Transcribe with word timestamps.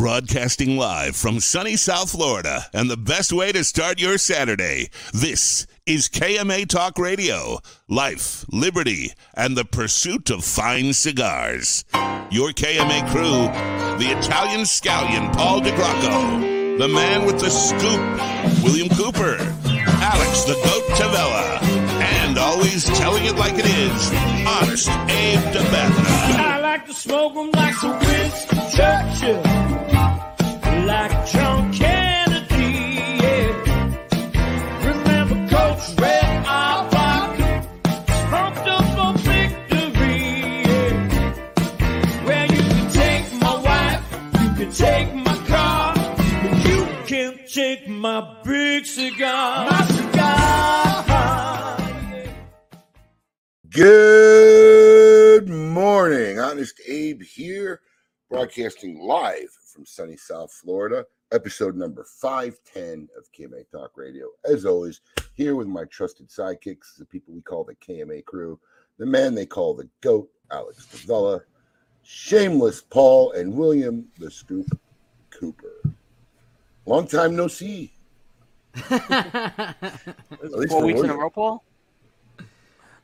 Broadcasting 0.00 0.78
live 0.78 1.14
from 1.14 1.40
sunny 1.40 1.76
South 1.76 2.12
Florida 2.12 2.64
and 2.72 2.90
the 2.90 2.96
best 2.96 3.34
way 3.34 3.52
to 3.52 3.62
start 3.62 4.00
your 4.00 4.16
Saturday. 4.16 4.88
This 5.12 5.66
is 5.84 6.08
KMA 6.08 6.68
Talk 6.68 6.96
Radio. 6.96 7.58
Life, 7.86 8.46
liberty, 8.50 9.12
and 9.34 9.58
the 9.58 9.66
pursuit 9.66 10.30
of 10.30 10.42
fine 10.42 10.94
cigars. 10.94 11.84
Your 12.30 12.48
KMA 12.52 13.10
crew, 13.10 13.52
the 13.98 14.18
Italian 14.18 14.62
scallion 14.62 15.30
Paul 15.34 15.60
DeGrocco, 15.60 16.78
the 16.78 16.88
man 16.88 17.26
with 17.26 17.38
the 17.38 17.50
scoop, 17.50 18.64
William 18.64 18.88
Cooper, 18.88 19.36
Alex 20.00 20.44
the 20.44 20.54
Goat 20.54 20.84
Tavella, 20.96 21.62
and 22.00 22.38
always 22.38 22.84
telling 22.84 23.26
it 23.26 23.36
like 23.36 23.58
it 23.58 23.66
is, 23.66 24.10
honest 24.46 24.88
Abe 24.88 25.40
Dababneh. 25.52 26.59
Like 26.70 26.86
to 26.86 26.94
smoke 26.94 27.34
'em 27.36 27.50
like 27.50 27.74
some 27.82 27.98
Winston 27.98 28.60
Churchill, 28.74 29.42
like 30.90 31.14
John 31.32 31.72
Kennedy. 31.72 32.70
Yeah. 33.24 33.50
Remember 34.88 35.38
Coach 35.52 35.84
Red 36.00 36.30
Auerbach, 36.58 37.34
smoked 38.22 38.66
up 38.76 38.86
for 38.94 39.12
victory. 39.30 40.20
Yeah. 40.68 42.26
Well, 42.26 42.46
you 42.54 42.62
can 42.72 42.86
take 43.02 43.26
my 43.44 43.54
wife, 43.68 44.02
you 44.40 44.50
can 44.58 44.70
take 44.86 45.10
my 45.28 45.36
car, 45.52 45.94
but 46.42 46.54
you 46.68 46.80
can't 47.10 47.38
take 47.52 47.88
my 47.88 48.18
big 48.44 48.86
cigar. 48.86 49.66
My 49.68 49.82
cigar. 49.96 51.04
Yeah. 52.12 52.30
Good 53.70 54.79
morning. 56.00 56.38
Honest 56.38 56.80
Abe 56.88 57.20
here, 57.20 57.82
broadcasting 58.30 58.98
live 59.00 59.50
from 59.70 59.84
sunny 59.84 60.16
South 60.16 60.50
Florida, 60.50 61.04
episode 61.30 61.76
number 61.76 62.06
510 62.22 63.06
of 63.18 63.30
KMA 63.38 63.70
Talk 63.70 63.90
Radio. 63.96 64.28
As 64.50 64.64
always, 64.64 65.02
here 65.34 65.56
with 65.56 65.66
my 65.66 65.84
trusted 65.84 66.30
sidekicks, 66.30 66.96
the 66.96 67.04
people 67.04 67.34
we 67.34 67.42
call 67.42 67.64
the 67.64 67.74
KMA 67.74 68.24
crew, 68.24 68.58
the 68.96 69.04
man 69.04 69.34
they 69.34 69.44
call 69.44 69.74
the 69.74 69.86
GOAT, 70.00 70.26
Alex 70.50 70.86
Davella, 70.90 71.42
Shameless 72.02 72.80
Paul, 72.80 73.32
and 73.32 73.52
William 73.52 74.06
the 74.18 74.30
Scoop 74.30 74.68
Cooper. 75.28 75.82
Long 76.86 77.06
time 77.08 77.36
no 77.36 77.46
see. 77.46 77.92
At 78.90 79.76
least 80.40 80.70
Four 80.70 80.80
for 80.80 80.86
weeks 80.86 81.00
in 81.02 81.10
a 81.10 81.14
William. 81.14 81.18
row, 81.18 81.28
Paul. 81.28 81.64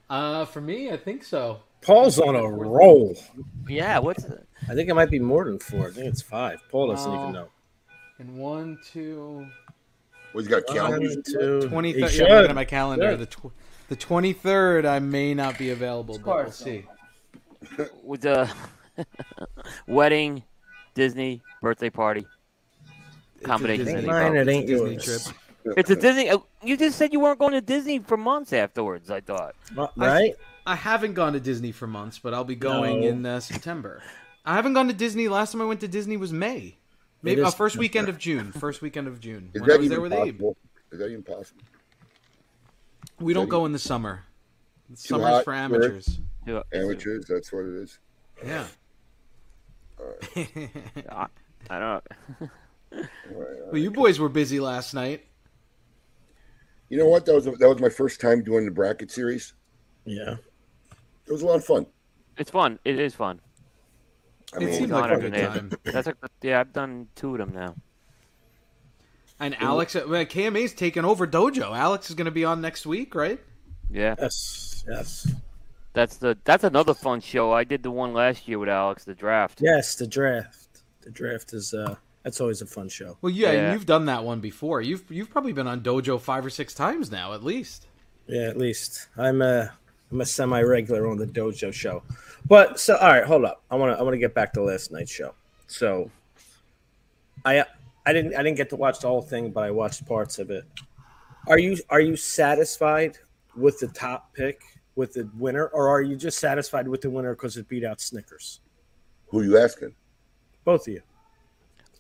Uh, 0.09 0.47
for 0.47 0.63
me, 0.63 0.91
I 0.91 0.97
think 0.97 1.25
so. 1.25 1.61
Paul's 1.83 2.19
on 2.19 2.35
a 2.35 2.47
roll. 2.49 3.17
Yeah, 3.69 3.99
what's 3.99 4.25
it? 4.25 4.47
I 4.69 4.75
think 4.75 4.89
it 4.89 4.95
might 4.95 5.11
be 5.11 5.19
more 5.19 5.45
than 5.45 5.59
four. 5.59 5.89
I 5.89 5.91
think 5.93 6.07
it's 6.07 6.23
five. 6.23 6.61
Paul 6.71 6.89
doesn't 6.89 7.11
Wow. 7.13 7.23
even 7.23 7.33
know. 7.35 7.49
And 8.19 8.37
one, 8.39 8.79
two, 8.93 9.47
Well, 10.35 10.43
he's 10.43 10.49
got 10.49 10.63
a 10.69 10.73
calendar. 10.73 11.09
One, 11.09 11.23
two. 11.23 11.69
twenty 11.69 11.93
He 11.93 12.09
should. 12.09 12.21
Yeah, 12.21 12.25
I'm 12.27 12.33
looking 12.37 12.51
at 12.51 12.55
my 12.57 12.65
calendar. 12.65 13.11
Should. 13.13 13.21
The 13.21 13.27
tw- 13.27 13.53
the 13.89 13.97
twenty 13.97 14.33
third, 14.33 14.85
I 14.85 14.99
may 14.99 15.35
not 15.35 15.59
be 15.59 15.71
available, 15.71 16.19
but 16.19 16.37
we'll 16.45 16.51
see. 16.53 16.85
with 18.03 18.23
the 18.23 18.51
wedding, 19.87 20.43
Disney 20.95 21.43
birthday 21.63 21.91
party? 21.91 22.27
Combination. 23.43 23.83
It's 23.83 23.91
a 23.91 23.93
Ain't 23.93 24.07
Disney, 24.07 24.13
mine, 24.13 24.37
it 24.37 24.49
a 24.49 24.51
ain't 24.51 24.67
Disney 24.67 24.97
trip. 24.97 25.77
It's 25.77 25.91
a 25.91 25.97
Disney. 25.97 26.31
uh, 26.31 26.39
You 26.63 26.77
just 26.77 26.97
said 26.97 27.13
you 27.13 27.21
weren't 27.21 27.39
going 27.39 27.53
to 27.53 27.61
Disney 27.61 27.99
for 27.99 28.17
months 28.17 28.53
afterwards. 28.53 29.11
I 29.11 29.21
thought. 29.21 29.55
Right? 29.97 30.35
I 30.35 30.35
haven't 30.75 31.15
gone 31.15 31.35
to 31.35 31.41
Disney 31.41 31.73
for 31.73 31.87
months, 31.87 32.19
but 32.19 32.35
I'll 32.35 32.45
be 32.45 32.57
going 32.57 33.01
No. 33.03 33.07
in 33.07 33.27
uh, 33.27 33.41
September. 33.41 34.03
I 34.45 34.55
haven't 34.55 34.75
gone 34.75 34.89
to 34.89 34.95
Disney. 34.95 35.29
Last 35.29 35.53
time 35.53 35.61
I 35.61 35.65
went 35.65 35.81
to 35.81 35.89
Disney 35.89 36.17
was 36.17 36.33
May. 36.33 36.77
Maybe 37.23 37.41
uh, 37.43 37.51
first 37.51 37.77
weekend 37.77 38.09
of 38.09 38.19
June. 38.19 38.53
First 38.53 38.83
weekend 38.83 39.09
of 39.09 39.21
June. 39.21 39.51
Is 39.55 39.61
when 39.63 39.71
I 39.71 39.75
that 39.75 39.81
was 39.81 39.89
there 39.89 39.99
even 39.99 40.11
with 40.11 40.29
Abe. 40.29 40.43
Is 40.93 40.99
that 40.99 41.07
even 41.11 41.23
possible? 41.23 41.63
We 43.21 43.33
don't 43.33 43.49
go 43.49 43.65
in 43.65 43.73
the 43.73 43.79
summer. 43.79 44.25
Summer's 44.95 45.27
hot 45.27 45.39
for 45.45 45.53
for- 45.53 45.55
amateurs. 45.55 46.21
Yeah, 46.47 46.63
Amateurs, 46.73 47.27
that's 47.27 47.53
what 47.53 47.65
it 47.65 47.75
is. 47.75 47.99
Yeah. 48.45 48.67
I, 51.11 51.27
I 51.69 51.79
don't 51.79 52.05
know. 52.41 52.49
well, 53.33 53.77
you 53.79 53.91
boys 53.91 54.21
were 54.21 54.29
busy 54.29 54.61
last 54.61 54.95
night. 54.95 55.25
You 56.89 56.99
know 56.99 57.09
what? 57.09 57.27
That 57.27 57.35
was 57.35 57.47
that 57.47 57.69
was 57.69 57.81
my 57.81 57.89
first 57.89 58.21
time 58.21 58.45
doing 58.45 58.65
the 58.65 58.71
bracket 58.71 59.11
series. 59.11 59.55
Yeah. 60.05 60.37
It 61.27 61.33
was 61.33 61.43
a 61.43 61.47
lot 61.47 61.57
of 61.57 61.65
fun. 61.65 61.87
It's 62.39 62.51
fun. 62.51 62.79
It 62.85 62.99
is 62.99 63.15
fun. 63.15 63.41
I 64.55 64.59
It 64.59 64.67
mean, 64.67 64.75
seemed 64.75 64.91
Not 64.91 65.11
like 65.11 65.19
a 65.19 65.21
good 65.21 65.35
time. 65.35 65.71
That's 65.85 66.07
a, 66.07 66.15
yeah. 66.43 66.61
I've 66.61 66.73
done 66.73 67.09
two 67.15 67.33
of 67.33 67.39
them 67.39 67.53
now. 67.53 67.75
And 69.39 69.55
Alex, 69.61 69.95
uh, 69.97 70.05
KMA's 70.07 70.73
taking 70.73 71.05
over 71.05 71.27
Dojo. 71.27 71.77
Alex 71.77 72.09
is 72.09 72.15
going 72.17 72.25
to 72.27 72.31
be 72.31 72.45
on 72.45 72.61
next 72.61 72.87
week, 72.87 73.15
right? 73.15 73.39
Yeah, 73.91 74.15
Yes. 74.19 74.85
Yes. 74.89 75.29
that's 75.93 76.17
the 76.17 76.37
that's 76.45 76.65
another 76.65 76.95
fun 76.95 77.21
show. 77.21 77.53
I 77.53 77.65
did 77.65 77.83
the 77.83 77.91
one 77.91 78.13
last 78.15 78.49
year 78.49 78.59
with 78.59 78.69
Alex, 78.69 79.05
the 79.05 79.15
draft. 79.15 79.61
Yes. 79.63 79.95
The 79.95 80.07
draft. 80.07 80.81
The 81.03 81.11
draft 81.11 81.53
is 81.53 81.73
uh 81.75 81.97
that's 82.25 82.41
always 82.41 82.63
a 82.63 82.67
fun 82.67 82.89
show. 82.89 83.17
Well, 83.21 83.31
yeah, 83.33 83.53
Yeah. 83.53 83.73
you've 83.73 83.87
done 83.87 84.07
that 84.07 84.25
one 84.25 84.41
before. 84.41 84.81
You've 84.81 85.05
you've 85.11 85.31
probably 85.31 85.53
been 85.53 85.69
on 85.69 85.83
Dojo 85.83 86.21
five 86.21 86.45
or 86.45 86.51
six 86.51 86.75
times 86.75 87.11
now, 87.11 87.33
at 87.35 87.45
least. 87.45 87.87
Yeah, 88.27 88.49
at 88.49 88.57
least 88.59 89.07
I'm 89.17 89.41
a 89.43 89.73
I'm 90.11 90.21
a 90.21 90.27
semi 90.27 90.61
regular 90.63 91.09
on 91.09 91.17
the 91.17 91.27
dojo 91.27 91.73
show. 91.73 92.03
But 92.47 92.79
so 92.79 92.97
all 92.97 93.09
right, 93.09 93.25
hold 93.25 93.45
up. 93.45 93.63
I 93.71 93.77
want 93.77 93.95
to 93.95 93.99
I 93.99 94.03
want 94.03 94.15
to 94.15 94.19
get 94.19 94.35
back 94.35 94.53
to 94.55 94.63
last 94.63 94.93
night's 94.93 95.11
show. 95.11 95.35
So 95.67 96.11
I 97.45 97.65
I 98.05 98.13
didn't 98.13 98.35
I 98.35 98.43
didn't 98.43 98.57
get 98.57 98.71
to 98.71 98.77
watch 98.77 99.01
the 99.01 99.09
whole 99.09 99.23
thing, 99.23 99.51
but 99.51 99.65
I 99.65 99.71
watched 99.71 100.07
parts 100.07 100.39
of 100.39 100.51
it. 100.51 100.65
Are 101.49 101.59
you 101.59 101.77
are 101.91 102.01
you 102.01 102.17
satisfied 102.17 103.19
with 103.57 103.79
the 103.81 103.89
top 103.89 104.33
pick 104.35 104.63
with 104.95 105.13
the 105.13 105.29
winner, 105.37 105.67
or 105.69 105.89
are 105.89 106.03
you 106.03 106.17
just 106.17 106.39
satisfied 106.39 106.89
with 106.89 107.01
the 107.01 107.11
winner 107.11 107.35
because 107.35 107.57
it 107.57 107.69
beat 107.69 107.85
out 107.85 108.01
Snickers? 108.01 108.61
who 109.29 109.41
are 109.41 109.45
you 109.45 109.59
asking? 109.59 109.95
Both 110.65 110.89
of 110.89 110.95
you. 110.95 111.03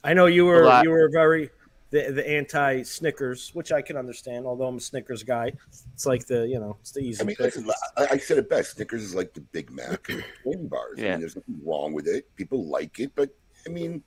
I 0.05 0.15
know 0.15 0.27
you 0.27 0.47
were 0.47 0.83
you 0.83 0.91
were 0.91 1.09
very 1.13 1.51
the 1.91 2.11
the 2.13 2.29
anti 2.29 2.83
Snickers, 2.83 3.51
which 3.55 3.73
I 3.73 3.81
can 3.83 3.97
understand. 3.97 4.47
Although 4.47 4.67
I'm 4.67 4.77
a 4.77 4.81
Snickers 4.81 5.23
guy, 5.23 5.53
it's 5.95 6.07
like 6.07 6.27
the 6.27 6.47
you 6.47 6.59
know 6.59 6.77
it's 6.81 6.93
the 6.93 7.01
easy. 7.01 7.23
I 7.23 7.25
mean, 7.25 7.37
listen, 7.39 7.69
I, 7.97 8.07
I 8.13 8.19
said 8.19 8.39
it 8.39 8.49
best. 8.49 8.73
Snickers 8.73 9.03
is 9.03 9.15
like 9.15 9.33
the 9.35 9.41
Big 9.41 9.71
Mac 9.71 10.09
of 10.09 10.23
candy 10.45 10.67
bars. 10.69 10.99
I 10.99 11.03
Yeah. 11.03 11.11
mean, 11.13 11.21
there's 11.21 11.37
nothing 11.37 11.61
wrong 11.65 11.93
with 11.93 12.07
it. 12.09 12.35
People 12.37 12.67
like 12.67 12.99
it, 12.99 13.13
but 13.15 13.31
I 13.67 13.71
mean, 13.71 14.03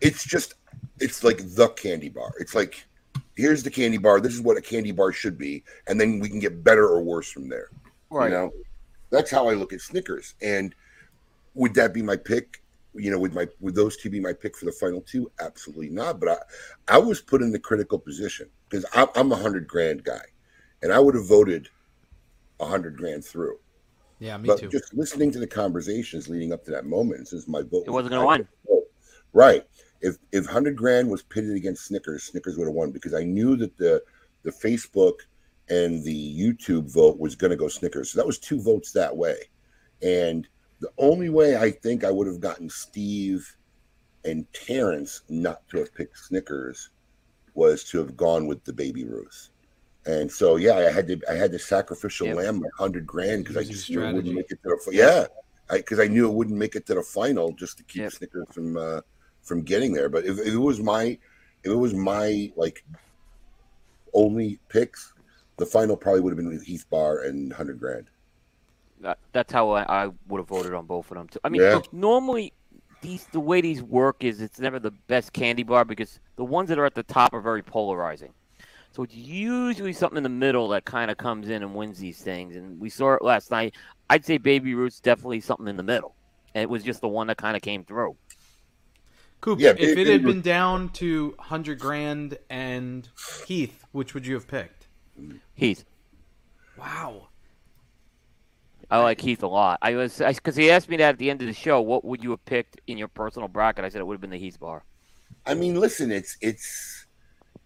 it's 0.00 0.24
just 0.24 0.54
it's 1.00 1.22
like 1.24 1.38
the 1.54 1.68
candy 1.68 2.08
bar. 2.08 2.32
It's 2.40 2.54
like 2.54 2.84
here's 3.36 3.62
the 3.62 3.70
candy 3.70 3.98
bar. 3.98 4.20
This 4.20 4.34
is 4.34 4.40
what 4.40 4.56
a 4.56 4.60
candy 4.62 4.92
bar 4.92 5.12
should 5.12 5.38
be, 5.38 5.62
and 5.86 6.00
then 6.00 6.18
we 6.18 6.28
can 6.28 6.40
get 6.40 6.64
better 6.64 6.86
or 6.88 7.02
worse 7.02 7.30
from 7.30 7.48
there. 7.48 7.68
Right. 8.10 8.26
You 8.30 8.36
know, 8.36 8.52
that's 9.10 9.30
how 9.30 9.48
I 9.48 9.54
look 9.54 9.72
at 9.72 9.80
Snickers. 9.80 10.34
And 10.42 10.74
would 11.54 11.74
that 11.74 11.94
be 11.94 12.02
my 12.02 12.16
pick? 12.16 12.62
You 12.94 13.10
know, 13.10 13.18
would 13.18 13.34
my 13.34 13.46
would 13.60 13.74
those 13.74 13.96
two 13.96 14.10
be 14.10 14.20
my 14.20 14.32
pick 14.32 14.56
for 14.56 14.66
the 14.66 14.72
final 14.72 15.00
two? 15.00 15.30
Absolutely 15.40 15.90
not. 15.90 16.20
But 16.20 16.28
I, 16.28 16.96
I 16.96 16.98
was 16.98 17.20
put 17.20 17.42
in 17.42 17.50
the 17.50 17.58
critical 17.58 17.98
position 17.98 18.48
because 18.68 18.84
I'm, 18.94 19.08
I'm 19.16 19.32
a 19.32 19.36
hundred 19.36 19.66
grand 19.66 20.04
guy, 20.04 20.22
and 20.82 20.92
I 20.92 20.98
would 20.98 21.14
have 21.14 21.26
voted 21.26 21.68
a 22.60 22.66
hundred 22.66 22.96
grand 22.96 23.24
through. 23.24 23.58
Yeah, 24.20 24.36
me 24.36 24.46
but 24.46 24.60
too. 24.60 24.68
just 24.68 24.94
listening 24.94 25.32
to 25.32 25.38
the 25.38 25.46
conversations 25.46 26.28
leading 26.28 26.52
up 26.52 26.64
to 26.64 26.70
that 26.70 26.86
moment, 26.86 27.28
since 27.28 27.48
my 27.48 27.62
vote 27.62 27.84
It 27.86 27.90
was 27.90 28.04
wasn't 28.04 28.12
gonna 28.12 28.26
win. 28.26 28.48
Right. 29.32 29.64
If 30.00 30.16
if 30.32 30.46
hundred 30.46 30.76
grand 30.76 31.10
was 31.10 31.22
pitted 31.22 31.56
against 31.56 31.86
Snickers, 31.86 32.22
Snickers 32.24 32.56
would 32.56 32.66
have 32.66 32.74
won 32.74 32.92
because 32.92 33.14
I 33.14 33.24
knew 33.24 33.56
that 33.56 33.76
the 33.76 34.02
the 34.42 34.52
Facebook 34.52 35.14
and 35.68 36.02
the 36.04 36.38
YouTube 36.38 36.92
vote 36.92 37.18
was 37.18 37.34
going 37.34 37.50
to 37.50 37.56
go 37.56 37.68
Snickers. 37.68 38.12
So 38.12 38.18
that 38.18 38.26
was 38.26 38.38
two 38.38 38.60
votes 38.60 38.92
that 38.92 39.16
way. 39.16 39.36
And 40.02 40.46
the 40.84 40.90
only 40.98 41.30
way 41.30 41.56
I 41.56 41.70
think 41.70 42.04
I 42.04 42.10
would 42.10 42.26
have 42.26 42.40
gotten 42.40 42.68
Steve 42.68 43.56
and 44.26 44.46
Terrence 44.52 45.22
not 45.30 45.66
to 45.70 45.78
have 45.78 45.94
picked 45.94 46.18
Snickers 46.18 46.90
was 47.54 47.84
to 47.84 47.98
have 47.98 48.18
gone 48.18 48.46
with 48.46 48.62
the 48.64 48.72
baby 48.74 49.04
Ruth. 49.04 49.48
And 50.04 50.30
so 50.30 50.56
yeah, 50.56 50.74
I 50.76 50.92
had 50.92 51.06
to 51.08 51.18
I 51.26 51.36
had 51.36 51.52
to 51.52 51.58
sacrificial 51.58 52.26
Yep. 52.26 52.36
lamb 52.36 52.60
my 52.60 52.68
hundred 52.76 53.06
grand 53.06 53.44
because 53.44 53.56
I 53.56 53.64
just 53.64 53.88
knew 53.88 54.02
it 54.04 54.12
wouldn't 54.12 54.34
make 54.34 54.50
it 54.50 54.58
to 54.62 54.76
the 54.84 54.92
yeah 54.92 55.26
because 55.70 55.98
I, 55.98 56.06
knew 56.06 56.28
it 56.28 56.34
wouldn't 56.34 56.58
make 56.58 56.76
it 56.76 56.84
to 56.86 56.94
the 56.96 57.02
final 57.02 57.52
just 57.52 57.78
to 57.78 57.84
keep 57.84 58.02
Yep. 58.02 58.12
Snickers 58.12 58.46
from 58.52 58.76
uh, 58.76 59.00
from 59.42 59.62
getting 59.62 59.94
there. 59.94 60.10
But 60.10 60.26
if, 60.26 60.38
if 60.38 60.48
it 60.48 60.58
was 60.58 60.80
my 60.80 61.18
if 61.62 61.70
it 61.72 61.74
was 61.74 61.94
my 61.94 62.52
like 62.56 62.84
only 64.12 64.58
picks, 64.68 65.14
the 65.56 65.64
final 65.64 65.96
probably 65.96 66.20
would 66.20 66.30
have 66.30 66.36
been 66.36 66.48
with 66.48 66.62
Heath 66.62 66.84
Bar 66.90 67.20
and 67.20 67.50
hundred 67.54 67.80
grand. 67.80 68.10
That, 69.04 69.18
that's 69.32 69.52
how 69.52 69.70
I, 69.70 70.04
I 70.06 70.10
would 70.28 70.38
have 70.38 70.48
voted 70.48 70.72
on 70.74 70.86
both 70.86 71.10
of 71.10 71.16
them 71.18 71.28
too. 71.28 71.38
I 71.44 71.48
mean, 71.50 71.60
Yeah. 71.62 71.74
look, 71.74 71.92
normally 71.92 72.52
these 73.02 73.26
the 73.32 73.40
way 73.40 73.60
these 73.60 73.82
work 73.82 74.24
is 74.24 74.40
it's 74.40 74.58
never 74.58 74.78
the 74.78 74.90
best 74.90 75.32
candy 75.34 75.62
bar 75.62 75.84
because 75.84 76.18
the 76.36 76.44
ones 76.44 76.70
that 76.70 76.78
are 76.78 76.86
at 76.86 76.94
the 76.94 77.02
top 77.02 77.34
are 77.34 77.40
very 77.42 77.62
polarizing. 77.62 78.32
So 78.92 79.02
it's 79.02 79.14
usually 79.14 79.92
something 79.92 80.16
in 80.16 80.22
the 80.22 80.28
middle 80.28 80.68
that 80.68 80.84
kind 80.86 81.10
of 81.10 81.18
comes 81.18 81.48
in 81.50 81.62
and 81.62 81.74
wins 81.74 81.98
these 81.98 82.18
things. 82.22 82.56
And 82.56 82.80
we 82.80 82.88
saw 82.88 83.12
it 83.14 83.22
last 83.22 83.50
night. 83.50 83.74
I'd 84.08 84.24
say 84.24 84.38
Baby 84.38 84.74
Ruth's 84.74 85.00
definitely 85.00 85.40
something 85.40 85.68
in 85.68 85.76
the 85.76 85.82
middle. 85.82 86.14
And 86.54 86.62
it 86.62 86.70
was 86.70 86.82
just 86.84 87.00
the 87.02 87.08
one 87.08 87.26
that 87.26 87.36
kind 87.36 87.56
of 87.56 87.62
came 87.62 87.84
through. 87.84 88.16
Coop, 89.42 89.58
Yeah, 89.60 89.70
if 89.70 89.80
it- 89.80 89.98
it 89.98 90.08
it 90.08 90.12
had 90.12 90.24
was- 90.24 90.34
been 90.34 90.42
down 90.42 90.88
to 90.90 91.34
hundred 91.38 91.78
grand 91.80 92.38
and 92.48 93.06
Heath, 93.46 93.84
which 93.92 94.14
would 94.14 94.26
you 94.26 94.34
have 94.34 94.46
picked? 94.48 94.86
Heath. 95.54 95.84
Wow. 96.78 97.28
I 98.90 98.98
like 99.02 99.20
Heath 99.20 99.42
a 99.42 99.46
lot. 99.48 99.78
I 99.82 99.94
was 99.94 100.18
because 100.18 100.56
he 100.56 100.70
asked 100.70 100.88
me 100.88 100.96
that 100.98 101.10
at 101.10 101.18
the 101.18 101.30
end 101.30 101.40
of 101.40 101.46
the 101.46 101.52
show. 101.54 101.80
What 101.80 102.04
would 102.04 102.22
you 102.22 102.30
have 102.30 102.44
picked 102.44 102.80
in 102.86 102.98
your 102.98 103.08
personal 103.08 103.48
bracket? 103.48 103.84
I 103.84 103.88
said 103.88 104.00
it 104.00 104.06
would 104.06 104.14
have 104.14 104.20
been 104.20 104.30
the 104.30 104.38
Heath 104.38 104.58
bar. 104.60 104.84
I 105.46 105.54
mean, 105.54 105.78
listen, 105.80 106.10
it's 106.12 106.36
it's 106.40 107.06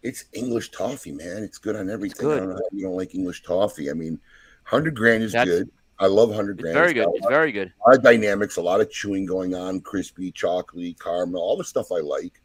it's 0.03 0.25
English 0.33 0.71
toffee, 0.71 1.13
man. 1.13 1.43
It's 1.43 1.59
good 1.59 1.77
on 1.77 1.91
everything. 1.91 2.27
good. 2.27 2.37
I 2.37 2.41
don't 2.41 2.49
know 2.51 2.55
how 2.57 2.63
you 2.73 2.83
don't 2.85 2.97
like 2.97 3.15
English 3.15 3.43
toffee. 3.43 3.91
I 3.91 3.95
mean, 3.95 4.19
hundred 4.65 4.95
grand 4.95 5.23
is 5.23 5.33
That's- 5.33 5.49
good. 5.59 5.71
I 6.01 6.07
love 6.07 6.33
hundred 6.33 6.61
grand. 6.63 6.75
very 6.75 6.93
It's 6.93 6.95
good. 6.95 7.09
It's 7.15 7.25
lot- 7.25 7.31
very 7.31 7.51
good. 7.51 7.73
a 7.85 7.89
lot 7.91 7.97
of 7.99 8.05
dynamics, 8.05 8.57
a 8.57 8.63
lot 8.63 8.81
of 8.81 8.89
chewing 8.89 9.27
going 9.27 9.55
on, 9.57 9.81
crispy, 9.81 10.31
chocolatey, 10.31 10.97
caramel, 11.01 11.41
all 11.41 11.57
the 11.57 11.65
stuff 11.65 11.91
I 11.91 11.99
like. 11.99 12.41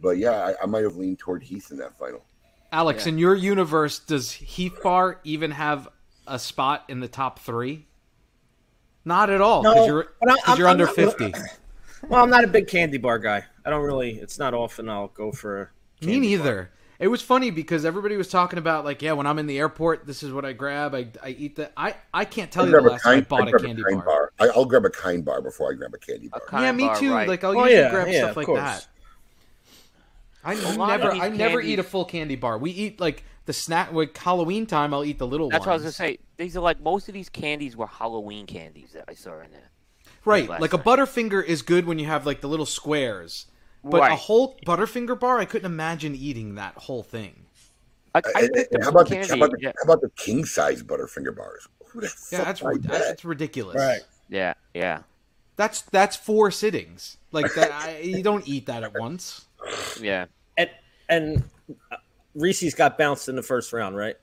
But 0.00 0.16
yeah, 0.16 0.30
I, 0.32 0.54
I 0.62 0.66
might 0.66 0.84
have 0.84 0.96
leaned 0.96 1.18
toward 1.18 1.42
Heath 1.42 1.70
in 1.70 1.76
that 1.78 1.98
final. 1.98 2.24
Alex, 2.72 3.04
Yeah. 3.04 3.12
in 3.12 3.18
your 3.18 3.34
universe, 3.34 3.98
does 3.98 4.32
Heath 4.32 4.78
Bar 4.82 5.20
even 5.22 5.50
have 5.50 5.86
a 6.26 6.38
spot 6.38 6.84
in 6.88 7.00
the 7.00 7.08
top 7.08 7.38
three? 7.40 7.86
Not 9.04 9.30
at 9.30 9.40
all, 9.40 9.62
because 9.62 9.76
No, 9.76 9.86
you're, 9.86 10.08
but 10.20 10.30
I- 10.30 10.36
'cause 10.44 10.58
you're 10.58 10.66
I'm 10.68 10.72
under 10.72 10.86
not- 10.86 10.94
fifty. 10.94 11.32
Well, 12.06 12.22
I'm 12.22 12.28
not 12.28 12.44
a 12.44 12.48
big 12.48 12.68
candy 12.68 12.98
bar 12.98 13.18
guy. 13.18 13.44
I 13.64 13.70
don't 13.70 13.82
really. 13.82 14.16
It's 14.18 14.38
not 14.38 14.52
often 14.52 14.90
I'll 14.90 15.08
go 15.08 15.32
for. 15.32 15.72
A 16.02 16.04
Me 16.04 16.12
candy 16.12 16.36
bar. 16.36 16.44
neither. 16.44 16.70
It 16.98 17.08
was 17.08 17.22
funny 17.22 17.50
because 17.50 17.86
everybody 17.86 18.18
was 18.18 18.28
talking 18.28 18.58
about 18.58 18.84
like, 18.84 19.00
yeah, 19.00 19.12
when 19.12 19.26
I'm 19.26 19.38
in 19.38 19.46
the 19.46 19.58
airport, 19.58 20.06
this 20.06 20.22
is 20.22 20.30
what 20.30 20.44
I 20.44 20.52
grab. 20.52 20.94
I, 20.94 21.06
I 21.22 21.30
eat 21.30 21.56
that. 21.56 21.72
I, 21.78 21.94
I 22.12 22.26
can't 22.26 22.50
tell 22.52 22.64
I'll 22.64 22.68
you 22.68 22.76
the 22.76 22.80
grab 22.82 22.90
a 22.90 22.92
last 22.92 23.02
time 23.04 23.18
I 23.18 23.20
bought 23.22 23.40
I'll 23.40 23.48
a 23.48 23.50
grab 23.52 23.64
candy 23.64 23.82
bar. 24.04 24.32
I, 24.38 24.48
I'll 24.48 24.66
grab 24.66 24.84
a 24.84 24.90
kind 24.90 25.24
bar 25.24 25.40
before 25.40 25.72
I 25.72 25.74
grab 25.76 25.94
a 25.94 25.98
candy 25.98 26.26
A 26.26 26.30
bar. 26.38 26.40
kind 26.46 26.64
Yeah, 26.64 26.72
me 26.72 26.84
bar, 26.84 26.96
too. 27.00 27.10
right. 27.14 27.26
Like 27.26 27.42
I'll 27.42 27.52
Oh, 27.58 27.64
usually 27.64 27.72
yeah, 27.74 27.90
grab 27.90 28.08
yeah, 28.08 28.18
stuff 28.24 28.36
like 28.36 28.46
course. 28.46 28.60
that. 28.60 28.86
I 30.44 30.52
A 30.54 30.56
lot 30.76 30.90
of 30.96 31.00
never, 31.00 31.12
these 31.14 31.22
I 31.22 31.28
never 31.30 31.60
eat 31.62 31.78
a 31.78 31.82
full 31.82 32.04
candy 32.04 32.36
bar. 32.36 32.58
We 32.58 32.70
eat 32.70 33.00
like 33.00 33.24
the 33.46 33.52
snack. 33.52 33.92
with 33.92 34.16
Halloween 34.16 34.66
time, 34.66 34.92
I'll 34.94 35.04
eat 35.04 35.18
the 35.18 35.26
little 35.26 35.48
That's 35.50 35.66
what 35.66 35.72
I 35.72 35.74
was 35.74 35.82
gonna 35.82 35.92
say. 35.92 36.18
These 36.36 36.56
are 36.56 36.60
like 36.60 36.80
most 36.80 37.08
of 37.08 37.14
these 37.14 37.28
candies 37.28 37.76
were 37.76 37.86
Halloween 37.86 38.46
candies 38.46 38.90
that 38.94 39.04
I 39.08 39.14
saw 39.14 39.40
in 39.40 39.50
there. 39.50 39.70
Right, 40.24 40.48
last 40.48 40.60
like 40.62 40.72
a 40.72 40.76
night. 40.78 40.86
Butterfinger 40.86 41.44
is 41.44 41.62
good 41.62 41.86
when 41.86 41.98
you 41.98 42.06
have 42.06 42.24
like 42.26 42.40
the 42.40 42.48
little 42.48 42.66
squares. 42.66 43.46
But 43.86 44.10
a 44.10 44.16
whole 44.16 44.56
Butterfinger 44.66 45.18
bar, 45.20 45.38
I 45.38 45.44
couldn't 45.44 45.66
imagine 45.66 46.14
eating 46.14 46.54
that 46.54 46.74
whole 46.74 47.02
thing. 47.02 47.44
I, 48.14 48.22
I 48.34 48.40
And- 48.42 48.52
picked 48.54 48.72
and 48.72 48.82
up 48.82 48.84
how 48.84 48.90
about 49.00 49.08
the 49.10 49.16
how 49.26 49.34
about 49.34 49.50
the, 49.50 49.58
yeah. 49.60 49.72
how 49.76 49.84
about 49.92 50.00
the 50.00 50.08
king 50.16 50.44
size 50.46 50.82
Butterfinger 50.82 51.36
bars? 51.36 51.68
The 51.94 52.10
Yeah, 52.32 52.44
that's 52.44 52.62
like 52.62 52.72
rid- 52.74 52.82
that? 52.84 52.92
that's 53.02 53.24
ridiculous. 53.24 53.76
Right. 53.76 54.00
yeah, 54.30 54.54
yeah, 54.72 55.00
That's 55.56 55.82
that's 55.82 56.16
four 56.16 56.50
sittings. 56.50 57.18
Like 57.30 57.52
that, 57.56 57.70
I, 57.72 57.98
you 57.98 58.22
don't 58.22 58.48
eat 58.48 58.66
that 58.66 58.82
at 58.84 58.98
once. 58.98 59.44
yeah. 60.00 60.26
And 60.56 60.70
and 61.08 61.42
uh, 61.92 61.96
Reese's 62.34 62.74
got 62.74 62.98
bounced 62.98 63.28
in 63.28 63.36
the 63.36 63.42
first 63.42 63.72
round, 63.72 63.96
right? 63.96 64.16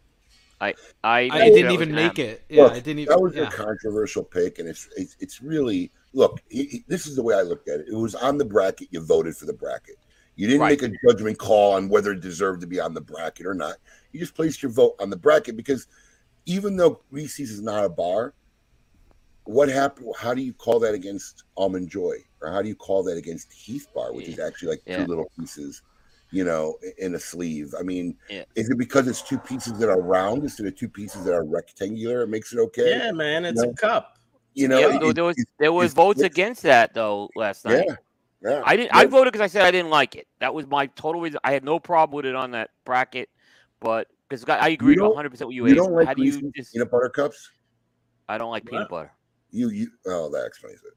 I 0.59 0.75
I, 1.03 1.29
I 1.31 1.49
didn't 1.49 1.71
even 1.71 1.91
make 1.93 2.15
gonna 2.15 2.29
it. 2.29 2.43
Yeah, 2.49 2.63
Look, 2.63 2.73
I 2.73 2.79
didn't 2.79 2.99
even. 2.99 3.11
that 3.11 3.19
was 3.21 3.33
yeah. 3.35 3.47
a 3.47 3.51
controversial 3.51 4.23
pick, 4.23 4.59
and 4.59 4.67
it's 4.69 4.87
it's, 4.95 5.17
it's 5.19 5.41
really 5.41 5.91
look. 6.13 6.39
He, 6.49 6.65
he- 6.65 6.83
this 6.87 7.07
is 7.07 7.15
the 7.15 7.23
way 7.23 7.33
I 7.35 7.41
looked 7.41 7.67
at 7.67 7.79
it. 7.79 7.87
It 7.89 7.95
was 7.95 8.13
on 8.15 8.37
the 8.37 8.45
bracket. 8.45 8.89
You 8.91 9.01
voted 9.01 9.35
for 9.35 9.45
the 9.45 9.53
bracket. 9.53 9.95
You 10.35 10.47
didn't 10.47 10.61
Right. 10.61 10.79
make 10.81 10.91
a 10.93 10.95
judgment 11.07 11.37
call 11.39 11.73
on 11.73 11.89
whether 11.89 12.11
it 12.11 12.21
deserved 12.21 12.61
to 12.61 12.67
be 12.67 12.79
on 12.79 12.93
the 12.93 13.01
bracket 13.01 13.45
or 13.45 13.53
not. 13.53 13.75
You 14.11 14.19
just 14.19 14.35
placed 14.35 14.61
your 14.61 14.71
vote 14.71 14.95
on 14.99 15.09
the 15.09 15.17
bracket 15.17 15.57
because 15.57 15.87
even 16.45 16.75
though 16.77 17.01
Reese's 17.11 17.51
is 17.51 17.61
not 17.61 17.83
a 17.83 17.89
bar, 17.89 18.33
what 19.45 19.67
happened? 19.67 20.13
How 20.17 20.33
do 20.33 20.41
you 20.41 20.53
call 20.53 20.79
that 20.79 20.93
against 20.93 21.43
Almond 21.57 21.89
Joy, 21.89 22.17
or 22.41 22.51
how 22.51 22.61
do 22.61 22.69
you 22.69 22.75
call 22.75 23.03
that 23.03 23.17
against 23.17 23.51
Heath 23.51 23.87
Bar, 23.95 24.13
which 24.13 24.27
is 24.27 24.37
actually 24.39 24.69
like 24.69 24.81
Yeah. 24.85 24.97
two 25.03 25.07
little 25.07 25.29
pieces, 25.37 25.81
you 26.31 26.43
know, 26.43 26.77
in 26.97 27.15
a 27.15 27.19
sleeve? 27.19 27.73
I 27.77 27.83
mean, 27.83 28.17
Yeah. 28.29 28.45
is 28.55 28.69
it 28.69 28.77
because 28.77 29.07
it's 29.07 29.21
two 29.21 29.37
pieces 29.37 29.73
that 29.79 29.89
are 29.89 30.01
round 30.01 30.43
instead 30.43 30.65
of 30.65 30.75
two 30.75 30.89
pieces 30.89 31.23
that 31.25 31.33
are 31.33 31.43
rectangular? 31.43 32.23
It 32.23 32.27
makes 32.27 32.53
it 32.53 32.59
okay. 32.59 32.97
Yeah, 32.97 33.11
man, 33.11 33.45
it's 33.45 33.61
No. 33.61 33.69
a 33.69 33.73
cup. 33.73 34.17
You 34.53 34.67
know, 34.67 34.79
yeah, 34.79 34.95
it- 34.95 35.01
there, 35.01 35.13
there 35.13 35.23
was 35.23 35.45
there 35.59 35.73
was 35.73 35.93
votes 35.93 36.21
against 36.21 36.63
that 36.63 36.93
though 36.93 37.29
last 37.35 37.63
night. 37.65 37.85
yeah, 37.87 37.95
yeah. 38.41 38.61
I 38.65 38.75
didn't. 38.75 38.93
I 38.95 39.05
voted 39.05 39.31
because 39.31 39.43
I 39.43 39.47
said 39.47 39.63
I 39.63 39.71
didn't 39.71 39.91
like 39.91 40.15
it. 40.15 40.27
That 40.39 40.53
was 40.53 40.67
my 40.67 40.87
total 40.87 41.21
reason. 41.21 41.39
I 41.43 41.53
had 41.53 41.63
no 41.63 41.79
problem 41.79 42.15
with 42.17 42.25
it 42.25 42.35
on 42.35 42.51
that 42.51 42.69
bracket, 42.85 43.29
but 43.79 44.07
because 44.27 44.43
I 44.47 44.69
agree 44.69 44.97
100 44.97 45.29
percent 45.29 45.47
with 45.49 45.55
you. 45.55 45.67
You 45.67 45.73
Ace. 45.73 45.77
don't 45.77 45.93
like 45.93 46.07
How 46.07 46.13
do 46.13 46.23
you 46.23 46.51
just? 46.55 46.73
peanut 46.73 46.91
butter 46.91 47.09
cups? 47.09 47.49
I 48.27 48.37
don't 48.37 48.51
like 48.51 48.65
peanut 48.65 48.89
butter. 48.89 49.11
You 49.51 49.69
you 49.69 49.89
oh 50.05 50.29
that 50.31 50.45
explains 50.45 50.79
it. 50.83 50.93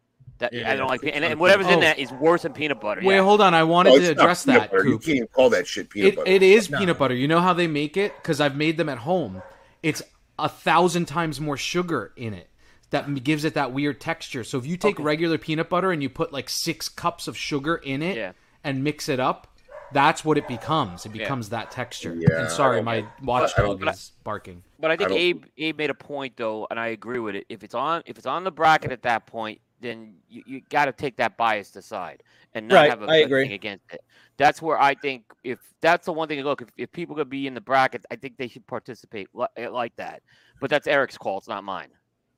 That, 0.51 0.53
Yeah, 0.53 0.71
I 0.73 0.77
don't 0.77 0.89
like, 0.89 1.01
pe- 1.01 1.11
and, 1.11 1.25
and 1.25 1.41
whatever's 1.41 1.67
in 1.69 1.75
Oh. 1.79 1.81
that 1.81 1.99
is 1.99 2.11
worse 2.13 2.43
than 2.43 2.53
peanut 2.53 2.81
butter. 2.81 3.01
Wait, 3.03 3.17
yeah. 3.17 3.23
hold 3.23 3.41
on. 3.41 3.55
I 3.55 3.63
wanted 3.65 3.95
Oh, 3.95 3.99
to 3.99 4.11
address 4.11 4.45
that, 4.45 4.71
butter. 4.71 4.87
You 4.87 4.99
can't 4.99 5.17
even 5.17 5.29
call 5.29 5.51
that 5.51 5.67
shit 5.67 5.89
peanut 5.91 6.13
It, 6.13 6.17
butter. 6.17 6.31
it 6.31 6.43
is 6.43 6.69
No. 6.71 6.79
peanut 6.79 6.99
butter. 6.99 7.15
You 7.15 7.29
know 7.29 7.41
how 7.41 7.53
they 7.53 7.67
make 7.67 7.97
it? 7.97 8.15
Because 8.17 8.41
I've 8.41 8.57
made 8.57 8.77
them 8.77 8.89
at 8.89 8.99
home. 8.99 9.43
It's 9.83 10.03
a 10.39 10.49
thousand 10.49 11.07
times 11.07 11.41
more 11.41 11.57
sugar 11.57 12.13
in 12.17 12.35
it. 12.35 12.49
That 12.91 13.25
gives 13.25 13.45
it 13.45 13.55
that 13.55 13.73
weird 13.73 14.01
texture. 14.01 14.45
So 14.45 14.59
if 14.59 14.67
you 14.67 14.77
take 14.77 14.99
regular 15.01 15.37
peanut 15.39 15.69
butter 15.69 15.91
and 15.91 16.03
you 16.03 16.09
put 16.09 16.33
like 16.33 16.49
six 16.49 16.89
cups 16.89 17.27
of 17.27 17.37
sugar 17.37 17.77
in 17.77 18.03
it 18.03 18.17
Yeah. 18.17 18.33
and 18.63 18.85
mix 18.85 19.09
it 19.09 19.19
up, 19.19 19.49
that's 19.93 20.25
what 20.25 20.39
it 20.39 20.47
becomes. 20.47 21.05
It 21.07 21.15
Yeah. 21.15 21.23
becomes 21.23 21.49
that 21.51 21.71
texture. 21.71 22.15
Yeah, 22.19 22.41
and 22.43 22.51
sorry, 22.51 22.83
my 22.83 23.01
get- 23.03 23.23
watchdog 23.23 23.79
but 23.81 23.89
I- 23.89 23.93
is 23.93 24.13
barking. 24.23 24.63
But 24.79 24.91
I 24.91 24.97
think 24.97 25.09
don't- 25.11 25.19
Abe 25.19 25.45
Abe 25.59 25.79
made 25.79 25.91
a 25.91 25.95
point 25.95 26.37
though, 26.37 26.67
and 26.71 26.79
I 26.79 26.89
agree 26.89 27.19
with 27.19 27.35
it. 27.37 27.47
If 27.49 27.63
it's 27.65 27.75
on 27.75 28.03
if 28.07 28.17
it's 28.19 28.27
on 28.27 28.45
the 28.45 28.51
bracket 28.53 28.93
at 28.93 29.03
that 29.03 29.27
point, 29.27 29.61
then 29.85 30.15
you, 30.29 30.43
you 30.47 30.61
got 30.71 30.87
to 30.87 30.93
take 30.93 31.17
that 31.19 31.37
bias 31.37 31.75
aside 31.77 32.23
and 32.55 32.67
not 32.67 32.77
Right, 32.77 32.91
have 32.91 33.03
a 33.03 33.07
I 33.07 33.17
a 33.19 33.25
agree. 33.25 33.45
thing 33.45 33.53
against 33.53 33.85
it. 33.93 34.01
That's 34.37 34.63
where 34.63 34.81
I 34.81 34.95
think 34.95 35.25
if 35.45 35.61
that's 35.81 36.07
the 36.07 36.13
one 36.13 36.29
thing. 36.29 36.41
Look, 36.43 36.63
if, 36.63 36.69
if 36.77 36.93
people 36.93 37.15
could 37.15 37.29
be 37.29 37.47
in 37.47 37.55
the 37.55 37.61
bracket, 37.61 38.05
I 38.11 38.17
think 38.17 38.37
they 38.37 38.49
should 38.49 38.67
participate 38.67 39.29
li- 39.35 39.47
eh, 39.57 39.69
like 39.69 39.95
that. 39.97 40.23
But 40.61 40.71
that's 40.71 40.87
Eric's 40.87 41.19
call. 41.19 41.39
It's 41.39 41.49
not 41.49 41.63
mine. 41.65 41.89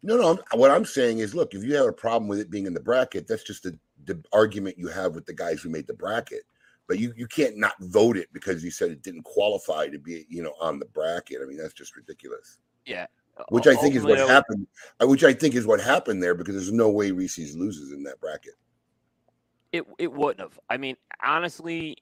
No, 0.02 0.16
no. 0.16 0.31
I'm, 0.52 0.58
what 0.58 0.70
I'm 0.70 0.84
saying 0.84 1.19
is, 1.20 1.34
look, 1.34 1.54
if 1.54 1.64
you 1.64 1.75
have 1.76 1.87
a 1.87 1.93
problem 1.93 2.28
with 2.28 2.38
it 2.40 2.50
being 2.50 2.66
in 2.66 2.75
the 2.75 2.81
bracket, 2.81 3.26
that's 3.26 3.43
just 3.44 3.62
the, 3.62 3.78
the 4.04 4.22
argument 4.32 4.78
you 4.78 4.88
have 4.88 5.14
with 5.14 5.26
the 5.26 5.34
guys 5.34 5.62
who 5.62 5.69
made 5.69 5.87
the 5.87 5.94
bracket. 5.94 6.42
But 6.88 7.00
you, 7.00 7.12
you 7.16 7.26
can't 7.26 7.56
not 7.56 7.75
vote 7.81 8.16
it 8.16 8.28
because 8.32 8.62
you 8.62 8.70
said 8.70 8.90
it 8.90 9.02
didn't 9.02 9.25
qualify 9.25 9.88
to 9.88 9.99
be, 9.99 10.25
you 10.28 10.42
know, 10.42 10.54
on 10.60 10.78
the 10.78 10.84
bracket. 10.87 11.40
I 11.42 11.46
mean, 11.46 11.56
that's 11.56 11.75
just 11.75 11.96
ridiculous. 11.96 12.58
Which 13.50 13.67
I 13.67 13.77
think 13.77 13.94
is 13.94 14.03
what 14.03 14.19
happened. 14.19 14.67
uh, 15.03 15.06
Which 15.06 15.25
I 15.25 15.33
think 15.33 15.55
is 15.55 15.67
what 15.67 15.81
happened 15.81 16.23
there 16.23 16.35
because 16.35 16.55
there's 16.55 16.73
no 16.73 16.91
way 16.91 17.11
Reese's 17.11 17.56
loses 17.56 17.93
in 17.93 18.03
that 18.05 18.21
bracket. 18.21 18.55
It 19.73 19.85
it 19.99 20.12
wouldn't 20.12 20.41
have. 20.41 20.59
I 20.71 20.77
mean, 20.77 20.97
honestly, 21.23 21.99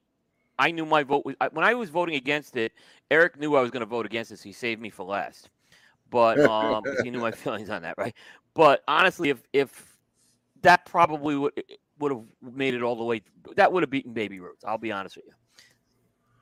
I 0.58 0.70
knew 0.70 0.86
my 0.86 1.02
vote 1.02 1.24
was 1.24 1.34
when 1.52 1.64
I 1.64 1.74
was 1.74 1.90
voting 1.90 2.14
against 2.14 2.56
it. 2.56 2.72
Eric 3.10 3.38
knew 3.38 3.56
I 3.56 3.62
was 3.62 3.70
going 3.70 3.80
to 3.80 3.86
vote 3.86 4.06
against 4.06 4.30
it, 4.30 4.38
so 4.38 4.44
he 4.44 4.52
saved 4.52 4.80
me 4.80 4.90
for 4.90 5.04
last. 5.04 5.50
But 6.10 6.38
um, 6.48 6.84
he 7.02 7.10
knew 7.10 7.20
my 7.20 7.32
feelings 7.32 7.70
on 7.70 7.82
that, 7.82 7.96
right? 7.98 8.14
But 8.54 8.82
honestly, 8.86 9.30
if 9.30 9.42
if 9.52 9.98
that 10.62 10.86
probably 10.86 11.36
would 11.36 11.52
would 11.98 12.12
have 12.12 12.22
made 12.40 12.74
it 12.74 12.82
all 12.82 12.96
the 12.96 13.04
way, 13.04 13.22
that 13.56 13.72
would 13.72 13.82
have 13.82 13.90
beaten 13.90 14.12
Baby 14.12 14.40
Ruth. 14.40 14.62
I'll 14.64 14.78
be 14.78 14.92
honest 14.92 15.16
with 15.16 15.26
you. 15.26 15.32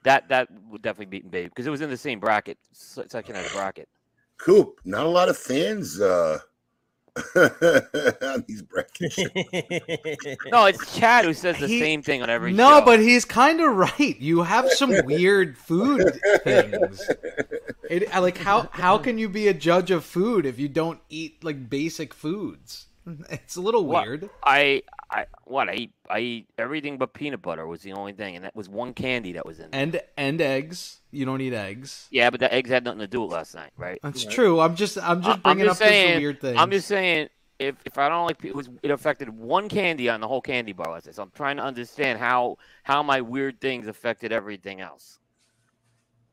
That 0.04 0.28
that 0.28 0.48
would 0.68 0.82
definitely 0.82 1.06
beaten 1.06 1.30
Baby 1.30 1.48
because 1.48 1.66
it 1.66 1.70
was 1.70 1.80
in 1.80 1.88
the 1.88 1.96
same 1.96 2.20
bracket, 2.20 2.58
se- 2.72 3.04
section 3.08 3.36
of 3.36 3.44
the 3.44 3.50
bracket. 3.50 3.88
Coop, 4.42 4.80
not 4.84 5.06
a 5.06 5.08
lot 5.08 5.28
of 5.28 5.36
fans 5.36 6.00
uh, 6.00 6.38
on 7.36 8.44
these 8.48 8.62
brackets. 8.62 9.16
No, 10.50 10.64
it's 10.66 10.94
Chad 10.98 11.24
who 11.24 11.32
says 11.34 11.58
the 11.58 11.66
He- 11.68 11.78
same 11.78 12.02
thing 12.02 12.22
on 12.22 12.30
every 12.30 12.52
No, 12.52 12.80
show. 12.80 12.84
but 12.84 13.00
he's 13.00 13.24
kind 13.24 13.60
of 13.60 13.74
right. 13.76 14.16
You 14.18 14.42
have 14.42 14.70
some 14.72 14.92
weird 15.04 15.56
food 15.56 16.18
things. 16.42 17.08
It, 17.88 18.10
like 18.14 18.38
how 18.38 18.68
how 18.72 18.98
can 18.98 19.18
you 19.18 19.28
be 19.28 19.48
a 19.48 19.54
judge 19.54 19.90
of 19.90 20.04
food 20.04 20.46
if 20.46 20.58
you 20.58 20.68
don't 20.68 21.00
eat 21.08 21.44
like 21.44 21.68
basic 21.70 22.12
foods? 22.14 22.86
It's 23.30 23.56
a 23.56 23.60
little 23.60 23.84
What? 23.86 24.06
weird. 24.06 24.30
I 24.44 24.82
I 25.10 25.26
what 25.44 25.68
I 25.68 25.74
eat 25.74 25.92
I 26.08 26.18
eat 26.20 26.46
everything 26.58 26.98
but 26.98 27.12
peanut 27.12 27.42
butter 27.42 27.66
was 27.66 27.82
the 27.82 27.92
only 27.92 28.12
thing, 28.12 28.36
and 28.36 28.44
that 28.44 28.54
was 28.56 28.68
one 28.68 28.94
candy 28.94 29.32
that 29.32 29.44
was 29.46 29.58
in 29.60 29.70
there. 29.70 29.80
And 29.82 30.00
and 30.16 30.40
eggs. 30.40 31.00
You 31.10 31.24
don't 31.26 31.40
eat 31.40 31.52
eggs. 31.52 32.06
Yeah, 32.10 32.30
but 32.30 32.40
the 32.40 32.52
eggs 32.52 32.70
had 32.70 32.84
nothing 32.84 33.00
to 33.00 33.06
do 33.06 33.22
with 33.22 33.32
last 33.32 33.54
night, 33.54 33.72
right? 33.76 33.98
That's 34.02 34.24
true. 34.24 34.60
I'm 34.60 34.74
just 34.76 34.96
I'm 35.02 35.20
just 35.22 35.28
I- 35.28 35.32
I'm 35.50 35.56
bringing 35.56 35.66
just 35.66 35.82
up 35.82 35.88
saying- 35.88 36.10
this 36.14 36.20
weird 36.20 36.40
thing. 36.40 36.56
I'm 36.56 36.70
just 36.70 36.88
saying 36.88 37.28
if 37.58 37.76
if 37.84 37.98
I 37.98 38.08
don't 38.08 38.26
like 38.26 38.42
it 38.44 38.54
was 38.54 38.68
it 38.82 38.90
affected 38.90 39.28
one 39.28 39.68
candy 39.68 40.08
on 40.08 40.20
the 40.20 40.28
whole 40.28 40.40
candy 40.40 40.72
bar 40.72 40.90
last 40.92 41.06
night. 41.06 41.14
So 41.14 41.22
I'm 41.22 41.30
trying 41.34 41.56
to 41.58 41.62
understand 41.64 42.18
how 42.18 42.56
how 42.82 43.02
my 43.02 43.20
weird 43.20 43.60
things 43.60 43.86
affected 43.88 44.32
everything 44.32 44.80
else. 44.80 45.18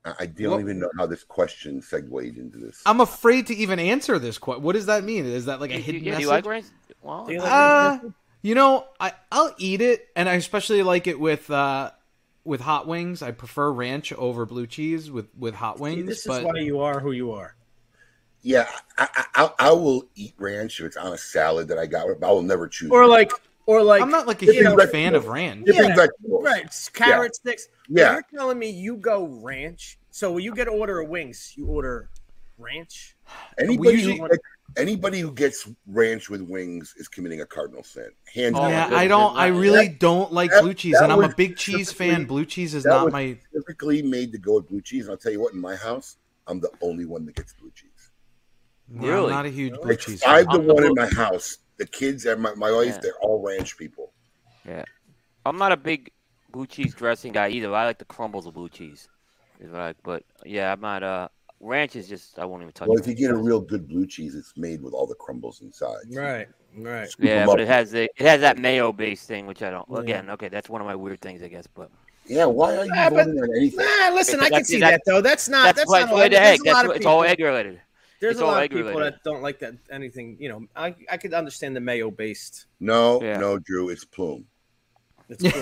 I 0.06 0.14
I 0.22 0.26
don't 0.28 0.52
What- 0.52 0.62
even 0.62 0.80
know 0.80 0.90
how 0.98 1.06
this 1.06 1.24
question 1.24 1.82
segued 1.82 2.38
into 2.38 2.58
this. 2.58 2.82
I'm 2.86 3.02
afraid 3.02 3.48
to 3.48 3.56
even 3.56 3.80
answer 3.80 4.18
this 4.20 4.38
question. 4.38 4.64
What 4.64 4.74
does 4.74 4.86
that 4.88 5.04
mean? 5.04 5.26
Is 5.26 5.46
that 5.46 5.60
like 5.60 5.72
a 5.72 5.78
Do 5.78 5.82
hidden 5.82 6.04
yeah, 6.04 6.12
do 6.12 6.12
message? 6.12 6.22
you 6.24 6.30
like 6.30 6.46
rice? 6.46 6.72
Well, 7.02 7.26
Do 7.26 7.34
you 7.34 7.40
like 7.40 7.52
Uh, 7.52 8.00
you 8.42 8.56
know, 8.56 8.86
I 9.00 9.14
I'll 9.32 9.54
eat 9.58 9.82
it, 9.82 10.08
and 10.16 10.30
I 10.30 10.36
especially 10.36 10.84
like 10.84 11.08
it 11.08 11.20
with 11.20 11.50
uh 11.52 11.92
with 12.46 12.62
hot 12.62 12.88
wings. 12.88 13.22
I 13.22 13.32
prefer 13.32 13.72
ranch 13.72 14.14
over 14.14 14.46
blue 14.46 14.66
cheese 14.68 15.12
with 15.12 15.28
with 15.38 15.56
hot 15.56 15.78
See, 15.78 15.84
wings. 15.84 16.06
this 16.08 16.26
is 16.26 16.44
why 16.44 16.60
you 16.60 16.80
are 16.80 17.00
who 17.02 17.12
you 17.12 17.32
are. 17.34 17.56
Yeah, 18.42 18.70
I, 18.98 19.08
I, 19.16 19.26
I, 19.44 19.52
I 19.68 19.72
will 19.74 20.06
eat 20.16 20.34
ranch 20.38 20.80
if 20.80 20.86
it's 20.86 20.96
on 20.96 21.12
a 21.12 21.18
salad 21.18 21.68
that 21.68 21.78
I 21.78 21.86
got, 21.86 22.08
but 22.22 22.26
I 22.26 22.32
will 22.32 22.42
never 22.42 22.70
choose. 22.70 22.90
Or 22.90 23.06
like, 23.06 23.34
Or 23.70 23.84
like 23.84 24.02
I'm 24.02 24.10
not 24.10 24.26
like 24.26 24.42
a 24.42 24.46
huge 24.46 24.64
know, 24.64 24.78
fan 24.88 25.14
of 25.14 25.28
ranch. 25.28 25.68
Yeah, 25.68 25.96
vegetables. 25.96 26.44
right 26.44 26.66
s- 26.66 26.90
carrot 26.90 27.36
sticks. 27.36 27.68
Yeah. 27.88 28.14
You're 28.14 28.26
telling 28.36 28.58
me 28.58 28.72
you 28.72 28.98
go 28.98 29.26
ranch. 29.44 30.00
So 30.10 30.32
when 30.32 30.44
you 30.44 30.56
get 30.56 30.68
an 30.68 30.74
order 30.74 31.00
of 31.02 31.08
wings, 31.10 31.54
you 31.56 31.68
order 31.68 32.10
ranch. 32.58 33.16
Anybody, 33.60 33.92
usually- 33.92 34.18
who 34.18 34.28
gets, 34.28 34.40
anybody 34.76 35.20
who 35.20 35.32
gets 35.32 35.70
ranch 35.86 36.32
with 36.32 36.42
wings 36.42 36.96
is 36.98 37.08
committing 37.08 37.42
a 37.42 37.46
cardinal 37.46 37.84
sin. 37.84 38.10
Hands 38.34 38.56
Oh, 38.58 38.62
down. 38.62 38.72
Yeah, 38.92 38.98
I 38.98 39.08
don't. 39.08 39.38
I 39.38 39.50
goodness. 39.50 39.62
really 39.62 39.90
don't 39.90 40.34
like 40.34 40.50
that- 40.50 40.64
blue 40.64 40.74
cheese, 40.74 40.96
and 41.00 41.12
I'm 41.14 41.24
a 41.24 41.36
big 41.36 41.56
cheese 41.56 41.92
fan. 41.92 42.26
Blue 42.26 42.46
cheese 42.46 42.74
is 42.74 42.86
that 42.86 42.90
not 42.90 43.06
was 43.06 43.14
my. 43.14 43.38
Specifically 43.52 44.02
made 44.02 44.32
to 44.32 44.40
go 44.40 44.56
with 44.56 44.68
blue 44.68 44.82
cheese. 44.82 45.04
And 45.04 45.12
I'll 45.12 45.18
tell 45.18 45.32
you 45.32 45.42
what, 45.42 45.54
in 45.54 45.62
my 45.62 45.76
house, 45.76 46.18
I'm 46.48 46.60
the 46.60 46.72
only 46.82 47.06
one 47.06 47.24
that 47.28 47.36
gets 47.36 47.54
blue 47.54 47.72
cheese. 47.76 47.92
Yeah, 48.92 49.00
I'm 49.02 49.08
Really? 49.08 49.30
not 49.30 49.46
a 49.46 49.50
huge 49.50 49.74
blue 49.76 49.90
Like 49.92 50.00
cheese. 50.00 50.24
five 50.24 50.46
fan. 50.48 50.56
to 50.56 50.60
I'm 50.62 50.68
the 50.68 50.74
one 50.74 50.84
in 50.86 50.94
my 50.96 51.06
house. 51.06 51.60
The 51.80 51.88
kids 51.88 52.26
and 52.26 52.42
my, 52.42 52.54
my 52.56 52.72
wife, 52.72 52.88
Yeah. 52.88 53.00
they're 53.02 53.20
all 53.22 53.42
ranch 53.42 53.78
people. 53.78 54.12
Yeah. 54.68 54.84
I'm 55.46 55.58
not 55.58 55.72
a 55.72 55.78
big 55.78 56.12
blue 56.52 56.68
cheese 56.68 56.94
dressing 56.94 57.32
guy 57.32 57.50
either. 57.50 57.74
I 57.74 57.86
like 57.86 57.98
the 57.98 58.06
crumbles 58.06 58.46
of 58.46 58.54
blue 58.54 58.70
cheese. 58.70 59.08
Is 59.62 59.72
what 59.72 59.82
I, 59.82 59.94
but 60.04 60.24
yeah, 60.46 60.72
I'm 60.72 60.82
not. 60.82 61.04
Uh, 61.04 61.28
ranch 61.60 61.96
is 61.96 62.08
just 62.08 62.38
I 62.38 62.46
won't 62.46 62.62
even 62.62 62.74
touch. 62.74 62.88
Well, 62.88 62.98
if 62.98 63.08
you 63.08 63.12
ranch. 63.12 63.20
get 63.20 63.32
a 63.32 63.36
real 63.36 63.60
good 63.62 63.88
blue 63.88 64.06
cheese, 64.06 64.36
it's 64.36 64.54
made 64.58 64.82
with 64.82 64.94
all 64.94 65.08
the 65.08 65.16
crumbles 65.16 65.62
inside. 65.62 65.98
Right. 66.14 66.48
Right. 66.78 67.10
Scoop 67.10 67.26
Yeah, 67.26 67.42
'em 67.42 67.48
but 67.48 67.60
it 67.60 67.68
has 67.68 67.92
the 67.92 68.04
it 68.04 68.22
has 68.22 68.42
that 68.42 68.58
mayo 68.58 68.92
based 68.94 69.28
thing, 69.28 69.48
which 69.48 69.62
I 69.64 69.70
don't. 69.72 69.86
Yeah. 69.90 70.00
Again, 70.00 70.30
okay, 70.32 70.50
that's 70.50 70.70
one 70.70 70.82
of 70.82 70.88
my 70.88 70.96
weird 70.96 71.20
things, 71.22 71.42
I 71.42 71.48
guess. 71.48 71.66
But 71.68 71.90
Yeah, 72.26 72.46
why 72.46 72.76
are 72.78 72.86
you 72.86 72.92
Ah, 72.96 73.10
but- 73.10 73.26
voting 73.26 73.42
on 73.42 73.50
anything? 73.58 73.86
Nah, 73.86 74.14
listen, 74.14 74.40
I 74.40 74.50
can 74.50 74.64
see 74.66 74.80
that's- 74.80 75.00
that 75.06 75.12
though. 75.12 75.22
That's 75.22 75.50
not. 75.50 75.64
that's, 75.66 75.78
That's, 75.80 75.90
why 75.90 76.00
not. 76.02 76.04
it's 76.04 76.12
all- 76.12 76.18
all 76.20 76.24
egg. 76.24 76.32
There's 76.32 76.60
a 76.60 76.64
That's 76.64 76.74
lot 76.76 76.86
what- 76.86 76.92
of 76.92 76.98
it's 76.98 77.06
all 77.06 77.24
egg 77.24 77.40
related. 77.40 77.82
There's 78.20 78.34
it's 78.34 78.42
a 78.42 78.46
lot 78.46 78.64
of 78.64 78.70
people 78.70 78.90
related. 78.90 79.14
that 79.16 79.24
don't 79.24 79.42
like 79.42 79.60
that 79.60 79.76
anything. 79.92 80.38
You 80.40 80.50
know, 80.50 80.66
I 80.76 80.96
I 81.10 81.18
could 81.18 81.34
understand 81.34 81.76
the 81.76 81.80
mayo 81.80 82.12
based. 82.12 82.66
No, 82.80 83.22
Yeah. 83.22 83.38
no, 83.38 83.60
Drew, 83.60 83.90
it's 83.90 84.04
plume. 84.06 84.46
It's 85.30 85.44
cool. 85.44 85.62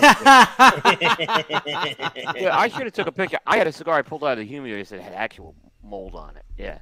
Yeah, 2.36 2.56
I 2.58 2.68
should 2.68 2.84
have 2.84 2.92
took 2.92 3.06
a 3.06 3.12
picture. 3.12 3.38
I 3.46 3.58
had 3.58 3.66
a 3.66 3.72
cigar 3.72 3.98
I 3.98 4.02
pulled 4.02 4.24
out 4.24 4.32
of 4.32 4.38
the 4.38 4.44
humidor 4.44 4.82
that 4.82 5.00
had 5.00 5.12
actual 5.12 5.54
mold 5.82 6.14
on 6.14 6.36
it. 6.36 6.44
Yeah, 6.56 6.78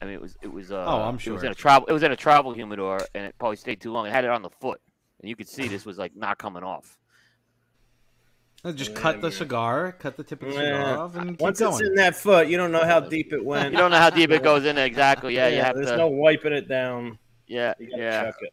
I 0.00 0.04
mean 0.04 0.14
it 0.14 0.20
was 0.20 0.36
it 0.42 0.52
was. 0.52 0.70
Uh, 0.72 0.84
Oh, 0.86 1.02
I'm 1.02 1.18
sure. 1.18 1.32
It 1.32 1.34
was 1.34 1.42
in 1.44 1.52
a 1.52 1.54
travel. 1.54 1.86
It 1.88 1.92
was 1.92 2.02
in 2.02 2.12
a 2.12 2.16
travel 2.16 2.52
humidor, 2.52 3.00
and 3.14 3.26
it 3.26 3.34
probably 3.38 3.56
stayed 3.56 3.80
too 3.80 3.92
long. 3.92 4.06
It 4.06 4.12
had 4.12 4.24
it 4.24 4.30
on 4.30 4.42
the 4.42 4.50
foot, 4.50 4.80
and 5.20 5.28
you 5.28 5.36
could 5.36 5.48
see 5.48 5.68
this 5.68 5.84
was 5.86 5.98
like 5.98 6.14
not 6.16 6.38
coming 6.38 6.62
off. 6.62 6.98
Just 8.74 8.94
cut 8.94 9.20
the 9.20 9.30
cigar, 9.30 9.92
cut 9.92 10.16
the 10.16 10.24
tip 10.24 10.42
of 10.42 10.48
the 10.48 10.54
cigar 10.54 10.66
Yeah. 10.68 10.96
off, 10.98 11.14
and 11.16 11.30
keep 11.30 11.40
Once 11.40 11.60
it's 11.60 11.70
going. 11.70 11.86
in 11.86 11.94
that 11.94 12.16
foot, 12.16 12.48
you 12.48 12.56
don't 12.56 12.72
know 12.72 12.84
how 12.84 12.98
deep 13.00 13.32
it 13.32 13.42
went. 13.44 13.70
You 13.72 13.78
don't 13.78 13.90
know 13.92 13.98
how 13.98 14.10
deep 14.10 14.30
it 14.30 14.42
goes 14.42 14.64
in 14.64 14.74
there 14.76 14.84
exactly. 14.86 15.34
Yeah, 15.36 15.48
you 15.48 15.62
have 15.62 15.76
there's 15.76 15.90
to. 15.90 15.96
no 15.96 16.08
wiping 16.08 16.52
it 16.52 16.68
down. 16.68 17.18
yeah, 17.46 17.74
You 17.78 17.88
yeah. 17.96 18.24
check 18.24 18.34
it. 18.42 18.52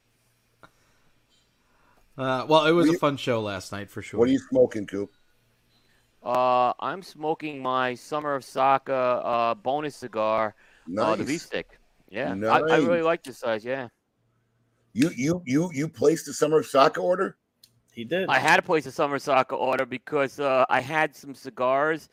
Uh, 2.17 2.45
well, 2.47 2.65
it 2.65 2.71
was 2.71 2.85
What 2.87 2.91
do 2.93 2.97
a 2.97 2.99
fun 2.99 3.17
show 3.17 3.41
last 3.41 3.71
night 3.71 3.89
for 3.89 4.01
sure. 4.01 4.19
What 4.19 4.29
are 4.29 4.31
you 4.31 4.39
smoking, 4.39 4.87
Coop? 4.87 5.11
Uh, 6.23 6.71
I'm 6.79 7.01
smoking 7.03 7.61
my 7.61 7.93
Summer 7.95 8.35
of 8.35 8.43
Saka 8.45 8.93
uh, 8.93 9.53
bonus 9.55 9.95
cigar, 9.97 10.55
uh, 10.97 11.15
the 11.15 11.23
V 11.23 11.33
Nice. 11.33 11.41
stick. 11.43 11.79
Yeah, 12.09 12.33
I, 12.45 12.59
I 12.59 12.77
really 12.77 13.01
like 13.01 13.23
this 13.23 13.39
size. 13.39 13.65
Yeah, 13.65 13.89
You 14.93 15.09
you 15.15 15.41
you 15.45 15.69
you 15.73 15.89
placed 15.89 16.25
the 16.27 16.33
summer 16.33 16.59
of 16.59 16.67
Saka 16.67 17.01
order? 17.01 17.35
He 17.95 18.03
did. 18.03 18.27
I 18.29 18.39
had 18.39 18.57
to 18.57 18.61
place 18.61 18.85
a 18.85 18.91
Summer 18.91 19.19
Saka 19.19 19.55
order 19.55 19.85
because 19.85 20.39
uh, 20.39 20.65
I 20.69 20.81
had 20.81 21.15
some 21.15 21.33
cigars 21.33 22.09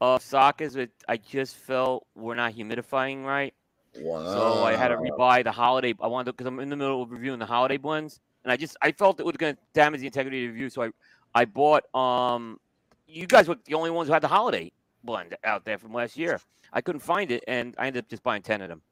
of 0.00 0.22
Sakas 0.22 0.72
that 0.72 0.90
I 1.08 1.18
just 1.18 1.56
felt 1.56 2.06
were 2.14 2.34
not 2.34 2.54
humidifying 2.54 3.24
right. 3.24 3.52
Wow. 3.98 4.24
So 4.24 4.64
I 4.64 4.74
had 4.74 4.88
to 4.88 4.96
rebuy 4.96 5.44
the 5.44 5.52
holiday. 5.52 5.94
I 6.00 6.06
wanted 6.06 6.32
because 6.32 6.46
I'm 6.46 6.58
in 6.60 6.70
the 6.70 6.76
middle 6.76 7.02
of 7.02 7.10
reviewing 7.10 7.38
the 7.38 7.46
holiday 7.46 7.76
blends, 7.76 8.20
and 8.44 8.52
I 8.52 8.56
just 8.56 8.76
I 8.80 8.92
felt 8.92 9.20
it 9.20 9.26
was 9.26 9.36
going 9.36 9.54
to 9.54 9.60
damage 9.74 10.00
the 10.00 10.06
integrity 10.06 10.44
of 10.44 10.48
the 10.48 10.52
review. 10.52 10.70
So 10.70 10.82
I 10.82 10.90
I 11.34 11.44
bought 11.44 11.84
um 11.94 12.58
you 13.06 13.26
guys 13.26 13.48
were 13.48 13.56
the 13.64 13.74
only 13.74 13.90
ones 13.90 14.08
who 14.08 14.14
had 14.14 14.22
the 14.22 14.28
holiday 14.28 14.72
blend 15.04 15.36
out 15.44 15.64
there 15.64 15.78
from 15.78 15.92
last 15.92 16.16
year. 16.16 16.40
I 16.72 16.80
couldn't 16.80 17.00
find 17.00 17.30
it, 17.30 17.44
and 17.46 17.74
I 17.78 17.86
ended 17.86 18.04
up 18.04 18.08
just 18.10 18.22
buying 18.22 18.42
ten 18.42 18.62
of 18.62 18.68
them. 18.68 18.82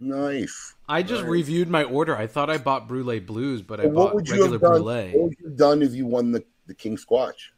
Nice. 0.00 0.74
I 0.88 1.02
just 1.02 1.22
Nice. 1.22 1.30
reviewed 1.30 1.68
my 1.68 1.84
order. 1.84 2.16
I 2.16 2.26
thought 2.26 2.50
I 2.50 2.58
bought 2.58 2.88
Brulee 2.88 3.20
Blues, 3.20 3.62
but 3.62 3.80
I 3.80 3.84
Well, 3.86 3.92
what 3.94 4.04
bought 4.06 4.14
would 4.16 4.28
you 4.28 4.32
regular 4.34 4.52
have 4.52 4.60
done? 4.60 4.70
Brulee. 4.72 5.12
What 5.12 5.22
would 5.24 5.36
you 5.38 5.46
have 5.46 5.56
done 5.56 5.82
if 5.82 5.92
you 5.94 6.06
won 6.06 6.32
the, 6.32 6.44
the 6.66 6.74
King 6.74 6.96
Squatch? 6.96 7.50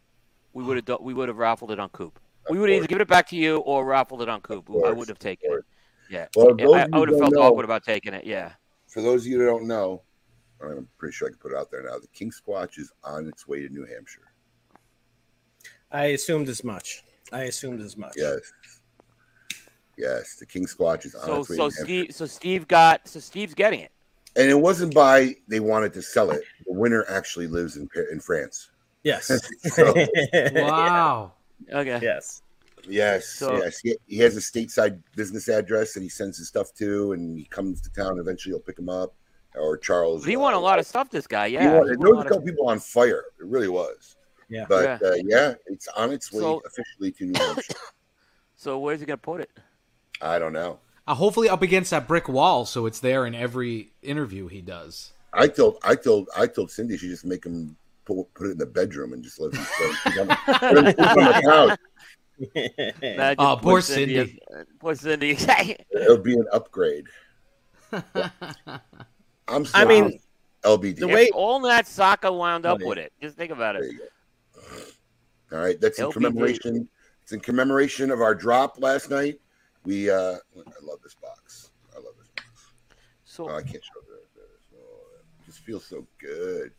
We 0.53 0.63
would 0.65 0.77
have 0.77 0.85
done, 0.85 0.99
we 1.03 1.15
would 1.15 1.29
have 1.29 1.39
raffled 1.39 1.71
it 1.71 1.81
on 1.81 1.89
Coop. 1.91 2.19
We 2.51 2.57
Of 2.57 2.61
would 2.61 2.71
either 2.71 2.79
course. 2.81 2.87
give 2.89 3.01
it 3.01 3.09
back 3.09 3.29
to 3.31 3.37
you 3.37 3.57
or 3.59 3.85
raffled 3.85 4.23
it 4.23 4.29
on 4.29 4.41
Coop. 4.41 4.67
I 4.69 4.73
course, 4.73 4.97
would 4.97 5.09
have 5.09 5.19
taken 5.19 5.53
it. 5.53 5.65
Yeah, 6.09 6.29
Well, 6.37 6.75
I, 6.75 6.87
I 6.93 6.99
would 6.99 7.09
have 7.09 7.19
felt 7.19 7.33
know- 7.33 7.43
awkward 7.43 7.65
about 7.65 7.83
taking 7.85 8.15
it. 8.15 8.25
Yeah. 8.25 8.53
For 8.89 9.03
those 9.03 9.23
of 9.23 9.27
you 9.27 9.39
that 9.39 9.45
don't 9.47 9.67
know, 9.67 10.03
I'm 10.63 10.89
pretty 10.99 11.13
sure 11.15 11.27
I 11.29 11.31
can 11.33 11.39
put 11.39 11.53
it 11.53 11.59
out 11.59 11.71
there 11.71 11.83
now. 11.83 11.99
The 11.99 12.07
King 12.09 12.31
Squatch 12.31 12.79
is 12.79 12.93
on 13.03 13.27
its 13.29 13.47
way 13.49 13.61
to 13.63 13.69
New 13.69 13.85
Hampshire. 13.85 14.31
I 15.91 16.07
assumed 16.07 16.49
as 16.49 16.63
much. 16.65 17.03
I 17.33 17.43
assumed 17.43 17.81
as 17.81 17.97
much. 17.97 18.15
Yes. 18.17 18.41
Yes, 19.97 20.37
the 20.37 20.47
King 20.47 20.67
Squatch 20.67 21.07
is 21.07 21.15
on 21.15 21.25
So 21.27 21.41
its 21.41 21.51
way 21.51 21.57
so 21.57 21.57
to 21.57 21.57
New 21.57 21.63
Hampshire. 21.65 21.85
Steve 21.85 22.15
so 22.15 22.27
Steve 22.27 22.69
got 22.69 23.09
so 23.09 23.21
Steve's 23.21 23.55
getting 23.55 23.81
it. 23.81 23.91
And 24.37 24.51
it 24.51 24.59
wasn't 24.59 24.95
by 24.95 25.35
they 25.49 25.61
wanted 25.61 25.93
to 25.95 26.03
sell 26.03 26.31
it. 26.31 26.43
The 26.67 26.73
winner 26.73 27.05
actually 27.09 27.47
lives 27.47 27.77
in 27.77 27.89
in 28.11 28.21
France. 28.21 28.71
Yes. 29.03 29.31
So, 29.63 29.95
Wow. 30.55 31.33
Okay. 31.73 31.99
yes. 32.03 32.43
yes, 32.89 33.27
So- 33.27 33.57
yes. 33.57 33.79
He, 33.79 33.97
he 34.07 34.19
has 34.19 34.37
a 34.37 34.41
stateside 34.41 35.01
business 35.15 35.49
address 35.49 35.95
that 35.95 36.03
he 36.03 36.09
sends 36.09 36.37
his 36.39 36.49
stuff 36.49 36.75
to, 36.75 37.13
and 37.13 37.39
he 37.39 37.45
comes 37.47 37.81
to 37.83 37.91
town. 37.93 38.19
Eventually, 38.19 38.53
he'll 38.53 38.61
pick 38.61 38.79
him 38.79 38.89
up. 38.89 39.15
Or 39.55 39.79
Charles. 39.79 40.27
He 40.27 40.37
won 40.37 40.53
a 40.53 40.59
uh, 40.59 40.61
lot 40.61 40.79
of 40.79 40.87
stuff. 40.87 41.09
This 41.09 41.27
guy. 41.27 41.49
He 41.49 41.55
Yeah. 41.55 41.79
won- 41.79 41.87
he 41.87 41.93
it 41.95 41.99
won 41.99 42.09
a 42.09 42.11
knows 42.11 42.19
a 42.19 42.21
of- 42.21 42.29
couple 42.29 42.43
people 42.43 42.69
on 42.69 42.79
fire. 42.79 43.25
It 43.41 43.47
really 43.47 43.69
was. 43.69 44.17
Yeah. 44.51 44.67
But 44.69 45.01
Yeah. 45.01 45.09
uh, 45.09 45.15
yeah, 45.25 45.55
it's 45.67 45.89
on 45.89 46.13
its 46.13 46.31
way 46.31 46.41
So- 46.41 46.61
officially 46.67 47.11
to 47.13 47.25
New 47.25 47.39
Hampshire. 47.41 47.75
So 48.59 48.79
where's 48.79 49.01
he 49.01 49.07
gonna 49.07 49.19
put 49.19 49.43
it? 49.43 49.51
I 50.21 50.39
don't 50.39 50.53
know. 50.53 50.79
Uh, 51.07 51.15
hopefully 51.15 51.49
up 51.49 51.63
against 51.63 51.91
that 51.91 52.09
brick 52.09 52.29
wall, 52.29 52.65
so 52.65 52.87
it's 52.87 53.01
there 53.01 53.27
in 53.27 53.35
every 53.35 53.93
interview 54.03 54.49
he 54.49 54.61
does. 54.61 55.13
I 55.33 55.49
told 55.49 55.79
I 55.85 55.95
told 55.95 56.29
I 56.37 56.47
told 56.47 56.71
Cindy 56.71 56.97
she 56.97 57.09
just 57.09 57.25
make 57.25 57.45
him 57.45 57.77
put, 58.05 58.25
put 58.35 58.47
it 58.49 58.51
in 58.53 58.59
the 58.59 58.67
bedroom 58.67 59.13
and 59.13 59.23
just 59.23 59.39
let 59.41 59.55
him 59.55 59.65
sleep 59.65 60.19
on, 60.21 60.29
let 60.63 60.77
him 60.77 60.85
sleep 60.95 61.09
on 61.09 61.17
the 61.17 61.43
couch. 61.43 61.79
Imagine 63.03 63.37
Oh, 63.39 63.57
poor 63.61 63.81
Cindy. 63.81 64.17
Cindy. 64.17 64.41
Poor 64.81 64.95
Cindy. 64.95 65.37
It'll 65.93 66.19
be 66.19 66.35
an 66.35 66.47
upgrade. 66.53 67.05
I'm 67.93 69.65
I 69.75 69.85
mean, 69.85 70.19
sorry, 70.19 70.21
LBD. 70.65 70.97
the 70.99 71.09
way- 71.09 71.25
if 71.27 71.35
all 71.35 71.61
that 71.61 71.87
soccer 71.87 72.33
wound 72.33 72.67
up 72.67 72.81
with 72.83 72.99
it. 72.99 73.13
Just 73.23 73.37
think 73.37 73.53
about 73.53 73.77
it. 73.77 73.85
All 75.53 75.59
right, 75.59 75.81
that's 75.81 75.99
in 75.99 76.07
LBD. 76.07 76.13
commemoration. 76.13 76.89
It's 77.23 77.33
in 77.33 77.41
commemoration 77.41 78.11
of 78.11 78.21
our 78.21 78.35
drop 78.35 78.81
last 78.81 79.11
night. 79.11 79.41
We 79.87 80.11
uh 80.11 80.15
I 80.15 80.81
love 80.83 80.99
this 81.03 81.15
box. 81.15 81.71
I 81.95 81.99
love 82.01 82.15
this 82.19 82.29
box. 82.37 82.73
So 83.25 83.49
Oh, 83.49 83.55
I 83.57 83.63
can't 83.63 83.83
show 83.85 84.01
that. 84.11 84.45
Oh, 84.77 85.07
it 85.41 85.47
just 85.47 85.61
feels 85.61 85.85
so 85.87 86.05
good. 86.19 86.73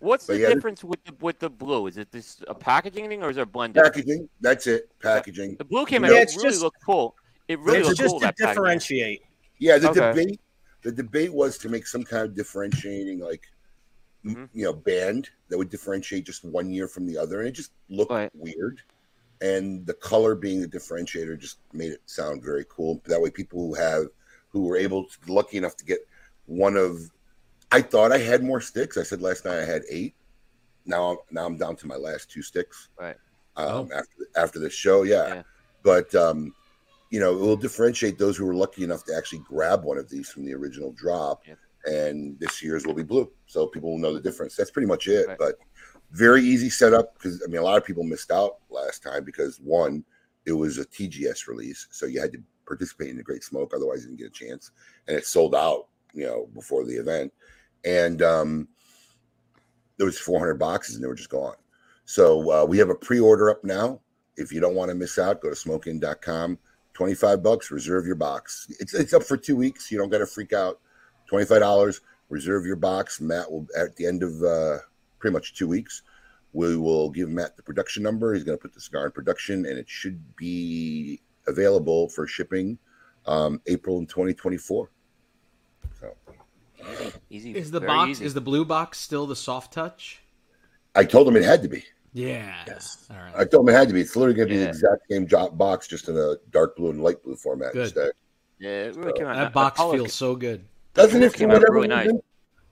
what's 0.00 0.26
but 0.26 0.34
the 0.34 0.38
yeah, 0.40 0.46
this- 0.46 0.54
difference 0.54 0.82
with 0.82 1.04
the 1.04 1.12
with 1.20 1.38
the 1.38 1.50
blue? 1.50 1.86
Is 1.86 1.98
it 1.98 2.10
this 2.10 2.42
a 2.48 2.54
packaging 2.54 3.08
thing 3.08 3.22
or 3.22 3.28
is 3.28 3.36
there 3.36 3.42
a 3.44 3.46
blend? 3.46 3.74
Packaging. 3.74 4.28
That's 4.40 4.66
it. 4.66 4.90
Packaging. 5.00 5.56
The 5.56 5.64
blue 5.64 5.84
came 5.84 6.04
Yeah, 6.04 6.10
out. 6.12 6.16
It 6.16 6.30
really 6.36 6.48
just- 6.50 6.62
looked 6.62 6.82
cool. 6.84 7.14
It 7.48 7.58
really 7.60 7.80
it's 7.80 7.88
looked 7.88 8.00
just 8.00 8.10
cool. 8.10 8.20
to 8.20 8.26
that 8.26 8.38
packaging. 8.38 8.54
differentiate. 8.54 9.22
Yeah, 9.58 9.76
the 9.78 9.90
Okay. 9.90 10.00
debate 10.00 10.40
the 10.82 10.92
debate 10.92 11.32
was 11.32 11.56
to 11.58 11.68
make 11.68 11.86
some 11.86 12.02
kind 12.02 12.24
of 12.24 12.34
differentiating 12.34 13.18
like 13.18 13.42
m- 14.24 14.34
Mhm. 14.36 14.48
you 14.54 14.64
know 14.64 14.72
band 14.72 15.28
that 15.48 15.58
would 15.58 15.68
differentiate 15.68 16.24
just 16.24 16.44
one 16.44 16.70
year 16.70 16.88
from 16.88 17.04
the 17.06 17.16
other 17.18 17.40
and 17.40 17.48
it 17.48 17.52
just 17.52 17.72
looked 17.90 18.10
Right. 18.10 18.30
weird 18.34 18.80
and 19.48 19.64
the 19.86 19.94
color 20.10 20.34
being 20.34 20.60
the 20.60 20.68
differentiator 20.76 21.38
just 21.38 21.58
made 21.72 21.92
it 21.92 22.00
sound 22.06 22.42
very 22.42 22.64
cool 22.74 22.92
that 23.06 23.20
way 23.20 23.30
people 23.30 23.58
who 23.60 23.74
have 23.74 24.04
who 24.48 24.60
were 24.66 24.76
able 24.86 25.04
to 25.04 25.16
lucky 25.38 25.56
enough 25.56 25.76
to 25.76 25.84
get 25.84 26.00
one 26.46 26.76
of 26.76 26.92
i 27.72 27.80
thought 27.80 28.12
i 28.12 28.18
had 28.18 28.42
more 28.42 28.60
sticks 28.60 28.96
i 28.96 29.02
said 29.02 29.20
last 29.20 29.44
night 29.44 29.58
i 29.60 29.64
had 29.74 29.82
eight 29.90 30.14
now 30.86 31.02
i'm 31.10 31.16
now 31.30 31.44
i'm 31.46 31.56
down 31.56 31.76
to 31.76 31.86
my 31.86 31.96
last 31.96 32.30
two 32.30 32.42
sticks 32.42 32.88
Right. 32.98 33.16
um, 33.56 33.88
after 34.00 34.16
after 34.44 34.58
the 34.58 34.70
show 34.70 35.02
yeah, 35.02 35.26
Yeah. 35.34 35.42
but 35.82 36.14
um 36.14 36.54
you 37.10 37.20
know, 37.20 37.32
it 37.32 37.40
will 37.40 37.54
differentiate 37.68 38.18
those 38.18 38.36
who 38.36 38.44
were 38.44 38.56
lucky 38.56 38.82
enough 38.82 39.04
to 39.04 39.14
actually 39.16 39.38
grab 39.46 39.84
one 39.84 39.98
of 39.98 40.08
these 40.08 40.28
from 40.30 40.44
the 40.44 40.52
original 40.52 40.90
drop. 40.92 41.42
Yeah. 41.46 41.54
And 41.86 42.36
this 42.40 42.60
year's 42.60 42.84
will 42.84 42.94
be 42.94 43.04
blue. 43.04 43.30
So 43.46 43.68
people 43.68 43.92
will 43.92 43.98
know 44.04 44.12
the 44.14 44.20
difference. 44.20 44.56
That's 44.56 44.72
pretty 44.72 44.88
much 44.88 45.06
it. 45.06 45.28
Right. 45.28 45.38
But 45.38 45.54
very 46.12 46.42
easy 46.42 46.70
setup 46.70 47.14
because 47.14 47.42
I 47.42 47.48
mean, 47.48 47.60
a 47.60 47.64
lot 47.64 47.76
of 47.76 47.84
people 47.84 48.04
missed 48.04 48.30
out 48.30 48.58
last 48.70 49.02
time 49.02 49.24
because 49.24 49.58
one, 49.58 50.04
it 50.46 50.52
was 50.52 50.78
a 50.78 50.84
TGS 50.84 51.46
release. 51.48 51.86
So 51.90 52.06
you 52.06 52.20
had 52.20 52.32
to 52.32 52.42
participate 52.66 53.10
in 53.10 53.16
the 53.16 53.22
Great 53.22 53.44
Smoke. 53.44 53.72
Otherwise, 53.74 54.02
you 54.02 54.08
didn't 54.08 54.20
get 54.20 54.28
a 54.28 54.46
chance. 54.46 54.70
And 55.08 55.16
it 55.16 55.26
sold 55.26 55.54
out, 55.54 55.88
you 56.12 56.24
know, 56.24 56.48
before 56.54 56.84
the 56.84 56.94
event. 56.94 57.32
And 57.84 58.22
um, 58.22 58.68
there 59.96 60.06
was 60.06 60.18
400 60.18 60.54
boxes 60.54 60.94
and 60.94 61.04
they 61.04 61.08
were 61.08 61.14
just 61.14 61.30
gone. 61.30 61.56
So 62.04 62.50
uh, 62.50 62.64
we 62.64 62.78
have 62.78 62.90
a 62.90 62.94
pre-order 62.94 63.50
up 63.50 63.64
now. 63.64 64.00
If 64.36 64.52
you 64.52 64.60
don't 64.60 64.74
want 64.74 64.90
to 64.90 64.94
miss 64.94 65.18
out, 65.18 65.40
go 65.40 65.48
to 65.48 65.54
smokeinn.com. 65.54 66.58
25 66.92 67.42
bucks, 67.42 67.70
reserve 67.70 68.06
your 68.06 68.14
box. 68.14 68.68
It's 68.78 68.94
it's 68.94 69.12
up 69.12 69.24
for 69.24 69.36
two 69.36 69.56
weeks. 69.56 69.90
You 69.90 69.98
don't 69.98 70.10
got 70.10 70.18
to 70.18 70.26
freak 70.26 70.52
out. 70.52 70.80
$25, 71.30 72.00
reserve 72.28 72.64
your 72.64 72.76
box. 72.76 73.20
Matt 73.20 73.50
will 73.50 73.66
at 73.76 73.96
the 73.96 74.06
end 74.06 74.22
of 74.22 74.42
uh, 74.42 74.78
pretty 75.24 75.32
much 75.32 75.54
two 75.54 75.66
weeks. 75.66 76.02
We 76.52 76.76
will 76.76 77.08
give 77.08 77.30
Matt 77.30 77.56
the 77.56 77.62
production 77.62 78.02
number. 78.02 78.34
He's 78.34 78.44
going 78.44 78.58
to 78.58 78.60
put 78.60 78.74
the 78.74 78.80
cigar 78.80 79.06
in 79.06 79.12
production, 79.12 79.64
and 79.64 79.78
it 79.78 79.88
should 79.88 80.20
be 80.36 81.22
available 81.48 82.10
for 82.10 82.26
shipping 82.26 82.78
um, 83.24 83.58
April 83.66 83.96
in 84.00 84.06
2024. 84.06 84.90
So 85.98 86.14
Easy. 87.30 87.56
Is 87.56 87.70
the 87.70 87.80
very 87.80 87.88
box 87.90 88.10
easy. 88.10 88.26
is 88.26 88.34
the 88.34 88.42
blue 88.42 88.66
box 88.66 88.98
still 89.00 89.26
the 89.26 89.34
soft 89.34 89.72
touch? 89.72 90.20
I 90.94 91.04
told 91.06 91.26
him 91.26 91.36
it 91.36 91.42
had 91.42 91.62
to 91.62 91.68
be. 91.68 91.82
Yeah. 92.12 92.54
Yes. 92.66 93.06
All 93.10 93.16
right. 93.16 93.32
I 93.34 93.44
told 93.46 93.66
him 93.66 93.74
it 93.74 93.78
had 93.78 93.88
to 93.88 93.94
be. 93.94 94.02
It's 94.02 94.14
literally 94.14 94.36
going 94.36 94.48
to 94.48 94.54
be 94.54 94.58
Yeah. 94.58 94.64
the 94.64 94.70
exact 94.70 95.02
same 95.10 95.26
job 95.26 95.56
box, 95.56 95.88
just 95.88 96.10
in 96.10 96.18
a 96.18 96.34
dark 96.50 96.76
blue 96.76 96.90
and 96.90 97.02
light 97.02 97.22
blue 97.22 97.34
format 97.36 97.72
Good. 97.72 97.84
instead. 97.84 98.10
Yeah, 98.58 98.68
it 98.88 98.96
really 98.96 99.14
came 99.14 99.26
out. 99.26 99.36
that 99.36 99.44
the 99.44 99.50
box 99.50 99.78
color 99.78 99.96
feels 99.96 100.12
so 100.12 100.36
good. 100.36 100.66
Doesn't 100.92 101.22
It 101.22 101.26
it 101.26 101.32
for 101.32 101.38
came 101.38 101.50
out 101.50 101.54
whatever 101.54 101.72
really 101.72 101.88
nice. 101.88 102.10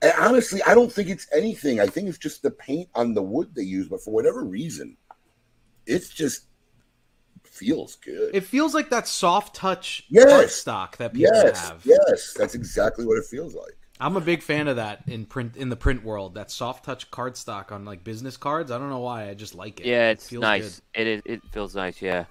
Reason? 0.03 0.17
And 0.19 0.27
honestly, 0.27 0.61
I 0.63 0.73
don't 0.75 0.91
think 0.91 1.09
it's 1.09 1.27
anything. 1.35 1.79
I 1.79 1.87
think 1.87 2.07
it's 2.09 2.17
just 2.17 2.41
the 2.41 2.51
paint 2.51 2.89
on 2.95 3.13
the 3.13 3.21
wood 3.21 3.53
they 3.55 3.63
use, 3.63 3.87
but 3.87 4.01
for 4.01 4.11
whatever 4.11 4.43
reason, 4.43 4.97
it's 5.85 6.09
just 6.09 6.47
feels 7.43 7.95
good. 7.95 8.35
It 8.35 8.41
feels 8.41 8.73
like 8.73 8.89
that 8.89 9.07
soft 9.07 9.55
touch 9.55 10.05
Yes. 10.09 10.55
stock 10.55 10.97
that 10.97 11.13
people 11.13 11.35
yes, 11.35 11.69
have. 11.69 11.85
yes, 11.85 12.33
that's 12.37 12.55
exactly 12.55 13.05
what 13.05 13.17
it 13.17 13.25
feels 13.25 13.53
like. 13.53 13.77
I'm 13.99 14.17
a 14.17 14.21
big 14.21 14.41
fan 14.41 14.67
of 14.67 14.77
that 14.77 15.03
in 15.07 15.25
print 15.25 15.55
in 15.55 15.69
the 15.69 15.75
print 15.75 16.03
world. 16.03 16.33
That 16.35 16.49
soft 16.51 16.83
touch 16.83 17.09
card 17.11 17.37
stock 17.37 17.71
on 17.71 17.85
like 17.85 18.03
business 18.03 18.37
cards. 18.37 18.71
I 18.71 18.77
don't 18.77 18.89
know 18.89 18.99
why. 18.99 19.29
I 19.29 19.33
just 19.35 19.55
like 19.55 19.79
it. 19.79 19.85
Yeah, 19.85 20.09
It 20.09 20.13
it's 20.13 20.29
feels 20.29 20.41
nice. 20.41 20.81
It 20.95 21.07
is. 21.07 21.21
It 21.25 21.41
feels 21.51 21.75
nice. 21.75 22.01
Yeah. 22.01 22.25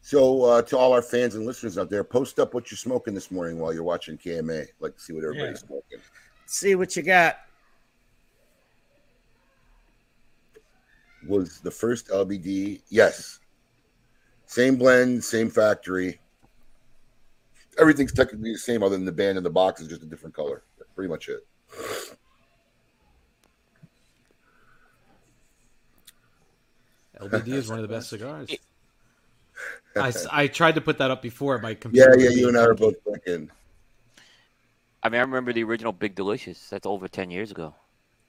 So, 0.00 0.42
uh, 0.44 0.62
to 0.62 0.76
all 0.78 0.92
our 0.92 1.02
fans 1.02 1.34
and 1.34 1.44
listeners 1.46 1.76
out 1.78 1.88
there, 1.90 2.04
post 2.04 2.38
up 2.38 2.54
what 2.54 2.70
you're 2.70 2.78
smoking 2.78 3.14
this 3.14 3.30
morning 3.30 3.58
while 3.58 3.72
you're 3.72 3.82
watching 3.82 4.16
KMA. 4.18 4.66
like 4.78 4.94
to 4.96 5.00
see 5.02 5.12
what 5.12 5.24
everybody's 5.24 5.60
smoking. 5.60 5.98
See 6.46 6.74
what 6.74 6.94
you 6.96 7.02
got. 7.02 7.36
Was 11.26 11.60
the 11.60 11.70
first 11.70 12.08
LBD? 12.08 12.82
Yes. 12.88 13.40
Same 14.46 14.76
blend, 14.76 15.24
same 15.24 15.48
factory. 15.48 16.20
Everything's 17.78 18.12
technically 18.12 18.52
the 18.52 18.58
same, 18.58 18.82
other 18.82 18.94
than 18.96 19.04
the 19.04 19.12
band 19.12 19.36
and 19.36 19.44
the 19.44 19.50
box 19.50 19.80
is 19.80 19.88
just 19.88 20.02
a 20.02 20.06
different 20.06 20.34
color. 20.34 20.62
That's 20.78 20.90
pretty 20.92 21.08
much 21.08 21.28
it. 21.28 21.44
LBD 27.20 27.48
is 27.48 27.68
one 27.68 27.78
of 27.78 27.82
the 27.82 27.92
best 27.92 28.10
cigars. 28.10 28.50
I, 29.96 30.12
I 30.30 30.46
tried 30.48 30.74
to 30.74 30.80
put 30.80 30.98
that 30.98 31.10
up 31.10 31.22
before 31.22 31.58
my 31.58 31.74
computer. 31.74 32.18
Yeah, 32.18 32.28
yeah, 32.28 32.36
you 32.36 32.48
and 32.48 32.58
I 32.58 32.62
are 32.62 32.74
both 32.74 32.96
thinking. 33.04 33.50
I 35.04 35.10
mean, 35.10 35.18
I 35.20 35.22
remember 35.22 35.52
the 35.52 35.62
original 35.62 35.92
Big 35.92 36.14
Delicious. 36.14 36.68
That's 36.70 36.86
over 36.86 37.06
ten 37.08 37.30
years 37.30 37.50
ago. 37.50 37.74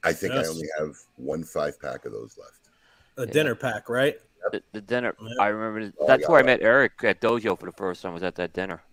I 0.04 0.14
think 0.14 0.34
Yes. 0.34 0.48
I 0.48 0.50
only 0.50 0.68
have 0.78 0.96
one 1.16 1.44
five 1.44 1.80
pack 1.82 2.06
of 2.06 2.12
those 2.12 2.38
left. 2.38 2.70
A 3.18 3.26
dinner 3.26 3.56
pack, 3.56 3.90
right? 3.90 4.20
The, 4.52 4.62
the 4.74 4.82
dinner. 4.82 5.16
Yeah. 5.20 5.28
I 5.42 5.48
remember. 5.48 5.92
Oh, 6.00 6.06
That's 6.08 6.24
yeah. 6.24 6.28
where 6.28 6.40
I 6.40 6.44
met 6.44 6.62
Eric 6.62 7.04
at 7.04 7.22
Dojo 7.22 7.58
for 7.58 7.66
the 7.66 7.72
first 7.72 8.02
time. 8.02 8.14
Was 8.14 8.22
at 8.24 8.36
that 8.36 8.54
dinner. 8.54 8.84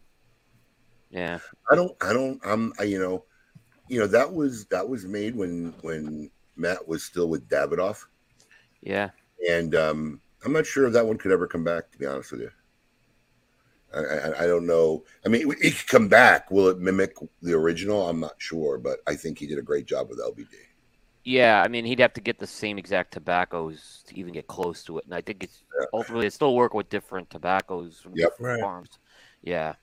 Yeah. 1.10 1.40
I 1.70 1.74
don't, 1.74 1.94
I 2.00 2.14
don't, 2.14 2.40
I'm, 2.42 2.72
I, 2.78 2.84
you 2.84 2.98
know, 2.98 3.24
you 3.88 4.00
know 4.00 4.06
that 4.06 4.32
was 4.32 4.64
that 4.66 4.88
was 4.88 5.04
made 5.04 5.34
when 5.36 5.74
when 5.82 6.30
Matt 6.56 6.86
was 6.88 7.02
still 7.02 7.28
with 7.28 7.46
Davidoff, 7.48 8.04
Yeah. 8.80 9.10
and 9.50 9.74
um, 9.74 10.20
I'm 10.44 10.52
not 10.54 10.64
sure 10.64 10.86
if 10.86 10.94
that 10.94 11.06
one 11.06 11.18
could 11.18 11.32
ever 11.32 11.46
come 11.46 11.64
back. 11.64 11.90
To 11.92 11.98
be 11.98 12.06
honest 12.06 12.32
with 12.32 12.40
you, 12.42 12.50
I, 13.94 14.00
I, 14.00 14.44
I 14.44 14.46
don't 14.46 14.66
know. 14.66 15.04
I 15.24 15.28
mean, 15.28 15.50
it, 15.50 15.56
it 15.60 15.76
could 15.78 15.86
come 15.86 16.08
back. 16.08 16.50
Will 16.50 16.68
it 16.68 16.78
mimic 16.78 17.14
the 17.42 17.52
original? 17.54 18.08
I'm 18.08 18.20
not 18.20 18.34
sure, 18.38 18.78
but 18.78 19.00
I 19.06 19.14
think 19.14 19.38
he 19.38 19.46
did 19.46 19.58
a 19.58 19.62
great 19.62 19.86
job 19.86 20.08
with 20.08 20.18
LBD. 20.20 20.48
Yeah, 21.24 21.62
I 21.62 21.68
mean, 21.68 21.84
he'd 21.84 22.00
have 22.00 22.12
to 22.14 22.20
get 22.20 22.38
the 22.40 22.46
same 22.46 22.78
exact 22.78 23.12
tobaccos 23.12 24.02
to 24.08 24.18
even 24.18 24.32
get 24.32 24.48
close 24.48 24.82
to 24.84 24.98
it, 24.98 25.04
and 25.04 25.14
I 25.14 25.20
think 25.20 25.44
it's 25.44 25.62
ultimately 25.92 26.26
it's 26.26 26.34
still 26.34 26.56
work 26.56 26.74
with 26.74 26.88
different 26.88 27.30
tobaccos 27.30 28.00
from 28.00 28.14
Yep. 28.16 28.30
different 28.30 28.60
Right. 28.60 28.60
farms. 28.60 28.98
Yeah, 29.42 29.74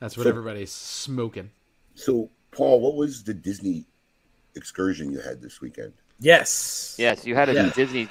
That's 0.00 0.16
what 0.16 0.24
So- 0.24 0.28
everybody's 0.30 0.70
smoking. 0.72 1.50
So, 1.94 2.30
Paul, 2.52 2.80
what 2.80 2.94
was 2.94 3.24
the 3.24 3.34
Disney 3.34 3.84
excursion 4.54 5.10
you 5.10 5.18
had 5.20 5.40
this 5.42 5.60
weekend? 5.60 5.92
Yes. 6.20 6.94
yes, 6.98 7.26
you 7.26 7.34
had 7.34 7.48
a 7.48 7.54
Yeah. 7.54 7.70
Disney. 7.74 8.08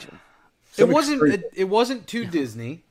It 0.78 0.88
wasn't. 0.90 1.24
It, 1.34 1.52
it 1.56 1.64
wasn't 1.66 2.08
too 2.08 2.26
Disney. 2.26 2.84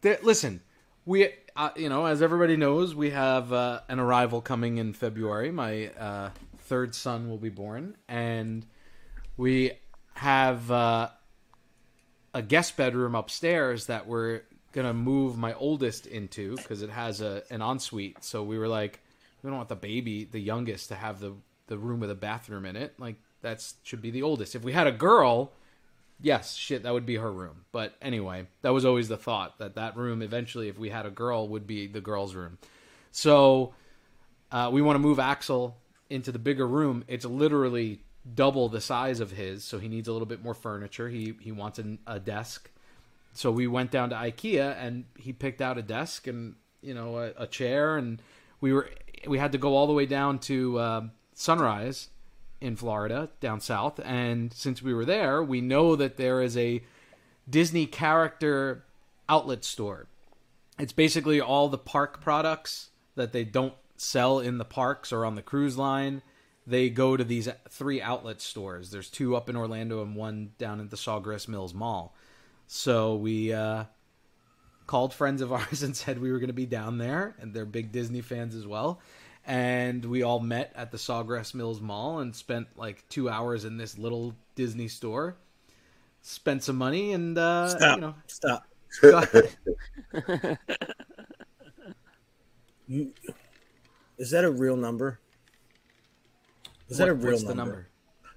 There- 0.00 0.18
listen, 0.22 0.60
we, 1.06 1.28
uh, 1.56 1.70
you 1.76 1.88
know, 1.88 2.06
as 2.06 2.22
everybody 2.22 2.56
knows, 2.56 2.94
we 2.94 3.10
have 3.10 3.52
uh, 3.52 3.80
an 3.88 3.98
arrival 3.98 4.40
coming 4.40 4.78
in 4.78 4.92
February. 4.92 5.50
My 5.50 5.88
uh, 5.88 6.30
third 6.58 6.94
son 6.94 7.28
will 7.28 7.38
be 7.38 7.48
born, 7.48 7.96
and 8.08 8.64
we 9.36 9.72
have 10.14 10.70
uh, 10.70 11.08
a 12.34 12.42
guest 12.42 12.76
bedroom 12.76 13.14
upstairs 13.14 13.86
that 13.86 14.06
we're 14.06 14.42
gonna 14.72 14.94
move 14.94 15.38
my 15.38 15.54
oldest 15.54 16.06
into 16.06 16.56
because 16.56 16.82
it 16.82 16.90
has 16.90 17.20
a 17.20 17.42
an 17.50 17.62
ensuite. 17.62 18.22
So 18.22 18.42
we 18.42 18.58
were 18.58 18.68
like, 18.68 19.00
we 19.42 19.48
don't 19.48 19.56
want 19.56 19.68
the 19.68 19.76
baby, 19.76 20.24
the 20.24 20.40
youngest, 20.40 20.88
to 20.88 20.94
have 20.94 21.20
the 21.20 21.34
the 21.68 21.78
room 21.78 22.00
with 22.00 22.10
a 22.10 22.14
bathroom 22.14 22.64
in 22.64 22.76
it. 22.76 22.94
Like 22.98 23.16
that 23.42 23.64
should 23.82 24.02
be 24.02 24.10
the 24.10 24.22
oldest. 24.22 24.54
If 24.54 24.62
we 24.62 24.72
had 24.72 24.86
a 24.86 24.92
girl, 24.92 25.52
yes, 26.20 26.54
shit, 26.54 26.82
that 26.82 26.92
would 26.92 27.06
be 27.06 27.16
her 27.16 27.32
room. 27.32 27.64
But 27.72 27.94
anyway, 28.02 28.46
that 28.62 28.70
was 28.70 28.84
always 28.84 29.08
the 29.08 29.16
thought 29.16 29.58
that 29.58 29.74
that 29.76 29.96
room 29.96 30.22
eventually, 30.22 30.68
if 30.68 30.78
we 30.78 30.90
had 30.90 31.06
a 31.06 31.10
girl, 31.10 31.48
would 31.48 31.66
be 31.66 31.86
the 31.86 32.00
girl's 32.00 32.34
room. 32.34 32.58
So 33.10 33.74
uh, 34.50 34.70
we 34.72 34.82
want 34.82 34.96
to 34.96 35.00
move 35.00 35.18
Axel 35.18 35.76
into 36.10 36.32
the 36.32 36.38
bigger 36.38 36.66
room. 36.66 37.04
It's 37.08 37.24
literally 37.24 38.02
double 38.34 38.68
the 38.68 38.80
size 38.80 39.20
of 39.20 39.32
his, 39.32 39.64
so 39.64 39.78
he 39.78 39.88
needs 39.88 40.08
a 40.08 40.12
little 40.12 40.26
bit 40.26 40.42
more 40.42 40.54
furniture. 40.54 41.08
He 41.08 41.34
he 41.40 41.52
wants 41.52 41.78
an, 41.78 41.98
a 42.06 42.18
desk. 42.18 42.70
So 43.34 43.50
we 43.50 43.66
went 43.66 43.90
down 43.90 44.10
to 44.10 44.16
IKEA 44.16 44.76
and 44.78 45.04
he 45.16 45.32
picked 45.32 45.60
out 45.60 45.78
a 45.78 45.82
desk 45.82 46.26
and 46.26 46.56
you 46.80 46.94
know 46.94 47.18
a, 47.18 47.42
a 47.42 47.46
chair 47.46 47.96
and 47.96 48.20
we 48.60 48.72
were 48.72 48.90
we 49.26 49.38
had 49.38 49.52
to 49.52 49.58
go 49.58 49.76
all 49.76 49.86
the 49.86 49.92
way 49.92 50.06
down 50.06 50.38
to 50.40 50.80
um 50.80 51.10
Sunrise 51.34 52.08
in 52.60 52.76
Florida 52.76 53.28
down 53.40 53.60
south 53.60 54.00
and 54.04 54.52
since 54.52 54.82
we 54.82 54.92
were 54.92 55.04
there 55.04 55.42
we 55.42 55.60
know 55.60 55.94
that 55.94 56.16
there 56.16 56.42
is 56.42 56.56
a 56.56 56.82
Disney 57.48 57.86
character 57.86 58.84
outlet 59.28 59.64
store. 59.64 60.06
It's 60.78 60.92
basically 60.92 61.40
all 61.40 61.68
the 61.68 61.78
park 61.78 62.20
products 62.20 62.90
that 63.14 63.32
they 63.32 63.44
don't 63.44 63.74
sell 63.96 64.38
in 64.38 64.58
the 64.58 64.64
parks 64.64 65.12
or 65.12 65.24
on 65.24 65.34
the 65.34 65.42
cruise 65.42 65.76
line. 65.76 66.22
They 66.66 66.90
go 66.90 67.16
to 67.16 67.24
these 67.24 67.48
three 67.70 68.00
outlet 68.00 68.40
stores. 68.40 68.90
There's 68.90 69.10
two 69.10 69.34
up 69.34 69.48
in 69.48 69.56
Orlando 69.56 70.02
and 70.02 70.14
one 70.14 70.52
down 70.58 70.80
at 70.80 70.90
the 70.90 70.96
Sawgrass 70.96 71.48
Mills 71.48 71.74
Mall. 71.74 72.14
So 72.66 73.16
we 73.16 73.52
uh, 73.52 73.84
called 74.86 75.14
friends 75.14 75.40
of 75.40 75.52
ours 75.52 75.82
and 75.82 75.96
said 75.96 76.20
we 76.20 76.30
were 76.30 76.38
going 76.38 76.48
to 76.48 76.54
be 76.54 76.66
down 76.66 76.98
there, 76.98 77.34
and 77.40 77.54
they're 77.54 77.64
big 77.64 77.90
Disney 77.90 78.20
fans 78.20 78.54
as 78.54 78.66
well. 78.66 79.00
And 79.48 80.04
we 80.04 80.22
all 80.22 80.40
met 80.40 80.72
at 80.76 80.90
the 80.92 80.98
Sawgrass 80.98 81.54
Mills 81.54 81.80
Mall 81.80 82.18
and 82.18 82.36
spent 82.36 82.68
like 82.76 83.08
two 83.08 83.30
hours 83.30 83.64
in 83.64 83.78
this 83.78 83.96
little 83.96 84.34
Disney 84.54 84.88
store. 84.88 85.36
Spent 86.20 86.62
some 86.62 86.76
money 86.76 87.12
and 87.14 87.38
uh, 87.38 87.68
Stop. 87.68 87.96
you 87.96 88.00
know 88.02 88.14
Stop. 88.26 88.66
You, 92.86 93.12
is 94.18 94.30
that 94.32 94.44
a 94.44 94.50
real 94.50 94.76
number? 94.76 95.18
Is 96.90 96.98
that 96.98 97.08
a 97.08 97.14
real 97.14 97.32
what's 97.32 97.44
number? 97.44 97.52
the 97.52 97.56
number? 97.56 97.88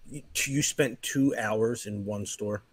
You, 0.10 0.21
you 0.45 0.62
spent 0.62 1.02
two 1.02 1.36
hours 1.38 1.88
in 1.88 2.06
one 2.06 2.26
store. 2.26 2.63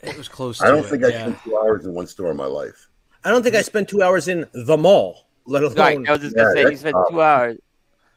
It 0.00 0.18
was 0.18 0.28
close. 0.28 0.58
To 0.58 0.66
I 0.66 0.70
don't 0.70 0.80
it, 0.80 0.86
think 0.86 1.04
I 1.04 1.08
yeah. 1.08 1.20
spent 1.22 1.42
two 1.44 1.56
hours 1.56 1.86
in 1.86 1.94
one 1.94 2.08
store 2.08 2.32
in 2.32 2.36
my 2.36 2.46
life. 2.46 2.88
I 3.24 3.30
don't 3.30 3.44
think 3.44 3.54
I 3.54 3.62
spent 3.62 3.88
two 3.88 4.02
hours 4.02 4.26
in 4.26 4.46
the 4.52 4.76
mall, 4.76 5.28
let 5.46 5.62
alone 5.62 5.76
Right, 5.76 6.08
I 6.08 6.12
was 6.12 6.20
just 6.20 6.36
gonna 6.36 6.48
Yeah, 6.48 6.62
say 6.64 6.70
you 6.70 6.76
spent 6.76 6.96
two 7.10 7.20
hours. 7.20 7.58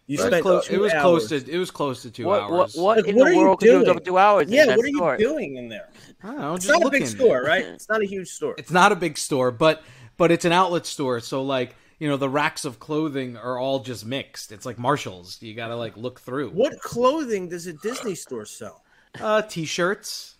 you 0.07 0.17
That's 0.17 0.27
spent 0.27 0.43
Close, 0.43 0.67
two 0.67 0.73
it 0.73 0.77
was 0.77 0.93
hours. 0.93 1.01
close 1.01 1.27
to 1.29 1.51
it 1.51 1.57
was 1.57 1.71
close 1.71 2.01
to 2.03 2.11
two 2.11 2.25
What, 2.27 2.41
what, 2.51 2.69
hours. 2.69 2.75
what 2.75 2.97
Like, 2.97 3.05
in 3.07 3.15
what 3.15 3.25
the 3.25 3.25
are 3.25 3.33
you 3.33 3.39
world 3.39 3.59
could 3.59 3.69
you 3.69 3.75
have 3.77 3.85
doing? 3.85 3.85
done 3.85 3.95
with 3.95 4.05
two 4.05 4.17
hours? 4.17 4.47
in 4.47 4.53
Yeah, 4.53 4.65
that 4.67 4.77
what 4.77 4.85
are 4.85 4.89
you 4.89 4.95
store? 4.95 5.17
doing 5.17 5.55
in 5.55 5.69
there? 5.69 5.89
I 6.23 6.27
don't 6.27 6.37
know, 6.39 6.55
It's 6.55 6.65
just 6.65 6.69
not 6.69 6.83
looking. 6.83 6.87
a 6.97 6.99
big 6.99 7.07
store, 7.07 7.41
right? 7.43 7.65
It's 7.75 7.89
not 7.89 8.01
a 8.01 8.05
huge 8.05 8.29
store. 8.29 8.55
It's 8.57 8.71
not 8.71 8.91
a 8.91 8.95
big 8.95 9.17
store, 9.17 9.51
but 9.51 9.83
but 10.17 10.31
it's 10.31 10.45
an 10.45 10.51
outlet 10.51 10.85
store. 10.85 11.19
So 11.19 11.43
like 11.43 11.75
you 11.99 12.07
know 12.07 12.17
the 12.17 12.29
racks 12.29 12.65
of 12.65 12.79
clothing 12.79 13.37
are 13.37 13.57
all 13.57 13.79
just 13.79 14.05
mixed. 14.05 14.51
It's 14.51 14.65
like 14.65 14.77
Marshalls. 14.77 15.41
You 15.41 15.53
got 15.55 15.69
to 15.69 15.75
like 15.75 15.97
look 15.97 16.19
through. 16.19 16.51
What 16.51 16.79
clothing 16.81 17.49
does 17.49 17.67
a 17.67 17.73
Disney 17.73 18.15
store 18.15 18.45
sell? 18.45 18.83
Uh, 19.19 19.41
t-shirts, 19.41 20.35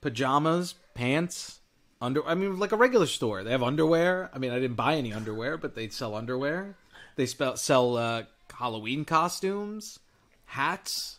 pajamas, 0.00 0.74
pants, 0.94 1.57
under. 2.00 2.26
I 2.26 2.34
mean, 2.34 2.58
like 2.58 2.72
a 2.72 2.76
regular 2.76 3.06
store. 3.06 3.44
They 3.44 3.50
have 3.50 3.62
underwear. 3.62 4.30
I 4.34 4.38
mean, 4.38 4.50
I 4.50 4.58
didn't 4.58 4.76
buy 4.76 4.96
any 4.96 5.12
underwear, 5.12 5.56
but 5.56 5.74
they 5.74 5.88
sell 5.88 6.14
underwear. 6.14 6.76
They 7.16 7.26
spell, 7.26 7.56
sell 7.56 7.96
uh, 7.96 8.22
Halloween 8.52 9.04
costumes, 9.04 9.98
hats. 10.46 11.18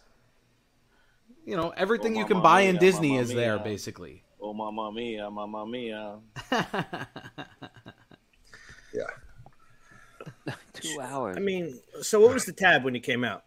You 1.45 1.57
know, 1.57 1.69
everything 1.75 2.15
Oh, 2.15 2.19
you 2.19 2.25
can 2.25 2.37
mamma 2.37 2.43
buy 2.43 2.61
in 2.61 2.77
Disney 2.77 3.09
mamma 3.09 3.21
is 3.21 3.33
there, 3.33 3.55
mia. 3.55 3.63
basically. 3.63 4.23
Oh, 4.41 4.53
mamma 4.53 4.91
mia, 4.91 5.29
mamma 5.29 5.65
mia. 5.65 6.17
Yeah. 8.93 9.03
Two 10.73 10.99
hours. 11.01 11.37
I 11.37 11.39
mean, 11.39 11.79
so 12.01 12.19
what 12.19 12.33
was 12.33 12.45
the 12.45 12.53
tab 12.53 12.83
when 12.83 12.95
you 12.95 13.01
came 13.01 13.23
out? 13.23 13.43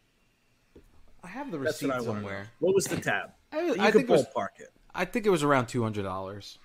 I 1.25 1.29
have 1.29 1.51
the 1.51 1.59
receipt 1.59 1.89
what 1.89 2.05
somewhere. 2.05 2.47
What 2.61 2.75
was 2.75 2.85
the 2.85 2.97
tab? 3.01 3.31
I, 3.53 3.63
You 3.63 3.73
I 3.81 3.91
could 3.91 4.07
think 4.07 4.11
it 4.11 4.13
was 4.13 4.27
ballpark 4.27 4.61
it. 4.61 4.69
I 4.95 5.05
think 5.05 5.27
it 5.27 5.31
was 5.31 5.43
around 5.43 5.67
two 5.67 5.83
hundred 5.83 6.03
dollars. 6.03 6.59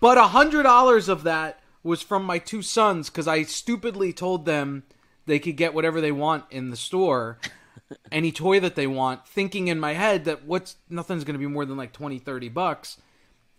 But 0.00 0.18
a 0.18 0.28
hundred 0.28 0.64
dollars 0.64 1.08
of 1.08 1.22
that 1.24 1.60
was 1.82 2.02
from 2.02 2.24
my 2.24 2.38
two 2.38 2.62
sons 2.62 3.08
because 3.10 3.28
I 3.28 3.42
stupidly 3.44 4.12
told 4.12 4.44
them 4.44 4.82
they 5.26 5.38
could 5.38 5.56
get 5.56 5.74
whatever 5.74 6.00
they 6.00 6.12
want 6.12 6.44
in 6.50 6.70
the 6.70 6.76
store, 6.76 7.38
any 8.12 8.32
toy 8.32 8.60
that 8.60 8.74
they 8.74 8.86
want, 8.86 9.26
thinking 9.26 9.68
in 9.68 9.80
my 9.80 9.94
head 9.94 10.24
that 10.24 10.44
what's 10.44 10.76
nothing's 10.90 11.24
going 11.24 11.34
to 11.34 11.38
be 11.38 11.46
more 11.46 11.64
than 11.64 11.76
like 11.76 11.92
20, 11.92 12.18
30 12.18 12.48
bucks, 12.48 12.98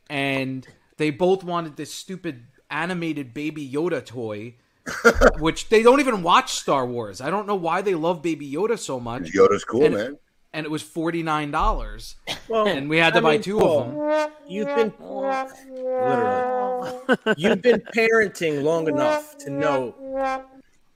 and 0.09 0.67
they 0.97 1.09
both 1.09 1.43
wanted 1.43 1.75
this 1.75 1.93
stupid 1.93 2.43
animated 2.69 3.33
Baby 3.33 3.67
Yoda 3.69 4.05
toy. 4.05 4.55
which 5.39 5.67
they 5.67 5.83
don't 5.83 5.99
even 5.99 6.23
watch 6.23 6.53
Star 6.53 6.85
Wars. 6.85 7.19
I 7.19 7.29
don't 7.29 7.45
know 7.45 7.57
why 7.57 7.81
they 7.81 7.93
love 7.93 8.21
Baby 8.21 8.49
Yoda 8.49 8.79
so 8.79 9.01
much. 9.01 9.33
Yoda's 9.33 9.65
cool, 9.65 9.83
And- 9.83 9.93
man. 9.95 10.17
And 10.53 10.65
it 10.65 10.69
was 10.69 10.81
forty 10.81 11.23
nine 11.23 11.51
dollars, 11.51 12.15
Well, 12.47 12.67
and 12.67 12.89
we 12.89 12.97
had 12.97 13.13
to 13.13 13.19
I 13.19 13.21
buy 13.21 13.31
mean, 13.33 13.41
two 13.41 13.59
Paul, 13.59 13.81
of 13.81 13.93
them. 13.93 14.31
You've 14.47 14.67
been 14.75 14.93
literally. 14.99 15.47
You've 17.37 17.61
been 17.61 17.81
parenting 17.95 18.63
long 18.63 18.87
enough 18.87 19.37
to 19.39 19.49
know. 19.49 20.45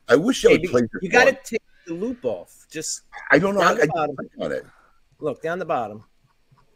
I 0.07 0.15
wish 0.15 0.45
I 0.45 0.49
Hey, 0.51 0.57
would 0.57 0.71
play 0.71 0.81
you 1.01 1.09
got 1.09 1.25
to 1.25 1.37
take 1.43 1.61
the 1.85 1.93
loop 1.93 2.23
off. 2.25 2.65
Just 2.71 3.01
I 3.31 3.39
don't 3.39 3.55
know. 3.55 3.61
I, 3.61 3.75
down 3.75 3.77
the 3.77 3.83
I, 3.83 3.87
bottom. 3.87 4.15
clicked 4.15 4.35
on 4.41 4.51
it. 4.51 4.65
look 5.19 5.41
down 5.41 5.59
the 5.59 5.65
bottom. 5.65 6.03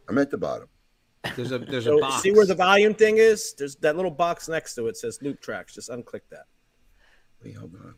I'm 0.08 0.18
at 0.18 0.30
the 0.30 0.38
bottom. 0.38 0.68
There's 1.36 1.52
a 1.52 1.60
there's 1.60 1.88
a 1.88 1.98
box. 1.98 2.22
see 2.22 2.32
where 2.32 2.46
the 2.46 2.56
volume 2.56 2.94
thing 2.94 3.18
is? 3.18 3.54
There's 3.58 3.76
that 3.78 3.96
little 3.96 4.12
box 4.12 4.48
next 4.48 4.76
to 4.76 4.88
it 4.88 4.98
says 4.98 5.20
loop 5.22 5.42
tracks. 5.42 5.74
Just 5.74 5.90
unclick 5.90 6.22
that. 6.30 6.46
Wait, 7.44 7.56
hold 7.56 7.74
on. 7.76 7.96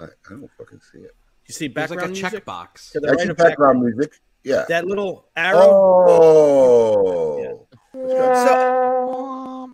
I, 0.00 0.04
I 0.04 0.30
don't 0.30 0.50
fucking 0.58 0.80
see 0.92 1.00
it. 1.00 1.14
You 1.46 1.52
see 1.54 1.68
There's 1.68 1.90
like 1.90 2.02
a 2.02 2.08
music? 2.08 2.44
checkbox. 2.44 2.92
To 2.92 3.00
the 3.00 3.08
That's 3.08 3.16
right 3.18 3.24
your 3.26 3.30
of 3.32 3.36
background. 3.36 3.80
background 3.80 3.96
music. 3.96 4.20
Yeah. 4.44 4.64
That 4.68 4.86
little 4.86 5.28
arrow. 5.36 5.58
Oh. 5.60 7.68
So, 7.92 9.70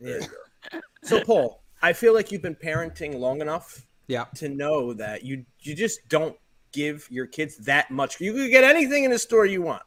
yeah. 0.00 0.18
you 0.18 0.20
go. 0.20 0.80
so 1.02 1.24
Paul, 1.24 1.62
I 1.80 1.92
feel 1.92 2.14
like 2.14 2.32
you've 2.32 2.42
been 2.42 2.54
parenting 2.56 3.18
long 3.18 3.40
enough 3.40 3.86
Yeah. 4.08 4.24
to 4.36 4.48
know 4.48 4.92
that 4.94 5.24
you 5.24 5.44
you 5.60 5.74
just 5.74 6.00
don't 6.08 6.36
give 6.72 7.06
your 7.10 7.26
kids 7.26 7.56
that 7.58 7.90
much. 7.90 8.20
You 8.20 8.32
can 8.32 8.50
get 8.50 8.64
anything 8.64 9.04
in 9.04 9.10
the 9.10 9.18
store 9.18 9.46
you 9.46 9.62
want. 9.62 9.82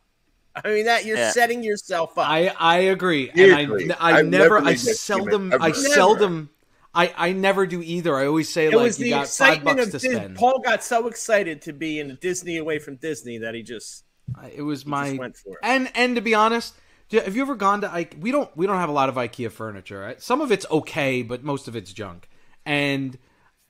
I 0.63 0.69
mean 0.69 0.85
that 0.85 1.05
you're 1.05 1.17
Yeah. 1.17 1.31
setting 1.31 1.63
yourself 1.63 2.17
up. 2.17 2.27
I 2.29 2.47
I 2.59 2.77
agree, 2.79 3.29
and 3.31 3.53
I 3.53 3.95
I 3.99 4.19
I've 4.19 4.25
never 4.25 4.59
never 4.61 4.67
I 4.67 4.75
seldom 4.75 5.51
I 5.53 5.69
ever. 5.69 5.73
seldom 5.73 6.49
I 6.95 7.13
I 7.15 7.31
never 7.33 7.67
do 7.67 7.81
either. 7.81 8.15
I 8.15 8.25
always 8.25 8.49
say 8.49 8.67
it 8.67 8.73
like 8.73 8.97
you 8.97 9.09
got 9.09 9.27
five 9.27 9.63
bucks 9.63 9.85
to 9.85 9.91
Dis- 9.91 10.03
spend. 10.03 10.37
Paul 10.37 10.59
got 10.59 10.83
so 10.83 11.07
excited 11.07 11.61
to 11.63 11.73
be 11.73 11.99
in 11.99 12.17
Disney 12.21 12.57
away 12.57 12.79
from 12.79 12.95
Disney 12.95 13.37
that 13.39 13.53
he 13.53 13.63
just 13.63 14.05
I- 14.35 14.49
It 14.55 14.61
was 14.61 14.83
he 14.83 14.89
my 14.89 15.07
just 15.09 15.19
went 15.19 15.37
for 15.37 15.53
it. 15.53 15.59
and 15.63 15.91
and 15.93 16.15
to 16.15 16.21
be 16.21 16.33
honest, 16.33 16.73
have 17.11 17.35
you 17.35 17.41
ever 17.41 17.55
gone 17.55 17.81
to 17.81 17.93
Ike? 17.93 18.15
We 18.19 18.31
don't 18.31 18.55
we 18.57 18.65
don't 18.65 18.77
have 18.77 18.89
a 18.89 18.93
lot 18.93 19.09
of 19.09 19.15
IKEA 19.15 19.51
furniture. 19.51 19.99
Right? 19.99 20.21
Some 20.21 20.41
of 20.41 20.51
it's 20.51 20.65
okay, 20.71 21.21
but 21.21 21.43
most 21.43 21.67
of 21.67 21.75
it's 21.75 21.91
junk. 21.93 22.29
And 22.65 23.17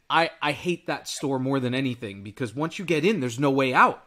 I 0.10 0.30
I 0.42 0.52
hate 0.52 0.88
that 0.88 1.08
store 1.08 1.40
more 1.40 1.60
than 1.60 1.74
anything 1.74 2.24
because 2.24 2.56
once 2.56 2.78
you 2.80 2.86
get 2.86 3.04
in, 3.04 3.20
there's 3.20 3.40
no 3.40 3.50
way 3.52 3.74
out. 3.74 4.04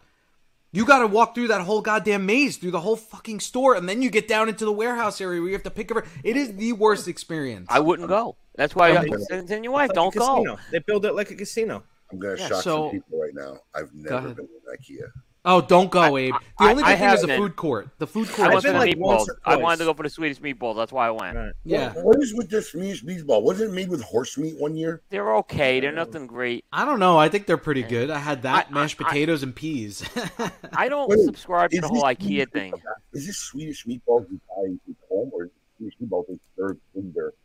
You 0.71 0.85
got 0.85 0.99
to 0.99 1.07
walk 1.07 1.35
through 1.35 1.49
that 1.49 1.63
whole 1.63 1.81
goddamn 1.81 2.27
maze, 2.27 2.59
through 2.59 2.73
the 2.73 2.81
whole 2.81 2.97
fucking 2.97 3.41
store, 3.41 3.75
and 3.75 3.89
then 3.89 4.03
you 4.03 4.11
get 4.11 4.29
down 4.29 4.49
into 4.51 4.65
the 4.67 4.73
warehouse 4.73 5.21
area 5.21 5.41
where 5.41 5.49
you 5.49 5.55
have 5.55 5.63
to 5.63 5.71
pick 5.71 5.91
up. 5.91 6.05
It 6.23 6.37
is 6.37 6.55
the 6.57 6.73
worst 6.75 7.09
experience. 7.09 7.69
I 7.71 7.81
wouldn't 7.81 8.09
go. 8.09 8.37
That's 8.55 8.75
why 8.75 8.91
I 8.91 8.99
Okay. 8.99 9.09
got 9.09 9.49
send 9.49 9.65
your 9.65 9.73
wife. 9.73 9.89
Like 9.89 9.95
Don't 9.95 10.15
a 10.15 10.19
go. 10.19 10.59
They 10.71 10.81
build 10.81 11.07
it 11.07 11.15
like 11.15 11.31
a 11.31 11.37
casino. 11.37 11.85
I'm 12.13 12.19
going 12.19 12.37
to 12.37 12.43
Yeah, 12.43 12.49
shock 12.49 12.63
so- 12.63 12.87
some 12.87 12.91
people 12.91 13.21
right 13.21 13.33
now. 13.35 13.59
I've 13.75 13.93
never 13.95 14.35
been 14.35 14.47
in 14.47 14.97
IKEA. 14.97 15.09
Oh, 15.51 15.61
don't 15.63 15.91
go, 15.91 16.17
Abe. 16.19 16.35
The 16.59 16.65
I- 16.65 16.71
only 16.73 16.83
I 16.85 16.95
thing 16.97 17.09
is 17.11 17.23
the 17.23 17.29
haven't. 17.29 17.37
food 17.43 17.57
court. 17.57 17.89
The 17.99 18.07
food 18.07 18.29
court 18.29 18.49
I've 18.49 18.55
went 18.55 18.59
is 18.59 18.63
for 18.65 18.79
been 18.79 18.91
the 18.91 18.93
fun. 18.97 19.09
like 19.11 19.21
meatballs. 19.21 19.27
I 19.47 19.57
wanted 19.57 19.77
to 19.79 19.85
go 19.87 19.95
for 19.95 20.03
the 20.03 20.11
Swedish 20.11 20.41
meatballs. 20.41 20.77
That's 20.77 20.93
why 20.93 21.07
I 21.09 21.11
went. 21.11 21.37
Right. 21.37 21.53
Yeah. 21.65 21.93
What- 21.95 22.05
what 22.05 22.23
is 22.23 22.35
with 22.35 22.51
this 22.51 22.69
Swedish 22.71 23.03
meatball? 23.05 23.43
Wasn't 23.43 23.71
it 23.71 23.75
made 23.75 23.89
with 23.89 24.03
horse 24.03 24.37
meat 24.37 24.57
one 24.59 24.77
year? 24.77 25.01
They're 25.11 25.35
okay. 25.37 25.81
They're 25.81 25.91
nothing 25.93 26.27
great. 26.27 26.65
I 26.73 26.85
don't 26.85 26.99
know. 27.01 27.17
I 27.19 27.29
think 27.31 27.47
they're 27.47 27.57
pretty 27.57 27.83
good. 27.83 28.11
I 28.11 28.19
had 28.19 28.43
that 28.43 28.67
I- 28.71 28.75
mashed 28.75 29.01
I- 29.01 29.05
I- 29.05 29.09
potatoes 29.09 29.43
and 29.43 29.55
peas. 29.57 30.05
I 30.77 30.89
don't 30.89 31.09
Wait, 31.09 31.21
subscribe 31.25 31.71
to 31.71 31.81
the 31.81 31.89
whole 31.89 32.03
IKEA 32.03 32.51
thing. 32.53 32.75
Is 33.15 33.27
this 33.27 33.39
Swedish 33.39 33.87
meatballs 33.87 34.31
you 34.31 34.41
buy 34.49 34.65
at 34.91 34.97
home, 35.09 35.31
or 35.33 35.45
is 35.45 35.51
it 35.51 35.55
Swedish 35.79 35.95
meatballs 36.03 36.27
they 36.29 36.39
serve 36.57 36.77
in 36.95 37.11
their 37.15 37.31
plate? 37.31 37.38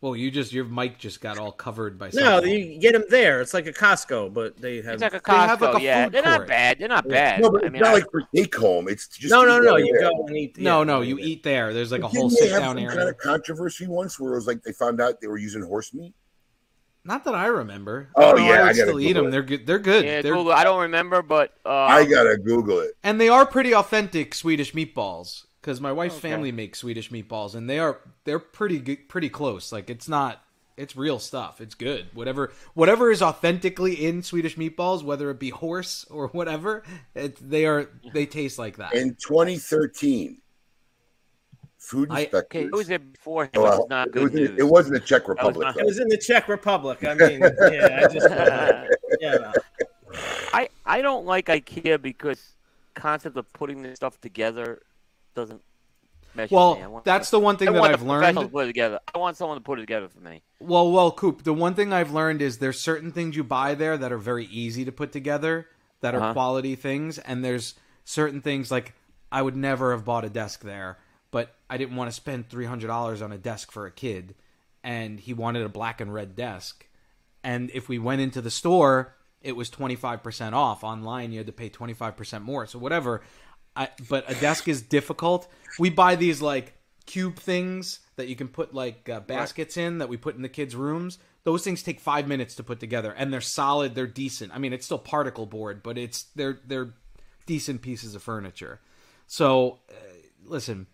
Well, 0.00 0.14
you 0.14 0.30
just 0.30 0.52
your 0.52 0.64
mic 0.64 0.96
just 0.98 1.20
got 1.20 1.38
all 1.38 1.50
covered 1.50 1.98
by 1.98 2.10
No, 2.14 2.40
you 2.42 2.78
get 2.78 2.92
them 2.92 3.04
there. 3.10 3.40
It's 3.40 3.52
like 3.52 3.66
a 3.66 3.72
Costco, 3.72 4.32
but 4.32 4.56
they 4.56 4.76
have. 4.76 4.94
It's 4.94 5.02
like 5.02 5.14
a 5.14 5.20
They 5.26 5.32
have, 5.32 5.60
like, 5.60 5.72
Costco. 5.74 5.78
a 5.78 5.82
yeah, 5.82 6.04
food 6.04 6.12
they're 6.12 6.22
not 6.22 6.46
bad. 6.46 6.78
They're 6.78 6.88
not 6.88 7.08
bad. 7.08 7.40
No, 7.40 7.50
but 7.50 7.64
I 7.64 7.68
mean, 7.68 7.82
not 7.82 7.90
I- 7.90 7.94
like 7.94 8.10
for 8.10 8.22
take 8.34 8.54
home. 8.54 8.88
It's 8.88 9.08
just 9.08 9.32
no, 9.32 9.42
no, 9.44 9.58
no. 9.58 9.76
You 9.76 9.92
there. 9.98 10.10
go 10.10 10.26
and 10.26 10.36
eat. 10.36 10.56
no, 10.58 10.80
yeah, 10.80 10.84
no, 10.84 11.00
you 11.00 11.18
eat 11.18 11.42
there. 11.42 11.72
There's 11.74 11.90
like 11.90 12.02
a 12.02 12.08
Didn't 12.08 12.18
whole 12.20 12.28
they 12.30 12.36
sit 12.36 12.50
down 12.50 12.76
some 12.76 12.78
area. 12.78 12.96
kind 12.96 13.08
of 13.08 13.18
controversy 13.18 13.86
once 13.88 14.20
where 14.20 14.32
it 14.32 14.36
was 14.36 14.46
like 14.46 14.62
they 14.62 14.72
found 14.72 15.00
out 15.00 15.20
they 15.20 15.26
were 15.26 15.38
using 15.38 15.62
horse 15.62 15.92
meat? 15.92 16.14
Not 17.04 17.24
that 17.24 17.34
I 17.34 17.46
remember. 17.46 18.10
Oh, 18.16 18.32
No, 18.32 18.36
yeah, 18.36 18.42
I 18.42 18.44
I 18.44 18.48
would 18.48 18.66
gotta 18.66 18.74
still 18.74 19.00
eat 19.00 19.06
Google 19.14 19.22
them. 19.22 19.28
it. 19.28 19.30
They're 19.32 19.42
good. 19.42 19.66
They're 19.66 19.78
good. 19.78 20.04
yeah, 20.04 20.20
They're, 20.22 20.34
Google. 20.34 20.52
I 20.52 20.62
don't 20.62 20.82
remember, 20.82 21.22
but 21.22 21.54
uh, 21.64 21.70
I 21.70 22.04
gotta 22.04 22.36
Google 22.36 22.80
it. 22.80 22.92
and 23.02 23.20
they 23.20 23.28
are 23.30 23.46
pretty 23.46 23.74
authentic 23.74 24.34
Swedish 24.34 24.74
meatballs 24.74 25.44
because 25.60 25.80
my 25.80 25.92
wife's 25.92 26.16
Okay. 26.18 26.30
family 26.30 26.52
makes 26.52 26.78
Swedish 26.80 27.10
meatballs, 27.10 27.54
and 27.54 27.68
they 27.68 27.78
are 27.78 28.00
they're 28.24 28.38
pretty 28.38 28.78
good, 28.78 29.08
pretty 29.08 29.28
close. 29.28 29.72
Like 29.72 29.90
it's 29.90 30.08
not. 30.08 30.42
It's 30.76 30.94
real 30.94 31.18
stuff. 31.18 31.60
It's 31.60 31.74
good. 31.74 32.06
Whatever 32.14 32.52
whatever 32.74 33.10
is 33.10 33.20
authentically 33.20 33.94
in 34.06 34.22
Swedish 34.22 34.56
meatballs, 34.56 35.02
whether 35.02 35.28
it 35.30 35.40
be 35.40 35.50
horse 35.50 36.06
or 36.08 36.28
whatever, 36.28 36.84
it, 37.16 37.36
they 37.50 37.66
are 37.66 37.90
they 38.14 38.26
taste 38.26 38.60
like 38.60 38.76
that. 38.76 38.94
In 38.94 39.16
2013, 39.16 40.40
food 41.78 42.08
I- 42.12 42.20
inspectors. 42.20 42.42
okay, 42.44 42.64
it 42.66 42.72
was 42.72 42.86
there 42.86 43.00
before. 43.00 43.44
It 43.52 43.58
Well, 43.58 43.80
was 43.80 43.88
not 43.90 44.08
it, 44.08 44.12
good 44.12 44.22
was, 44.24 44.32
news. 44.34 44.58
it 44.58 44.62
wasn't 44.68 44.94
the 44.94 45.00
Czech 45.00 45.22
was 45.26 45.36
Republic. 45.36 45.66
not- 45.66 45.78
It 45.80 45.84
was 45.84 45.98
in 45.98 46.08
the 46.08 46.16
Czech 46.18 46.48
Republic. 46.48 47.02
I 47.04 47.14
mean, 47.14 47.40
yeah, 47.72 48.00
I 48.04 48.12
just. 48.12 48.26
Uh, 48.28 48.84
yeah, 49.20 49.34
no. 49.34 49.52
I 50.52 50.68
I 50.86 51.02
don't 51.02 51.26
like 51.26 51.46
IKEA 51.46 52.00
because 52.00 52.54
concept 52.94 53.36
of 53.36 53.52
putting 53.52 53.82
this 53.82 53.96
stuff 53.96 54.20
together 54.20 54.80
doesn't 55.38 55.62
mesh 56.34 56.50
with 56.50 56.78
me. 56.78 56.82
I 56.82 56.86
well, 56.88 57.02
that's 57.04 57.30
the 57.30 57.40
one 57.40 57.56
thing 57.56 57.68
I 57.68 57.72
that 57.72 57.82
I've 57.82 58.02
learned. 58.02 58.36
to 58.38 58.48
put 58.48 58.64
it 58.64 58.66
together. 58.68 59.00
I 59.14 59.18
want 59.18 59.36
someone 59.36 59.56
to 59.56 59.62
put 59.64 59.78
it 59.78 59.82
together 59.82 60.08
for 60.08 60.20
me. 60.20 60.42
Well, 60.60 60.90
well, 60.90 61.10
Coop, 61.12 61.44
the 61.44 61.52
one 61.52 61.74
thing 61.74 61.92
I've 61.92 62.12
learned 62.12 62.42
is 62.42 62.58
there's 62.58 62.80
certain 62.80 63.12
things 63.12 63.36
you 63.36 63.44
buy 63.44 63.74
there 63.74 63.96
that 63.96 64.12
are 64.12 64.18
very 64.18 64.46
easy 64.46 64.84
to 64.84 64.92
put 64.92 65.12
together, 65.12 65.66
that 66.00 66.14
are 66.14 66.20
Uh-huh. 66.20 66.32
quality 66.32 66.74
things, 66.74 67.18
and 67.18 67.44
there's 67.44 67.74
certain 68.04 68.40
things 68.40 68.70
like 68.70 68.94
I 69.30 69.42
would 69.42 69.56
never 69.56 69.92
have 69.92 70.04
bought 70.04 70.24
a 70.24 70.30
desk 70.30 70.62
there, 70.62 70.98
but 71.30 71.54
I 71.70 71.76
didn't 71.76 71.96
want 71.96 72.08
to 72.10 72.14
spend 72.14 72.48
three 72.48 72.66
hundred 72.66 72.88
dollars 72.88 73.22
on 73.22 73.32
a 73.32 73.38
desk 73.38 73.70
for 73.70 73.86
a 73.86 73.90
kid, 73.90 74.34
and 74.82 75.20
he 75.20 75.32
wanted 75.34 75.62
a 75.62 75.68
black 75.68 76.00
and 76.00 76.12
red 76.12 76.34
desk, 76.34 76.86
and 77.44 77.70
if 77.74 77.88
we 77.88 77.98
went 77.98 78.20
into 78.20 78.40
the 78.40 78.50
store, 78.50 79.14
it 79.42 79.54
was 79.54 79.70
twenty 79.70 79.96
five 79.96 80.22
percent 80.22 80.54
off. 80.54 80.82
Online, 80.82 81.30
you 81.32 81.38
had 81.38 81.46
to 81.46 81.52
pay 81.52 81.68
twenty 81.68 81.94
five 81.94 82.16
percent 82.16 82.42
more. 82.44 82.66
So 82.66 82.78
whatever. 82.78 83.22
I, 83.78 83.88
but 84.08 84.28
a 84.28 84.34
desk 84.34 84.66
is 84.66 84.82
difficult. 84.82 85.46
We 85.78 85.88
buy 85.88 86.16
these 86.16 86.42
like 86.42 86.74
cube 87.06 87.36
things 87.36 88.00
that 88.16 88.26
you 88.26 88.34
can 88.34 88.48
put 88.48 88.74
like 88.74 89.08
uh, 89.08 89.20
baskets 89.20 89.76
in 89.76 89.98
that 89.98 90.08
we 90.08 90.16
put 90.16 90.34
in 90.34 90.42
the 90.42 90.48
kids' 90.48 90.74
rooms. 90.74 91.18
Those 91.44 91.62
things 91.62 91.82
take 91.82 92.00
five 92.00 92.26
minutes 92.26 92.56
to 92.56 92.64
put 92.64 92.80
together, 92.80 93.12
and 93.16 93.32
they're 93.32 93.40
solid. 93.40 93.94
They're 93.94 94.08
decent. 94.08 94.52
I 94.52 94.58
mean, 94.58 94.72
it's 94.72 94.84
still 94.84 94.98
particle 94.98 95.46
board, 95.46 95.82
but 95.84 95.96
it's 95.96 96.24
they're 96.34 96.58
they're 96.66 96.90
decent 97.46 97.80
pieces 97.80 98.16
of 98.16 98.22
furniture. 98.22 98.80
So, 99.28 99.78
uh, 99.88 99.94
listen, 100.44 100.88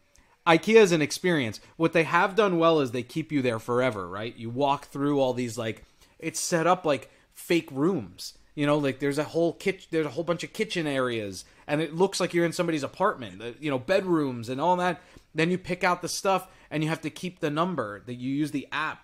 IKEA 0.46 0.76
is 0.76 0.92
an 0.92 1.00
experience. 1.00 1.60
What 1.76 1.94
they 1.94 2.04
have 2.04 2.36
done 2.36 2.58
well 2.58 2.80
is 2.80 2.90
they 2.90 3.02
keep 3.02 3.32
you 3.32 3.40
there 3.40 3.58
forever, 3.58 4.06
right? 4.06 4.36
You 4.36 4.50
walk 4.50 4.86
through 4.86 5.20
all 5.20 5.32
these 5.32 5.56
like 5.56 5.84
it's 6.18 6.38
set 6.38 6.66
up 6.66 6.84
like 6.84 7.10
fake 7.32 7.70
rooms. 7.72 8.34
You 8.54 8.66
know, 8.66 8.78
like 8.78 9.00
there's 9.00 9.18
a 9.18 9.24
whole 9.24 9.52
kitchen, 9.52 9.88
there's 9.90 10.06
a 10.06 10.10
whole 10.10 10.22
bunch 10.24 10.44
of 10.44 10.52
kitchen 10.52 10.86
areas, 10.86 11.44
and 11.66 11.80
it 11.80 11.94
looks 11.94 12.20
like 12.20 12.32
you're 12.34 12.44
in 12.44 12.52
somebody's 12.52 12.84
apartment. 12.84 13.42
uh, 13.42 13.52
You 13.58 13.70
know, 13.70 13.78
bedrooms 13.78 14.48
and 14.48 14.60
all 14.60 14.76
that. 14.76 15.00
Then 15.34 15.50
you 15.50 15.58
pick 15.58 15.82
out 15.82 16.02
the 16.02 16.08
stuff, 16.08 16.46
and 16.70 16.82
you 16.84 16.88
have 16.88 17.00
to 17.00 17.10
keep 17.10 17.40
the 17.40 17.50
number. 17.50 18.02
That 18.06 18.14
you 18.14 18.32
use 18.32 18.52
the 18.52 18.68
app. 18.70 19.00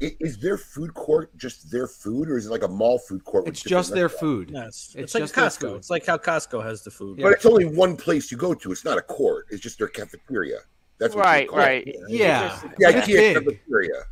Is 0.00 0.38
their 0.38 0.56
food 0.56 0.94
court 0.94 1.34
just 1.36 1.70
their 1.70 1.86
food, 1.86 2.30
or 2.30 2.36
is 2.38 2.46
it 2.46 2.50
like 2.50 2.62
a 2.62 2.68
mall 2.68 2.98
food 2.98 3.22
court? 3.24 3.46
It's 3.46 3.62
just 3.62 3.92
their 3.94 4.08
food. 4.08 4.50
No, 4.50 4.62
it's, 4.66 4.94
It's 4.94 4.96
it's 4.96 5.14
like 5.14 5.22
just 5.22 5.34
Costco. 5.34 5.76
It's 5.76 5.90
like 5.90 6.06
how 6.06 6.16
Costco 6.16 6.62
has 6.62 6.82
the 6.82 6.90
food. 6.90 7.18
But 7.20 7.32
it's 7.32 7.44
only 7.46 7.66
one 7.66 7.96
place 7.96 8.30
you 8.30 8.38
go 8.38 8.54
to. 8.54 8.72
It's 8.72 8.84
not 8.84 8.96
a 8.96 9.02
court. 9.02 9.46
It's 9.50 9.60
just 9.60 9.78
their 9.78 9.88
cafeteria. 9.88 10.60
That's 10.98 11.14
what 11.14 11.24
Right, 11.24 11.48
they 11.50 11.54
it. 11.54 11.58
right. 11.58 11.86
Yeah, 12.08 12.60
Yeah, 12.78 12.90
it's 12.98 13.06
big. 13.06 13.36
cafeteria. 13.36 14.04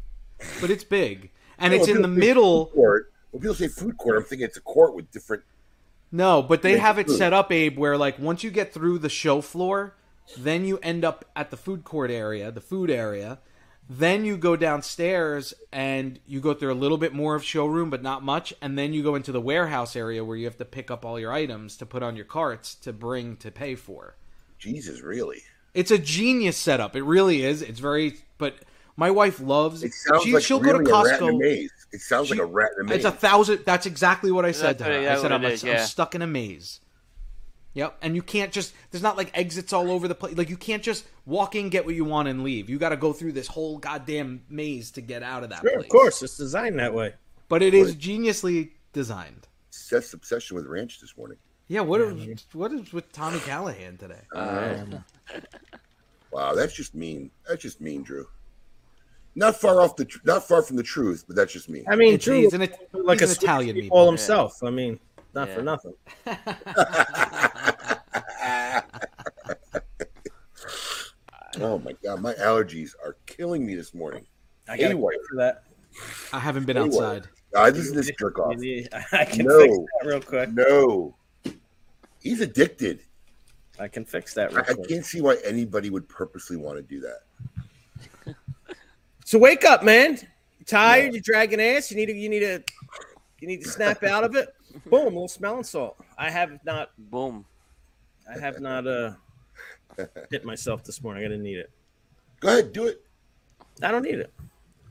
But 0.61 0.71
it's 0.71 0.85
big, 0.85 1.31
and 1.59 1.73
No, 1.73 1.79
it's 1.79 1.89
in 1.89 2.01
the 2.03 2.09
middle. 2.09 2.67
Court. 2.67 3.13
When 3.31 3.41
people 3.43 3.55
say 3.55 3.69
food 3.69 3.97
court, 3.99 4.17
I'm 4.17 4.25
thinking 4.25 4.47
it's 4.47 4.57
a 4.57 4.63
court 4.63 4.95
with 4.95 5.11
different. 5.11 5.43
No, 6.11 6.43
but 6.43 6.63
they 6.63 6.79
have 6.79 6.99
it 6.99 7.07
food. 7.07 7.19
set 7.19 7.33
up, 7.33 7.53
Abe, 7.53 7.79
where 7.79 7.97
like 7.99 8.19
once 8.19 8.43
you 8.43 8.51
get 8.51 8.73
through 8.73 8.99
the 8.99 9.11
show 9.11 9.41
floor, 9.41 9.95
then 10.37 10.65
you 10.65 10.79
end 10.79 11.05
up 11.05 11.25
at 11.37 11.51
the 11.51 11.57
food 11.57 11.85
court 11.85 12.11
area, 12.11 12.51
the 12.51 12.61
food 12.61 12.91
area, 12.91 13.39
Then 13.89 14.27
you 14.27 14.37
go 14.37 14.55
downstairs 14.55 15.55
and 15.73 16.21
you 16.27 16.41
go 16.41 16.53
through 16.53 16.73
a 16.73 16.75
little 16.75 16.99
bit 16.99 17.15
more 17.15 17.35
of 17.35 17.43
showroom, 17.43 17.89
but 17.89 18.03
not 18.03 18.23
much. 18.23 18.53
And 18.61 18.77
then 18.77 18.93
you 18.93 19.03
go 19.03 19.15
into 19.15 19.33
the 19.33 19.41
warehouse 19.41 19.97
area 19.97 20.23
where 20.23 20.37
you 20.37 20.45
have 20.45 20.59
to 20.59 20.67
pick 20.67 20.91
up 20.91 21.07
all 21.07 21.19
your 21.19 21.33
items 21.33 21.77
to 21.79 21.87
put 21.87 22.03
on 22.03 22.15
your 22.15 22.27
carts 22.27 22.75
to 22.77 22.93
bring 22.93 23.37
to 23.39 23.51
pay 23.51 23.75
for. 23.75 24.17
Jesus, 24.59 25.01
really? 25.01 25.43
It's 25.73 25.91
a 25.91 25.99
genius 25.99 26.59
setup. 26.59 26.97
It 26.97 27.03
really 27.03 27.43
is. 27.43 27.63
It's 27.63 27.81
very, 27.81 28.19
but 28.37 28.57
my 28.99 29.11
wife 29.13 29.41
loves. 29.41 29.85
It 29.85 29.95
sounds 29.95 30.25
she, 30.25 30.33
like 30.33 30.43
she'll 30.43 30.59
really 30.61 30.85
go 30.85 30.91
to 30.91 30.95
a 30.95 31.05
rat 31.05 31.23
in 31.23 31.29
a 31.29 31.33
Costco. 31.33 31.39
maze. 31.39 31.73
It 31.93 32.01
sounds 32.01 32.27
She- 32.29 32.35
like 32.35 32.43
a 32.43 32.47
rat 32.47 32.73
in 32.77 32.87
a 32.87 32.89
maze. 32.89 32.97
It's 32.97 33.05
a 33.05 33.13
thousand. 33.13 33.61
That's 33.65 33.87
exactly 33.87 34.33
what 34.33 34.45
I 34.45 34.51
said 34.53 34.77
to 34.79 34.85
her. 34.85 34.91
what- 34.91 35.09
I 35.09 35.23
said, 35.23 35.33
I'm, 35.33 35.45
a- 35.45 35.49
is, 35.49 35.63
I'm 35.63 35.71
yeah. 35.71 35.85
stuck 35.85 36.15
in 36.17 36.21
a 36.23 36.27
maze. 36.27 36.81
Yep. 37.75 37.97
And 38.03 38.17
you 38.17 38.23
can't 38.23 38.51
just, 38.51 38.75
there's 38.91 39.03
not 39.05 39.17
like 39.17 39.31
exits 39.39 39.73
all 39.73 39.93
over 39.93 40.09
the 40.09 40.15
place. 40.17 40.37
Like, 40.37 40.51
you 40.51 40.57
can't 40.57 40.83
just 40.83 41.07
walk 41.27 41.55
in, 41.55 41.69
get 41.69 41.87
what 41.87 41.95
you 41.95 42.05
want, 42.05 42.27
and 42.27 42.43
leave. 42.43 42.69
You 42.69 42.77
got 42.77 42.89
to 42.89 42.97
go 42.97 43.13
through 43.13 43.33
this 43.33 43.47
whole 43.47 43.79
goddamn 43.79 44.43
maze 44.49 44.91
to 44.93 45.01
get 45.01 45.23
out 45.23 45.45
of 45.45 45.51
that 45.51 45.61
Sure, 45.61 45.75
place. 45.75 45.85
of 45.85 45.89
course, 45.91 46.23
it's 46.23 46.37
designed 46.37 46.79
that 46.81 46.93
way. 46.93 47.15
But 47.49 47.63
it 47.63 47.75
is 47.75 47.95
geniusly 47.95 48.71
designed. 48.93 49.47
Seth's 49.71 50.13
obsession 50.13 50.57
with 50.57 50.67
ranch 50.67 51.01
this 51.01 51.17
morning. 51.17 51.39
Yeah. 51.69 51.83
What 51.83 52.01
is, 52.01 52.47
what 52.53 52.73
is 52.73 52.93
with 52.93 53.13
Tommy 53.13 53.39
Callahan 53.41 53.97
today? 53.97 54.23
Um, 54.35 55.05
wow, 56.33 56.55
that's 56.55 56.75
just 56.75 56.95
mean. 56.97 57.31
That's 57.47 57.63
just 57.63 57.81
mean, 57.81 58.03
Drew. 58.03 58.27
Not 59.39 59.55
far 59.55 59.81
off 59.81 59.95
the, 59.95 60.05
tr- 60.05 60.19
not 60.25 60.49
far 60.49 60.63
from 60.63 60.75
the 60.77 60.83
truth, 60.83 61.23
but 61.29 61.37
that's 61.37 61.53
just 61.53 61.69
me. 61.69 61.85
I 61.89 61.95
mean, 61.95 62.15
It's- 62.15 62.25
Drew 62.25 62.41
he's 62.41 62.55
an, 62.55 62.61
like 62.93 63.21
he's 63.21 63.31
a 63.31 63.33
an 63.35 63.39
Italian 63.39 63.77
Italian 63.77 63.77
meatball. 63.77 63.93
all 63.93 64.07
himself. 64.09 64.63
I 64.65 64.71
mean, 64.71 64.99
not 65.33 65.49
for 65.51 65.63
nothing. 65.63 65.95
oh 71.61 71.79
my 71.79 71.93
god, 72.03 72.21
my 72.21 72.35
allergies 72.35 72.91
are 73.05 73.17
killing 73.27 73.65
me 73.65 73.75
this 73.75 73.95
morning. 73.95 74.27
I 74.69 74.77
got 74.77 74.87
Anyway. 74.87 75.15
for 75.31 75.37
that. 75.37 75.63
I 76.33 76.39
haven't 76.41 76.65
been 76.67 76.77
Anyway. 76.77 76.97
outside. 77.05 77.29
I 77.57 77.71
just 77.71 77.91
to 77.91 77.97
this 78.01 78.11
jerk 78.19 78.39
off. 78.39 78.55
I 79.13 79.25
can 79.25 79.47
No. 79.47 79.61
fix 79.61 79.77
that 79.79 80.07
real 80.07 80.21
quick. 80.21 80.51
No, 80.53 81.15
he's 82.21 82.41
addicted. 82.41 83.03
I 83.79 83.87
can 83.89 84.05
fix 84.05 84.35
that 84.35 84.51
I, 84.53 84.55
real 84.57 84.65
I 84.69 84.75
quick. 84.75 84.89
can't 84.89 85.07
see 85.07 85.21
why 85.21 85.37
anybody 85.45 85.89
would 85.91 86.09
purposely 86.09 86.57
want 86.57 86.77
to 86.77 86.83
do 86.83 87.01
that. 87.01 87.21
So 89.29 89.37
wake 89.39 89.63
up, 89.67 89.85
man. 89.85 90.13
You 90.59 90.65
tired? 90.65 91.13
You're 91.13 91.21
dragging 91.21 91.61
ass. 91.61 91.91
You 91.91 91.99
need 91.99 92.07
to. 92.07 92.15
You 92.15 92.31
need 92.31 92.41
to. 92.41 92.63
You 93.41 93.47
need 93.47 93.63
to 93.63 93.69
snap 93.69 94.03
out 94.03 94.25
of 94.25 94.35
it. 94.35 94.49
Boom, 94.87 95.03
a 95.03 95.05
little 95.05 95.29
smelling 95.29 95.65
salt. 95.65 95.99
I 96.17 96.31
have 96.31 96.59
not. 96.65 96.93
Boom. 96.97 97.45
I 98.27 98.39
have 98.39 98.59
not 98.59 98.87
uh 98.87 99.13
hit 100.31 100.47
myself 100.47 100.83
this 100.83 101.03
morning. 101.03 101.27
I 101.27 101.29
didn't 101.29 101.43
need 101.43 101.59
it. 101.59 101.71
Go 102.41 102.49
ahead, 102.49 102.73
do 102.73 102.87
it, 102.87 103.05
I 103.83 103.91
don't 103.91 104.01
need 104.01 104.15
it. 104.15 104.33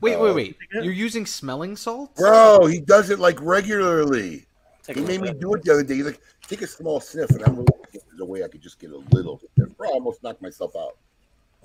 Wait, 0.00 0.14
Uh, 0.14 0.20
wait, 0.22 0.34
wait. 0.36 0.56
You're 0.72 0.92
using 0.92 1.26
smelling 1.26 1.74
salts? 1.74 2.20
bro. 2.20 2.64
He 2.66 2.78
does 2.78 3.10
it 3.10 3.18
like 3.18 3.40
regularly. 3.42 4.46
Take 4.84 4.98
He 4.98 5.02
made 5.02 5.20
me 5.20 5.32
do 5.32 5.52
it 5.54 5.64
the 5.64 5.72
other 5.72 5.82
day. 5.82 5.96
He's 5.96 6.06
like, 6.06 6.20
take 6.46 6.62
a 6.62 6.66
small 6.68 7.00
sniff, 7.00 7.30
and 7.30 7.42
I'm 7.42 7.56
really 7.56 7.66
there's 7.92 8.20
a 8.20 8.24
way 8.24 8.44
I 8.44 8.48
could 8.48 8.62
just 8.62 8.78
get 8.78 8.92
a 8.92 8.98
little. 9.10 9.40
Bro, 9.56 9.88
I 9.88 9.92
almost 9.94 10.22
knocked 10.22 10.42
myself 10.42 10.76
out. 10.76 10.96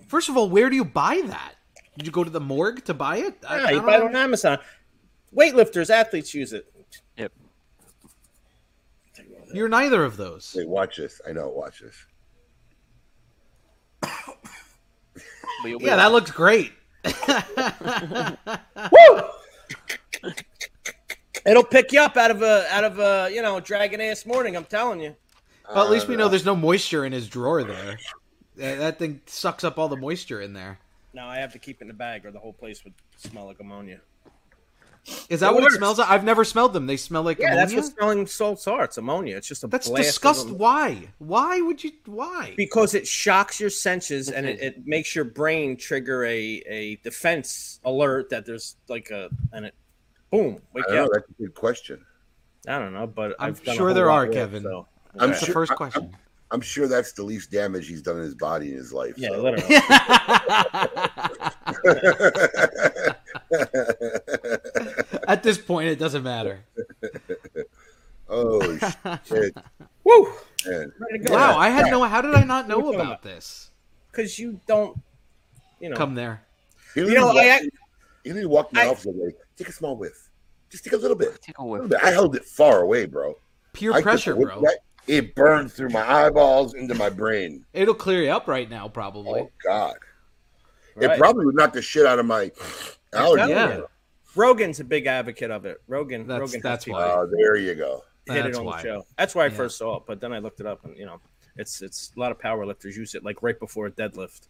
First 0.08 0.30
of 0.30 0.38
all, 0.38 0.50
where 0.50 0.72
do 0.72 0.76
you 0.76 0.86
buy 0.86 1.22
that? 1.28 1.54
Did 1.98 2.06
you 2.08 2.12
go 2.12 2.24
to 2.24 2.30
the 2.30 2.40
morgue 2.40 2.84
to 2.86 2.94
buy 2.94 3.18
it? 3.18 3.36
I- 3.48 3.58
Yeah, 3.58 3.64
I 3.66 3.70
you 3.72 3.76
don't 3.78 3.86
buy 3.86 3.98
it 3.98 4.04
on 4.04 4.16
Amazon. 4.16 4.58
Weightlifters, 5.36 5.90
athletes 5.90 6.34
use 6.34 6.54
it. 6.54 6.72
Yep. 7.18 7.32
You're 9.54 9.70
neither 9.70 10.04
of 10.04 10.18
those. 10.18 10.54
Wait, 10.58 10.68
watch 10.68 10.98
this. 10.98 11.22
I 11.28 11.32
know. 11.32 11.50
Watch 11.50 11.80
this. 11.82 12.06
But 14.02 15.82
Yeah, 15.82 15.96
that 15.98 16.12
looks 16.12 16.32
great. 16.32 16.74
Woo! 18.92 19.22
It'll 21.46 21.64
pick 21.64 21.92
you 21.92 22.00
up 22.02 22.16
out 22.18 22.32
of 22.32 22.42
a 22.42 22.66
out 22.74 22.84
of 22.84 23.00
a 23.00 23.30
you 23.34 23.42
know 23.42 23.60
dragon 23.60 24.02
ass 24.02 24.26
morning. 24.26 24.56
I'm 24.56 24.66
telling 24.66 25.00
you. 25.02 25.16
Well, 25.74 25.84
at 25.86 25.92
least 25.92 26.08
we 26.08 26.16
Uh, 26.16 26.20
know 26.20 26.30
there's 26.30 26.46
no 26.46 26.56
moisture 26.56 27.06
in 27.06 27.12
his 27.14 27.28
drawer 27.30 27.64
there. 27.64 27.98
That 28.58 28.78
that 28.80 29.00
thing 29.00 29.22
sucks 29.26 29.64
up 29.64 29.78
all 29.78 29.88
the 29.90 29.98
moisture 29.98 30.42
in 30.42 30.54
there. 30.54 30.80
No, 31.14 31.26
I 31.28 31.38
have 31.38 31.54
to 31.54 31.60
keep 31.60 31.78
it 31.78 31.82
in 31.84 31.88
the 31.88 31.94
bag, 31.94 32.26
or 32.26 32.32
the 32.32 32.40
whole 32.40 32.54
place 32.54 32.84
would 32.84 32.94
smell 33.18 33.46
like 33.46 33.60
ammonia. 33.60 34.00
Is 35.30 35.42
that 35.42 35.52
It 35.52 35.54
what 35.56 35.64
works. 35.64 35.76
it 35.76 35.78
smells 35.80 36.00
like? 36.00 36.10
I've 36.10 36.24
never 36.24 36.46
smelled 36.46 36.72
them. 36.72 36.88
They 36.88 36.96
smell 36.96 37.24
like 37.24 37.38
Yeah, 37.38 37.48
ammonia. 37.48 37.66
that's 37.66 37.76
what 37.76 37.96
smelling 37.98 38.26
salts 38.26 38.68
are. 38.68 38.86
It's 38.86 38.98
ammonia. 38.98 39.36
It's 39.36 39.48
just 39.48 39.64
a 39.66 39.68
That's 39.68 39.90
blast 39.90 40.08
disgusting. 40.08 40.52
am- 40.54 40.58
Why? 40.58 41.10
Why 41.20 41.60
would 41.60 41.84
you? 41.84 41.92
Why? 42.06 42.54
because 42.56 42.96
it 42.96 43.06
shocks 43.06 43.60
your 43.60 43.70
senses 43.70 44.30
and 44.30 44.46
it, 44.48 44.62
it 44.62 44.88
makes 44.88 45.14
your 45.14 45.26
brain 45.26 45.76
trigger 45.76 46.24
a, 46.26 46.64
a 46.68 46.96
defense 47.04 47.82
alert 47.84 48.30
that 48.30 48.46
there's 48.46 48.78
like 48.88 49.10
a 49.12 49.30
and 49.52 49.66
it 49.66 49.76
boom 50.32 50.62
wake 50.74 50.86
I 50.90 50.96
don't 50.96 51.06
know. 51.06 51.10
That's 51.14 51.30
a 51.30 51.34
good 51.34 51.54
question. 51.54 52.06
I 52.66 52.80
don't 52.80 52.94
know, 52.94 53.06
but 53.06 53.36
I'm 53.40 53.50
I've 53.68 53.76
sure 53.76 53.94
there 53.94 54.10
are, 54.10 54.24
of 54.24 54.32
it, 54.32 54.34
Kevin. 54.36 54.64
so- 54.64 54.88
I'm 55.20 55.30
That's 55.32 55.42
the 55.42 55.46
sure- 55.48 55.54
first 55.54 55.74
I- 55.74 55.76
question. 55.76 56.16
I'm 56.54 56.62
sure 56.62 56.88
that's 56.88 57.12
the 57.14 57.24
least 57.24 57.50
damage 57.52 57.88
he's 57.88 58.02
done 58.04 58.18
in 58.18 58.24
his 58.24 58.36
body 58.36 58.70
in 58.72 58.78
his 58.78 58.94
life. 58.94 59.16
yeah, 59.18 59.30
so. 59.30 59.42
literally. 59.42 59.76
At 65.28 65.44
this 65.44 65.58
point, 65.58 65.90
it 65.90 66.00
doesn't 66.00 66.24
matter. 66.24 66.64
oh 68.30 68.78
shit, 69.26 69.56
Woo! 70.04 70.34
man! 70.66 70.92
Ready 71.00 71.20
to 71.20 71.24
go. 71.30 71.34
Wow, 71.34 71.58
I 71.58 71.70
had 71.70 71.90
no. 71.90 72.04
How 72.04 72.22
did 72.22 72.34
I 72.36 72.44
not 72.44 72.68
know 72.68 72.78
What 72.78 72.86
are 72.86 72.92
you 72.92 72.98
talking 72.98 73.12
about 73.12 73.22
this? 73.24 73.72
because 74.12 74.38
you 74.38 74.60
don't, 74.68 74.98
you 75.80 75.90
know. 75.90 75.96
Come 75.96 76.16
there. 76.16 76.44
He 76.94 77.02
You 77.02 77.14
know, 77.16 77.28
literally 77.28 77.50
I- 77.50 77.54
walked- 77.62 77.70
he 78.24 78.30
literally 78.30 78.46
walked 78.48 78.74
in 78.74 78.78
my 78.78 78.84
I- 78.86 78.90
office 78.90 79.06
and 79.06 79.34
take 79.58 79.70
a 79.70 79.74
small 79.74 79.98
whiff, 79.98 80.30
just 80.70 80.84
take 80.84 80.94
a 80.94 80.98
little 80.98 81.18
bit. 81.18 81.42
Take 81.42 81.58
a 81.58 81.62
A 81.62 81.66
whiff. 81.66 81.82
little 81.84 81.98
bit. 81.98 82.04
I 82.06 82.12
held 82.12 82.36
it 82.36 82.46
far 82.46 82.82
away, 82.82 83.06
bro. 83.06 83.36
Peer 83.74 83.94
I 83.94 84.02
pressure, 84.02 84.36
bro. 84.36 84.62
that, 84.62 84.80
It 85.08 85.36
burned 85.36 85.72
through 85.72 85.90
my 85.90 86.10
eyeballs 86.10 86.76
into 86.76 86.96
my 86.96 87.10
brain. 87.10 87.66
It'll 87.74 87.94
clear 87.94 88.24
you 88.24 88.32
up 88.32 88.48
right 88.48 88.70
now, 88.70 88.88
probably. 88.88 89.42
Oh 89.42 89.52
God! 89.64 89.96
Right. 90.96 91.12
It 91.12 91.18
probably 91.18 91.46
would 91.46 91.56
knock 91.56 91.74
the 91.74 91.82
shit 91.82 92.06
out 92.06 92.20
of 92.20 92.26
my 92.26 92.52
allergy. 93.14 93.50
Yeah. 93.52 93.82
Rogan's 94.36 94.80
a 94.80 94.84
big 94.84 95.06
advocate 95.06 95.52
of 95.52 95.66
it. 95.66 95.82
Rogan, 95.88 96.26
That's- 96.26 96.50
Rogan 96.50 96.62
that's 96.64 96.88
why. 96.88 97.04
Oh, 97.04 97.28
there 97.30 97.56
you 97.58 97.76
go. 97.76 98.04
hit 98.26 98.46
it 98.46 98.56
on 98.56 98.64
why. 98.66 98.78
the 98.78 98.84
show. 98.84 99.06
That's 99.18 99.36
why 99.36 99.44
I 99.44 99.48
Yeah. 99.48 99.54
first 99.56 99.78
saw 99.78 99.98
it, 99.98 100.04
but 100.08 100.22
then 100.22 100.32
I 100.32 100.40
looked 100.40 100.60
it 100.62 100.66
up, 100.66 100.86
and 100.86 100.98
you 100.98 101.06
know, 101.06 101.20
it's 101.58 101.82
it's 101.82 102.14
a 102.16 102.20
lot 102.20 102.32
of 102.32 102.40
power 102.40 102.66
lifters 102.66 102.96
use 102.96 103.14
it 103.16 103.24
like 103.24 103.44
right 103.44 103.60
before 103.60 103.88
a 103.88 103.92
deadlift. 103.92 104.48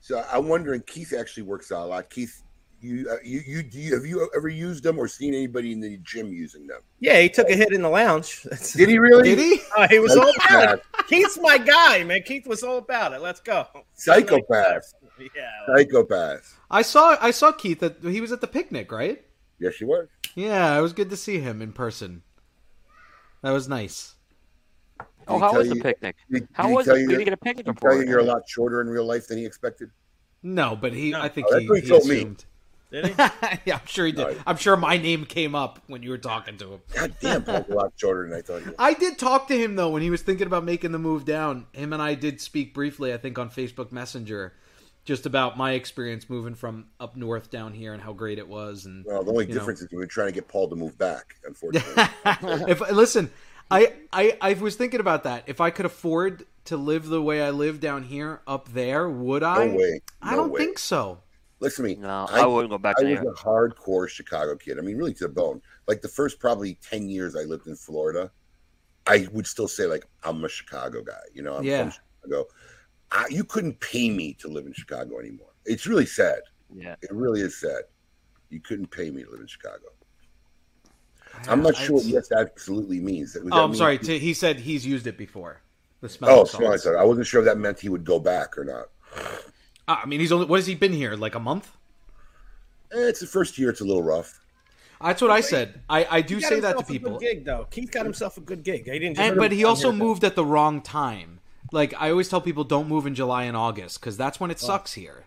So 0.00 0.22
I'm 0.30 0.48
wondering, 0.48 0.82
Keith 0.86 1.14
actually 1.18 1.44
works 1.44 1.72
out 1.72 1.84
a 1.84 1.86
lot. 1.86 2.10
Keith, 2.10 2.42
you, 2.84 3.08
uh, 3.10 3.16
you, 3.24 3.40
you, 3.46 3.62
do 3.62 3.78
you, 3.78 3.94
have 3.94 4.04
you 4.04 4.30
ever 4.36 4.48
used 4.48 4.84
them 4.84 4.98
or 4.98 5.08
seen 5.08 5.34
anybody 5.34 5.72
in 5.72 5.80
the 5.80 5.96
gym 5.98 6.32
using 6.32 6.66
them? 6.66 6.80
Yeah, 7.00 7.20
he 7.20 7.28
took 7.28 7.48
a 7.48 7.56
hit 7.56 7.72
in 7.72 7.82
the 7.82 7.88
lounge. 7.88 8.42
Did 8.74 8.88
he 8.88 8.98
really? 8.98 9.34
Did 9.34 9.38
he? 9.38 9.60
Oh, 9.76 9.86
he 9.88 9.98
was 9.98 10.16
all 10.16 10.30
about 10.46 10.74
it. 10.78 10.82
Keith's 11.08 11.38
my 11.40 11.58
guy, 11.58 12.04
man. 12.04 12.22
Keith 12.22 12.46
was 12.46 12.62
all 12.62 12.78
about 12.78 13.12
it. 13.12 13.20
Let's 13.20 13.40
go. 13.40 13.66
Psychopath. 13.94 14.94
Yeah. 15.36 15.48
Psychopath. 15.76 16.58
I 16.72 16.82
saw. 16.82 17.16
I 17.20 17.30
saw 17.30 17.52
Keith. 17.52 17.80
At, 17.84 17.98
he 18.02 18.20
was 18.20 18.32
at 18.32 18.40
the 18.40 18.48
picnic, 18.48 18.90
right? 18.90 19.24
Yes, 19.60 19.76
he 19.76 19.84
was. 19.84 20.08
Yeah, 20.34 20.76
it 20.76 20.82
was 20.82 20.92
good 20.92 21.08
to 21.10 21.16
see 21.16 21.38
him 21.38 21.62
in 21.62 21.72
person. 21.72 22.22
That 23.42 23.52
was 23.52 23.68
nice. 23.68 24.16
Oh, 25.28 25.38
how 25.38 25.50
tell 25.52 25.60
was 25.60 25.68
the 25.68 25.76
picnic? 25.76 26.16
Did, 26.28 26.48
How 26.52 26.64
did 26.64 26.68
he 26.70 26.74
was 26.74 26.88
it? 26.88 26.98
you 26.98 27.06
Did 27.06 27.10
that- 27.10 27.18
he 27.20 27.24
get 27.26 27.32
a 27.34 27.36
picnic 27.36 27.66
did 27.66 27.74
he 27.76 27.80
tell 27.80 27.96
you 27.96 28.08
you're 28.08 28.18
a 28.18 28.24
lot 28.24 28.42
shorter 28.48 28.80
in 28.80 28.88
real 28.88 29.06
life 29.06 29.28
than 29.28 29.38
he 29.38 29.46
expected? 29.46 29.90
No, 30.42 30.74
but 30.74 30.92
he. 30.92 31.12
No. 31.12 31.20
I 31.22 31.28
think 31.28 31.46
Oh, 31.48 31.52
that's 31.52 31.62
he, 31.62 31.68
what 31.68 31.76
he 31.78 31.82
he 31.84 31.88
told 31.88 32.06
me. 32.06 32.34
Assumed. 32.94 33.16
Did 33.16 33.26
he? 33.26 33.58
yeah, 33.66 33.76
I'm 33.76 33.86
sure 33.86 34.06
he 34.06 34.12
did. 34.12 34.26
Right. 34.26 34.38
I'm 34.46 34.56
sure 34.56 34.76
my 34.76 34.96
name 34.96 35.24
came 35.24 35.54
up 35.54 35.80
when 35.86 36.02
you 36.02 36.10
were 36.10 36.18
talking 36.18 36.56
to 36.58 36.74
him. 36.74 36.80
God 36.94 37.14
damn, 37.20 37.44
Paul's 37.44 37.68
a 37.68 37.74
lot 37.74 37.92
shorter 37.96 38.28
than 38.28 38.38
I 38.38 38.42
thought 38.42 38.62
he 38.62 38.66
was. 38.66 38.74
I 38.78 38.94
did 38.94 39.18
talk 39.18 39.48
to 39.48 39.56
him 39.56 39.76
though 39.76 39.90
when 39.90 40.02
he 40.02 40.10
was 40.10 40.22
thinking 40.22 40.46
about 40.46 40.64
making 40.64 40.92
the 40.92 40.98
move 40.98 41.24
down. 41.24 41.66
Him 41.72 41.92
and 41.92 42.02
I 42.02 42.14
did 42.14 42.40
speak 42.40 42.74
briefly, 42.74 43.12
I 43.12 43.16
think, 43.16 43.38
on 43.38 43.50
Facebook 43.50 43.92
Messenger, 43.92 44.54
just 45.04 45.26
about 45.26 45.56
my 45.56 45.72
experience 45.72 46.30
moving 46.30 46.54
from 46.54 46.86
up 47.00 47.16
north 47.16 47.50
down 47.50 47.72
here 47.72 47.92
and 47.92 48.02
how 48.02 48.12
great 48.12 48.38
it 48.38 48.48
was. 48.48 48.86
And 48.86 49.04
Well, 49.04 49.22
the 49.22 49.30
only 49.30 49.46
you 49.46 49.54
know. 49.54 49.60
difference 49.60 49.80
is 49.82 49.90
we've 49.90 50.00
been 50.00 50.08
trying 50.08 50.28
to 50.28 50.32
get 50.32 50.48
Paul 50.48 50.68
to 50.68 50.76
move 50.76 50.96
back, 50.98 51.36
unfortunately. 51.44 52.04
if 52.70 52.80
listen, 52.90 53.30
I, 53.70 53.92
I 54.12 54.36
I 54.40 54.52
was 54.54 54.76
thinking 54.76 55.00
about 55.00 55.24
that. 55.24 55.44
If 55.46 55.60
I 55.60 55.70
could 55.70 55.86
afford 55.86 56.46
to 56.66 56.76
live 56.76 57.06
the 57.06 57.20
way 57.22 57.42
I 57.42 57.50
live 57.50 57.80
down 57.80 58.04
here 58.04 58.40
up 58.46 58.68
there, 58.70 59.08
would 59.08 59.42
I? 59.42 59.66
No 59.66 59.76
way. 59.76 60.00
I 60.22 60.36
don't 60.36 60.50
way. 60.50 60.60
think 60.60 60.78
so. 60.78 61.20
Listen 61.64 61.84
to 61.86 61.90
me. 61.94 61.96
No, 61.96 62.26
I, 62.30 62.44
wouldn't 62.46 62.70
go 62.70 62.76
back 62.78 62.96
I 62.98 63.04
to 63.04 63.10
was 63.10 63.20
there. 63.20 63.30
a 63.30 63.34
hardcore 63.34 64.06
Chicago 64.08 64.54
kid. 64.54 64.78
I 64.78 64.82
mean, 64.82 64.98
really 64.98 65.14
to 65.14 65.24
the 65.26 65.32
bone. 65.32 65.62
Like 65.88 66.02
the 66.02 66.08
first 66.08 66.38
probably 66.38 66.74
10 66.82 67.08
years 67.08 67.34
I 67.34 67.40
lived 67.44 67.66
in 67.66 67.74
Florida, 67.74 68.30
I 69.06 69.26
would 69.32 69.46
still 69.46 69.66
say, 69.66 69.86
like, 69.86 70.04
I'm 70.22 70.44
a 70.44 70.48
Chicago 70.48 71.02
guy. 71.02 71.12
You 71.32 71.42
know, 71.42 71.56
I'm 71.56 71.64
Yeah. 71.64 71.84
from 71.90 71.92
Chicago. 72.22 72.44
I, 73.10 73.26
you 73.30 73.44
couldn't 73.44 73.80
pay 73.80 74.10
me 74.10 74.34
to 74.34 74.48
live 74.48 74.66
in 74.66 74.74
Chicago 74.74 75.18
anymore. 75.18 75.48
It's 75.64 75.86
really 75.86 76.04
sad. 76.06 76.40
Yeah. 76.74 76.96
It 77.00 77.10
really 77.12 77.40
is 77.40 77.58
sad. 77.58 77.84
You 78.50 78.60
couldn't 78.60 78.90
pay 78.90 79.10
me 79.10 79.24
to 79.24 79.30
live 79.30 79.40
in 79.40 79.46
Chicago. 79.46 79.86
I'm 81.48 81.62
not 81.62 81.74
sure 81.76 81.96
what 81.96 82.04
yes 82.04 82.30
absolutely 82.30 83.00
means. 83.00 83.32
That- 83.32 83.42
Oh, 83.44 83.48
that 83.48 83.54
I'm 83.56 83.70
mean- 83.70 83.78
sorry. 83.78 83.98
T- 83.98 84.18
he 84.18 84.34
said 84.34 84.60
he's 84.60 84.86
used 84.86 85.06
it 85.06 85.16
before. 85.16 85.62
The 86.02 86.06
oh, 86.06 86.08
smell. 86.10 86.30
Oh, 86.30 86.42
of 86.42 86.48
smelling 86.50 86.66
salts. 86.72 86.82
salts. 86.84 86.98
I 87.00 87.04
wasn't 87.04 87.26
sure 87.26 87.40
if 87.40 87.46
that 87.46 87.56
meant 87.56 87.80
he 87.80 87.88
would 87.88 88.04
go 88.04 88.18
back 88.20 88.58
or 88.58 88.64
not. 88.64 88.88
Ah, 89.86 90.00
I 90.02 90.06
mean, 90.06 90.20
he's 90.20 90.32
only 90.32 90.46
what 90.46 90.58
has 90.58 90.66
he 90.66 90.74
been 90.74 90.92
here? 90.92 91.14
Like 91.14 91.34
a 91.34 91.40
month? 91.40 91.76
Eh, 92.92 93.08
it's 93.08 93.20
the 93.20 93.26
first 93.26 93.58
year. 93.58 93.70
It's 93.70 93.80
a 93.80 93.84
little 93.84 94.02
rough. 94.02 94.40
That's 95.02 95.20
what 95.20 95.30
I 95.30 95.40
said. 95.40 95.80
I, 95.90 96.06
I 96.10 96.20
do 96.22 96.40
say 96.40 96.60
that 96.60 96.78
to 96.78 96.84
himself 96.84 96.88
a 96.88 96.92
good 96.92 97.02
people. 97.02 97.18
gig 97.18 97.44
though. 97.44 97.66
Keith 97.70 97.90
got 97.90 98.04
himself 98.04 98.38
a 98.38 98.40
good 98.40 98.62
gig. 98.62 98.84
He 98.90 98.98
didn't. 98.98 99.18
And, 99.18 99.36
but 99.36 99.52
he 99.52 99.64
also 99.64 99.90
here. 99.90 99.98
moved 99.98 100.24
at 100.24 100.34
the 100.34 100.44
wrong 100.44 100.80
time. 100.80 101.40
Like 101.72 101.92
I 101.98 102.10
always 102.10 102.28
tell 102.28 102.40
people, 102.40 102.64
don't 102.64 102.88
move 102.88 103.06
in 103.06 103.14
July 103.14 103.44
and 103.44 103.56
August 103.56 104.00
because 104.00 104.16
that's 104.16 104.40
when 104.40 104.50
it 104.50 104.60
sucks 104.60 104.94
here. 104.94 105.24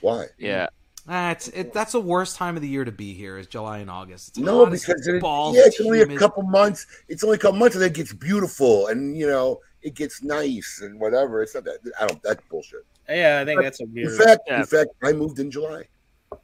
Why? 0.00 0.26
Yeah. 0.38 0.68
Ah, 1.08 1.32
it's 1.32 1.48
it, 1.48 1.72
that's 1.72 1.92
the 1.92 2.00
worst 2.00 2.36
time 2.36 2.56
of 2.56 2.62
the 2.62 2.68
year 2.68 2.84
to 2.84 2.92
be 2.92 3.12
here 3.14 3.36
is 3.36 3.46
July 3.46 3.78
and 3.78 3.90
August. 3.90 4.28
It's 4.28 4.38
No, 4.38 4.64
hot 4.64 4.72
because 4.72 5.06
it, 5.06 5.20
balls, 5.20 5.56
yeah, 5.56 5.62
it's 5.64 5.80
only 5.80 6.00
a 6.00 6.04
humid. 6.04 6.18
couple 6.18 6.42
months. 6.42 6.86
It's 7.08 7.24
only 7.24 7.36
a 7.36 7.38
couple 7.38 7.58
months, 7.58 7.74
and 7.74 7.82
then 7.82 7.90
it 7.90 7.96
gets 7.96 8.12
beautiful, 8.12 8.86
and 8.88 9.16
you 9.16 9.26
know 9.26 9.60
it 9.82 9.94
gets 9.94 10.22
nice 10.22 10.80
and 10.82 11.00
whatever. 11.00 11.42
It's 11.42 11.54
not 11.54 11.64
that. 11.64 11.78
I 12.00 12.06
don't. 12.06 12.22
That's 12.22 12.42
bullshit. 12.48 12.86
Yeah, 13.10 13.40
I 13.40 13.44
think 13.44 13.60
that's 13.60 13.80
a 13.80 13.84
In 13.84 14.16
fact, 14.16 14.42
Yeah. 14.46 14.60
in 14.60 14.66
fact, 14.66 14.90
I 15.02 15.12
moved 15.12 15.38
in 15.38 15.50
July. 15.50 15.84
I 16.32 16.36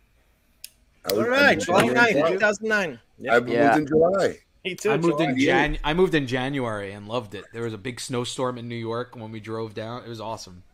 All 1.11 1.19
was- 1.19 1.29
right, 1.29 1.55
moved 1.57 1.67
July 1.67 1.85
in 1.85 1.95
9th, 1.95 2.13
July. 2.13 2.31
2009. 2.33 3.01
I 3.31 3.39
moved 3.41 3.53
Yeah. 3.53 3.77
in 3.77 3.87
July. 3.87 4.39
too. 4.79 4.91
I 4.91 4.97
moved 4.97 5.21
in 5.21 5.39
Jan. 5.39 5.79
I 5.85 5.95
moved 5.95 6.17
in 6.17 6.27
January 6.27 6.91
and 6.91 7.07
loved 7.07 7.37
it. 7.37 7.45
There 7.53 7.63
was 7.63 7.73
a 7.73 7.79
big 7.79 8.01
snowstorm 8.01 8.59
in 8.59 8.69
New 8.69 8.75
York 8.75 9.15
when 9.15 9.31
we 9.31 9.39
drove 9.39 9.75
down. 9.75 10.03
It 10.05 10.09
was 10.09 10.21
awesome. 10.21 10.65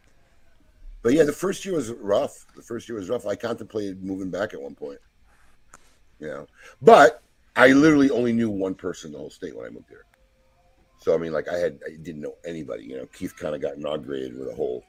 But 1.03 1.13
yeah, 1.13 1.25
the 1.25 1.33
first 1.33 1.67
year 1.67 1.75
was 1.75 1.91
rough. 1.91 2.47
The 2.57 2.63
first 2.63 2.89
year 2.89 2.97
was 2.97 3.11
rough. 3.11 3.27
I 3.27 3.35
contemplated 3.35 4.03
moving 4.03 4.31
back 4.31 4.55
at 4.55 4.63
one 4.63 4.75
point. 4.75 4.99
You 6.21 6.29
know, 6.29 6.47
but 6.81 7.21
I 7.55 7.73
literally 7.73 8.09
only 8.09 8.33
knew 8.33 8.49
one 8.49 8.75
person 8.75 9.09
in 9.09 9.13
the 9.13 9.19
whole 9.19 9.29
state 9.31 9.55
when 9.55 9.67
I 9.67 9.69
moved 9.69 9.91
here. 9.91 10.07
So 10.99 11.15
I 11.15 11.19
mean, 11.19 11.33
like 11.33 11.49
I 11.49 11.59
had, 11.59 11.79
I 11.87 11.91
didn't 11.97 12.23
know 12.23 12.37
anybody. 12.47 12.85
You 12.85 12.97
know, 12.99 13.07
Keith 13.07 13.37
kind 13.37 13.55
of 13.55 13.61
got 13.61 13.75
inaugurated 13.77 14.39
with 14.39 14.49
a 14.49 14.55
whole. 14.55 14.85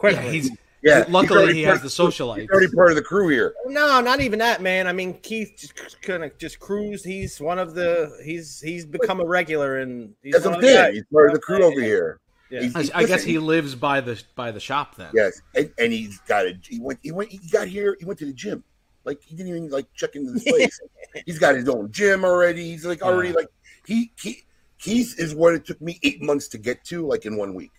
Quick, 0.00 0.16
Yeah, 0.16 0.22
he's 0.30 0.50
Yeah, 0.82 1.04
luckily 1.10 1.42
already 1.42 1.58
he 1.58 1.62
has 1.64 1.76
of 1.76 1.82
the 1.82 1.88
socialites. 1.88 2.40
He's 2.40 2.48
already 2.50 2.72
part 2.74 2.88
of 2.88 2.96
the 2.96 3.02
crew 3.02 3.28
here. 3.28 3.54
No, 3.66 4.00
not 4.00 4.22
even 4.22 4.38
that, 4.38 4.62
man. 4.62 4.86
I 4.86 4.94
mean, 4.94 5.12
Keith 5.20 5.52
just 5.58 6.00
kind 6.00 6.24
of 6.24 6.36
just 6.38 6.58
cruised. 6.58 7.04
He's 7.04 7.38
one 7.38 7.58
of 7.58 7.74
the. 7.74 8.18
He's 8.24 8.60
he's 8.62 8.86
become 8.86 9.20
a 9.20 9.26
regular, 9.26 9.80
and 9.80 10.14
he's 10.22 10.32
That's 10.32 10.46
one 10.46 10.54
what 10.54 10.64
I'm 10.64 10.70
of 10.70 10.70
the 10.70 10.76
guys. 10.82 10.94
He's 10.94 11.04
part 11.12 11.26
of 11.28 11.34
the 11.34 11.40
crew 11.40 11.62
over 11.62 11.80
here. 11.82 12.18
Yeah. 12.50 12.62
He's- 12.62 12.74
I, 12.74 12.80
I 12.80 13.00
guess 13.02 13.10
listen, 13.10 13.28
he 13.28 13.38
lives 13.38 13.74
by 13.74 14.00
the 14.00 14.20
by 14.34 14.50
the 14.52 14.58
shop 14.60 14.96
then. 14.96 15.10
Yes, 15.12 15.42
and, 15.54 15.70
and 15.78 15.92
he's 15.92 16.18
got 16.20 16.46
a. 16.46 16.58
He 16.66 16.80
went. 16.80 16.98
He 17.02 17.12
went. 17.12 17.30
He 17.30 17.38
got 17.50 17.68
here. 17.68 17.94
He 17.98 18.06
went 18.06 18.18
to 18.20 18.24
the 18.26 18.32
gym. 18.32 18.64
Like 19.04 19.22
he 19.22 19.36
didn't 19.36 19.48
even 19.54 19.68
like 19.68 19.86
check 19.94 20.16
into 20.16 20.32
this 20.32 20.44
place. 20.44 20.80
he's 21.26 21.38
got 21.38 21.56
his 21.56 21.68
own 21.68 21.92
gym 21.92 22.24
already. 22.24 22.64
He's 22.70 22.86
like 22.86 23.02
already 23.02 23.28
Yeah. 23.28 23.34
like 23.36 23.48
he 23.86 24.12
he. 24.18 24.44
Keith 24.78 25.14
is 25.18 25.34
what 25.34 25.52
it 25.52 25.66
took 25.66 25.78
me 25.82 25.98
eight 26.02 26.22
months 26.22 26.48
to 26.48 26.56
get 26.56 26.82
to, 26.84 27.06
like 27.06 27.26
in 27.26 27.36
one 27.36 27.52
week. 27.54 27.70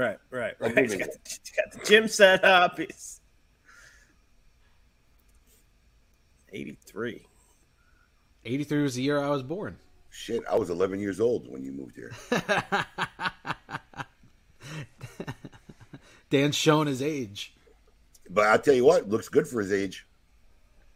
Right, 0.00 0.16
right, 0.30 0.54
right. 0.58 0.78
He's 0.78 0.92
moving 0.92 0.98
got, 1.00 1.12
the, 1.12 1.18
he's 1.28 1.52
got 1.54 1.72
the 1.72 1.84
gym 1.84 2.08
set 2.08 2.42
up. 2.42 2.78
He's 2.78 3.20
eighty-three. 6.54 7.26
Eighty 8.46 8.64
three 8.64 8.82
was 8.82 8.94
the 8.94 9.02
year 9.02 9.22
I 9.22 9.28
was 9.28 9.42
born. 9.42 9.76
Shit, 10.08 10.42
I 10.50 10.56
was 10.56 10.70
11 10.70 10.98
years 11.00 11.20
old 11.20 11.48
when 11.48 11.62
you 11.62 11.70
moved 11.70 11.94
here. 11.96 12.12
Dan's 16.30 16.56
shown 16.56 16.88
his 16.88 17.00
age. 17.00 17.54
But 18.28 18.46
I'll 18.46 18.58
tell 18.58 18.74
you 18.74 18.84
what, 18.84 19.08
looks 19.08 19.28
good 19.28 19.46
for 19.46 19.60
his 19.60 19.70
age. 19.72 20.06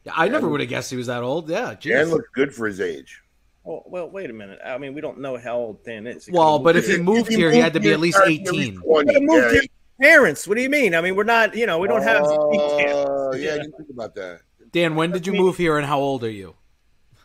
Yeah, 0.05 0.15
I 0.17 0.29
never 0.29 0.49
would 0.49 0.61
have 0.61 0.69
guessed 0.69 0.91
he 0.91 0.97
was 0.97 1.07
that 1.07 1.23
old. 1.23 1.49
Yeah, 1.49 1.75
Dan 1.79 2.11
looks 2.11 2.29
good 2.35 2.53
for 2.55 2.67
his 2.67 2.81
age. 2.81 3.23
Oh 3.67 3.83
well, 3.87 4.11
wait 4.11 4.29
a 4.29 4.33
minute. 4.33 4.59
I 4.65 4.77
mean, 4.79 4.95
we 4.95 5.01
don't 5.01 5.21
know 5.21 5.39
how 5.39 5.57
old 5.57 5.85
Dan 5.85 6.07
is. 6.07 6.27
He 6.27 6.33
Well, 6.33 6.59
could've 6.59 6.65
but 6.65 6.75
moved 6.77 6.89
if 6.89 6.97
he 6.97 7.03
moved 7.03 7.29
here, 7.33 7.51
he 7.51 7.59
had 7.59 7.73
to 7.73 7.81
be 7.81 7.93
at 7.93 8.01
least 8.01 8.19
He 8.27 8.39
moved 8.39 8.51
here, 8.55 8.63
18. 8.65 8.81
20. 8.83 9.21
Moved 9.21 9.33
Yeah, 9.33 9.51
here. 9.53 9.63
parents. 10.01 10.47
What 10.47 10.57
do 10.57 10.63
you 10.63 10.69
mean? 10.71 10.95
I 10.95 11.01
mean, 11.01 11.17
we're 11.17 11.25
not. 11.25 11.57
You 11.57 11.67
know, 11.67 11.79
we 11.79 11.89
don't 11.89 12.03
have. 12.03 12.25
Oh, 12.27 13.35
yeah, 13.35 13.55
I 13.55 13.59
think 13.77 13.89
about 13.91 14.15
that. 14.17 14.41
Dan, 14.71 14.97
when 14.97 15.13
did 15.13 15.27
you 15.27 15.33
move 15.33 15.57
here 15.57 15.79
and 15.79 15.87
how 15.87 15.99
old 15.99 16.25
are 16.25 16.31
you? 16.31 16.55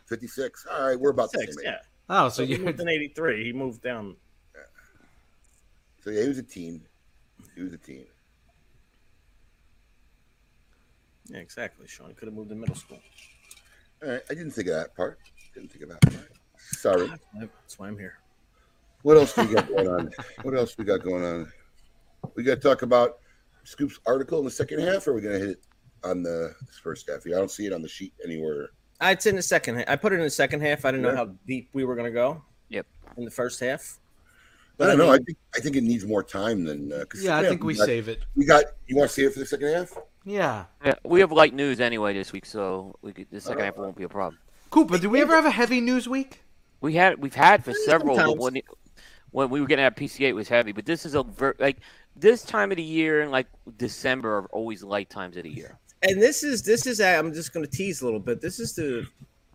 56. 0.06 0.66
All 0.70 0.86
right, 0.88 0.98
we're 0.98 1.10
about 1.10 1.30
the 1.32 1.40
Six, 1.40 1.56
same 1.56 1.66
age. 1.66 1.72
yeah. 1.72 1.78
Oh, 2.08 2.28
so 2.28 2.36
So 2.36 2.42
you 2.42 2.58
moved 2.58 2.80
in 2.80 2.88
'83. 2.88 3.44
He 3.44 3.52
moved 3.52 3.82
down. 3.82 4.16
So 6.02 6.10
yeah, 6.10 6.22
he 6.22 6.28
was 6.28 6.38
a 6.38 6.42
teen. 6.42 6.86
He 7.54 7.62
was 7.62 7.72
a 7.74 7.78
teen. 7.78 8.06
Yeah, 11.26 11.38
exactly. 11.38 11.86
Sean 11.86 12.14
could 12.14 12.26
have 12.26 12.34
moved 12.34 12.50
in 12.50 12.58
middle 12.60 12.74
school. 12.74 12.98
All 14.02 14.10
right, 14.10 14.22
I 14.30 14.34
didn't 14.34 14.52
think 14.52 14.68
of 14.68 14.74
that 14.74 14.96
part. 14.96 15.18
Didn't 15.60 15.72
think 15.72 15.84
of 15.92 16.00
that. 16.00 16.26
Sorry. 16.56 17.10
That's 17.38 17.78
why 17.78 17.88
I'm 17.88 17.98
here. 17.98 18.18
What 19.02 19.16
else 19.18 19.36
we 19.36 19.46
got 19.46 19.68
going 19.68 19.88
on? 19.88 20.10
What 20.42 20.54
else 20.54 20.76
we 20.78 20.84
got 20.84 21.02
going 21.02 21.22
on? 21.24 21.52
We 22.34 22.42
got 22.42 22.54
to 22.56 22.60
talk 22.60 22.80
about 22.82 23.18
Scoop's 23.64 24.00
article 24.06 24.38
in 24.38 24.44
the 24.46 24.50
second 24.50 24.80
half, 24.80 25.06
or 25.06 25.10
are 25.10 25.14
we 25.14 25.20
going 25.20 25.34
to 25.38 25.46
hit 25.46 25.50
it 25.50 25.62
on 26.02 26.22
the 26.22 26.54
first 26.82 27.08
half? 27.10 27.26
I 27.26 27.30
don't 27.30 27.50
see 27.50 27.66
it 27.66 27.72
on 27.74 27.82
the 27.82 27.88
sheet 27.88 28.14
anywhere. 28.24 28.70
Uh, 29.02 29.08
It's 29.12 29.26
in 29.26 29.36
the 29.36 29.42
second. 29.42 29.76
half. 29.76 29.84
I 29.88 29.96
put 29.96 30.12
it 30.12 30.16
in 30.16 30.22
the 30.22 30.30
second 30.30 30.62
half. 30.62 30.84
I 30.86 30.90
didn't 30.92 31.02
know 31.02 31.14
how 31.16 31.26
deep 31.46 31.68
we 31.74 31.84
were 31.84 31.94
going 31.94 32.06
to 32.06 32.10
go. 32.12 32.42
Yep. 32.70 32.86
In 33.18 33.24
the 33.26 33.30
first 33.30 33.60
half. 33.60 33.98
But 34.78 34.88
I 34.88 34.96
don't 34.96 34.98
know. 35.06 35.12
I 35.12 35.18
think 35.18 35.36
I 35.54 35.60
think 35.60 35.76
it 35.76 35.82
needs 35.82 36.06
more 36.06 36.22
time 36.22 36.64
than. 36.64 36.90
Uh, 36.90 37.04
'cause, 37.04 37.22
Yeah, 37.22 37.36
I 37.36 37.42
think 37.42 37.62
we 37.62 37.74
got, 37.74 37.84
save 37.84 38.08
it. 38.08 38.20
We 38.34 38.46
got. 38.46 38.64
You 38.86 38.96
want 38.96 39.10
to 39.10 39.14
see 39.14 39.24
it 39.24 39.32
for 39.34 39.38
the 39.40 39.44
second 39.44 39.74
half? 39.74 39.92
Yeah. 40.24 40.64
Yeah, 40.82 40.94
we 41.04 41.20
have 41.20 41.32
light 41.32 41.52
news 41.52 41.80
anyway 41.80 42.14
this 42.14 42.32
week, 42.32 42.46
so 42.46 42.96
we 43.02 43.12
could, 43.12 43.26
the 43.30 43.42
second 43.42 43.64
half 43.64 43.76
won't 43.76 43.96
be 43.96 44.04
a 44.04 44.08
problem. 44.08 44.38
Cool, 44.70 44.84
but 44.84 45.00
did 45.00 45.08
we 45.08 45.20
ever 45.20 45.34
have 45.34 45.44
a 45.46 45.50
heavy 45.50 45.80
news 45.80 46.08
week? 46.08 46.40
We 46.80 46.94
had 46.94 47.18
we've 47.18 47.34
had 47.34 47.64
for 47.64 47.72
several, 47.74 48.16
but 48.16 48.38
when 48.38 48.56
it- 48.56 48.64
when 49.32 49.48
we 49.50 49.60
were 49.60 49.66
getting 49.66 49.84
at 49.84 49.96
PCA, 49.96 50.28
it 50.30 50.32
was 50.32 50.48
heavy. 50.48 50.72
But 50.72 50.86
this 50.86 51.06
is 51.06 51.14
a 51.14 51.22
ver- 51.22 51.54
like 51.58 51.78
this 52.16 52.42
time 52.42 52.72
of 52.72 52.76
the 52.76 52.82
year 52.82 53.20
and 53.22 53.30
like 53.30 53.46
December 53.76 54.38
are 54.38 54.46
always 54.46 54.82
light 54.82 55.08
times 55.10 55.36
of 55.36 55.44
the 55.44 55.50
year. 55.50 55.78
And 56.02 56.20
this 56.20 56.42
is 56.42 56.62
this 56.62 56.86
is. 56.86 57.00
I'm 57.00 57.32
just 57.32 57.52
going 57.52 57.64
to 57.64 57.70
tease 57.70 58.00
a 58.00 58.04
little 58.04 58.18
bit. 58.20 58.40
This 58.40 58.58
is 58.58 58.74
the, 58.74 59.06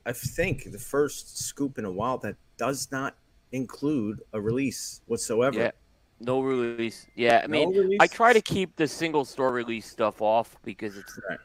I 0.05 0.13
think, 0.13 0.71
the 0.71 0.79
first 0.79 1.39
scoop 1.39 1.77
in 1.77 1.85
a 1.85 1.91
while 1.91 2.17
that 2.19 2.35
does 2.57 2.89
not 2.91 3.15
include 3.51 4.21
a 4.33 4.39
release 4.39 5.01
whatsoever. 5.07 5.57
Yeah, 5.59 5.71
no 6.19 6.41
release. 6.41 7.07
Yeah, 7.15 7.41
I 7.43 7.47
mean, 7.47 7.75
release? 7.75 7.97
I 7.99 8.07
try 8.07 8.31
to 8.31 8.41
keep 8.41 8.75
the 8.75 8.87
single 8.87 9.25
store 9.25 9.51
release 9.51 9.89
stuff 9.89 10.21
off 10.21 10.55
because 10.63 10.95
it's 10.97 11.19
Right. 11.27 11.39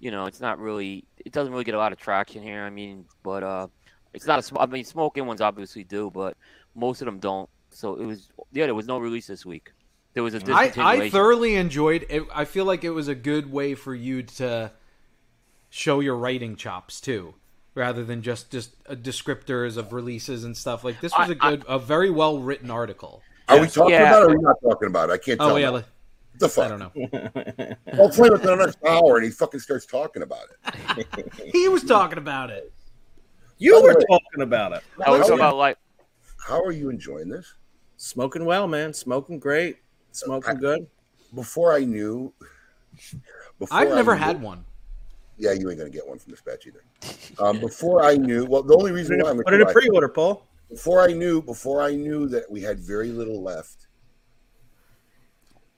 You 0.00 0.10
know 0.10 0.26
it's 0.26 0.40
not 0.40 0.58
really 0.58 1.04
it 1.24 1.32
doesn't 1.32 1.52
really 1.52 1.64
get 1.64 1.74
a 1.74 1.78
lot 1.78 1.92
of 1.92 1.98
traction 1.98 2.42
here. 2.42 2.62
I 2.62 2.70
mean, 2.70 3.04
but 3.22 3.42
uh, 3.42 3.66
it's 4.14 4.26
not 4.26 4.38
a 4.38 4.42
sm- 4.42 4.58
I 4.58 4.66
mean, 4.66 4.84
smoking 4.84 5.26
ones 5.26 5.40
obviously 5.40 5.84
do, 5.84 6.10
but 6.10 6.36
most 6.74 7.02
of 7.02 7.06
them 7.06 7.18
don't. 7.18 7.48
So 7.70 7.94
it 7.96 8.06
was 8.06 8.28
yeah, 8.52 8.66
there 8.66 8.74
was 8.74 8.86
no 8.86 8.98
release 8.98 9.26
this 9.26 9.44
week. 9.44 9.72
There 10.14 10.22
was 10.22 10.34
a 10.34 10.38
I, 10.38 10.68
discontinuation. 10.70 11.00
I 11.02 11.10
thoroughly 11.10 11.56
enjoyed 11.56 12.06
it. 12.08 12.22
I 12.34 12.44
feel 12.46 12.64
like 12.64 12.84
it 12.84 12.90
was 12.90 13.08
a 13.08 13.14
good 13.14 13.52
way 13.52 13.74
for 13.74 13.94
you 13.94 14.22
to 14.22 14.72
show 15.68 16.00
your 16.00 16.16
writing 16.16 16.56
chops 16.56 17.00
too, 17.00 17.34
rather 17.74 18.02
than 18.04 18.22
just 18.22 18.50
just 18.50 18.74
uh, 18.88 18.94
descriptors 18.94 19.76
of 19.76 19.92
releases 19.92 20.44
and 20.44 20.56
stuff. 20.56 20.84
Like 20.84 21.00
this 21.00 21.12
was 21.18 21.28
I- 21.28 21.32
a 21.32 21.34
good, 21.34 21.64
a 21.68 21.78
very 21.78 22.10
well 22.10 22.38
written 22.38 22.70
article. 22.70 23.22
Are 23.48 23.60
we 23.60 23.68
talking 23.68 23.92
Yeah. 23.92 24.08
about 24.08 24.22
it 24.22 24.26
or 24.26 24.30
are 24.32 24.36
we 24.36 24.42
not 24.42 24.56
talking 24.62 24.88
about 24.88 25.10
it? 25.10 25.12
I 25.12 25.18
can't 25.18 25.38
tell. 25.38 25.50
Oh 25.50 25.56
yeah, 25.56 25.66
now. 25.66 25.72
like- 25.74 25.84
What 25.84 25.95
the 26.38 26.48
fuck? 26.48 26.66
I 26.66 26.68
don't 26.68 26.78
know. 26.78 27.76
I'll 28.02 28.10
play 28.10 28.30
with 28.30 28.42
the 28.42 28.54
next 28.56 28.78
hour 28.86 29.16
and 29.16 29.24
he 29.24 29.30
fucking 29.30 29.60
starts 29.60 29.86
talking 29.86 30.22
about 30.22 30.44
it. 30.96 31.06
He 31.52 31.68
was 31.68 31.84
talking 31.84 32.18
about 32.18 32.50
it. 32.50 32.72
You 33.58 33.74
By 33.80 33.80
were 33.88 33.94
talking 34.08 34.42
about 34.42 34.72
it. 34.72 34.82
I 35.04 35.10
was 35.10 35.20
How- 35.20 35.24
talking 35.28 35.38
about 35.38 35.56
like 35.56 35.78
How 36.38 36.62
are 36.62 36.72
you 36.72 36.90
enjoying 36.90 37.28
this? 37.28 37.54
Smoking 37.96 38.44
well, 38.44 38.66
man. 38.68 38.92
Smoking 38.92 39.38
great. 39.38 39.78
Smoking 40.12 40.56
I- 40.56 40.60
good. 40.60 40.86
Before 41.34 41.74
I 41.74 41.80
knew, 41.84 42.32
before 43.58 43.78
I've 43.78 43.88
never 43.90 44.14
knew- 44.14 44.20
had 44.22 44.40
one. 44.40 44.64
Yeah, 45.38 45.52
you 45.52 45.68
ain't 45.68 45.78
gonna 45.78 45.90
get 45.90 46.06
one 46.08 46.18
from 46.18 46.30
this 46.30 46.40
batch 46.40 46.66
either. 46.66 46.82
Um, 47.38 47.60
before 47.60 48.02
I 48.02 48.16
knew, 48.16 48.46
well, 48.46 48.62
the 48.62 48.74
only 48.74 48.90
reason 48.92 49.18
why 49.20 49.28
I'm 49.30 49.42
Put 49.42 49.52
in 49.52 49.60
a 49.60 49.70
pre-order, 49.70 50.08
Paul. 50.08 50.46
before 50.70 51.02
I 51.02 51.12
knew, 51.12 51.42
before 51.42 51.82
I 51.82 51.94
knew 51.94 52.26
that 52.28 52.50
we 52.50 52.62
had 52.62 52.78
very 52.78 53.08
little 53.10 53.42
left, 53.42 53.85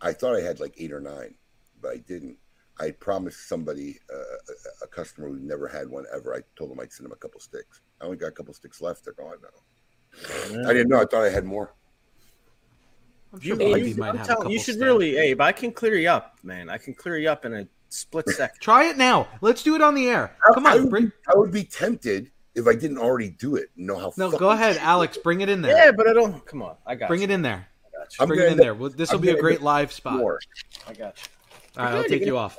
I 0.00 0.12
thought 0.12 0.36
I 0.36 0.40
had 0.40 0.60
like 0.60 0.74
eight 0.78 0.92
or 0.92 1.00
nine, 1.00 1.34
but 1.80 1.90
I 1.92 1.96
didn't. 1.98 2.36
I 2.80 2.92
promised 2.92 3.48
somebody, 3.48 3.98
uh, 4.12 4.18
a, 4.18 4.84
a 4.84 4.86
customer 4.86 5.28
who 5.28 5.38
never 5.40 5.66
had 5.66 5.88
one 5.88 6.04
ever. 6.14 6.34
I 6.34 6.40
told 6.56 6.70
them 6.70 6.78
I'd 6.78 6.92
send 6.92 7.06
them 7.06 7.12
a 7.12 7.16
couple 7.16 7.40
sticks. 7.40 7.80
I 8.00 8.04
only 8.04 8.16
got 8.16 8.28
a 8.28 8.32
couple 8.32 8.54
sticks 8.54 8.80
left. 8.80 9.04
They're 9.04 9.14
gone 9.14 9.34
now. 9.42 10.68
I 10.68 10.72
didn't 10.72 10.88
know. 10.88 11.00
I 11.00 11.04
thought 11.04 11.24
I 11.24 11.30
had 11.30 11.44
more. 11.44 11.74
I'm 13.32 13.40
You, 13.42 13.56
sure 13.56 13.62
you- 13.68 13.74
Ivy 13.74 13.94
might 13.94 14.08
I'm 14.10 14.16
have 14.18 14.26
telling- 14.26 14.42
couple 14.42 14.52
you 14.52 14.58
should 14.58 14.74
stamps. 14.76 14.84
really, 14.84 15.16
Abe. 15.16 15.40
I 15.40 15.50
can 15.52 15.72
clear 15.72 15.96
you 15.96 16.08
up, 16.08 16.38
man. 16.44 16.68
I 16.70 16.78
can 16.78 16.94
clear 16.94 17.18
you 17.18 17.28
up 17.30 17.44
in 17.44 17.52
a 17.54 17.68
split 17.88 18.28
second. 18.30 18.60
try 18.60 18.84
it 18.84 18.96
now. 18.96 19.26
Let's 19.40 19.62
do 19.64 19.74
it 19.74 19.82
on 19.82 19.94
the 19.96 20.08
air. 20.08 20.36
Come 20.54 20.64
I 20.66 20.72
on, 20.74 20.82
would, 20.82 20.90
bring. 20.90 21.06
be, 21.06 21.12
I 21.28 21.36
would 21.36 21.50
be 21.52 21.64
tempted 21.64 22.30
if 22.54 22.66
I 22.68 22.74
didn't 22.74 22.98
already 22.98 23.30
do 23.30 23.56
it. 23.56 23.70
and 23.76 23.86
Know 23.88 23.98
how? 23.98 24.12
No, 24.16 24.30
go 24.30 24.50
ahead, 24.50 24.76
Alex. 24.78 25.18
Bring 25.18 25.40
it 25.40 25.48
in 25.48 25.62
there. 25.62 25.76
Yeah, 25.76 25.90
but 25.90 26.08
I 26.08 26.12
don't. 26.12 26.44
Come 26.46 26.62
on, 26.62 26.76
I 26.86 26.94
got 26.94 27.08
Bring 27.08 27.20
you. 27.20 27.24
it 27.24 27.30
in 27.32 27.42
there. 27.42 27.66
I 28.08 28.16
got 28.16 28.18
you. 28.18 28.22
I'm 28.22 28.28
Bring 28.28 28.40
it 28.40 28.42
gonna 28.44 28.52
in 28.52 28.58
there. 28.58 28.74
Well, 28.74 28.90
This 28.90 29.12
will 29.12 29.18
be 29.18 29.30
a 29.30 29.38
great 29.40 29.62
live 29.62 29.92
spot. 29.92 30.16
More. 30.18 30.38
I 30.86 30.92
got 30.92 31.16
you. 31.18 31.80
All 31.80 31.84
right, 31.84 31.94
I'll 31.94 32.02
take 32.04 32.20
you're 32.20 32.28
you 32.28 32.32
oh, 32.32 32.36
gonna- 32.36 32.44
off. 32.46 32.58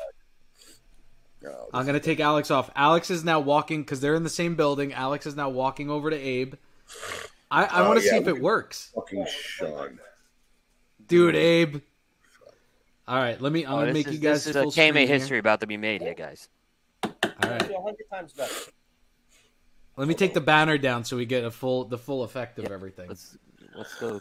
No, 1.42 1.70
I'm 1.74 1.86
gonna 1.86 2.00
take 2.02 2.20
Alex 2.20 2.52
off. 2.52 2.70
Alex 2.76 3.10
is 3.10 3.24
now 3.24 3.40
walking 3.40 3.82
because 3.82 4.02
they're 4.02 4.16
in 4.16 4.24
the 4.24 4.30
same 4.30 4.56
building. 4.56 4.94
Alex 4.94 5.26
is 5.26 5.36
now 5.38 5.50
walking 5.50 5.90
over 5.90 6.10
to 6.10 6.16
Abe. 6.18 6.56
I, 7.50 7.64
I 7.64 7.80
Oh, 7.80 7.88
want 7.88 8.00
to 8.00 8.06
yeah, 8.06 8.12
see 8.12 8.18
if 8.18 8.28
it 8.28 8.42
works, 8.42 8.92
fucking 8.94 9.26
Sean. 9.30 10.00
dude. 11.08 11.36
Abe, 11.38 11.82
All 13.08 13.16
right, 13.18 13.40
let 13.42 13.54
me. 13.54 13.66
I'm 13.66 13.74
Oh, 13.74 13.78
gonna 13.80 13.94
make 13.94 14.08
is, 14.08 14.14
you 14.16 14.20
guys 14.20 14.44
this 14.44 14.48
is 14.56 14.62
full 14.62 14.68
a 14.68 14.72
screen 14.74 14.94
KMA 14.94 14.98
here. 15.00 15.08
history 15.08 15.38
about 15.40 15.62
to 15.62 15.68
be 15.68 15.78
made 15.78 16.02
here, 16.02 16.14
guys. 16.14 16.50
All 17.06 17.12
right, 17.42 17.72
times 18.12 18.34
better. 18.34 18.54
let 19.96 20.08
me 20.10 20.14
take 20.16 20.34
the 20.34 20.42
banner 20.42 20.78
down 20.78 21.06
so 21.06 21.16
we 21.16 21.26
get 21.26 21.46
a 21.46 21.52
full 21.52 21.86
the 21.86 21.98
full 21.98 22.24
effect 22.24 22.60
of 22.60 22.66
everything. 22.66 23.08
Let's 23.08 23.38
let's 23.78 23.96
go. 23.98 24.20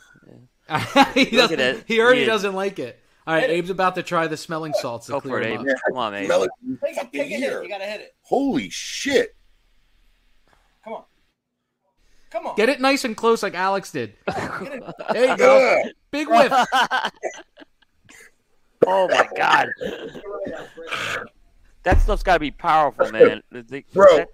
he 1.14 1.36
Look 1.36 1.52
at 1.52 1.60
it. 1.60 1.84
He 1.86 2.00
already 2.00 2.20
He 2.20 2.26
doesn't 2.26 2.54
like 2.54 2.78
it. 2.78 3.00
All 3.26 3.34
right, 3.34 3.50
Abe's 3.50 3.68
about 3.70 3.94
to 3.96 4.02
try 4.02 4.26
the 4.26 4.36
smelling 4.38 4.72
salts 4.72 5.06
to 5.06 5.12
Go 5.12 5.20
clear 5.20 5.34
for 5.34 5.42
it, 5.42 5.52
Abe. 5.52 5.60
up. 5.60 5.66
Come 5.88 5.98
on, 5.98 6.14
Abe. 6.14 6.26
Smell 6.26 6.42
it 6.44 6.50
Take, 6.82 6.94
fucking 6.94 7.10
take 7.12 7.30
a 7.30 7.34
hit. 7.34 7.62
You 7.62 7.68
gotta 7.68 7.84
hit 7.84 8.00
it. 8.00 8.14
Holy 8.22 8.70
shit! 8.70 9.36
Come 10.82 10.94
on. 10.94 11.04
Come 12.30 12.46
on. 12.46 12.56
Get 12.56 12.70
it 12.70 12.80
nice 12.80 13.04
and 13.04 13.14
close 13.16 13.42
like 13.42 13.54
Alex 13.54 13.92
did. 13.92 14.14
There 15.12 15.26
you 15.26 15.36
go. 15.36 15.80
Ugh. 15.84 15.92
Big 16.10 16.28
whiff. 16.28 16.50
oh 18.86 19.08
my 19.08 19.28
god, 19.36 19.68
that 21.82 22.00
stuff's 22.00 22.22
got 22.22 22.34
to 22.34 22.40
be 22.40 22.50
powerful, 22.50 23.10
man. 23.10 23.42
The- 23.50 23.62
the- 23.62 23.84
Bro. 23.92 24.24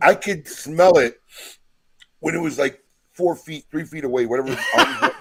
I 0.00 0.14
could 0.14 0.48
smell 0.48 0.98
it 0.98 1.20
when 2.20 2.34
it 2.34 2.40
was 2.40 2.58
like 2.58 2.82
four 3.18 3.34
feet, 3.34 3.64
three 3.70 3.84
feet 3.84 4.04
away, 4.04 4.24
whatever. 4.26 4.56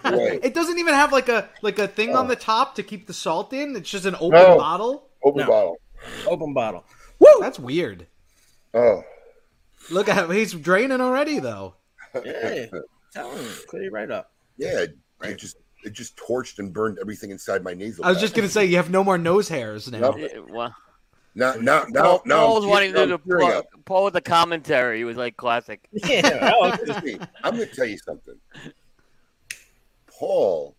away. 0.06 0.40
It 0.44 0.54
doesn't 0.54 0.78
even 0.78 0.94
have 0.94 1.12
like 1.12 1.28
a 1.28 1.50
like 1.62 1.80
a 1.80 1.88
thing 1.88 2.16
on 2.16 2.26
oh. 2.26 2.30
the 2.30 2.36
top 2.36 2.76
to 2.76 2.84
keep 2.84 3.08
the 3.08 3.14
salt 3.14 3.52
in. 3.52 3.76
It's 3.76 3.90
just 3.90 4.06
an 4.06 4.16
open 4.16 4.40
No. 4.40 4.58
bottle. 4.58 5.10
Open 5.24 5.42
No. 5.42 5.48
bottle. 5.48 5.76
Open 6.28 6.54
bottle. 6.54 6.86
Woo! 7.20 7.28
That's 7.42 7.60
weird. 7.60 8.06
Oh, 8.74 9.04
Look 9.90 10.08
at 10.10 10.18
him. 10.26 10.32
He's 10.32 10.54
draining 10.54 11.02
already 11.02 11.40
though. 11.40 11.76
Yeah. 12.24 12.68
Tell 13.14 13.32
him. 13.32 13.46
Clear 13.68 13.90
right 13.92 14.12
up. 14.12 14.32
yeah. 14.58 14.86
It 15.24 15.38
just 15.38 15.58
it 15.84 15.94
just 15.94 16.16
torched 16.18 16.60
and 16.60 16.72
burned 16.72 17.00
everything 17.02 17.32
inside 17.32 17.64
my 17.64 17.74
nasal. 17.74 18.06
I 18.06 18.10
was 18.10 18.18
cavity. 18.18 18.22
just 18.26 18.36
gonna 18.36 18.50
say 18.50 18.66
you 18.66 18.78
have 18.78 18.90
no 18.92 19.04
more 19.04 19.18
nose 19.18 19.50
hairs 19.50 19.92
now. 19.92 20.00
Nope. 20.00 20.16
Yeah, 20.20 20.28
well, 20.50 20.76
now 21.38 21.54
no, 21.54 21.86
no, 21.90 22.02
Paul, 22.02 22.22
now. 22.26 22.36
Paul 22.46 22.56
was 22.56 22.66
wanting 22.66 22.92
to 22.92 22.96
tearing- 22.96 23.10
do 23.10 23.14
I'm 23.16 23.22
tearing 23.30 23.48
Paul, 23.48 23.58
up. 23.60 23.66
Paul 23.86 24.04
with 24.06 24.14
the 24.16 24.22
commentary. 24.22 24.98
He 24.98 25.04
was 25.06 25.18
like 25.18 25.38
classic. 25.38 25.88
Yeah. 26.06 26.52
I'm 27.44 27.56
going 27.56 27.68
to 27.70 27.76
tell 27.76 27.86
you 27.86 27.98
something. 28.00 28.36
Paul 30.08 30.76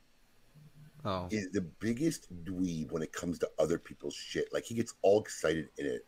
Oh, 1.04 1.28
is 1.30 1.48
the 1.52 1.60
biggest 1.60 2.26
dweeb 2.44 2.90
when 2.90 3.02
it 3.02 3.12
comes 3.12 3.38
to 3.38 3.48
other 3.58 3.78
people's 3.78 4.14
shit. 4.14 4.52
Like 4.52 4.64
he 4.64 4.74
gets 4.74 4.94
all 5.02 5.20
excited 5.20 5.68
in 5.78 5.86
it. 5.86 6.04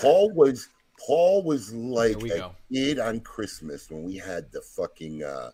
Paul 0.00 0.30
was 0.32 0.68
Paul 1.04 1.42
was 1.42 1.72
like 1.74 2.16
a 2.22 2.28
go. 2.28 2.52
kid 2.72 3.00
on 3.00 3.20
Christmas 3.20 3.90
when 3.90 4.04
we 4.04 4.16
had 4.16 4.50
the 4.52 4.60
fucking 4.62 5.24
uh 5.24 5.50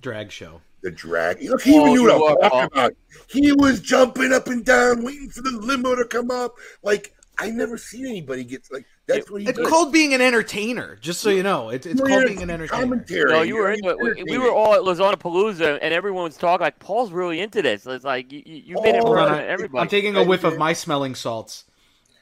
drag 0.00 0.32
show. 0.32 0.60
The 0.84 0.90
drag. 0.90 1.42
Look, 1.42 1.62
he 1.62 1.70
even 1.74 1.88
Oh, 1.88 1.94
knew 1.94 2.02
what 2.04 2.42
I'm 2.44 2.50
talking 2.50 2.68
about. 2.72 2.92
He 3.28 3.52
was 3.52 3.80
jumping 3.80 4.32
up 4.32 4.46
and 4.48 4.64
down, 4.64 5.02
waiting 5.02 5.30
for 5.30 5.40
the 5.42 5.50
limo 5.50 5.96
to 5.96 6.04
come 6.04 6.30
up. 6.30 6.54
Like 6.82 7.12
I 7.38 7.50
never 7.50 7.76
seen 7.76 8.06
anybody 8.06 8.44
get 8.44 8.62
like 8.70 8.84
that's 9.06 9.30
what 9.30 9.40
he 9.42 9.48
It's 9.48 9.58
does. 9.58 9.66
called 9.68 9.92
being 9.92 10.12
an 10.14 10.20
entertainer, 10.20 10.96
just 11.00 11.20
so 11.20 11.30
you 11.30 11.42
know. 11.42 11.70
It's, 11.70 11.86
it's 11.86 11.98
You're 11.98 12.06
called 12.06 12.26
being 12.26 12.42
an 12.42 12.50
entertainer. 12.50 12.82
Commentary. 12.82 13.32
No, 13.32 13.42
you 13.42 13.56
were 13.56 13.62
You're 13.62 13.72
into 13.72 13.88
it. 13.88 13.98
We- 13.98 14.24
We 14.24 14.38
were 14.38 14.52
all 14.52 14.74
at 14.74 14.82
Lozana 14.82 15.16
Palooza, 15.16 15.78
and 15.82 15.92
everyone 15.92 16.24
was 16.24 16.36
talking 16.36 16.62
like 16.62 16.78
Paul's 16.78 17.10
really 17.12 17.40
into 17.40 17.60
this. 17.62 17.86
It's 17.86 18.04
like 18.04 18.30
you, 18.30 18.42
you 18.46 18.54
you 18.66 18.74
made 18.82 18.94
it 18.94 19.00
Oh, 19.02 19.06
Hold 19.06 19.18
on, 19.18 19.40
everybody. 19.40 19.80
I'm 19.82 19.88
taking 19.88 20.16
a 20.16 20.22
whiff 20.22 20.44
of 20.44 20.58
my 20.58 20.74
smelling 20.74 21.14
salts. 21.14 21.64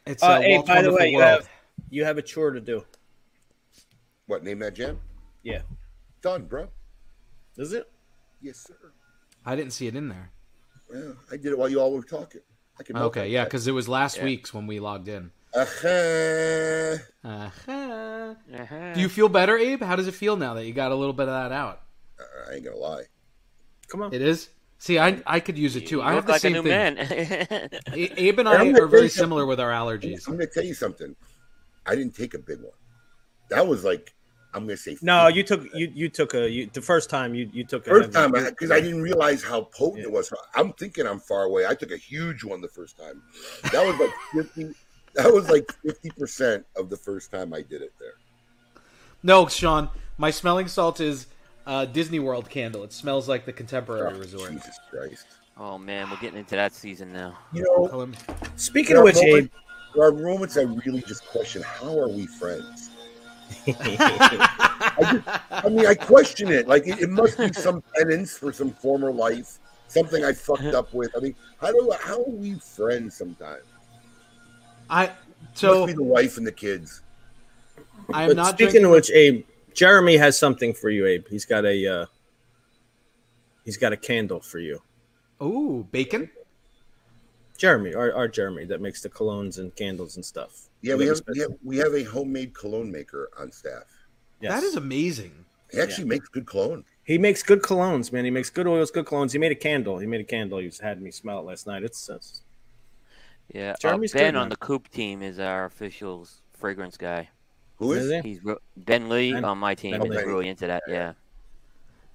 It's 0.06 0.22
uh, 0.22 0.26
Uh, 0.26 0.40
hey, 0.40 0.56
by 0.58 0.62
the 0.82 0.90
Wonderful 0.90 0.96
way, 0.98 1.10
you 1.10 1.20
have, 1.20 1.48
you 1.90 2.04
have 2.04 2.18
a 2.18 2.22
chore 2.22 2.52
to 2.52 2.60
do. 2.60 2.84
what 4.26 4.42
name 4.44 4.60
that 4.60 4.74
jam? 4.74 4.98
Yeah. 5.42 5.62
Done, 6.22 6.44
bro. 6.44 6.68
Is 7.58 7.72
it? 7.74 7.90
Yes, 8.42 8.58
sir. 8.58 8.74
I 9.46 9.56
didn't 9.56 9.72
see 9.72 9.86
it 9.86 9.96
in 9.96 10.08
there. 10.08 10.30
Well, 10.92 11.16
I 11.30 11.36
did 11.36 11.46
it 11.46 11.58
while 11.58 11.68
you 11.68 11.80
all 11.80 11.92
were 11.92 12.02
talking. 12.02 12.40
I 12.78 12.82
can 12.82 12.96
Okay, 12.96 13.28
yeah, 13.28 13.44
because 13.44 13.66
it 13.66 13.72
was 13.72 13.88
last 13.88 14.18
Yeah. 14.18 14.24
week's 14.24 14.52
when 14.52 14.66
we 14.66 14.80
logged 14.80 15.08
in. 15.08 15.30
Uh-huh. 15.54 16.96
Uh-huh. 17.24 18.34
Uh-huh. 18.54 18.94
Do 18.94 19.00
you 19.00 19.08
feel 19.08 19.28
better, 19.28 19.56
Abe? 19.56 19.82
How 19.82 19.96
does 19.96 20.06
it 20.08 20.14
feel 20.14 20.36
now 20.36 20.54
that 20.54 20.64
you 20.66 20.72
got 20.72 20.92
a 20.92 20.94
little 20.94 21.12
bit 21.12 21.28
of 21.28 21.34
that 21.34 21.52
out? 21.52 21.82
I 22.48 22.54
ain't 22.54 22.64
gonna 22.64 22.76
lie. 22.76 23.04
Come 23.88 24.02
on. 24.02 24.12
It 24.14 24.22
is. 24.22 24.48
See, 24.78 24.98
I 24.98 25.22
I 25.26 25.38
could 25.40 25.56
use 25.58 25.76
it 25.76 25.86
too. 25.86 25.96
You 25.96 26.02
I 26.02 26.14
have 26.14 26.26
the 26.26 26.32
like 26.32 26.40
same 26.40 26.54
a 26.56 26.62
new 26.62 26.62
thing. 26.62 26.94
man. 26.96 27.68
A- 27.92 28.20
Abe 28.22 28.38
and 28.40 28.48
I'm 28.48 28.60
I 28.60 28.64
gonna 28.72 28.82
are 28.84 28.88
very 28.88 29.08
similar 29.08 29.46
with 29.46 29.60
our 29.60 29.70
allergies. 29.70 30.26
I'm 30.26 30.34
gonna 30.34 30.46
tell 30.46 30.64
you 30.64 30.74
something. 30.74 31.14
I 31.86 31.94
didn't 31.94 32.14
take 32.16 32.34
a 32.34 32.38
big 32.38 32.58
one. 32.60 32.72
That 33.50 33.66
was 33.66 33.84
like 33.84 34.12
I'm 34.54 34.64
gonna 34.66 34.76
say 34.76 34.96
No, 35.02 35.28
you 35.28 35.42
took 35.42 35.64
you 35.74 35.90
you 35.94 36.08
took 36.08 36.34
a 36.34 36.48
you 36.50 36.68
the 36.72 36.82
first 36.82 37.08
time 37.08 37.34
you 37.34 37.48
you 37.52 37.64
took 37.64 37.86
a 37.86 37.90
first 37.90 38.14
heavy- 38.14 38.32
time 38.32 38.44
because 38.50 38.70
I, 38.70 38.80
didn't 38.80 39.00
realize 39.02 39.42
how 39.42 39.62
potent 39.62 39.98
Yeah. 39.98 40.04
it 40.04 40.12
was. 40.12 40.32
I'm 40.54 40.72
thinking 40.74 41.06
I'm 41.06 41.20
far 41.20 41.44
away. 41.44 41.66
I 41.66 41.74
took 41.74 41.90
a 41.90 41.96
huge 41.96 42.44
one 42.44 42.60
the 42.60 42.68
first 42.68 42.98
time. 42.98 43.22
That 43.72 43.86
was 43.86 43.98
like 43.98 44.10
fifty. 44.34 44.74
That 45.14 45.32
was 45.32 45.48
like 45.50 45.64
fifty 45.84 46.10
percent 46.10 46.66
of 46.76 46.90
the 46.90 46.96
first 46.96 47.30
time 47.30 47.52
I 47.54 47.62
did 47.62 47.82
it 47.82 47.92
there. 47.98 48.14
No, 49.22 49.46
Sean, 49.46 49.88
my 50.18 50.30
smelling 50.30 50.68
salt 50.68 51.00
is 51.00 51.26
uh, 51.66 51.84
Disney 51.84 52.18
World 52.18 52.50
candle. 52.50 52.82
It 52.82 52.92
smells 52.92 53.28
like 53.28 53.44
the 53.46 53.52
Contemporary 53.52 54.14
Oh, 54.14 54.18
Resort. 54.18 54.50
Jesus 54.52 54.78
Christ! 54.90 55.26
oh 55.58 55.78
man, 55.78 56.10
we're 56.10 56.16
getting 56.16 56.38
into 56.38 56.56
that 56.56 56.74
season 56.74 57.12
now. 57.12 57.38
You 57.52 57.62
know, 57.62 58.10
Speaking 58.56 58.96
of 58.96 59.04
which, 59.04 59.16
Abe, 59.16 59.48
there 59.94 60.04
are 60.04 60.12
moments 60.12 60.56
I 60.56 60.62
really 60.62 61.02
just 61.02 61.24
question: 61.26 61.62
How 61.62 61.98
are 61.98 62.08
we 62.08 62.26
friends? 62.26 62.90
I 63.66 65.68
mean, 65.68 65.86
I 65.86 65.94
question 65.94 66.50
it. 66.50 66.68
Like 66.68 66.86
it, 66.86 67.00
it 67.00 67.10
must 67.10 67.38
be 67.38 67.52
some 67.52 67.82
penance 67.96 68.36
for 68.36 68.52
some 68.52 68.70
former 68.70 69.12
life, 69.12 69.58
something 69.88 70.24
I 70.24 70.32
fucked 70.32 70.74
up 70.74 70.92
with. 70.92 71.10
I 71.16 71.20
mean, 71.20 71.34
how 71.60 71.72
do 71.72 71.92
how 72.00 72.22
are 72.22 72.30
we 72.30 72.54
friends? 72.54 73.16
Sometimes 73.16 73.64
I 74.90 75.06
must 75.06 75.16
so 75.54 75.86
be 75.86 75.92
the 75.92 76.02
wife 76.02 76.38
and 76.38 76.46
the 76.46 76.52
kids. 76.52 77.02
I 78.12 78.24
am 78.24 78.30
but 78.30 78.36
not 78.36 78.46
speaking 78.48 78.66
drinking. 78.66 78.84
of 78.86 78.90
which, 78.92 79.10
Abe, 79.10 79.44
Jeremy 79.74 80.16
has 80.16 80.38
something 80.38 80.74
for 80.74 80.90
you, 80.90 81.06
Abe. 81.06 81.26
He's 81.28 81.44
got 81.44 81.64
a 81.64 81.86
uh, 81.86 82.06
he's 83.64 83.76
got 83.76 83.92
a 83.92 83.96
candle 83.96 84.40
for 84.40 84.58
you. 84.58 84.80
Ooh, 85.42 85.86
bacon. 85.90 86.30
Jeremy, 87.62 87.94
our, 87.94 88.12
our 88.12 88.26
Jeremy 88.26 88.64
that 88.64 88.80
makes 88.80 89.02
the 89.02 89.08
colognes 89.08 89.60
and 89.60 89.72
candles 89.76 90.16
and 90.16 90.24
stuff. 90.24 90.68
Yeah, 90.80 90.96
we 90.96 91.06
have, 91.06 91.18
a 91.18 91.22
we 91.32 91.38
have 91.38 91.50
we 91.62 91.76
have 91.76 91.94
a 91.94 92.02
homemade 92.02 92.54
cologne 92.54 92.90
maker 92.90 93.30
on 93.38 93.52
staff. 93.52 93.84
Yes. 94.40 94.52
That 94.52 94.64
is 94.64 94.74
amazing. 94.74 95.32
He 95.70 95.78
actually 95.80 96.06
makes 96.08 96.28
good 96.28 96.44
cologne. 96.44 96.84
He 97.04 97.18
makes 97.18 97.40
good 97.44 97.62
colognes, 97.62 98.12
man. 98.12 98.24
He 98.24 98.32
makes 98.32 98.50
good 98.50 98.66
oils, 98.66 98.90
good 98.90 99.04
colognes. 99.04 99.30
He 99.30 99.38
made 99.38 99.52
a 99.52 99.54
candle. 99.68 99.98
He 99.98 100.08
made 100.08 100.20
a 100.20 100.24
candle. 100.24 100.58
He 100.58 100.72
had 100.82 101.00
me 101.00 101.12
smell 101.12 101.38
it 101.38 101.42
last 101.42 101.68
night. 101.68 101.84
It's, 101.84 102.08
it's 102.08 102.42
Yeah, 103.54 103.70
uh, 103.70 103.76
Jeremy's 103.80 104.12
Ben 104.12 104.32
good, 104.32 104.38
on 104.38 104.42
man. 104.44 104.48
the 104.48 104.56
Coop 104.56 104.88
team 104.88 105.22
is 105.22 105.38
our 105.38 105.64
official 105.66 106.26
fragrance 106.54 106.96
guy. 106.96 107.28
Who 107.76 107.92
is? 107.92 108.06
Is 108.06 108.22
he? 108.24 108.30
He's 108.30 108.44
re- 108.44 108.56
Ben 108.76 109.08
Lee 109.08 109.34
Ben- 109.34 109.44
on 109.44 109.58
my 109.58 109.76
team 109.76 109.92
Ben 109.92 110.04
is 110.10 110.16
Lee. 110.16 110.24
really 110.24 110.48
into 110.48 110.66
that. 110.66 110.82
Yeah. 110.88 111.12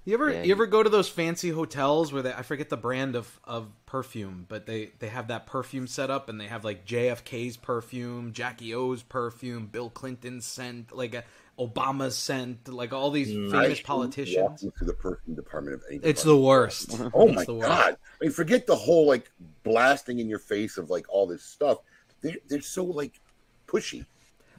You 0.08 0.14
ever 0.14 0.30
Yeah, 0.32 0.42
you 0.42 0.52
ever 0.52 0.64
go 0.64 0.82
to 0.82 0.88
those 0.88 1.06
fancy 1.06 1.50
hotels 1.50 2.14
where 2.14 2.22
they 2.22 2.32
I 2.32 2.40
forget 2.40 2.70
the 2.70 2.78
brand 2.78 3.14
of, 3.14 3.38
of 3.44 3.68
perfume, 3.84 4.46
but 4.48 4.64
they 4.64 4.92
they 5.00 5.08
have 5.08 5.28
that 5.28 5.44
perfume 5.44 5.86
set 5.86 6.10
up 6.10 6.30
and 6.30 6.40
they 6.40 6.46
have 6.46 6.64
like 6.64 6.86
JFK's 6.86 7.58
perfume, 7.58 8.32
Jackie 8.32 8.72
O's 8.74 9.02
perfume, 9.02 9.66
Bill 9.66 9.90
Clinton's 9.90 10.46
scent, 10.46 10.96
like 10.96 11.14
a 11.14 11.24
Obama's 11.58 12.16
scent, 12.16 12.68
like 12.68 12.94
all 12.94 13.10
these 13.10 13.28
Mm. 13.28 13.50
Famous 13.50 13.78
hate 13.78 13.86
politicians. 13.86 14.36
walking 14.38 14.72
to 14.78 14.84
the 14.86 14.94
perfume 14.94 15.36
department 15.36 15.74
of 15.74 15.82
any. 15.90 16.00
It's 16.02 16.22
the 16.22 16.38
worst. 16.38 16.98
Oh 17.12 17.28
my 17.28 17.44
the 17.44 17.54
worst. 17.54 17.68
god! 17.68 17.96
I 18.00 18.24
mean, 18.24 18.30
forget 18.32 18.66
the 18.66 18.76
whole 18.76 19.06
like 19.06 19.30
blasting 19.62 20.20
in 20.20 20.28
your 20.28 20.38
face 20.38 20.78
of 20.78 20.88
like 20.88 21.04
all 21.10 21.26
this 21.26 21.42
stuff. 21.42 21.80
They're, 22.22 22.36
they're 22.48 22.62
so 22.62 22.82
like 22.84 23.20
pushy. 23.66 24.06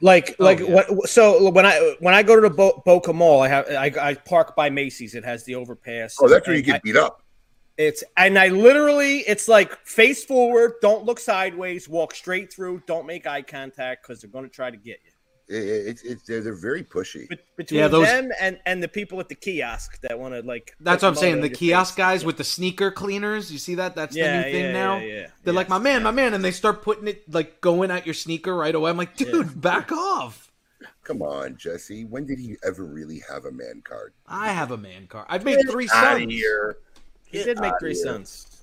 Like 0.00 0.36
Oh, 0.38 0.44
like 0.44 0.60
yeah. 0.60 0.66
what? 0.66 1.08
So 1.08 1.50
when 1.50 1.66
I 1.66 1.96
when 2.00 2.14
I 2.14 2.22
go 2.22 2.34
to 2.36 2.42
the 2.42 2.50
Bo- 2.54 2.82
Boca 2.84 3.12
Mall, 3.12 3.40
I 3.42 3.48
have 3.48 3.68
I, 3.68 3.92
I 4.00 4.14
park 4.14 4.56
by 4.56 4.70
Macy's. 4.70 5.14
It 5.14 5.24
has 5.24 5.44
the 5.44 5.54
overpass. 5.54 6.16
Oh, 6.20 6.28
that's 6.28 6.46
where 6.46 6.56
you 6.56 6.62
get 6.62 6.76
I- 6.76 6.80
beat 6.82 6.96
up. 6.96 7.22
It's 7.76 8.04
and 8.18 8.38
I 8.38 8.48
literally 8.48 9.20
it's 9.20 9.48
like 9.48 9.74
face 9.86 10.22
forward, 10.24 10.74
don't 10.82 11.04
look 11.06 11.18
sideways, 11.18 11.88
walk 11.88 12.14
straight 12.14 12.52
through, 12.52 12.82
don't 12.86 13.06
make 13.06 13.26
eye 13.26 13.40
contact 13.40 14.02
because 14.06 14.20
they're 14.20 14.30
going 14.30 14.44
to 14.44 14.50
try 14.54 14.70
to 14.70 14.76
get 14.76 14.98
you. 15.04 15.09
It, 15.50 15.56
it, 15.56 15.86
it's 15.88 16.02
it's 16.04 16.22
they're, 16.22 16.40
they're 16.42 16.54
very 16.54 16.84
pushy. 16.84 17.28
But 17.28 17.40
between 17.56 17.80
Yeah, 17.80 17.88
those- 17.88 18.06
them 18.06 18.30
and 18.40 18.58
and 18.66 18.80
the 18.82 18.88
people 18.88 19.18
at 19.20 19.28
the 19.28 19.34
kiosk 19.34 20.00
that 20.02 20.18
want 20.18 20.32
to 20.34 20.42
like 20.42 20.74
That's 20.80 21.02
what 21.02 21.08
I'm 21.08 21.14
saying. 21.16 21.40
The 21.40 21.50
kiosk 21.50 21.94
face. 21.94 21.98
guys 21.98 22.24
with 22.24 22.36
the 22.36 22.44
sneaker 22.44 22.90
cleaners. 22.90 23.50
You 23.52 23.58
see 23.58 23.74
that? 23.74 23.94
That's 23.96 24.14
Yeah, 24.16 24.30
the 24.42 24.46
new 24.46 24.52
thing 24.52 24.64
yeah, 24.66 24.72
now. 24.72 24.98
yeah, 24.98 25.14
yeah. 25.22 25.26
They're 25.42 25.52
like, 25.54 25.68
my 25.68 25.78
man, 25.78 26.02
my 26.04 26.12
man, 26.12 26.34
and 26.34 26.44
they 26.44 26.52
start 26.52 26.82
putting 26.82 27.08
it 27.08 27.30
like 27.32 27.60
going 27.60 27.90
at 27.90 28.06
your 28.06 28.14
sneaker 28.14 28.54
right 28.54 28.74
away. 28.74 28.90
I'm 28.90 28.96
like, 28.96 29.16
dude, 29.16 29.60
back 29.60 29.90
off. 29.92 30.46
Come 31.02 31.22
on, 31.22 31.56
Jesse. 31.56 32.04
When 32.04 32.24
did 32.26 32.38
he 32.38 32.54
ever 32.64 32.84
really 32.84 33.20
have 33.28 33.44
a 33.44 33.50
man 33.50 33.82
card? 33.84 34.12
I 34.28 34.52
have 34.52 34.70
a 34.70 34.76
man 34.76 35.08
card. 35.08 35.26
I've 35.28 35.44
made 35.44 35.58
three 35.68 35.88
Outta 35.92 36.20
sons. 36.20 36.32
here. 36.32 36.76
He 37.26 37.42
did 37.42 37.58
make 37.58 37.72
three 37.80 37.94
here. 37.94 38.02
sons. 38.04 38.62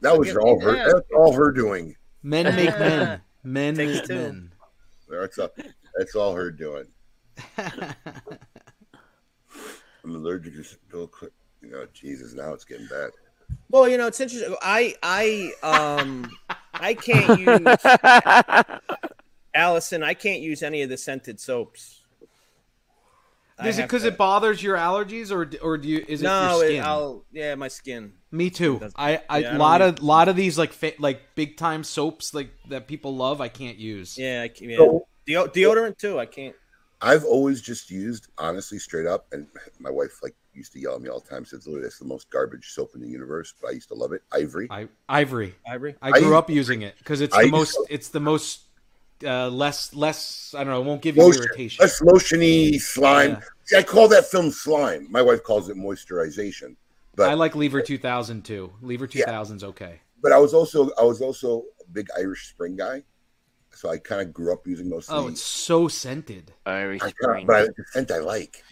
That 0.00 0.16
was 0.16 0.34
all 0.36 0.60
her. 0.60 0.92
That's 0.92 1.10
all 1.16 1.32
her 1.32 1.50
doing. 1.50 1.96
Men 2.22 2.54
make 2.54 2.70
men. 2.78 3.20
Men 3.42 3.74
Takes 3.74 3.94
make 3.98 4.04
two. 4.06 4.14
men. 4.14 4.52
That's 5.10 5.38
all. 5.38 5.48
That's 5.98 6.14
all 6.14 6.34
her 6.34 6.50
doing. 6.50 6.86
I'm 7.58 7.94
allergic 10.14 10.54
to 10.54 10.64
Bill 10.90 11.06
Clinton. 11.06 11.36
You 11.60 11.70
know, 11.70 11.86
Jesus. 11.92 12.32
Now 12.34 12.54
it's 12.54 12.64
getting 12.64 12.86
bad. 12.86 13.10
Well, 13.70 13.88
you 13.88 13.98
know, 13.98 14.06
it's 14.06 14.20
interesting. 14.20 14.54
I 14.62 14.94
I 15.02 15.52
um 15.62 16.30
I 16.74 16.94
can't 16.94 17.40
use 17.40 17.76
Allison. 19.54 20.02
I 20.02 20.14
can't 20.14 20.40
use 20.40 20.62
any 20.62 20.82
of 20.82 20.88
the 20.90 20.96
scented 20.96 21.40
soaps. 21.40 21.96
I 23.58 23.68
Is 23.68 23.78
it 23.80 23.82
because 23.82 24.02
to- 24.02 24.08
it 24.08 24.16
bothers 24.16 24.62
your 24.62 24.76
allergies, 24.76 25.32
or 25.32 25.50
or 25.66 25.76
do 25.78 25.88
you? 25.88 26.04
Is 26.06 26.22
it 26.22 26.26
no? 26.26 26.58
your 26.60 26.64
It, 26.64 26.68
skin? 26.68 26.84
I'll 26.84 27.24
yeah, 27.32 27.56
my 27.56 27.66
skin. 27.66 28.12
Me 28.30 28.50
too. 28.50 28.74
doesn't- 28.78 28.94
I, 28.96 29.20
I 29.28 29.38
yeah, 29.38 29.54
I 29.54 29.56
lot 29.56 29.80
use- 29.80 29.98
of 29.98 30.02
lot 30.04 30.28
of 30.28 30.36
these 30.36 30.56
like 30.56 30.72
fa- 30.72 30.92
like 31.00 31.34
big 31.34 31.56
time 31.56 31.82
soaps 31.82 32.32
like 32.32 32.50
that 32.68 32.86
people 32.86 33.16
love. 33.16 33.40
I 33.40 33.48
can't 33.48 33.78
use. 33.78 34.16
Yeah, 34.16 34.42
I 34.44 34.48
can, 34.48 34.70
yeah. 34.70 34.76
So- 34.76 35.07
Deo- 35.28 35.46
deodorant 35.46 35.98
too. 35.98 36.18
I 36.18 36.24
can't. 36.26 36.56
I've 37.00 37.24
always 37.24 37.60
just 37.60 37.90
used, 37.90 38.26
honestly, 38.38 38.78
straight 38.78 39.06
up, 39.06 39.26
and 39.32 39.46
my 39.78 39.90
wife 39.90 40.20
like 40.22 40.34
used 40.54 40.72
to 40.72 40.80
yell 40.80 40.94
at 40.96 41.00
me 41.02 41.08
all 41.10 41.20
the 41.20 41.28
time. 41.28 41.44
Says, 41.44 41.66
"Literally, 41.66 41.82
that's 41.84 41.98
the 41.98 42.06
most 42.06 42.28
garbage 42.30 42.70
soap 42.72 42.92
in 42.94 43.00
the 43.02 43.06
universe." 43.08 43.52
But 43.60 43.68
I 43.68 43.70
used 43.72 43.88
to 43.88 43.94
love 43.94 44.12
it. 44.12 44.22
Ivory. 44.32 44.66
I 44.70 44.88
Ivory. 45.08 45.54
Ivory. 45.70 45.94
I 46.02 46.08
I 46.08 46.12
grew 46.12 46.28
use- 46.30 46.36
up 46.38 46.48
using 46.50 46.82
it 46.82 46.96
because 46.98 47.20
it's 47.20 47.36
I 47.36 47.44
the 47.44 47.50
most. 47.50 47.78
It's 47.90 48.08
the 48.08 48.20
most 48.20 48.62
uh, 49.22 49.48
less 49.48 49.94
less. 49.94 50.54
I 50.56 50.64
don't 50.64 50.72
know. 50.72 50.80
It 50.80 50.86
won't 50.86 51.02
give 51.02 51.16
you 51.16 51.22
Lotion, 51.22 51.42
irritation. 51.44 51.82
less 51.84 52.00
lotiony 52.00 52.80
slime. 52.80 53.32
Yeah. 53.32 53.40
See, 53.64 53.76
I 53.76 53.82
call 53.82 54.08
that 54.08 54.24
film 54.26 54.50
slime. 54.50 55.06
My 55.10 55.20
wife 55.22 55.44
calls 55.44 55.68
it 55.68 55.76
moisturization. 55.76 56.74
But 57.14 57.28
I 57.30 57.34
like 57.34 57.54
Lever 57.54 57.82
2000 57.82 58.44
too. 58.44 58.72
Lever 58.80 59.06
2000's 59.06 59.62
okay. 59.62 60.00
but 60.22 60.32
I 60.32 60.38
was 60.38 60.54
also 60.54 60.90
I 60.98 61.02
was 61.02 61.20
also 61.20 61.64
a 61.80 61.90
big 61.92 62.08
Irish 62.18 62.48
Spring 62.48 62.74
guy, 62.76 63.02
so 63.78 63.88
I 63.88 63.98
kind 63.98 64.20
of 64.20 64.32
grew 64.32 64.52
up 64.52 64.66
using 64.66 64.90
those. 64.90 65.06
Oh, 65.08 65.28
it's 65.28 65.40
so 65.40 65.86
scented. 65.86 66.52
Irish 66.66 67.00
I 67.00 67.10
Spring. 67.10 67.46
but 67.46 67.56
I, 67.56 67.62
the 67.62 67.84
scent 67.92 68.10
I 68.10 68.18
like, 68.18 68.64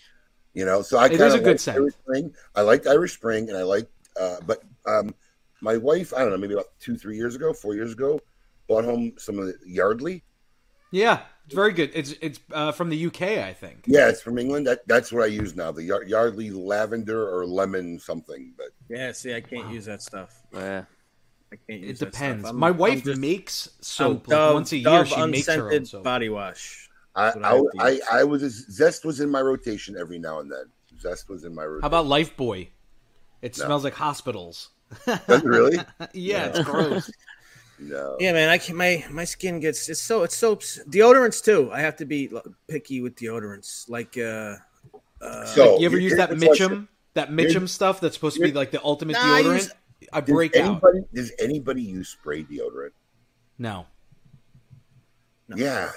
you 0.52 0.64
know. 0.64 0.82
So 0.82 0.98
I 0.98 1.06
It 1.06 1.10
kind 1.10 1.22
is 1.22 1.34
of 1.34 1.40
a 1.40 1.44
good 1.44 1.60
scent. 1.60 1.78
Irish 1.78 1.94
Spring. 1.94 2.34
I 2.56 2.62
liked 2.62 2.88
Irish 2.88 3.12
Spring, 3.12 3.48
and 3.48 3.56
I 3.56 3.62
like, 3.62 3.88
uh, 4.20 4.38
but 4.44 4.64
um, 4.84 5.14
my 5.60 5.76
wife, 5.76 6.12
I 6.12 6.18
don't 6.22 6.30
know, 6.30 6.36
maybe 6.38 6.54
about 6.54 6.76
two, 6.80 6.96
three 6.96 7.16
years 7.16 7.36
ago, 7.36 7.52
four 7.52 7.76
years 7.76 7.92
ago, 7.92 8.20
bought 8.66 8.84
home 8.84 9.12
some 9.16 9.38
of 9.38 9.46
the 9.46 9.54
Yardley. 9.64 10.24
Yeah, 10.90 11.20
it's 11.44 11.54
very 11.54 11.72
good. 11.72 11.92
It's 11.94 12.12
it's 12.20 12.40
uh, 12.52 12.72
from 12.72 12.88
the 12.90 13.06
UK, 13.06 13.22
I 13.22 13.52
think. 13.52 13.84
Yeah, 13.86 14.08
it's 14.08 14.20
from 14.22 14.38
England. 14.38 14.66
That 14.66 14.88
that's 14.88 15.12
what 15.12 15.22
I 15.22 15.26
use 15.26 15.54
now. 15.54 15.70
The 15.70 15.84
Yardley 15.84 16.50
lavender 16.50 17.32
or 17.32 17.46
lemon 17.46 18.00
something. 18.00 18.54
But 18.56 18.70
Yeah. 18.88 19.12
See, 19.12 19.34
I 19.36 19.40
can't 19.40 19.70
use 19.70 19.84
that 19.84 20.02
stuff. 20.02 20.42
Yeah. 20.52 20.84
I 21.52 21.56
can't 21.56 21.80
use 21.80 21.90
It 21.90 21.98
that 22.00 22.12
depends. 22.12 22.44
I'm- 22.44 22.56
My 22.56 22.70
wife 22.70 23.04
just- 23.04 23.20
makes 23.20 23.68
I'm 23.68 23.82
soap 23.82 24.28
like 24.28 24.36
Dove- 24.36 24.54
once 24.54 24.72
a 24.72 24.76
year. 24.76 24.84
Dove 24.84 25.08
She 25.08 25.26
makes 25.26 25.46
her 25.46 25.72
own 25.72 25.84
soap. 25.86 26.02
body 26.04 26.28
wash. 26.28 26.88
I 27.14 27.30
I 27.30 27.62
I, 27.78 28.00
I, 28.12 28.24
was 28.24 28.42
zest 28.70 29.04
was 29.06 29.20
in 29.20 29.30
my 29.30 29.40
rotation 29.40 29.96
every 29.98 30.18
now 30.18 30.40
and 30.40 30.50
then. 30.52 30.64
Zest 31.00 31.28
was 31.30 31.44
in 31.44 31.54
my 31.54 31.64
rotation. 31.64 31.82
How 31.82 31.86
about 31.88 32.06
Lifebuoy? 32.06 32.68
It 33.42 33.56
No. 33.58 33.64
smells 33.64 33.84
like 33.84 33.94
hospitals. 33.94 34.70
Does 35.06 35.20
it 35.28 35.44
really? 35.44 35.78
yeah, 36.12 36.46
No. 36.46 36.50
it's 36.50 36.62
gross. 36.64 37.10
No. 37.78 38.16
Yeah, 38.18 38.32
man. 38.32 38.48
I 38.48 38.56
can 38.56 38.74
my 38.74 39.04
my 39.10 39.24
skin 39.24 39.60
gets 39.60 39.90
it's 39.90 40.00
so 40.00 40.22
it's 40.22 40.34
soaps 40.34 40.78
deodorants 40.88 41.44
too. 41.44 41.70
I 41.70 41.80
have 41.80 41.94
to 41.96 42.06
be 42.06 42.30
picky 42.68 43.02
with 43.02 43.16
deodorants. 43.16 43.86
Like 43.90 44.16
uh, 44.16 44.56
uh 45.20 45.44
So 45.44 45.78
you 45.78 45.84
ever 45.84 45.98
use 45.98 46.16
that 46.16 46.30
the 46.30 46.46
question. 46.46 46.70
Mitchum? 46.70 46.88
That 47.12 47.30
Mitchum 47.30 47.68
stuff 47.68 48.00
that's 48.00 48.14
supposed 48.14 48.36
to 48.36 48.42
be 48.42 48.52
like 48.52 48.70
the 48.70 48.82
ultimate 48.82 49.12
Nah, 49.12 49.34
I 49.34 49.42
deodorant? 49.42 49.70
Use- 50.00 50.10
I 50.12 50.20
Does 50.20 50.34
break 50.34 50.56
out. 50.56 50.64
anybody, 50.70 51.00
Does 51.14 51.32
anybody 51.38 51.82
use 51.82 52.08
spray 52.08 52.42
deodorant? 52.44 52.90
No. 53.58 53.86
Yeah. 55.54 55.90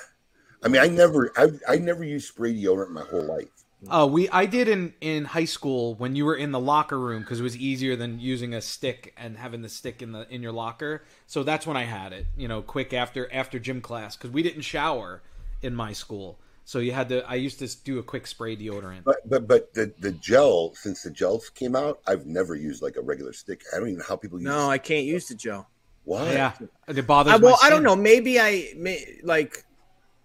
I 0.63 0.67
mean, 0.67 0.81
I 0.81 0.87
never, 0.87 1.31
I, 1.37 1.47
I 1.67 1.75
never 1.77 2.03
used 2.03 2.27
spray 2.27 2.53
deodorant 2.53 2.89
my 2.89 3.03
whole 3.03 3.23
life. 3.23 3.47
Oh, 3.89 4.07
we 4.07 4.27
I 4.27 4.45
did 4.45 4.67
in 4.67 4.93
in 4.99 5.23
high 5.23 5.45
school 5.45 5.95
when 5.95 6.13
you 6.13 6.25
were 6.25 6.35
in 6.35 6.51
the 6.51 6.59
locker 6.59 6.99
room 6.99 7.21
because 7.21 7.39
it 7.39 7.43
was 7.43 7.55
easier 7.55 7.95
than 7.95 8.19
using 8.19 8.53
a 8.53 8.59
stick 8.59 9.13
and 9.15 9.37
having 9.37 9.61
the 9.61 9.69
stick 9.69 10.01
in 10.01 10.11
the 10.11 10.27
in 10.29 10.43
your 10.43 10.51
locker. 10.51 11.03
So 11.27 11.43
that's 11.43 11.65
when 11.65 11.77
I 11.77 11.83
had 11.85 12.11
it. 12.11 12.25
You 12.35 12.49
know, 12.49 12.61
quick 12.61 12.91
after 12.93 13.31
after 13.33 13.57
gym 13.57 13.79
class 13.79 14.17
because 14.17 14.31
we 14.31 14.43
didn't 14.43 14.63
shower 14.63 15.21
in 15.61 15.73
my 15.75 15.93
school. 15.93 16.39
So 16.69 16.77
you 16.77 16.91
had 16.91 17.09
to. 17.09 17.27
I 17.27 17.33
used 17.33 17.57
to 17.59 17.83
do 17.83 17.97
a 17.97 18.03
quick 18.03 18.27
spray 18.27 18.55
deodorant. 18.55 19.03
But 19.03 19.27
but 19.27 19.47
but 19.47 19.73
the 19.73 19.91
the 20.01 20.11
gel 20.11 20.75
since 20.75 21.01
the 21.01 21.09
gels 21.09 21.49
came 21.49 21.75
out, 21.75 21.99
I've 22.05 22.27
never 22.27 22.53
used 22.53 22.83
like 22.83 22.95
a 22.95 23.01
regular 23.01 23.33
stick. 23.33 23.63
I 23.73 23.79
don't 23.79 23.87
even 23.87 23.97
know 23.97 24.05
how 24.07 24.15
people 24.15 24.37
use. 24.37 24.45
no, 24.45 24.69
I 24.69 24.77
can't 24.77 25.03
use 25.03 25.27
the 25.27 25.33
gel. 25.33 25.67
why? 26.03 26.31
Yeah, 26.31 26.53
it 26.87 27.07
bothers. 27.07 27.33
I, 27.33 27.37
well, 27.37 27.57
my 27.59 27.65
I 27.65 27.71
don't 27.71 27.81
know. 27.81 27.95
Maybe 27.95 28.39
I 28.39 28.71
may 28.77 29.03
like 29.23 29.65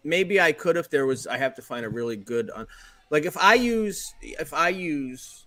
maybe 0.02 0.38
I 0.38 0.52
could 0.52 0.76
if 0.76 0.90
there 0.90 1.06
was. 1.06 1.26
I 1.26 1.38
have 1.38 1.54
to 1.54 1.62
find 1.62 1.86
a 1.86 1.88
really 1.88 2.18
good. 2.18 2.50
Un- 2.54 2.66
like 3.08 3.24
if 3.24 3.38
I 3.38 3.54
use 3.54 4.12
if 4.20 4.52
I 4.52 4.68
use 4.68 5.46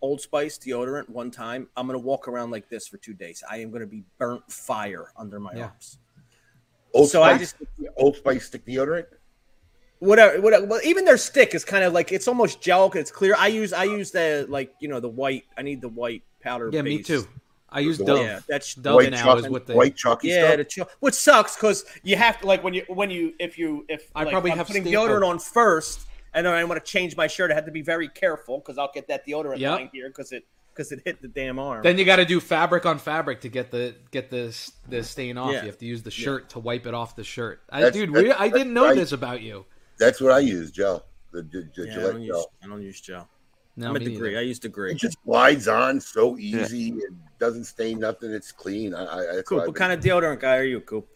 Old 0.00 0.20
Spice 0.20 0.58
deodorant 0.58 1.08
one 1.08 1.30
time, 1.30 1.68
I'm 1.76 1.86
gonna 1.86 2.00
walk 2.00 2.26
around 2.26 2.50
like 2.50 2.68
this 2.68 2.88
for 2.88 2.96
two 2.96 3.14
days. 3.14 3.44
I 3.48 3.58
am 3.58 3.70
gonna 3.70 3.86
be 3.86 4.02
burnt 4.18 4.50
fire 4.50 5.12
under 5.16 5.38
my 5.38 5.52
Yeah. 5.54 5.66
arms. 5.66 5.98
Old 6.92 7.08
So 7.08 7.22
I 7.22 7.36
Spice, 7.36 7.54
Old 7.96 8.16
Spice 8.16 8.46
stick 8.46 8.66
deodorant. 8.66 9.06
Whatever, 10.04 10.40
whatever. 10.40 10.66
Well, 10.66 10.80
even 10.84 11.04
their 11.04 11.16
stick 11.18 11.54
is 11.54 11.64
kind 11.64 11.84
of 11.84 11.92
like 11.92 12.12
it's 12.12 12.28
almost 12.28 12.60
gel. 12.60 12.88
'cause 12.90 13.00
It's 13.00 13.10
clear. 13.10 13.34
I 13.38 13.48
use 13.48 13.72
I 13.72 13.84
use 13.84 14.10
the 14.10 14.46
like 14.48 14.72
you 14.80 14.88
know 14.88 15.00
the 15.00 15.08
white. 15.08 15.44
I 15.58 15.62
need 15.62 15.80
the 15.80 15.88
white 15.88 16.22
powder. 16.42 16.70
Yeah, 16.72 16.82
me 16.82 17.02
too. 17.02 17.26
I 17.70 17.80
use 17.80 17.98
The 17.98 18.04
Dove. 18.04 18.20
Yeah, 18.24 18.38
that's 18.48 18.74
Dove 18.76 18.94
white 18.94 19.10
now 19.10 19.24
chocolate, 19.24 19.46
is 19.46 19.50
what 19.50 19.66
they. 19.66 19.74
white 19.74 19.96
chalky 19.96 20.28
yeah. 20.28 20.46
stuff. 20.46 20.56
The 20.58 20.64
chill, 20.64 20.88
which 21.00 21.14
sucks 21.14 21.56
because 21.56 21.84
you 22.04 22.14
have 22.16 22.40
to 22.40 22.46
like 22.46 22.62
when 22.62 22.72
you 22.74 22.84
when 22.88 23.10
you 23.10 23.34
if 23.40 23.58
you 23.58 23.84
if 23.88 24.10
I 24.14 24.22
like, 24.22 24.32
probably 24.32 24.52
I'm 24.52 24.58
have 24.58 24.68
putting 24.68 24.84
sta- 24.84 24.92
deodorant 24.92 25.26
on 25.26 25.38
first, 25.40 26.02
and 26.34 26.46
then 26.46 26.54
I 26.54 26.62
want 26.64 26.84
to 26.84 26.88
change 26.88 27.16
my 27.16 27.26
shirt. 27.26 27.50
I 27.50 27.54
have 27.54 27.64
to 27.64 27.72
be 27.72 27.82
very 27.82 28.08
careful 28.08 28.58
because 28.58 28.78
I'll 28.78 28.92
get 28.94 29.08
that 29.08 29.26
deodorant 29.26 29.58
Yep. 29.58 29.70
line 29.72 29.90
here 29.92 30.08
because 30.08 30.30
it 30.30 30.44
because 30.72 30.92
it 30.92 31.00
hit 31.04 31.20
the 31.22 31.26
damn 31.28 31.58
arm. 31.58 31.82
Then 31.82 31.98
you 31.98 32.04
got 32.04 32.16
to 32.16 32.24
do 32.24 32.38
fabric 32.40 32.84
on 32.86 32.98
fabric 32.98 33.40
to 33.40 33.48
get 33.48 33.72
the 33.72 33.96
get 34.12 34.30
the 34.30 34.56
the 34.88 35.02
stain 35.02 35.36
off. 35.36 35.52
Yeah. 35.52 35.60
You 35.62 35.66
have 35.66 35.78
to 35.78 35.86
use 35.86 36.02
the 36.04 36.10
shirt 36.12 36.50
to 36.50 36.60
wipe 36.60 36.86
it 36.86 36.94
off 36.94 37.16
the 37.16 37.24
shirt. 37.24 37.60
I, 37.70 37.80
That's- 37.80 37.94
dude, 37.94 38.14
that's- 38.14 38.38
we, 38.38 38.46
I 38.46 38.50
didn't 38.50 38.72
know 38.74 38.84
right. 38.86 38.94
this 38.96 39.10
about 39.10 39.40
you. 39.42 39.64
That's 39.98 40.20
what 40.20 40.32
I 40.32 40.40
use. 40.40 40.70
Gel. 40.70 41.04
The, 41.32 41.42
the, 41.42 41.68
the 41.74 41.86
yeah, 41.86 41.92
I 41.92 41.94
Gillette 41.94 42.12
don't 42.12 42.22
use 42.22 42.36
gel. 42.36 42.52
I 42.62 42.66
don't 42.66 42.82
use 42.82 43.00
gel. 43.00 43.28
No, 43.76 43.88
I'm 43.88 43.96
a 43.96 43.98
degree. 43.98 44.28
neither. 44.28 44.38
I 44.38 44.42
use 44.42 44.58
degree. 44.60 44.92
It 44.92 44.98
just 44.98 45.20
glides 45.24 45.66
on 45.66 46.00
so 46.00 46.38
easy. 46.38 46.90
It 46.90 47.12
doesn't 47.40 47.64
stain 47.64 47.98
nothing. 47.98 48.30
It's 48.30 48.52
clean. 48.52 48.94
I, 48.94 49.04
I 49.04 49.26
that's 49.34 49.48
Coop, 49.48 49.58
what, 49.58 49.66
what 49.68 49.76
kind 49.76 49.92
of 49.92 49.98
deodorant 50.00 50.40
guy 50.40 50.56
are 50.58 50.64
you, 50.64 50.80
Coop? 50.80 51.08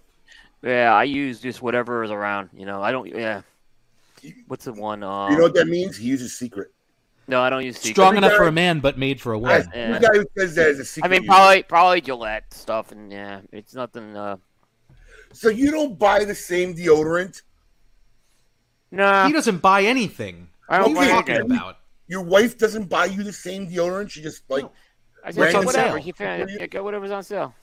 Yeah, 0.62 0.92
I 0.92 1.04
use 1.04 1.38
just 1.40 1.62
whatever 1.62 2.02
is 2.02 2.10
around. 2.10 2.50
You 2.52 2.66
know, 2.66 2.82
I 2.82 2.90
don't. 2.90 3.06
Yeah. 3.06 3.42
What's 4.48 4.64
the 4.64 4.72
one? 4.72 5.04
Um, 5.04 5.30
You 5.30 5.36
know 5.38 5.44
what 5.44 5.54
that 5.54 5.68
means? 5.68 5.96
He 5.96 6.08
uses 6.08 6.36
secret. 6.36 6.72
No, 7.28 7.40
I 7.40 7.48
don't 7.50 7.64
use 7.64 7.76
secret. 7.76 7.92
Strong 7.92 8.16
Every 8.16 8.26
enough 8.26 8.36
for 8.36 8.48
a 8.48 8.52
man, 8.52 8.80
but 8.80 8.98
made 8.98 9.20
for 9.20 9.34
a 9.34 9.38
woman. 9.38 9.70
Yeah. 9.72 9.98
The 9.98 10.08
guy 10.08 10.18
who 10.18 10.24
says 10.36 10.56
that 10.56 10.68
is 10.68 10.78
a 10.78 10.80
I 10.80 10.84
secret. 10.84 11.08
I 11.08 11.10
mean, 11.12 11.22
user. 11.22 11.30
probably 11.30 11.62
probably 11.62 12.00
Gillette 12.00 12.52
stuff, 12.52 12.90
and 12.90 13.12
yeah, 13.12 13.40
it's 13.52 13.74
nothing. 13.74 14.16
Uh, 14.16 14.38
So 15.32 15.48
you 15.48 15.70
don't 15.70 15.96
buy 15.96 16.24
the 16.24 16.34
same 16.34 16.74
deodorant. 16.74 17.42
Nah, 18.90 19.26
He 19.26 19.32
doesn't 19.32 19.58
buy 19.58 19.82
anything. 19.82 20.48
I 20.68 20.78
What 20.80 20.86
don't 20.88 20.96
are 20.96 21.04
you 21.04 21.08
buy 21.10 21.14
talking 21.16 21.34
anything. 21.36 21.56
about? 21.56 21.78
Your 22.06 22.22
wife 22.22 22.56
doesn't 22.58 22.84
buy 22.88 23.06
you 23.06 23.22
the 23.22 23.32
same 23.32 23.68
deodorant. 23.68 24.10
She 24.10 24.22
just 24.22 24.42
like 24.48 24.64
I 25.24 25.32
just 25.32 25.54
on 25.54 25.64
whatever. 25.66 25.90
sale? 25.96 26.02
He 26.02 26.12
found 26.12 26.48
yeah, 26.50 26.66
get 26.66 26.82
whatever's 26.84 27.10
on 27.10 27.22
sale. 27.22 27.54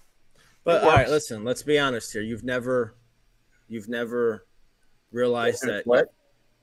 But 0.64 0.84
all 0.84 0.90
right, 0.90 1.10
listen. 1.10 1.44
Let's 1.44 1.64
be 1.64 1.78
honest 1.80 2.12
here. 2.14 2.22
You've 2.22 2.44
never, 2.44 2.96
you've 3.68 3.88
never 3.90 4.46
realized 5.12 5.62
that 5.64 5.86
what? 5.86 6.14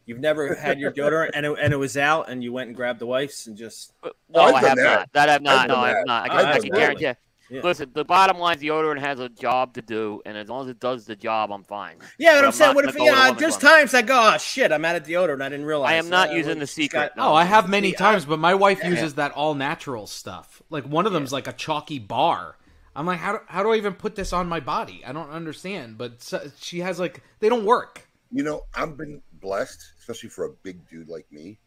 you've 0.06 0.18
never 0.18 0.54
had 0.56 0.78
your 0.80 0.90
deodorant 0.90 1.30
and 1.34 1.46
it, 1.46 1.56
and 1.60 1.72
it 1.72 1.76
was 1.76 1.96
out, 1.96 2.28
and 2.28 2.42
you 2.42 2.52
went 2.52 2.66
and 2.68 2.76
grabbed 2.76 2.98
the 2.98 3.06
wife's 3.06 3.46
and 3.46 3.56
just. 3.56 3.92
But- 4.02 4.14
Oh, 4.34 4.40
No, 4.40 4.42
I've 4.42 4.54
I 4.54 4.60
done 4.60 4.68
have 4.68 4.76
that. 4.78 4.84
not. 4.98 5.12
That 5.12 5.28
I 5.28 5.32
have 5.32 5.42
not. 5.42 5.58
I've 5.58 5.68
No, 5.68 5.76
I 5.76 5.88
have 5.90 6.06
not. 6.06 6.22
I 6.22 6.24
I've 6.24 6.30
can, 6.30 6.38
I 6.48 6.52
done 6.52 6.62
can 6.62 6.70
guarantee. 6.72 7.18
You. 7.52 7.58
Yeah. 7.58 7.64
Listen, 7.64 7.90
the 7.94 8.04
bottom 8.04 8.38
line 8.38 8.56
is 8.56 8.62
deodorant 8.62 8.98
has 9.00 9.20
a 9.20 9.28
job 9.28 9.74
to 9.74 9.82
do, 9.82 10.22
and 10.26 10.36
as 10.36 10.48
long 10.48 10.62
as 10.64 10.68
it 10.70 10.80
does 10.80 11.04
the 11.06 11.14
job, 11.16 11.52
I'm 11.52 11.62
fine. 11.64 11.96
Yeah, 12.18 12.32
but, 12.32 12.34
But 12.34 12.38
I'm 12.38 12.44
I'm 12.46 12.52
saying, 12.52 12.74
what 12.74 12.84
if 12.86 12.94
you 12.94 13.06
know? 13.06 13.12
woman's 13.12 13.38
There's 13.38 13.56
times 13.58 13.94
I 13.94 14.02
go, 14.02 14.32
oh 14.34 14.38
shit, 14.38 14.72
I'm 14.72 14.84
out 14.84 14.96
of 14.96 15.02
deodorant. 15.04 15.34
And 15.34 15.44
I 15.44 15.48
didn't 15.48 15.66
realize. 15.66 15.90
I 15.90 15.94
am 15.94 16.08
not 16.08 16.30
Uh, 16.30 16.32
using 16.32 16.58
the 16.58 16.66
she's 16.66 16.74
secret, 16.74 17.12
got- 17.14 17.16
no. 17.16 17.28
Oh, 17.30 17.34
I 17.34 17.44
have 17.44 17.68
many 17.68 17.90
See, 17.90 17.96
I- 17.96 17.98
times, 17.98 18.24
but 18.24 18.38
my 18.38 18.54
wife 18.54 18.80
Yeah. 18.82 18.90
uses 18.90 19.14
that 19.14 19.32
all 19.32 19.54
natural 19.54 20.06
stuff. 20.06 20.62
Like 20.70 20.84
one 20.84 21.06
of 21.06 21.12
them's 21.12 21.32
like 21.32 21.46
a 21.46 21.52
chalky 21.52 21.98
bar. 21.98 22.56
I'm 22.94 23.06
like, 23.06 23.18
how 23.20 23.32
do, 23.32 23.38
how 23.46 23.62
do 23.62 23.72
I 23.72 23.76
even 23.76 23.94
put 23.94 24.16
this 24.16 24.32
on 24.34 24.48
my 24.48 24.60
body? 24.60 25.02
I 25.06 25.12
don't 25.12 25.30
understand. 25.30 25.96
But 25.96 26.22
so, 26.22 26.50
she 26.58 26.80
has 26.80 26.98
like 27.00 27.22
they 27.40 27.48
don't 27.48 27.64
work. 27.64 28.06
You 28.30 28.42
know, 28.42 28.62
I've 28.74 28.96
been 28.96 29.22
blessed, 29.40 29.82
especially 29.98 30.28
for 30.30 30.44
a 30.44 30.50
big 30.62 30.88
dude 30.88 31.08
like 31.08 31.26
me, 31.32 31.58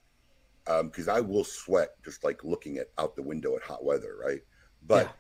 because 0.66 1.08
I 1.08 1.20
will 1.22 1.44
sweat 1.44 1.90
just 2.04 2.24
like 2.24 2.44
looking 2.44 2.78
at 2.78 2.88
out 2.98 3.16
the 3.16 3.22
window 3.22 3.56
at 3.56 3.62
hot 3.64 3.84
weather, 3.84 4.16
right? 4.24 4.42
But 4.88 5.16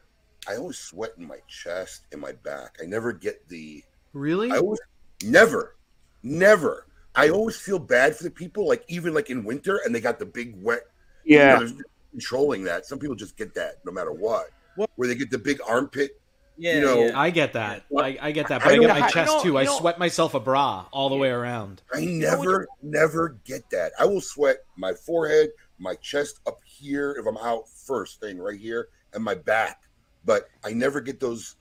I 0.47 0.55
always 0.57 0.77
sweat 0.77 1.11
in 1.17 1.27
my 1.27 1.39
chest 1.47 2.03
and 2.11 2.21
my 2.21 2.33
back. 2.33 2.77
I 2.81 2.85
never 2.85 3.11
get 3.13 3.47
the. 3.49 3.83
Really? 4.13 4.51
I 4.51 4.57
always 4.57 4.79
never, 5.23 5.75
never. 6.23 6.87
I 7.15 7.29
always 7.29 7.55
feel 7.57 7.79
bad 7.79 8.15
for 8.15 8.23
the 8.23 8.31
people, 8.31 8.67
like 8.67 8.83
even 8.87 9.13
like 9.13 9.29
in 9.29 9.43
winter, 9.43 9.79
and 9.85 9.93
they 9.95 10.01
got 10.01 10.19
the 10.19 10.25
big 10.25 10.55
wet. 10.61 10.81
you 11.23 11.39
know, 11.39 11.67
controlling 12.11 12.63
that. 12.65 12.85
Some 12.85 12.99
people 12.99 13.15
just 13.15 13.37
get 13.37 13.53
that 13.55 13.75
no 13.85 13.91
matter 13.91 14.11
what. 14.11 14.49
What- 14.75 14.89
Where 14.95 15.07
they 15.07 15.15
get 15.15 15.31
the 15.31 15.37
big 15.39 15.59
armpit. 15.67 16.19
Yeah, 16.57 16.75
you 16.75 16.81
know, 16.81 17.05
yeah. 17.07 17.19
I 17.19 17.31
get 17.31 17.51
that. 17.53 17.83
I, 17.97 18.17
I 18.21 18.31
get 18.31 18.47
that, 18.47 18.61
but 18.61 18.69
I, 18.71 18.75
don't- 18.75 18.85
get 18.87 18.97
my 18.99 19.05
I- 19.05 19.09
chest 19.09 19.31
you 19.31 19.37
know- 19.37 19.43
too. 19.43 19.57
I 19.57 19.61
you 19.63 19.67
know- 19.67 19.77
sweat 19.77 19.99
myself 19.99 20.33
a 20.35 20.39
bra 20.39 20.85
all 20.91 21.09
the 21.09 21.17
way 21.17 21.29
around. 21.29 21.81
I 21.93 22.05
never, 22.05 22.67
never 22.81 23.37
get 23.43 23.69
that. 23.71 23.91
I 23.99 24.05
will 24.05 24.21
sweat 24.21 24.57
my 24.77 24.93
forehead, 24.93 25.49
my 25.79 25.95
chest 25.95 26.39
up 26.47 26.59
here 26.65 27.11
if 27.19 27.25
I'm 27.25 27.37
out 27.37 27.67
first 27.69 28.21
thing 28.21 28.37
right 28.37 28.59
here, 28.59 28.87
and 29.13 29.23
my 29.23 29.35
back. 29.35 29.81
But 30.25 30.49
I 30.63 30.71
never 30.73 30.99
get 31.01 31.19
those 31.19 31.55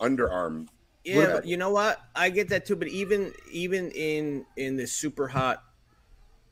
underarm. 0.00 0.68
Yeah, 1.04 1.34
What- 1.34 1.46
you 1.46 1.56
know 1.56 1.70
what? 1.70 2.00
I 2.14 2.30
get 2.30 2.48
that 2.50 2.64
too. 2.66 2.76
But 2.76 2.88
even 2.88 3.32
even 3.50 3.90
in 3.90 4.46
in 4.56 4.76
this 4.76 4.92
super 4.92 5.26
hot 5.28 5.62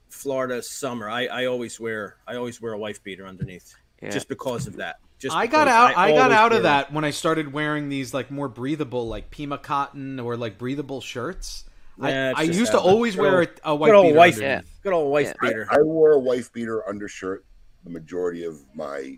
Florida 0.09 0.63
summer, 0.63 1.09
I 1.09 1.27
I 1.27 1.45
always 1.47 1.79
wear 1.79 2.17
I 2.27 2.37
always 2.37 2.61
wear 2.61 2.73
a 2.73 2.79
wife 2.79 3.03
beater 3.03 3.27
underneath, 3.27 3.75
Yeah. 4.03 4.11
just 4.11 4.29
because 4.29 4.67
of 4.67 4.77
that. 4.77 4.97
Just 5.19 5.37
I 5.37 5.47
got 5.47 5.69
out. 5.69 5.97
I, 5.99 6.13
got 6.13 6.33
out 6.33 6.53
of 6.53 6.57
wear- 6.57 6.63
that 6.63 6.93
when 6.95 7.05
I 7.05 7.11
started 7.11 7.53
wearing 7.53 7.91
these 7.91 8.15
like 8.15 8.31
more 8.31 8.49
breathable, 8.49 9.07
like 9.07 9.31
Pima 9.31 9.59
cotton 9.59 10.19
or 10.19 10.37
like 10.37 10.57
breathable 10.59 11.01
shirts. 11.03 11.65
Yeah, 12.03 12.33
I, 12.35 12.41
I 12.41 12.47
just 12.47 12.59
used 12.59 12.73
to 12.73 12.81
always 12.81 13.15
Good 13.15 13.23
wear 13.23 13.39
old- 13.41 13.49
a, 13.49 13.51
a 13.51 13.73
Good 13.75 13.81
white 13.81 13.93
old 13.95 14.07
beater 14.07 14.17
wife, 14.19 14.35
underneath. 14.37 14.81
good 14.83 14.93
old 14.95 15.13
wife 15.13 15.27
Yeah. 15.27 15.35
I, 15.43 15.47
beater. 15.47 15.67
I 15.71 15.83
wore 15.83 16.13
a 16.13 16.19
wife 16.19 16.51
beater 16.55 16.89
undershirt 16.89 17.45
the 17.85 17.91
majority 17.91 18.45
of 18.45 18.59
my 18.75 19.17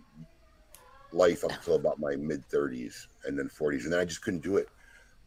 life 1.14 1.44
up 1.44 1.52
until 1.52 1.74
about 1.76 1.98
my 2.00 2.16
mid 2.16 2.46
30s 2.48 3.06
and 3.26 3.38
then 3.38 3.48
40s, 3.48 3.84
and 3.84 3.92
then 3.92 4.00
I 4.00 4.04
just 4.04 4.22
couldn't 4.22 4.42
do 4.42 4.56
it. 4.56 4.68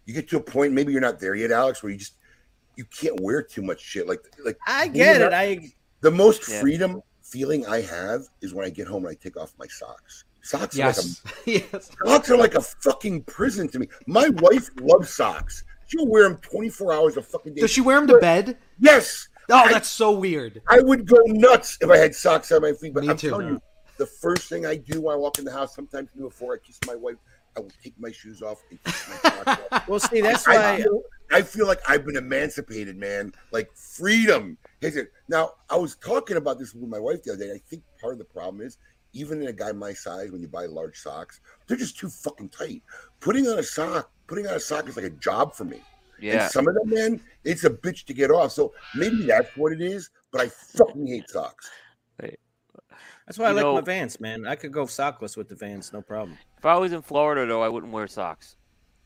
You 0.06 0.14
get 0.14 0.30
to 0.30 0.38
a 0.38 0.42
point, 0.42 0.74
maybe 0.74 0.92
you're 0.92 1.02
not 1.02 1.20
there 1.20 1.36
yet, 1.36 1.52
Alex, 1.52 1.82
where 1.84 1.92
you 1.92 1.98
just 1.98 2.14
you 2.76 2.86
can't 2.86 3.20
wear 3.22 3.42
too 3.42 3.62
much 3.62 3.80
shit. 3.82 4.08
Like 4.08 4.22
like 4.44 4.58
I 4.68 4.88
get 4.88 5.22
it. 5.22 5.34
I 5.34 5.72
the 6.02 6.12
most 6.12 6.48
Yeah. 6.50 6.60
freedom 6.62 7.02
feeling 7.24 7.66
I 7.66 7.82
have 7.82 8.22
is 8.42 8.54
when 8.54 8.66
I 8.66 8.70
get 8.70 8.88
home 8.88 9.06
and 9.06 9.12
I 9.12 9.16
take 9.22 9.38
off 9.38 9.54
my 9.58 9.68
socks. 9.68 10.26
Socks 10.42 10.78
are 10.78 10.86
like 10.86 10.98
a 10.98 11.02
Yes, 11.02 11.22
yes. 11.46 11.92
Socks 12.06 12.30
are 12.30 12.38
like 12.38 12.54
a 12.56 12.62
fucking 12.62 13.24
prison 13.24 13.68
to 13.70 13.80
me. 13.80 13.88
My 14.06 14.30
wife 14.30 14.70
loves 14.80 15.10
socks. 15.12 15.64
She'll 15.88 16.08
wear 16.08 16.24
them 16.30 16.38
24 16.38 16.94
hours 16.94 17.18
a 17.18 17.22
fucking 17.24 17.56
day. 17.56 17.62
Does 17.62 17.72
she 17.72 17.82
wear 17.82 17.98
them 18.00 18.08
to 18.08 18.18
bed? 18.20 18.58
Yes. 18.80 19.28
Oh, 19.50 19.56
I- 19.56 19.72
that's 19.72 19.90
so 19.90 20.12
weird. 20.12 20.62
I 20.68 20.82
would 20.82 21.08
go 21.08 21.18
nuts 21.26 21.78
if 21.82 21.90
I 21.90 21.98
had 21.98 22.14
socks 22.14 22.52
on 22.52 22.62
my 22.62 22.74
feet. 22.74 22.94
But 22.94 23.04
Me 23.04 23.10
I'm 23.10 23.18
too. 23.18 23.30
telling 23.30 23.48
you, 23.48 23.62
the 23.98 24.06
first 24.06 24.50
thing 24.50 24.66
I 24.66 24.76
do 24.76 25.02
when 25.02 25.14
I 25.14 25.18
walk 25.18 25.40
in 25.40 25.46
the 25.46 25.52
house, 25.52 25.76
sometimes 25.76 26.10
before 26.18 26.54
I 26.54 26.58
kiss 26.66 26.80
my 26.86 26.96
wife, 26.96 27.18
I 27.58 27.62
will 27.62 27.72
take 27.82 27.94
my 28.00 28.12
shoes 28.12 28.42
off 28.42 28.62
and 28.70 28.84
kiss 28.84 29.10
my 29.10 29.16
socks 29.30 29.62
off. 29.72 29.88
well 29.88 30.00
see 30.00 30.22
that's 30.22 30.48
I 30.48 30.56
why 30.56 30.84
feel, 30.84 31.02
I 31.32 31.42
feel 31.42 31.68
like 31.68 31.80
I've 31.88 32.06
been 32.06 32.18
emancipated, 32.18 32.98
man. 32.98 33.34
Like 33.52 33.72
freedom. 33.74 34.58
Now? 35.30 35.54
I 35.70 35.78
was 35.78 35.96
talking 35.96 36.38
about 36.38 36.60
this 36.60 36.74
with 36.74 36.90
my 36.90 37.00
wife 37.00 37.24
the 37.24 37.34
other 37.34 37.44
day. 37.44 37.50
And 37.52 37.60
I 37.60 37.62
think 37.70 37.84
part 38.00 38.14
of 38.14 38.20
the 38.20 38.26
problem 38.26 38.62
is 38.62 38.78
even 39.14 39.42
in 39.42 39.48
a 39.48 39.54
guy 39.54 39.72
my 39.72 39.94
size, 39.94 40.32
when 40.32 40.42
you 40.42 40.48
buy 40.48 40.66
large 40.66 40.98
socks, 40.98 41.40
they're 41.68 41.78
just 41.78 41.98
too 41.98 42.10
fucking 42.10 42.50
tight. 42.50 42.84
Putting 43.22 43.48
on 43.48 43.58
a 43.58 43.64
sock, 43.64 44.12
putting 44.28 44.46
on 44.48 44.56
a 44.56 44.60
sock 44.60 44.88
is 44.90 44.98
like 44.98 45.06
a 45.06 45.10
job 45.12 45.56
for 45.56 45.64
me. 45.64 45.82
Yeah. 46.20 46.44
And 46.44 46.52
some 46.52 46.68
of 46.68 46.76
them, 46.76 46.90
man, 46.90 47.22
it's 47.44 47.64
a 47.64 47.70
bitch 47.70 48.06
to 48.06 48.14
get 48.14 48.30
off. 48.30 48.52
So 48.52 48.74
maybe 48.94 49.26
that's 49.26 49.56
what 49.58 49.72
it 49.72 49.82
is. 49.82 50.10
But 50.32 50.42
I 50.42 50.48
fucking 50.50 51.08
hate 51.08 51.30
socks. 51.30 51.70
That's 53.26 53.38
why 53.38 53.46
I 53.46 53.50
You 53.50 53.56
like 53.56 53.64
know- 53.64 53.74
my 53.76 53.82
Vans, 53.82 54.20
man. 54.20 54.46
I 54.48 54.56
could 54.56 54.72
go 54.72 54.86
sockless 54.86 55.36
with 55.38 55.50
the 55.50 55.56
Vans, 55.56 55.92
no 55.94 56.02
problem. 56.02 56.38
If 56.58 56.66
I 56.66 56.76
was 56.78 56.94
in 56.94 57.02
Florida, 57.02 57.46
though, 57.46 57.62
I 57.64 57.70
wouldn't 57.70 57.92
wear 57.92 58.08
socks. 58.08 58.58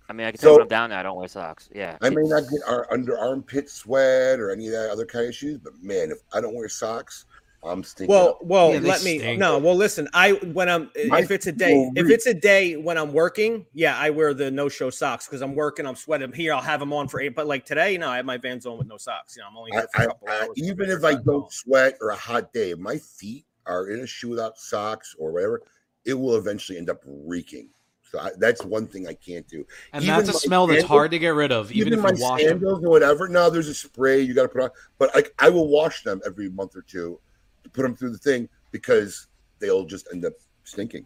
I 0.10 0.14
mean, 0.14 0.26
I 0.26 0.32
can 0.32 0.40
So- 0.40 0.48
tell 0.48 0.54
when 0.54 0.62
I'm 0.64 0.68
down 0.68 0.90
there, 0.90 1.00
I 1.00 1.04
don't 1.04 1.18
wear 1.18 1.28
socks. 1.28 1.70
Yeah. 1.74 1.98
I 2.02 2.10
may 2.10 2.24
not 2.24 2.42
get 2.50 2.62
our 2.68 2.92
under 2.92 3.18
armpit 3.18 3.70
sweat 3.70 4.40
or 4.40 4.50
any 4.52 4.66
of 4.68 4.74
that 4.74 4.90
other 4.90 5.06
kind 5.06 5.26
of 5.26 5.30
issues, 5.30 5.58
but 5.60 5.74
man, 5.82 6.10
if 6.12 6.18
I 6.34 6.42
don't 6.42 6.56
wear 6.56 6.68
socks, 6.68 7.26
I'm 7.62 7.84
stinking. 7.84 8.16
Well, 8.16 8.30
up. 8.30 8.40
well, 8.42 8.74
Yeah, 8.74 8.80
let 8.80 9.04
me 9.04 9.20
stink. 9.20 9.38
no. 9.38 9.60
Well, 9.60 9.76
listen, 9.76 10.08
I 10.14 10.32
when 10.32 10.70
I'm 10.70 10.90
My 11.10 11.20
if 11.20 11.30
it's 11.30 11.46
a 11.46 11.52
day 11.52 11.92
if 11.98 12.10
it's 12.10 12.26
a 12.26 12.34
day 12.34 12.78
when 12.78 12.98
I'm 12.98 13.12
working, 13.12 13.66
yeah, 13.74 13.98
I 13.98 14.12
wear 14.12 14.34
the 14.34 14.50
no 14.50 14.70
show 14.70 14.90
socks 14.90 15.28
because 15.28 15.42
I'm 15.42 15.54
working. 15.56 15.86
I'm 15.86 15.98
sweating. 15.98 16.32
Here, 16.32 16.54
I'll 16.54 16.62
have 16.62 16.80
them 16.80 16.94
on 16.94 17.10
for 17.10 17.20
eight. 17.20 17.36
But 17.36 17.48
like 17.48 17.66
today, 17.66 17.98
no, 17.98 18.10
I 18.10 18.16
have 18.16 18.26
my 18.26 18.38
Vans 18.38 18.66
on 18.66 18.78
with 18.78 18.88
no 18.88 18.96
socks. 18.98 19.36
You 19.36 19.42
know, 19.44 19.50
I'm 19.50 19.58
only 19.58 19.74
I, 19.74 19.76
here 19.76 19.88
for 19.94 20.02
a 20.02 20.04
I, 20.04 20.08
couple 20.08 20.28
I- 20.30 20.40
hours. 20.40 20.50
even 20.56 20.90
if 20.90 21.04
I 21.04 21.16
don't 21.16 21.52
sweat 21.52 21.98
or 22.00 22.12
a 22.12 22.16
hot 22.16 22.54
day, 22.54 22.74
my 22.76 22.98
feet 22.98 23.46
are 23.70 23.88
in 23.90 24.02
a 24.02 24.08
shoe 24.08 24.30
without 24.30 24.58
socks 24.58 25.16
or 25.18 25.32
whatever, 25.32 25.62
it 26.06 26.14
will 26.16 26.36
eventually 26.36 26.78
end 26.78 26.90
up 26.90 27.02
reeking. 27.06 27.70
So 28.12 28.20
I, 28.20 28.32
that's 28.40 28.66
one 28.66 28.88
thing 28.88 29.08
I 29.08 29.14
can't 29.14 29.48
do. 29.48 29.66
And 29.94 30.04
Even 30.04 30.16
that's 30.18 30.30
a 30.30 30.34
my 30.34 30.40
smell 30.40 30.66
that's 30.68 30.84
hard 30.84 31.12
to 31.12 31.20
get 31.20 31.30
rid 31.30 31.52
of, 31.52 31.72
even, 31.72 31.94
Even, 31.94 32.02
my 32.02 32.10
if 32.10 32.18
you 32.18 32.24
wash 32.24 32.40
them. 32.42 32.50
sandals 32.50 32.84
or 32.84 32.90
whatever. 32.90 33.28
No, 33.30 33.50
there's 33.52 33.68
a 33.68 33.74
spray 33.74 34.22
you 34.22 34.34
got 34.34 34.44
to 34.44 34.50
put 34.50 34.62
on, 34.64 34.70
but 34.98 35.14
like 35.14 35.34
I 35.38 35.50
will 35.50 35.68
wash 35.68 36.02
them 36.02 36.20
every 36.26 36.50
month 36.50 36.76
or 36.76 36.82
two 36.82 37.20
to 37.64 37.70
put 37.70 37.84
them 37.84 37.96
through 37.96 38.10
the 38.12 38.18
thing 38.18 38.50
because 38.72 39.28
they'll 39.60 39.86
just 39.86 40.08
end 40.12 40.26
up 40.26 40.34
stinking. 40.64 41.06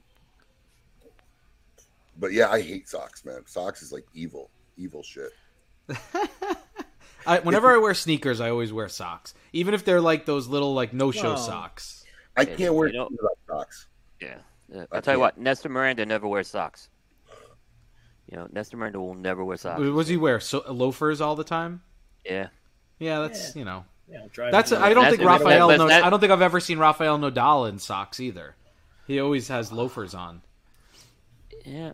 But 2.19 2.31
yeah, 2.31 2.49
I 2.49 2.61
hate 2.61 2.87
socks, 2.87 3.25
man. 3.25 3.41
Socks 3.47 3.81
is 3.81 3.91
like 3.91 4.05
evil, 4.13 4.49
evil 4.77 5.03
shit. 5.03 5.31
I, 7.25 7.39
whenever 7.39 7.71
I 7.73 7.77
wear 7.77 7.93
sneakers, 7.93 8.39
I 8.41 8.49
always 8.49 8.71
wear 8.73 8.87
socks, 8.89 9.33
even 9.53 9.73
if 9.73 9.83
they're 9.85 10.01
like 10.01 10.25
those 10.25 10.47
little 10.47 10.73
like 10.73 10.93
no 10.93 11.11
show 11.11 11.33
No. 11.33 11.35
socks. 11.37 12.02
I 12.35 12.41
Yeah, 12.41 12.55
can't 12.55 12.73
wear 12.73 12.87
you 12.87 12.93
know- 12.93 13.09
without 13.11 13.37
socks. 13.47 13.87
Yeah. 14.21 14.37
yeah. 14.69 14.85
I 14.91 14.95
I'll 14.95 15.01
tell 15.01 15.13
you 15.13 15.19
can't. 15.19 15.19
what, 15.19 15.37
Nestor 15.37 15.69
Miranda 15.69 16.05
never 16.05 16.27
wears 16.27 16.47
socks. 16.47 16.89
You 18.29 18.37
know, 18.37 18.47
Nestor 18.51 18.77
Miranda 18.77 18.99
will 18.99 19.13
never 19.15 19.43
wear 19.43 19.57
socks. 19.57 19.79
What 19.79 19.93
does 19.93 20.07
he 20.07 20.17
wear? 20.17 20.39
So, 20.39 20.63
loafers 20.71 21.21
all 21.21 21.35
the 21.35 21.43
time? 21.43 21.81
Yeah. 22.25 22.47
Yeah, 22.99 23.19
that's 23.19 23.55
you 23.55 23.65
know. 23.65 23.85
Yeah, 24.09 24.27
That's 24.51 24.71
it. 24.71 24.79
I 24.79 24.93
don't 24.93 25.03
That's 25.05 25.17
think 25.17 25.27
Rafael. 25.27 25.67
but 25.67 25.77
knows, 25.77 25.89
that- 25.89 26.03
I 26.03 26.09
don't 26.09 26.19
think 26.19 26.31
I've 26.31 26.41
ever 26.41 26.59
seen 26.59 26.77
Rafael 26.77 27.17
Nodal 27.17 27.65
in 27.65 27.79
socks 27.79 28.19
either. 28.19 28.55
He 29.07 29.19
always 29.19 29.47
has 29.47 29.71
loafers 29.71 30.13
on. 30.13 30.41
Yeah. 31.65 31.93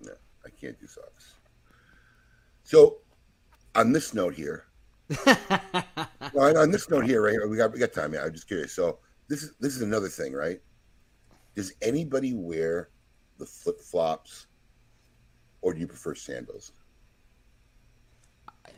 No, 0.00 0.12
I 0.44 0.50
can't 0.50 0.78
do 0.80 0.86
socks. 0.86 1.34
So, 2.64 2.98
on 3.74 3.92
this 3.92 4.14
note 4.14 4.34
here, 4.34 4.65
well, 6.32 6.58
on 6.58 6.70
this 6.70 6.90
note 6.90 7.06
here, 7.06 7.22
right? 7.22 7.32
Here, 7.32 7.46
we 7.46 7.56
got 7.56 7.72
we 7.72 7.78
got 7.78 7.92
time. 7.92 8.14
Yeah, 8.14 8.24
I'm 8.24 8.32
just 8.32 8.48
curious. 8.48 8.72
So 8.72 8.98
this 9.28 9.42
is 9.42 9.52
this 9.60 9.76
is 9.76 9.82
another 9.82 10.08
thing, 10.08 10.32
right? 10.32 10.60
Does 11.54 11.72
anybody 11.80 12.34
wear 12.34 12.90
the 13.38 13.46
flip 13.46 13.80
flops, 13.80 14.46
or 15.62 15.74
do 15.74 15.80
you 15.80 15.86
prefer 15.86 16.14
sandals? 16.14 16.72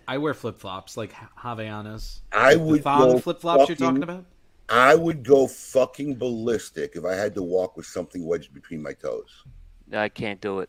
I 0.06 0.18
wear 0.18 0.34
flip 0.34 0.58
flops 0.58 0.96
like 0.96 1.12
Havaianas. 1.12 2.20
I 2.32 2.56
would 2.56 2.82
thong 2.82 3.20
flip 3.20 3.40
flops 3.40 3.68
you're 3.68 3.76
talking 3.76 4.02
about? 4.02 4.24
I 4.68 4.94
would 4.94 5.22
go 5.22 5.46
fucking 5.46 6.16
ballistic 6.16 6.94
if 6.94 7.04
I 7.04 7.14
had 7.14 7.34
to 7.36 7.42
walk 7.42 7.76
with 7.76 7.86
something 7.86 8.26
wedged 8.26 8.52
between 8.52 8.82
my 8.82 8.92
toes. 8.92 9.44
I 9.92 10.08
can't 10.10 10.40
do 10.40 10.60
it. 10.60 10.68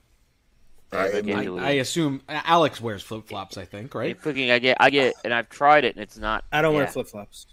I, 0.92 0.98
I 0.98 1.18
I, 1.18 1.22
do 1.22 1.58
it. 1.58 1.62
I 1.62 1.70
assume 1.72 2.22
uh, 2.28 2.42
Alex 2.46 2.82
wears 2.82 3.04
flip 3.04 3.28
flops. 3.28 3.58
I 3.58 3.66
think, 3.66 3.96
I 3.96 4.00
right? 4.00 4.22
freaking, 4.22 4.52
I 4.52 4.60
get, 4.60 4.78
I 4.80 4.90
get, 4.90 5.16
and 5.24 5.34
I've 5.34 5.50
tried 5.50 5.86
it, 5.86 5.96
and 5.96 6.04
it's 6.04 6.18
not. 6.18 6.44
I 6.52 6.62
don't 6.62 6.74
wear 6.74 6.88
flip 6.88 7.08
flops. 7.08 7.48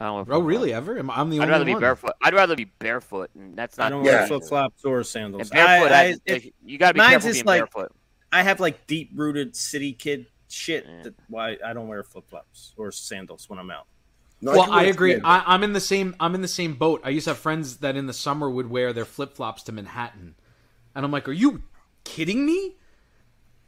I 0.00 0.06
don't 0.06 0.14
wear 0.14 0.22
Oh, 0.22 0.24
flip-flops. 0.26 0.46
really? 0.46 0.72
Ever? 0.72 0.98
Am- 0.98 1.10
I'm 1.10 1.28
the 1.28 1.38
I'd 1.40 1.42
only 1.42 1.52
rather 1.52 1.64
be 1.64 1.74
barefoot. 1.74 2.12
I'd 2.22 2.34
rather 2.34 2.54
be 2.56 2.64
barefoot, 2.64 3.30
and 3.34 3.56
that's 3.56 3.76
not. 3.76 3.86
I 3.86 3.90
don't 3.90 4.02
wear 4.04 4.26
flip 4.26 4.44
flops 4.44 4.84
or 4.84 5.02
sandals. 5.02 5.42
And 5.42 5.50
barefoot, 5.50 5.92
I, 5.92 6.02
I, 6.04 6.04
I, 6.08 6.14
if- 6.26 6.46
you 6.64 6.78
gotta 6.78 6.94
be 6.94 6.98
mine's 6.98 7.10
careful 7.10 7.28
just 7.30 7.44
being 7.44 7.46
like- 7.46 7.72
barefoot. 7.72 7.92
I 8.30 8.42
have 8.42 8.60
like 8.60 8.86
deep 8.86 9.10
rooted 9.14 9.56
city 9.56 9.92
kid 9.92 10.26
shit. 10.48 10.84
Yeah. 10.86 11.02
That 11.04 11.14
why 11.28 11.56
I 11.64 11.72
don't 11.72 11.88
wear 11.88 12.02
flip 12.02 12.28
flops 12.28 12.74
or 12.76 12.92
sandals 12.92 13.48
when 13.48 13.58
I'm 13.58 13.70
out. 13.70 13.86
no, 14.42 14.52
well, 14.52 14.64
can 14.66 14.74
I 14.74 14.82
agree. 14.84 15.18
I, 15.24 15.42
I'm 15.46 15.62
in 15.64 15.72
the 15.72 15.80
same. 15.80 16.14
I'm 16.20 16.34
in 16.34 16.42
the 16.42 16.48
same 16.48 16.74
boat. 16.74 17.00
I 17.04 17.08
used 17.08 17.24
to 17.24 17.30
have 17.30 17.38
friends 17.38 17.78
that 17.78 17.96
in 17.96 18.06
the 18.06 18.12
summer 18.12 18.48
would 18.50 18.70
wear 18.70 18.92
their 18.92 19.06
flip 19.06 19.34
flops 19.34 19.62
to 19.64 19.72
Manhattan, 19.72 20.34
and 20.94 21.04
I'm 21.06 21.10
like, 21.10 21.26
"Are 21.28 21.32
you 21.32 21.62
kidding 22.08 22.44
me? 22.46 22.74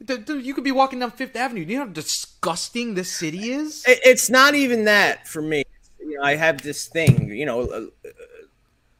Th- 0.06 0.24
th- 0.24 0.44
You 0.44 0.54
could 0.54 0.64
be 0.64 0.72
walking 0.72 0.98
down 0.98 1.10
Fifth 1.10 1.36
Avenue. 1.36 1.64
Do 1.64 1.72
you 1.72 1.78
know 1.78 1.84
how 1.86 1.90
disgusting 1.92 2.94
this 2.94 3.12
city 3.12 3.50
is?" 3.52 3.84
It's 3.86 4.30
not 4.30 4.54
even 4.54 4.84
that 4.86 5.28
for 5.28 5.42
me. 5.42 5.62
You 5.98 6.16
know, 6.16 6.22
I 6.22 6.36
have 6.36 6.62
this 6.62 6.88
thing. 6.88 7.28
You 7.30 7.44
know, 7.46 7.60
uh, 7.62 7.84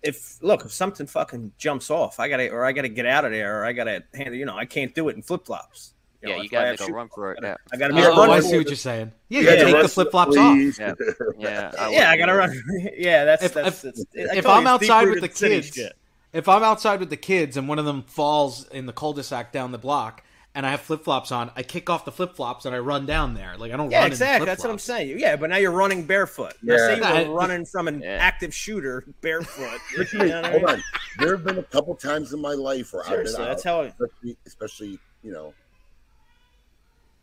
if 0.03 0.37
look, 0.43 0.65
if 0.65 0.73
something 0.73 1.07
fucking 1.07 1.53
jumps 1.59 1.91
off, 1.91 2.21
I 2.21 2.29
gotta 2.29 2.51
or 2.51 2.65
I 2.65 2.73
gotta 2.73 2.89
get 2.89 3.07
out 3.07 3.25
of 3.25 3.33
there, 3.33 3.61
or 3.61 3.65
I 3.65 3.73
gotta 3.73 4.03
handle. 4.15 4.35
You 4.35 4.45
know, 4.47 4.57
I 4.57 4.67
can't 4.67 4.95
do 4.95 5.09
it 5.09 5.17
in 5.17 5.23
flip 5.23 5.47
flops. 5.47 5.95
Yeah, 6.23 6.37
know, 6.37 6.43
you 6.43 6.51
that's 6.51 6.53
why 6.53 6.59
I 6.59 6.61
gotta 6.63 6.71
have 6.71 6.81
make 6.81 6.89
a 6.91 6.93
run 6.93 7.09
for 7.15 7.33
it. 7.33 7.39
Yeah, 7.43 7.55
I 7.73 7.77
gotta 7.79 7.95
Oh, 7.95 7.97
be 7.97 8.03
Yeah, 8.03 8.11
oh, 8.13 8.31
I 8.31 8.41
see 8.41 8.57
what 8.59 8.67
you're 8.67 8.77
saying. 8.77 9.13
Yeah, 9.31 9.39
You 9.39 9.45
you 9.45 9.51
had 9.51 9.59
to 9.61 9.73
take 9.73 9.83
the 9.83 9.89
flip 9.89 10.11
flops 10.11 10.37
off. 10.37 10.79
Yeah. 10.79 10.95
yeah. 11.39 11.73
I 11.79 11.91
Yeah, 11.93 12.11
I 12.11 12.17
gotta 12.19 12.35
run. 12.35 12.63
yeah, 12.97 13.25
that's 13.25 13.45
If- 13.45 13.55
that's. 13.55 13.85
if- 13.85 13.95
that's 14.13 14.31
I 14.33 14.37
if 14.37 14.45
told 14.45 14.59
I'm 14.59 14.67
outside 14.67 15.09
with 15.09 15.23
the 15.23 15.29
kids, 15.29 15.69
shit. 15.75 15.95
If 16.33 16.49
I'm 16.49 16.63
outside 16.63 17.01
with 17.01 17.11
the 17.11 17.17
kids 17.17 17.57
and 17.57 17.69
one 17.69 17.79
of 17.79 17.85
them 17.85 18.03
falls 18.03 18.67
in 18.69 18.87
the 18.87 18.93
cul-de-sac 18.93 19.53
down 19.53 19.73
the 19.73 19.79
block 19.79 20.23
and 20.55 20.67
I 20.67 20.71
have 20.71 20.81
flip 20.81 21.05
flops 21.05 21.31
on, 21.33 21.51
I 21.57 21.63
kick 21.63 21.89
off 21.89 22.05
the 22.05 22.11
flip 22.13 22.35
flops 22.35 22.65
and 22.67 22.75
I 22.75 22.79
run 22.81 23.07
down 23.07 23.35
there. 23.35 23.57
Like 23.57 23.71
I 23.73 23.77
don't 23.77 23.87
run. 23.87 23.93
Yeah, 23.93 24.07
exactly. 24.07 24.43
in 24.43 24.47
That's 24.47 24.63
what 24.65 24.71
I'm 24.71 24.79
saying. 24.79 25.19
Yeah, 25.19 25.37
but 25.37 25.51
now 25.51 25.57
you're 25.59 25.71
running 25.71 26.05
barefoot. 26.05 26.55
Now, 26.63 26.75
Yeah. 26.75 26.87
say 26.87 26.97
you 26.97 27.03
I- 27.05 27.29
were 27.29 27.35
running 27.35 27.65
from 27.65 27.87
an 27.89 28.01
Yeah. 28.03 28.17
active 28.21 28.53
shooter 28.55 29.05
barefoot. 29.21 29.79
you 29.93 29.99
Listen 29.99 30.19
to 30.21 30.25
me, 30.25 30.31
know 30.33 30.51
hold 30.51 30.65
on. 30.65 30.83
There 31.19 31.31
have 31.37 31.45
been 31.45 31.59
a 31.59 31.63
couple 31.63 31.95
times 31.95 32.33
in 32.33 32.41
my 32.41 32.53
life 32.55 32.93
where 32.93 33.05
Seriously, 33.05 33.35
I've 33.45 33.63
been 33.63 33.69
out, 33.69 33.85
how. 33.87 34.05
especially, 34.05 34.37
especially 34.47 34.99
you 35.23 35.33
know, 35.33 35.53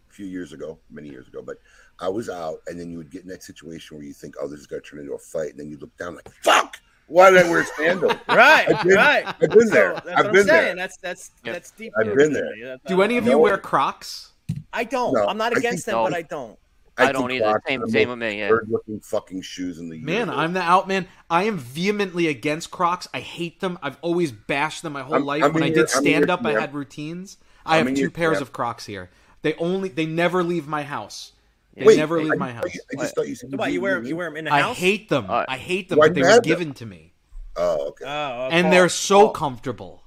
a 0.10 0.14
few 0.14 0.26
years 0.26 0.54
ago, 0.54 0.78
many 0.90 1.10
years 1.10 1.28
ago. 1.28 1.42
But 1.42 1.58
I 2.00 2.10
was 2.10 2.30
out, 2.30 2.60
and 2.68 2.80
then 2.80 2.92
you 2.92 2.98
would 2.98 3.10
get 3.12 3.24
in 3.24 3.30
that 3.30 3.44
situation 3.44 3.98
where 3.98 4.06
you 4.06 4.14
think, 4.14 4.36
"Oh, 4.40 4.48
this 4.48 4.60
is 4.60 4.68
going 4.68 4.82
to 4.82 4.88
turn 4.88 5.00
into 5.00 5.14
a 5.14 5.18
fight," 5.18 5.52
and 5.52 5.60
then 5.60 5.70
you 5.70 5.78
look 5.78 5.96
down 5.98 6.16
like, 6.16 6.30
"Fuck! 6.44 6.78
Why 7.08 7.32
did 7.32 7.46
I 7.46 7.50
wear 7.50 7.66
sandals?" 7.78 8.14
Right, 8.30 8.70
I've 8.70 8.84
been- 8.86 8.96
right. 8.96 9.26
I've 9.28 9.40
been 9.50 9.68
there. 9.70 9.96
So, 9.96 10.02
that's 10.06 10.08
I've 10.20 10.26
what 10.26 10.34
been 10.34 10.42
I'm 10.42 10.48
there. 10.48 10.64
saying. 10.64 10.76
That's 10.78 10.98
that's 10.98 11.32
Yeah. 11.44 11.54
that's 11.54 11.72
deep. 11.72 11.94
I've 11.98 12.06
been 12.16 12.30
to 12.30 12.42
there. 12.62 12.78
Do 12.88 13.02
any 13.02 13.18
of 13.18 13.26
you 13.26 13.32
No. 13.32 13.38
wear 13.40 13.58
Crocs? 13.58 14.32
I 14.74 14.84
don't. 14.84 15.14
No, 15.14 15.26
I'm 15.28 15.38
not 15.38 15.56
I 15.56 15.60
against 15.60 15.86
think- 15.86 15.96
them, 15.96 16.04
No. 16.04 16.10
but 16.10 16.14
I 16.14 16.22
don't. 16.24 16.60
I, 17.00 17.12
don't 17.12 17.30
either. 17.32 17.62
Same, 17.68 17.88
same 17.90 18.10
with 18.10 18.18
me. 18.18 18.40
Yeah. 18.40 18.50
Bird 18.50 18.70
looking 18.72 19.00
fucking 19.02 19.44
shoes 19.44 19.78
in 19.78 19.88
the 19.88 20.00
Man. 20.00 20.32
I'm 20.32 20.54
the 20.54 20.62
out 20.64 20.88
man. 20.88 21.08
I 21.30 21.44
am 21.44 21.60
vehemently 21.60 22.28
against 22.28 22.72
Crocs. 22.72 23.08
I 23.14 23.20
hate 23.20 23.60
them. 23.60 23.78
I've 23.84 23.98
always 24.02 24.32
bashed 24.32 24.82
them 24.82 24.94
my 24.94 25.04
whole 25.04 25.14
I'm- 25.14 25.26
life. 25.26 25.44
I'm 25.44 25.54
when 25.54 25.62
in 25.62 25.72
I 25.72 25.76
your- 25.76 25.86
did 25.86 25.94
I'm 25.96 26.00
in 26.00 26.06
your 26.12 26.14
stand 26.22 26.30
up, 26.32 26.44
I 26.44 26.60
had 26.60 26.74
routines. 26.74 27.38
I 27.68 27.78
I'm 27.78 27.86
have 27.88 27.96
two 27.96 28.10
pairs 28.10 28.38
camp. 28.38 28.42
of 28.48 28.52
Crocs 28.54 28.88
here. 28.88 29.12
They 29.44 29.54
only 29.56 29.90
they 29.90 30.08
never 30.08 30.44
leave 30.44 30.68
my 30.68 30.82
house. 30.82 31.34
They 31.78 31.86
Wait, 31.86 31.98
never 31.98 32.20
leave 32.22 32.32
I, 32.32 32.36
my 32.36 32.52
house. 32.52 32.64
thought 32.64 32.74
you- 32.74 32.82
I 32.98 33.02
just 33.02 33.16
thought 33.16 33.28
you 33.28 33.36
said 33.36 33.56
what, 33.56 33.72
you 33.72 33.82
wear 33.82 34.04
you 34.04 34.16
wear 34.16 34.28
them 34.30 34.38
in 34.38 34.46
the 34.46 34.54
I 34.54 34.62
house? 34.62 34.78
hate 34.78 35.10
them. 35.10 35.30
Uh, 35.30 35.46
I 35.48 35.58
hate 35.58 35.90
them, 35.90 36.00
but 36.00 36.14
they 36.16 36.22
you 36.22 36.26
were 36.26 36.32
have 36.32 36.42
them? 36.44 36.50
given 36.50 36.74
to 36.74 36.86
me, 36.88 37.14
Oh, 37.56 37.90
okay. 37.90 38.06
Oh, 38.06 38.50
and 38.52 38.66
Paul, 38.66 38.72
they're 38.72 38.90
so 38.90 39.20
Paul. 39.26 39.30
comfortable. 39.34 40.04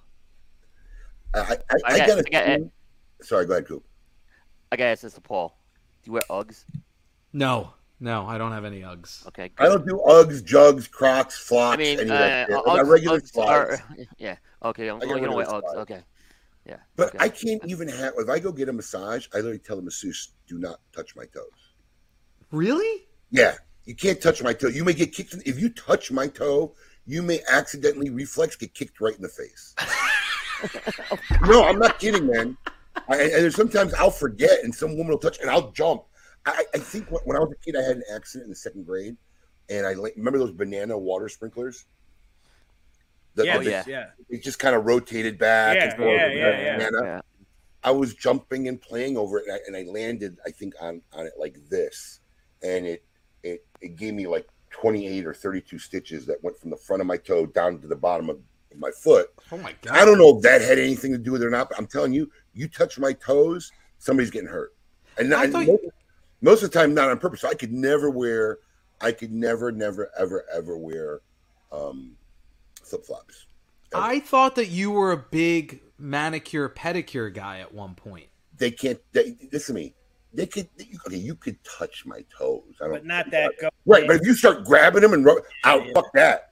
I, 1.32 1.38
I, 1.38 1.42
I, 1.42 1.56
I 1.84 1.98
got- 1.98 2.08
got 2.08 2.18
I 2.18 2.22
got- 2.30 2.48
a. 2.48 2.70
Sorry, 3.22 3.46
go 3.46 3.52
ahead, 3.52 3.68
Coop. 3.68 3.84
I 4.72 4.76
gotta 4.76 4.90
ask 4.90 5.02
this 5.02 5.14
to 5.14 5.20
Paul. 5.20 5.56
Do 6.02 6.08
you 6.08 6.12
wear 6.14 6.22
Uggs? 6.30 6.64
No, 7.32 7.74
no, 8.00 8.26
I 8.26 8.36
don't 8.38 8.50
have 8.52 8.64
any 8.64 8.80
Uggs. 8.80 9.26
Okay. 9.28 9.50
I 9.58 9.66
don't 9.66 9.86
do 9.86 10.02
Uggs, 10.06 10.42
Jugs, 10.44 10.88
Crocs, 10.88 11.38
Flocks, 11.38 11.74
I 11.74 11.76
mean, 11.76 12.00
any 12.00 12.10
uh, 12.10 12.14
of 12.14 12.18
that 12.18 12.48
shit. 12.48 12.56
I 12.56 12.60
Uggs, 12.82 12.88
regular 12.90 13.20
Uggs 13.20 13.38
are, 13.46 13.82
yeah. 14.18 14.36
Okay, 14.64 14.88
I'm 14.88 14.96
I 14.96 15.00
got 15.00 15.12
oh, 15.12 15.16
you 15.16 15.26
don't 15.26 15.36
wear 15.36 15.46
Uggs. 15.46 15.60
slides. 15.60 15.76
Okay. 15.78 16.00
Yeah. 16.66 16.76
But 16.96 17.08
okay. 17.08 17.18
I 17.20 17.28
can't 17.28 17.64
even 17.66 17.88
have. 17.88 18.14
If 18.18 18.28
I 18.28 18.38
go 18.38 18.52
get 18.52 18.68
a 18.68 18.72
massage, 18.72 19.26
I 19.32 19.38
literally 19.38 19.58
tell 19.58 19.76
the 19.76 19.82
masseuse, 19.82 20.32
"Do 20.46 20.58
not 20.58 20.80
touch 20.94 21.16
my 21.16 21.24
toes." 21.24 21.74
Really? 22.50 23.06
Yeah, 23.30 23.54
you 23.84 23.94
can't 23.94 24.20
touch 24.20 24.42
my 24.42 24.52
toe. 24.52 24.68
You 24.68 24.84
may 24.84 24.92
get 24.92 25.12
kicked. 25.12 25.34
In, 25.34 25.42
if 25.46 25.58
you 25.58 25.70
touch 25.70 26.10
my 26.10 26.26
toe, 26.26 26.74
you 27.06 27.22
may 27.22 27.40
accidentally 27.50 28.10
reflex 28.10 28.56
get 28.56 28.74
kicked 28.74 29.00
right 29.00 29.14
in 29.14 29.22
the 29.22 29.28
face. 29.28 29.74
no, 31.46 31.64
I'm 31.64 31.78
not 31.78 31.98
kidding, 31.98 32.26
man. 32.26 32.56
I, 33.08 33.22
and 33.22 33.52
sometimes 33.52 33.94
I'll 33.94 34.10
forget, 34.10 34.62
and 34.62 34.74
some 34.74 34.96
woman 34.96 35.08
will 35.08 35.18
touch, 35.18 35.38
and 35.40 35.50
I'll 35.50 35.70
jump. 35.72 36.04
I, 36.46 36.64
I 36.74 36.78
think 36.78 37.10
when, 37.10 37.22
when 37.24 37.36
I 37.36 37.40
was 37.40 37.52
a 37.52 37.64
kid, 37.64 37.76
I 37.76 37.82
had 37.82 37.96
an 37.96 38.02
accident 38.14 38.44
in 38.44 38.50
the 38.50 38.56
second 38.56 38.86
grade, 38.86 39.16
and 39.68 39.86
I 39.86 39.92
remember 40.16 40.38
those 40.38 40.52
banana 40.52 40.96
water 40.96 41.28
sprinklers. 41.28 41.86
The- 43.40 43.46
Yeah, 43.46 43.56
Oh, 43.56 43.62
the- 43.62 43.70
yeah. 43.70 43.84
yeah. 43.86 44.06
It 44.28 44.42
just 44.42 44.58
kind 44.58 44.74
of 44.76 44.84
rotated 44.84 45.38
back. 45.38 45.76
Yeah, 45.76 45.84
and 45.84 45.96
forth. 45.96 46.08
yeah, 46.10 46.26
yeah, 46.32 46.78
yeah. 46.78 46.90
Yeah. 47.02 47.20
I 47.82 47.90
was 47.90 48.14
jumping 48.14 48.68
and 48.68 48.80
playing 48.80 49.16
over 49.16 49.38
it, 49.38 49.46
and 49.46 49.54
I, 49.54 49.58
and 49.66 49.76
I 49.76 49.90
landed, 49.90 50.38
I 50.46 50.50
think, 50.50 50.74
on 50.80 51.00
on 51.12 51.26
it 51.26 51.32
like 51.38 51.56
this, 51.70 52.20
and 52.62 52.86
it 52.86 53.02
it 53.42 53.64
it 53.80 53.96
gave 53.96 54.12
me 54.14 54.26
like 54.26 54.46
28 54.70 55.26
or 55.26 55.32
32 55.34 55.78
stitches 55.78 56.26
that 56.26 56.42
went 56.44 56.58
from 56.58 56.70
the 56.70 56.76
front 56.76 57.00
of 57.00 57.06
my 57.06 57.16
toe 57.16 57.46
down 57.46 57.80
to 57.80 57.86
the 57.86 57.96
bottom 57.96 58.28
of 58.28 58.38
my 58.76 58.90
foot. 58.90 59.30
Oh 59.50 59.56
my 59.56 59.74
god! 59.82 59.96
I 59.96 60.04
don't 60.04 60.18
know 60.18 60.36
if 60.36 60.42
that 60.42 60.60
had 60.60 60.78
anything 60.78 61.12
to 61.12 61.18
do 61.18 61.32
with 61.32 61.42
it 61.42 61.46
or 61.46 61.50
not, 61.50 61.70
but 61.70 61.78
I'm 61.78 61.86
telling 61.86 62.12
you, 62.12 62.30
you 62.52 62.68
touch 62.68 62.98
my 62.98 63.14
toes, 63.14 63.72
somebody's 63.98 64.30
getting 64.30 64.48
hurt, 64.50 64.74
and, 65.16 65.32
I 65.34 65.44
and 65.44 65.52
thought 65.52 65.66
most, 65.66 65.84
most 66.42 66.62
of 66.62 66.70
the 66.70 66.78
time 66.78 66.92
not 66.92 67.08
on 67.08 67.18
purpose. 67.18 67.40
So 67.40 67.48
I 67.48 67.54
could 67.54 67.72
never 67.72 68.10
wear, 68.10 68.58
I 69.00 69.12
could 69.12 69.32
never, 69.32 69.72
never, 69.72 70.10
ever, 70.18 70.44
ever 70.54 70.76
wear 70.76 71.20
um, 71.72 72.14
flip 72.90 73.06
flops. 73.06 73.46
I 73.94 74.20
thought 74.20 74.54
that 74.56 74.68
you 74.68 74.90
were 74.90 75.12
a 75.12 75.16
big 75.16 75.80
manicure 75.98 76.68
pedicure 76.68 77.32
guy 77.32 77.60
at 77.60 77.72
one 77.72 77.94
point. 77.94 78.26
They 78.56 78.70
can't. 78.70 79.00
They, 79.12 79.36
listen 79.52 79.74
to 79.74 79.80
me. 79.80 79.94
They 80.32 80.46
could. 80.46 80.68
Okay, 81.06 81.16
you 81.16 81.34
could 81.34 81.62
touch 81.64 82.06
my 82.06 82.24
toes. 82.36 82.62
I 82.80 82.84
don't. 82.84 82.92
But 82.92 83.06
not 83.06 83.30
that 83.30 83.52
go. 83.60 83.68
Right, 83.86 84.06
but 84.06 84.16
if 84.16 84.22
you 84.26 84.34
start 84.34 84.64
grabbing 84.64 85.02
them 85.02 85.12
and 85.12 85.24
rub, 85.24 85.38
out, 85.64 85.82
fuck 85.94 86.12
that. 86.14 86.50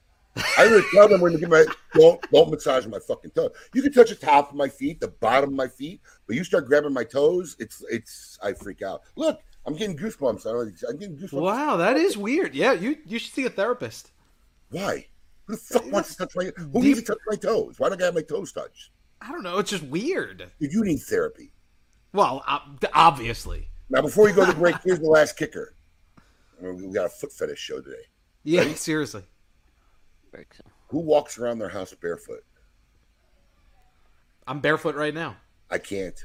I 0.57 0.71
would 0.71 0.85
tell 0.93 1.09
them 1.09 1.21
when 1.21 1.33
to 1.33 1.39
get 1.39 1.49
my 1.49 1.65
don't 1.95 2.21
don't 2.31 2.51
massage 2.51 2.87
my 2.87 2.99
fucking 2.99 3.33
toe. 3.33 3.51
You 3.75 3.83
can 3.83 3.93
touch 3.93 4.11
the 4.11 4.15
top 4.15 4.51
of 4.51 4.57
my 4.57 4.69
feet, 4.69 5.01
the 5.01 5.09
bottom 5.09 5.51
of 5.51 5.57
my 5.57 5.69
feet, 5.69 6.01
but 6.27 6.37
you 6.37 6.45
start 6.45 6.67
grabbing 6.67 6.93
my 6.93 7.05
toes, 7.05 7.57
it's 7.59 7.85
it's 7.91 8.39
I 8.43 8.53
freak 8.53 8.83
out. 8.83 9.03
Look, 9.17 9.41
I'm 9.67 9.75
getting 9.75 9.97
goosebumps. 9.97 10.47
I 10.47 10.53
don't, 10.53 10.83
I'm 10.89 10.97
getting 10.97 11.17
goosebumps. 11.17 11.41
Wow, 11.41 11.77
that 11.77 11.97
is 11.97 12.17
weird. 12.17 12.55
Yeah, 12.55 12.73
you 12.73 12.97
you 13.05 13.19
should 13.19 13.35
see 13.35 13.47
a 13.47 13.51
therapist. 13.51 14.13
Why? 14.71 15.07
Who 15.49 15.55
the 15.55 15.61
fuck 15.61 15.91
wants 15.91 16.15
to 16.15 16.27
touch 16.27 16.37
my? 16.37 16.53
Who 16.57 16.83
needs 16.83 17.01
to 17.01 17.07
touch 17.07 17.19
my 17.27 17.37
toes? 17.37 17.77
Why 17.79 17.89
don't 17.89 18.01
I 18.03 18.05
have 18.07 18.15
my 18.15 18.21
toes 18.23 18.53
touched? 18.53 18.91
I 19.23 19.33
don't 19.33 19.43
know. 19.43 19.59
It's 19.59 19.71
just 19.71 19.83
weird. 19.85 20.51
Dude, 20.61 20.73
you 20.73 20.85
need 20.85 20.99
therapy. 20.99 21.53
Well, 22.13 22.45
uh, 22.47 22.59
obviously. 22.95 23.69
Now, 23.91 24.03
before 24.03 24.25
we 24.27 24.33
go 24.33 24.45
to 24.45 24.53
break, 24.55 24.77
here's 24.85 25.01
the 25.01 25.07
last 25.09 25.37
kicker. 25.39 25.75
We 26.61 26.89
got 26.93 27.07
a 27.07 27.09
foot 27.09 27.33
fetish 27.33 27.59
show 27.59 27.81
today. 27.81 27.97
Yeah, 28.45 28.73
seriously. 28.75 29.23
Who 30.89 30.99
walks 31.01 31.39
around 31.39 31.59
their 31.59 31.69
house 31.71 31.95
barefoot? 31.95 32.45
I'm 34.47 34.61
barefoot 34.61 34.95
right 34.95 35.15
now. 35.15 35.37
I 35.71 35.79
can't. 35.79 36.19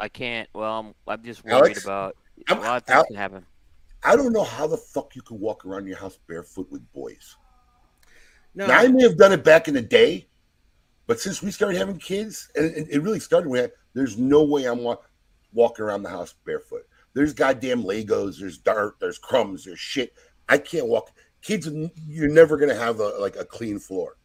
I 0.00 0.08
can't. 0.08 0.48
Well, 0.54 0.78
I'm, 0.80 0.94
I'm 1.06 1.24
just 1.24 1.44
worried 1.44 1.54
Alex, 1.54 1.84
about 1.84 2.16
a 2.48 2.52
I'm- 2.52 2.62
lot 2.62 2.76
of 2.78 2.82
things 2.84 2.96
Al- 2.96 3.06
can 3.06 3.16
happen. 3.16 3.46
I 4.04 4.14
don't 4.14 4.32
know 4.32 4.44
how 4.44 4.66
the 4.66 4.76
fuck 4.76 5.16
you 5.16 5.22
can 5.22 5.40
walk 5.40 5.64
around 5.64 5.86
your 5.86 5.96
house 5.96 6.18
barefoot 6.28 6.68
with 6.70 6.82
boys. 6.92 7.36
No, 8.56 8.66
Now, 8.66 8.78
I 8.78 8.88
may 8.88 9.02
have 9.02 9.18
done 9.18 9.32
it 9.32 9.44
back 9.44 9.68
in 9.68 9.74
the 9.74 9.82
day, 9.82 10.26
but 11.06 11.20
since 11.20 11.42
we 11.42 11.50
started 11.50 11.76
having 11.76 11.98
kids, 11.98 12.50
and 12.56 12.88
it, 12.90 13.02
really 13.02 13.20
started 13.20 13.50
when 13.50 13.70
there's 13.92 14.18
no 14.18 14.42
way 14.42 14.64
I'm 14.64 14.82
wa- 14.82 14.96
walking 15.52 15.84
around 15.84 16.02
the 16.02 16.08
house 16.08 16.34
barefoot. 16.44 16.86
There's 17.12 17.34
goddamn 17.34 17.84
Legos, 17.84 18.40
there's 18.40 18.58
dirt, 18.58 18.96
there's 18.98 19.18
crumbs, 19.18 19.64
there's 19.64 19.78
shit. 19.78 20.14
I 20.48 20.56
can't 20.58 20.86
walk. 20.86 21.12
Kids, 21.42 21.68
you're 22.08 22.28
never 22.28 22.56
gonna 22.56 22.74
have 22.74 22.98
a 23.00 23.08
like 23.20 23.36
a 23.36 23.44
clean 23.44 23.78
floor, 23.78 24.16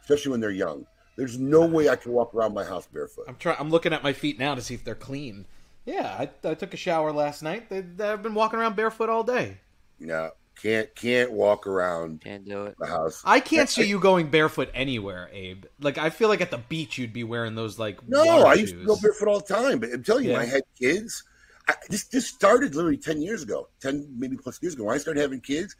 especially 0.00 0.30
when 0.32 0.40
they're 0.40 0.50
young. 0.50 0.86
There's 1.16 1.38
no 1.38 1.64
way 1.66 1.88
I 1.88 1.96
can 1.96 2.12
walk 2.12 2.34
around 2.34 2.54
my 2.54 2.64
house 2.64 2.86
barefoot. 2.86 3.26
I'm 3.28 3.36
trying. 3.36 3.56
I'm 3.60 3.70
looking 3.70 3.92
at 3.92 4.02
my 4.02 4.12
feet 4.12 4.38
now 4.38 4.54
to 4.54 4.62
see 4.62 4.74
if 4.74 4.82
they're 4.82 4.94
clean. 4.94 5.46
Yeah, 5.84 6.16
I, 6.18 6.48
I 6.48 6.54
took 6.54 6.72
a 6.72 6.78
shower 6.78 7.12
last 7.12 7.42
night. 7.42 7.68
They, 7.68 7.84
I've 8.04 8.22
been 8.22 8.34
walking 8.34 8.58
around 8.58 8.76
barefoot 8.76 9.10
all 9.10 9.22
day. 9.22 9.58
No, 10.00 10.30
can't 10.60 10.94
can't 10.94 11.32
walk 11.32 11.66
around 11.66 12.20
Can't 12.22 12.44
do 12.44 12.64
it. 12.64 12.76
the 12.78 12.86
house. 12.86 13.22
I 13.24 13.40
can't 13.40 13.68
see 13.68 13.84
you 13.84 13.98
going 13.98 14.30
barefoot 14.30 14.70
anywhere, 14.74 15.28
Abe. 15.32 15.64
Like 15.80 15.98
I 15.98 16.10
feel 16.10 16.28
like 16.28 16.40
at 16.40 16.50
the 16.50 16.58
beach 16.58 16.96
you'd 16.98 17.12
be 17.12 17.24
wearing 17.24 17.54
those 17.54 17.78
like 17.78 18.06
No, 18.08 18.24
water 18.24 18.46
I 18.46 18.54
used 18.54 18.74
to 18.74 18.84
go 18.84 18.96
barefoot 19.00 19.28
all 19.28 19.40
the 19.40 19.54
time. 19.54 19.78
But 19.80 19.90
I'm 19.92 20.02
telling 20.02 20.24
you, 20.24 20.32
when 20.32 20.40
I 20.40 20.46
had 20.46 20.62
kids, 20.78 21.22
I, 21.68 21.74
this 21.88 22.04
this 22.08 22.26
started 22.26 22.74
literally 22.74 22.96
ten 22.98 23.20
years 23.22 23.42
ago, 23.42 23.68
ten 23.80 24.06
maybe 24.18 24.36
plus 24.36 24.60
years 24.62 24.74
ago. 24.74 24.84
When 24.84 24.94
I 24.94 24.98
started 24.98 25.20
having 25.20 25.40
kids, 25.40 25.76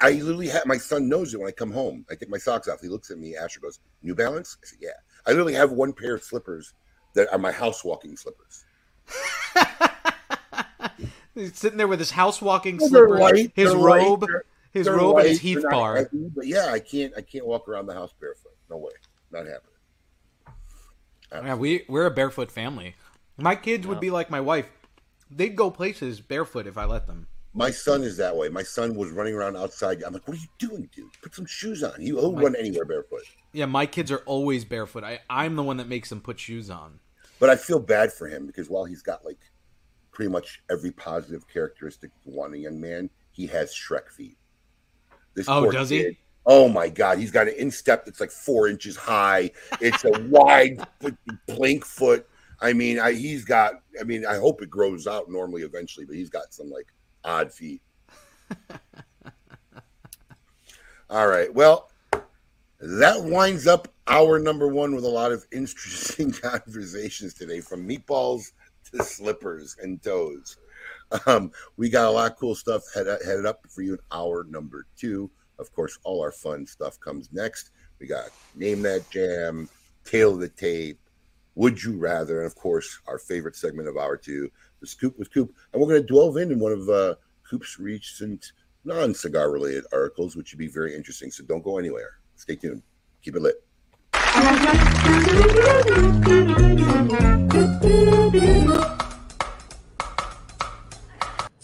I 0.00 0.12
literally 0.12 0.48
had 0.48 0.66
my 0.66 0.76
son 0.78 1.08
knows 1.08 1.32
it 1.34 1.38
when 1.40 1.48
I 1.48 1.52
come 1.52 1.72
home. 1.72 2.04
I 2.10 2.14
take 2.14 2.28
my 2.30 2.38
socks 2.38 2.68
off. 2.68 2.80
He 2.80 2.88
looks 2.88 3.10
at 3.10 3.18
me. 3.18 3.36
Asher 3.36 3.60
goes, 3.60 3.80
"New 4.02 4.14
Balance." 4.14 4.56
I 4.62 4.66
said, 4.66 4.78
"Yeah." 4.80 4.90
I 5.26 5.30
literally 5.30 5.54
have 5.54 5.72
one 5.72 5.92
pair 5.92 6.14
of 6.14 6.22
slippers 6.22 6.72
that 7.14 7.32
are 7.32 7.38
my 7.38 7.50
house 7.52 7.82
walking 7.84 8.16
slippers. 8.16 8.64
He's 11.36 11.56
sitting 11.56 11.76
there 11.78 11.86
with 11.86 11.98
his 12.00 12.10
house 12.10 12.42
walking 12.42 12.78
Well, 12.78 12.88
they're 12.90 13.06
slippers, 13.08 13.20
light, 13.20 13.52
his 13.54 13.72
light, 13.74 14.02
robe, 14.06 14.20
they're- 14.26 14.44
his 14.72 14.86
they're 14.86 14.96
robe, 14.96 15.18
and 15.18 15.28
his 15.28 15.38
Heath 15.40 15.62
bar. 15.70 15.96
heavy, 15.96 16.28
but 16.34 16.46
yeah, 16.46 16.66
I 16.72 16.80
can't 16.80 17.12
I 17.16 17.20
can't 17.20 17.46
walk 17.46 17.68
around 17.68 17.86
the 17.86 17.94
house 17.94 18.12
barefoot. 18.20 18.56
No 18.68 18.78
way, 18.78 18.92
not 19.30 19.46
happening. 19.46 19.72
Yeah, 21.32 21.54
we 21.54 21.84
we're 21.88 22.06
a 22.06 22.10
barefoot 22.10 22.50
family. 22.50 22.94
My 23.36 23.54
kids 23.54 23.86
would 23.86 24.00
be 24.00 24.10
like 24.10 24.30
my 24.30 24.40
wife. 24.40 24.70
They'd 25.30 25.56
go 25.56 25.70
places 25.70 26.20
barefoot 26.20 26.66
if 26.66 26.78
I 26.78 26.84
let 26.84 27.06
them. 27.06 27.26
My 27.52 27.70
son 27.70 28.02
is 28.02 28.16
that 28.18 28.36
way. 28.36 28.48
My 28.48 28.62
son 28.62 28.94
was 28.94 29.10
running 29.10 29.34
around 29.34 29.56
outside. 29.56 30.02
I'm 30.02 30.12
like, 30.12 30.26
"What 30.28 30.36
are 30.36 30.40
you 30.40 30.48
doing, 30.58 30.88
dude? 30.94 31.10
Put 31.22 31.34
some 31.34 31.46
shoes 31.46 31.82
on." 31.82 32.00
He'll 32.00 32.32
My- 32.32 32.42
run 32.42 32.56
anywhere 32.56 32.84
barefoot. 32.84 33.22
Yeah, 33.52 33.64
my 33.66 33.86
kids 33.86 34.12
are 34.12 34.18
always 34.26 34.64
barefoot. 34.64 35.04
I, 35.04 35.20
I'm 35.30 35.56
the 35.56 35.62
one 35.62 35.78
that 35.78 35.88
makes 35.88 36.10
them 36.10 36.20
put 36.20 36.38
shoes 36.38 36.68
on. 36.70 37.00
But 37.40 37.48
I 37.50 37.56
feel 37.56 37.78
bad 37.78 38.12
for 38.12 38.28
him 38.28 38.46
because 38.46 38.68
while 38.68 38.84
he's 38.84 39.02
got 39.02 39.24
like 39.24 39.38
pretty 40.16 40.30
much 40.30 40.62
every 40.70 40.90
positive 40.92 41.46
characteristic 41.46 42.10
you 42.24 42.32
want 42.32 42.54
a 42.54 42.58
young 42.58 42.80
man, 42.80 43.10
he 43.32 43.46
has 43.46 43.70
Shrek 43.74 44.08
feet. 44.08 44.38
This 45.34 45.46
Oh, 45.46 45.70
does 45.70 45.90
he? 45.90 46.16
Oh 46.46 46.70
my 46.70 46.88
god, 46.88 47.18
he's 47.18 47.30
got 47.30 47.48
an 47.48 47.54
instep 47.58 48.06
that's 48.06 48.18
like 48.18 48.30
four 48.30 48.66
inches 48.66 48.96
high. 48.96 49.50
It's 49.78 50.06
a 50.06 50.12
wide 50.30 50.80
plank 51.46 51.84
foot. 51.84 52.26
I 52.62 52.72
mean, 52.72 52.98
I, 52.98 53.12
he's 53.12 53.44
got. 53.44 53.82
I 54.00 54.04
mean, 54.04 54.24
I 54.24 54.36
hope 54.36 54.62
it 54.62 54.70
grows 54.70 55.06
out 55.06 55.30
normally 55.30 55.60
eventually, 55.62 56.06
but 56.06 56.16
he's 56.16 56.30
got 56.30 56.54
some 56.54 56.70
like 56.70 56.86
odd 57.22 57.52
feet. 57.52 57.82
All 61.10 61.28
right. 61.28 61.52
Well, 61.52 61.90
that 62.80 63.22
winds 63.22 63.66
up 63.66 63.88
our 64.06 64.38
number 64.38 64.66
one 64.66 64.94
with 64.94 65.04
a 65.04 65.08
lot 65.08 65.30
of 65.30 65.44
interesting 65.52 66.32
conversations 66.42 67.34
today, 67.34 67.60
from 67.60 67.86
meatballs 67.86 68.52
to 68.92 69.04
slippers 69.04 69.76
and 69.82 70.02
toes. 70.02 70.56
Um, 71.26 71.52
we 71.76 71.88
got 71.88 72.08
a 72.08 72.10
lot 72.10 72.32
of 72.32 72.38
cool 72.38 72.54
stuff 72.54 72.82
head, 72.94 73.06
headed 73.24 73.46
up 73.46 73.60
for 73.68 73.82
you 73.82 73.94
in 73.94 74.00
hour 74.12 74.44
number 74.48 74.86
two. 74.96 75.30
Of 75.58 75.72
course, 75.72 75.98
all 76.04 76.20
our 76.20 76.32
fun 76.32 76.66
stuff 76.66 77.00
comes 77.00 77.28
next. 77.32 77.70
We 77.98 78.06
got 78.06 78.30
Name 78.54 78.82
That 78.82 79.08
Jam, 79.10 79.68
Tale 80.04 80.34
of 80.34 80.40
the 80.40 80.48
Tape, 80.48 80.98
Would 81.54 81.82
You 81.82 81.96
Rather, 81.96 82.38
and 82.38 82.46
of 82.46 82.54
course, 82.54 83.00
our 83.06 83.18
favorite 83.18 83.56
segment 83.56 83.88
of 83.88 83.96
hour 83.96 84.16
two, 84.16 84.50
The 84.80 84.86
Scoop 84.86 85.18
with 85.18 85.32
Coop. 85.32 85.54
And 85.72 85.80
we're 85.80 85.88
going 85.88 86.02
to 86.06 86.12
delve 86.12 86.36
in 86.36 86.52
in 86.52 86.58
one 86.58 86.72
of 86.72 86.88
uh, 86.88 87.14
Coop's 87.48 87.78
recent 87.78 88.52
non 88.84 89.14
cigar 89.14 89.50
related 89.50 89.84
articles, 89.92 90.36
which 90.36 90.48
should 90.48 90.58
be 90.58 90.68
very 90.68 90.94
interesting. 90.94 91.30
So 91.30 91.44
don't 91.44 91.64
go 91.64 91.78
anywhere. 91.78 92.18
Stay 92.36 92.56
tuned. 92.56 92.82
Keep 93.22 93.36
it 93.36 93.42
lit. 93.42 93.65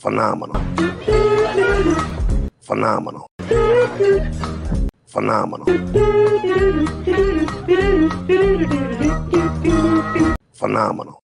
Phenomenal. 0.03 0.61
Phenomenal. 2.61 3.27
Phenomenal. 5.07 5.67
Phenomenal. 10.55 11.22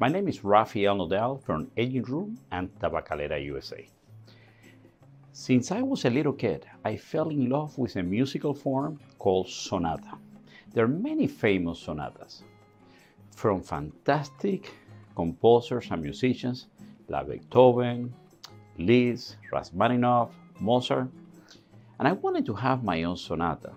My 0.00 0.08
name 0.08 0.26
is 0.26 0.42
Rafael 0.42 0.96
Nodal 0.96 1.38
from 1.38 1.70
Aging 1.76 2.02
Room 2.02 2.38
and 2.50 2.68
Tabacalera 2.80 3.42
USA. 3.44 3.88
Since 5.32 5.70
I 5.70 5.82
was 5.82 6.04
a 6.04 6.10
little 6.10 6.32
kid, 6.32 6.66
I 6.84 6.96
fell 6.96 7.28
in 7.28 7.48
love 7.48 7.78
with 7.78 7.94
a 7.94 8.02
musical 8.02 8.54
form 8.54 8.98
called 9.20 9.48
sonata. 9.48 10.18
There 10.72 10.84
are 10.84 10.88
many 10.88 11.28
famous 11.28 11.78
sonatas, 11.78 12.42
from 13.36 13.62
fantastic 13.62 14.72
composers 15.14 15.86
and 15.92 16.02
musicians 16.02 16.66
like 17.08 17.28
Beethoven, 17.28 18.12
Liszt, 18.76 19.36
Rachmaninoff, 19.52 20.30
Mozart, 20.58 21.08
and 22.00 22.08
I 22.08 22.12
wanted 22.12 22.44
to 22.46 22.54
have 22.54 22.82
my 22.82 23.04
own 23.04 23.16
sonata. 23.16 23.70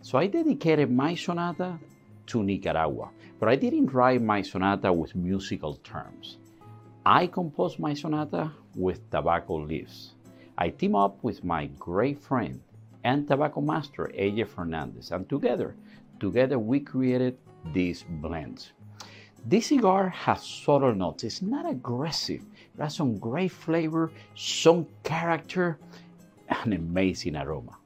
So 0.00 0.16
I 0.16 0.28
dedicated 0.28 0.92
my 0.92 1.16
sonata 1.16 1.80
to 2.28 2.42
Nicaragua, 2.42 3.10
but 3.38 3.48
I 3.48 3.56
didn't 3.56 3.92
write 3.92 4.22
my 4.22 4.42
sonata 4.42 4.92
with 4.92 5.14
musical 5.14 5.74
terms. 5.76 6.38
I 7.04 7.26
composed 7.26 7.78
my 7.78 7.94
sonata 7.94 8.52
with 8.74 9.10
tobacco 9.10 9.56
leaves. 9.56 10.14
I 10.56 10.70
team 10.70 10.94
up 10.94 11.22
with 11.22 11.44
my 11.44 11.66
great 11.78 12.20
friend 12.20 12.60
and 13.04 13.26
tobacco 13.26 13.60
master 13.60 14.10
AJ 14.14 14.48
Fernandez, 14.48 15.10
and 15.10 15.28
together, 15.28 15.74
together 16.20 16.58
we 16.58 16.80
created 16.80 17.38
these 17.72 18.04
blends. 18.08 18.72
This 19.46 19.66
cigar 19.68 20.08
has 20.08 20.42
subtle 20.44 20.94
notes. 20.94 21.24
It's 21.24 21.42
not 21.42 21.68
aggressive. 21.70 22.42
It 22.74 22.82
has 22.82 22.96
some 22.96 23.18
great 23.18 23.52
flavor, 23.52 24.10
some 24.34 24.86
character, 25.04 25.78
and 26.48 26.74
amazing 26.74 27.36
aroma. 27.36 27.76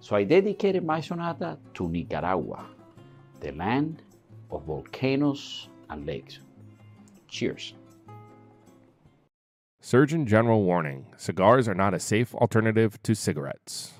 So 0.00 0.14
I 0.14 0.24
dedicated 0.24 0.84
my 0.84 1.00
sonata 1.00 1.58
to 1.74 1.88
Nicaragua, 1.88 2.64
the 3.40 3.52
land 3.52 4.02
of 4.50 4.64
volcanoes 4.64 5.68
and 5.90 6.06
lakes. 6.06 6.38
Cheers. 7.28 7.74
Surgeon 9.80 10.26
General 10.26 10.62
warning 10.64 11.06
cigars 11.16 11.68
are 11.68 11.74
not 11.74 11.94
a 11.94 12.00
safe 12.00 12.34
alternative 12.34 13.00
to 13.02 13.14
cigarettes. 13.14 13.92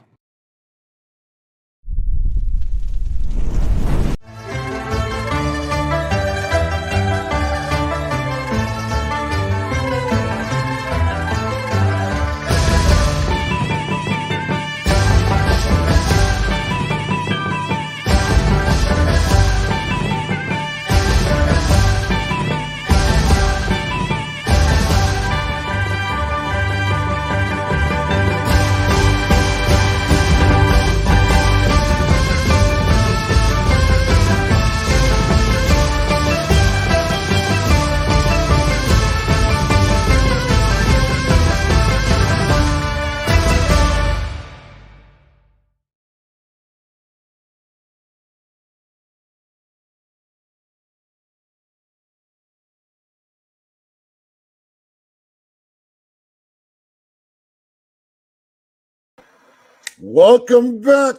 Welcome 60.00 60.82
back. 60.82 61.16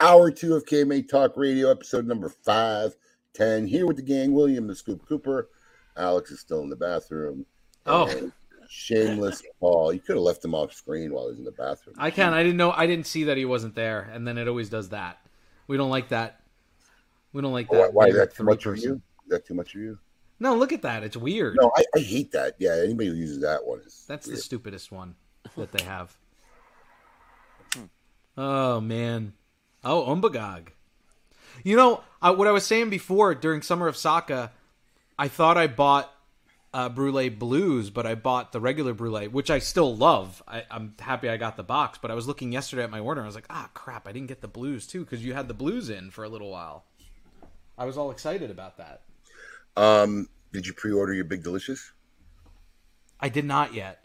Hour 0.00 0.30
two 0.30 0.54
of 0.54 0.64
KMA 0.64 1.06
Talk 1.06 1.36
Radio, 1.36 1.70
episode 1.70 2.06
number 2.06 2.30
510. 2.30 3.66
Here 3.66 3.86
with 3.86 3.96
the 3.96 4.02
gang, 4.02 4.32
William 4.32 4.66
the 4.66 4.74
Scoop 4.74 5.06
Cooper. 5.06 5.50
Alex 5.98 6.30
is 6.30 6.40
still 6.40 6.62
in 6.62 6.70
the 6.70 6.76
bathroom. 6.76 7.44
Oh. 7.84 8.08
And 8.08 8.32
shameless 8.70 9.42
Paul. 9.60 9.92
You 9.92 10.00
could 10.00 10.16
have 10.16 10.22
left 10.22 10.42
him 10.42 10.54
off 10.54 10.72
screen 10.72 11.12
while 11.12 11.24
he 11.24 11.30
was 11.32 11.38
in 11.38 11.44
the 11.44 11.52
bathroom. 11.52 11.96
I 11.98 12.10
can't. 12.10 12.34
I 12.34 12.42
didn't 12.42 12.56
know. 12.56 12.72
I 12.72 12.86
didn't 12.86 13.06
see 13.06 13.24
that 13.24 13.36
he 13.36 13.44
wasn't 13.44 13.74
there, 13.74 14.10
and 14.12 14.26
then 14.26 14.38
it 14.38 14.48
always 14.48 14.70
does 14.70 14.88
that. 14.90 15.18
We 15.66 15.76
don't 15.76 15.90
like 15.90 16.08
that. 16.08 16.40
We 17.34 17.42
don't 17.42 17.52
like 17.52 17.68
that. 17.68 17.92
why 17.92 18.06
is 18.06 18.16
that 18.16 18.34
too 18.34 18.44
much 18.44 18.64
for 18.64 18.76
three-person- 18.76 18.88
you? 18.88 19.02
Is 19.26 19.30
that 19.30 19.46
too 19.46 19.54
much 19.54 19.72
for 19.72 19.78
you? 19.78 19.98
No, 20.40 20.54
look 20.54 20.72
at 20.72 20.82
that. 20.82 21.02
It's 21.02 21.16
weird. 21.18 21.58
No, 21.60 21.70
I, 21.76 21.84
I 21.94 21.98
hate 21.98 22.32
that. 22.32 22.54
Yeah, 22.58 22.80
anybody 22.82 23.08
who 23.08 23.14
uses 23.14 23.40
that 23.40 23.66
one 23.66 23.80
is 23.80 24.04
That's 24.08 24.26
the 24.26 24.36
stupidest 24.36 24.90
one 24.90 25.16
that 25.56 25.72
they 25.72 25.82
have. 25.84 26.16
Oh 28.36 28.80
man. 28.80 29.32
Oh, 29.84 30.04
Umbagog. 30.14 30.68
You 31.64 31.76
know 31.76 32.02
I, 32.20 32.30
what 32.30 32.48
I 32.48 32.52
was 32.52 32.66
saying 32.66 32.90
before 32.90 33.34
during 33.34 33.62
Summer 33.62 33.88
of 33.88 33.96
Saka. 33.96 34.52
I 35.18 35.28
thought 35.28 35.56
I 35.56 35.66
bought 35.66 36.12
uh, 36.74 36.90
Brulee 36.90 37.30
Blues, 37.30 37.88
but 37.88 38.04
I 38.04 38.14
bought 38.14 38.52
the 38.52 38.60
regular 38.60 38.92
Brulee, 38.92 39.28
which 39.28 39.50
I 39.50 39.60
still 39.60 39.96
love. 39.96 40.42
I, 40.46 40.64
I'm 40.70 40.94
happy 40.98 41.28
I 41.28 41.38
got 41.38 41.56
the 41.56 41.62
box, 41.62 41.98
but 42.00 42.10
I 42.10 42.14
was 42.14 42.26
looking 42.26 42.52
yesterday 42.52 42.82
at 42.82 42.90
my 42.90 42.98
order. 42.98 43.20
and 43.20 43.26
I 43.26 43.28
was 43.28 43.34
like, 43.34 43.46
ah, 43.48 43.70
crap, 43.72 44.06
I 44.06 44.12
didn't 44.12 44.28
get 44.28 44.42
the 44.42 44.48
Blues 44.48 44.86
too 44.86 45.04
because 45.04 45.24
you 45.24 45.32
had 45.32 45.48
the 45.48 45.54
Blues 45.54 45.88
in 45.88 46.10
for 46.10 46.24
a 46.24 46.28
little 46.28 46.50
while. 46.50 46.84
I 47.78 47.86
was 47.86 47.96
all 47.96 48.10
excited 48.10 48.50
about 48.50 48.76
that. 48.76 49.02
Um, 49.76 50.28
did 50.52 50.66
you 50.66 50.74
pre-order 50.74 51.14
your 51.14 51.24
Big 51.24 51.42
Delicious? 51.42 51.92
I 53.20 53.28
did 53.28 53.44
not 53.44 53.72
yet. 53.72 54.04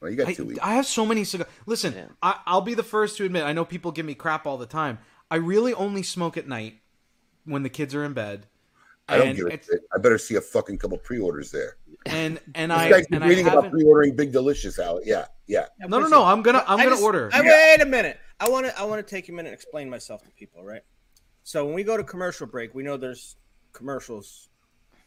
Well, 0.00 0.10
you 0.10 0.16
got 0.16 0.28
I, 0.28 0.42
weeks. 0.42 0.60
I 0.62 0.74
have 0.74 0.86
so 0.86 1.04
many 1.04 1.24
cigars. 1.24 1.48
Listen, 1.66 1.94
Yeah. 1.94 2.06
I, 2.22 2.38
I'll 2.46 2.60
be 2.60 2.74
the 2.74 2.82
first 2.82 3.16
to 3.16 3.24
admit. 3.24 3.44
I 3.44 3.52
know 3.52 3.64
people 3.64 3.90
give 3.90 4.06
me 4.06 4.14
crap 4.14 4.46
all 4.46 4.56
the 4.56 4.66
time. 4.66 4.98
I 5.30 5.36
really 5.36 5.74
only 5.74 6.02
smoke 6.02 6.36
at 6.36 6.46
night 6.46 6.76
when 7.44 7.62
the 7.62 7.68
kids 7.68 7.94
are 7.94 8.04
in 8.04 8.12
bed. 8.12 8.46
I 9.10 9.16
don't 9.16 9.34
give 9.34 9.46
a 9.46 9.50
shit. 9.50 9.80
I 9.94 9.98
better 9.98 10.18
see 10.18 10.34
a 10.36 10.40
fucking 10.40 10.78
couple 10.78 10.98
pre-orders 10.98 11.50
there. 11.50 11.76
And 12.06 12.38
and 12.54 12.70
This 12.70 12.78
I 12.78 12.90
guy's 12.90 13.06
been 13.06 13.16
and 13.16 13.24
I 13.24 13.28
reading 13.28 13.46
about 13.46 13.64
haven't. 13.64 13.70
pre-ordering 13.72 14.14
Big 14.14 14.32
Delicious, 14.32 14.78
Alex. 14.78 15.06
Yeah, 15.06 15.24
yeah. 15.46 15.66
No, 15.80 15.98
no, 15.98 16.08
no. 16.08 16.24
I'm 16.24 16.42
gonna 16.42 16.62
I'm 16.66 16.78
I 16.78 16.84
gonna 16.84 16.90
just- 16.96 17.02
order. 17.02 17.30
I, 17.32 17.40
wait 17.40 17.80
a 17.80 17.86
minute. 17.86 18.18
I 18.38 18.48
want 18.50 18.66
to. 18.66 18.78
I 18.78 18.84
want 18.84 19.04
to 19.04 19.10
take 19.10 19.28
a 19.30 19.32
minute 19.32 19.48
and 19.48 19.54
explain 19.54 19.88
myself 19.90 20.22
to 20.24 20.30
people. 20.32 20.62
Right. 20.62 20.82
So 21.42 21.64
when 21.64 21.74
we 21.74 21.82
go 21.84 21.96
to 21.96 22.04
commercial 22.04 22.46
break, 22.46 22.74
we 22.74 22.82
know 22.82 22.96
there's 22.98 23.36
commercials 23.72 24.50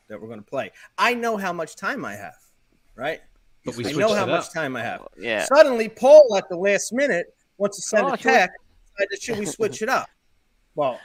that 0.07 0.19
we're 0.19 0.27
going 0.27 0.39
to 0.39 0.45
play. 0.45 0.71
I 0.97 1.13
know 1.13 1.37
how 1.37 1.53
much 1.53 1.75
time 1.75 2.03
I 2.03 2.15
have. 2.15 2.33
Right. 2.95 3.21
But 3.65 3.75
we 3.75 3.87
I 3.87 3.91
know 3.91 4.13
how 4.13 4.25
much 4.25 4.45
up. 4.47 4.53
time 4.53 4.75
I 4.75 4.81
have. 4.81 5.07
Yeah. 5.17 5.45
Suddenly, 5.45 5.89
Paul 5.89 6.35
at 6.37 6.47
the 6.49 6.57
last 6.57 6.93
minute 6.93 7.27
wants 7.57 7.77
to 7.77 7.83
send 7.83 8.07
Oh, 8.07 8.13
a 8.13 8.17
sure. 8.17 8.31
text. 8.31 8.57
decided, 8.97 9.21
Should 9.21 9.39
we 9.39 9.45
switch 9.45 9.81
it 9.81 9.89
up? 9.89 10.09
Well, 10.75 10.99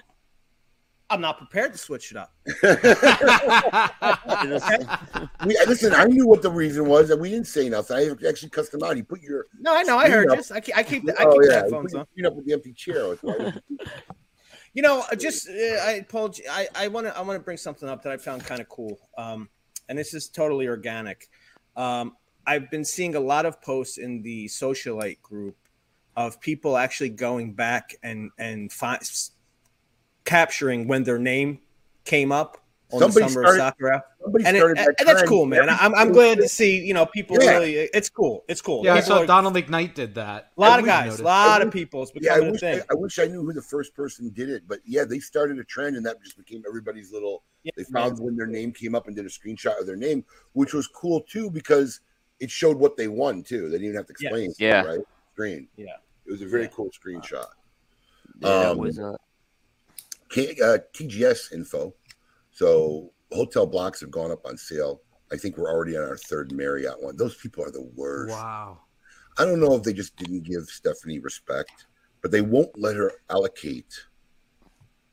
I'm 1.11 1.21
not 1.21 1.39
prepared 1.39 1.73
to 1.73 1.79
switch 1.79 2.13
it 2.13 2.17
up. 2.17 2.33
We, 5.47 5.57
listen, 5.67 5.93
I 5.93 6.05
knew 6.07 6.27
what 6.27 6.43
the 6.43 6.51
reason 6.51 6.87
was, 6.87 7.11
and 7.11 7.21
we 7.21 7.31
didn't 7.31 7.47
say 7.47 7.69
nothing. 7.69 7.97
I 7.97 8.29
actually 8.29 8.51
cussed 8.51 8.75
him 8.75 8.83
out. 8.83 8.97
He 8.97 9.03
put 9.03 9.21
your 9.23 9.47
No, 9.61 9.77
I 9.77 9.83
know. 9.83 9.99
I 9.99 10.09
heard 10.09 10.29
Screen 10.45 10.49
you. 10.49 10.57
I 10.57 10.61
keep. 10.61 10.77
I 10.79 10.83
keep 10.83 11.07
the, 11.07 11.21
I 11.21 11.25
oh 11.25 11.33
keep 11.33 11.43
the 11.43 11.49
yeah, 11.49 11.55
headphones 11.63 11.93
put 11.93 12.01
on. 12.01 12.07
screen 12.11 12.27
up 12.27 12.35
with 12.35 12.47
the 12.47 12.53
empty 12.53 12.73
chair. 12.73 13.17
You 14.75 14.83
know, 14.83 15.03
just 15.17 15.49
uh, 15.49 15.53
I, 15.53 16.05
Paul, 16.07 16.35
I, 16.51 16.69
I 16.75 16.89
want 16.89 17.07
to 17.07 17.17
I 17.17 17.23
want 17.23 17.41
to 17.41 17.43
bring 17.43 17.57
something 17.57 17.89
up 17.89 18.03
that 18.03 18.13
I 18.13 18.19
found 18.19 18.45
kind 18.45 18.61
of 18.61 18.69
cool, 18.69 18.99
um, 19.17 19.49
and 19.89 19.99
this 19.99 20.13
is 20.13 20.29
totally 20.29 20.69
organic. 20.69 21.29
Um, 21.77 22.15
I've 22.47 22.71
been 22.71 22.85
seeing 22.85 23.15
a 23.17 23.21
lot 23.21 23.45
of 23.47 23.61
posts 23.61 23.99
in 23.99 24.23
the 24.23 24.47
socialite 24.47 25.21
group 25.23 25.57
of 26.17 26.41
people 26.41 26.77
actually 26.77 27.11
going 27.11 27.53
back 27.55 27.95
and 28.03 28.31
and 28.39 28.73
fi- 28.73 29.01
capturing 30.25 30.87
when 30.89 31.05
their 31.05 31.19
name 31.19 31.61
came 32.05 32.33
up 32.33 32.59
on 32.93 33.01
Somebody 33.01 33.25
the 33.27 33.31
summer 33.31 33.43
started- 33.57 33.63
of 33.63 33.67
Saka. 33.81 34.05
Somebody 34.23 34.45
And, 34.45 34.57
it, 34.57 34.61
started 34.61 34.77
that 34.79 34.95
and 35.01 35.09
that's 35.09 35.23
cool, 35.29 35.45
man. 35.47 35.69
I'm, 35.69 35.93
I'm 35.95 36.13
glad 36.13 36.39
to 36.39 36.49
see 36.49 36.85
you 36.85 36.95
know 36.95 37.05
people 37.07 37.37
Yeah. 37.41 37.51
really. 37.53 37.75
It's 37.93 38.09
cool. 38.09 38.45
It's 38.49 38.61
cool. 38.63 38.85
yeah, 38.85 38.95
I 38.95 39.01
saw 39.01 39.19
are- 39.23 39.27
Donald 39.27 39.55
McKnight 39.55 39.95
did 39.95 40.15
that. 40.15 40.53
a 40.57 40.61
lot 40.61 40.79
I 40.79 40.79
of 40.81 40.87
guys, 40.87 41.19
a 41.21 41.25
lot 41.25 41.63
I 41.63 41.65
of 41.65 41.73
people. 41.73 42.03
It's 42.05 42.13
Yeah, 42.15 42.35
I 42.35 42.41
wish 42.41 42.63
a 42.63 42.71
I, 42.71 42.75
thing. 42.77 42.83
I 42.91 42.95
wish 42.95 43.19
I 43.19 43.27
knew 43.27 43.43
who 43.45 43.53
the 43.53 43.63
first 43.63 43.93
person 43.95 44.31
did 44.31 44.49
it, 44.51 44.63
but 44.69 44.79
yeah, 44.85 45.05
they 45.05 45.19
started 45.19 45.59
a 45.59 45.65
trend, 45.65 45.97
and 45.97 46.07
that 46.07 46.23
just 46.23 46.37
became 46.39 46.63
everybody's 46.67 47.13
little. 47.13 47.43
Yeah, 47.65 47.73
They 47.77 47.85
found 47.85 48.21
when 48.21 48.37
their 48.37 48.47
name 48.47 48.71
came 48.73 48.95
up 48.95 49.09
and 49.09 49.17
did 49.17 49.27
a 49.27 49.29
screenshot 49.29 49.79
of 49.81 49.87
their 49.87 49.97
name, 49.97 50.25
which 50.53 50.73
was 50.73 50.87
cool 50.87 51.21
too 51.23 51.51
because 51.51 52.01
it 52.41 52.51
showed 52.51 52.77
what 52.77 52.97
they 52.97 53.09
won 53.09 53.43
too. 53.43 53.63
They 53.69 53.79
didn't 53.79 53.85
even 53.85 53.97
have 53.97 54.07
to 54.07 54.15
Yeah. 54.21 54.29
explain. 54.29 54.53
Yeah. 54.59 54.83
right. 54.85 55.01
Screen. 55.33 55.69
Yeah. 55.77 55.97
It 56.27 56.31
was 56.33 56.43
a 56.43 56.47
very 56.47 56.63
Yeah. 56.65 56.69
cool 56.69 56.91
screenshot. 56.91 57.47
Yeah, 58.41 58.69
it 58.69 58.71
Um, 58.73 58.79
was 58.79 58.99
uh, 58.99 59.17
K, 60.29 60.57
uh, 60.63 60.79
TGS 60.93 61.53
info. 61.53 61.95
So 62.53 63.13
hotel 63.33 63.67
blocks 63.67 64.01
have 64.01 64.11
gone 64.11 64.31
up 64.31 64.45
on 64.47 64.57
sale. 64.57 65.03
I 65.33 65.37
think 65.37 65.57
we're 65.57 65.71
already 65.71 65.97
on 65.97 66.05
our 66.05 66.17
third 66.17 66.53
Marriott 66.53 67.03
one. 67.03 67.17
Those 67.17 67.37
people 67.37 67.65
are 67.65 67.71
the 67.71 67.83
worst. 67.83 68.33
Wow. 68.33 68.81
I 69.39 69.45
don't 69.45 69.61
know 69.61 69.75
if 69.75 69.83
they 69.83 69.93
just 69.93 70.17
didn't 70.17 70.45
give 70.45 70.65
Stephanie 70.65 71.19
respect, 71.19 71.87
but 72.23 72.31
they 72.31 72.41
won't 72.41 72.79
let 72.79 72.97
her 72.97 73.13
allocate 73.29 74.07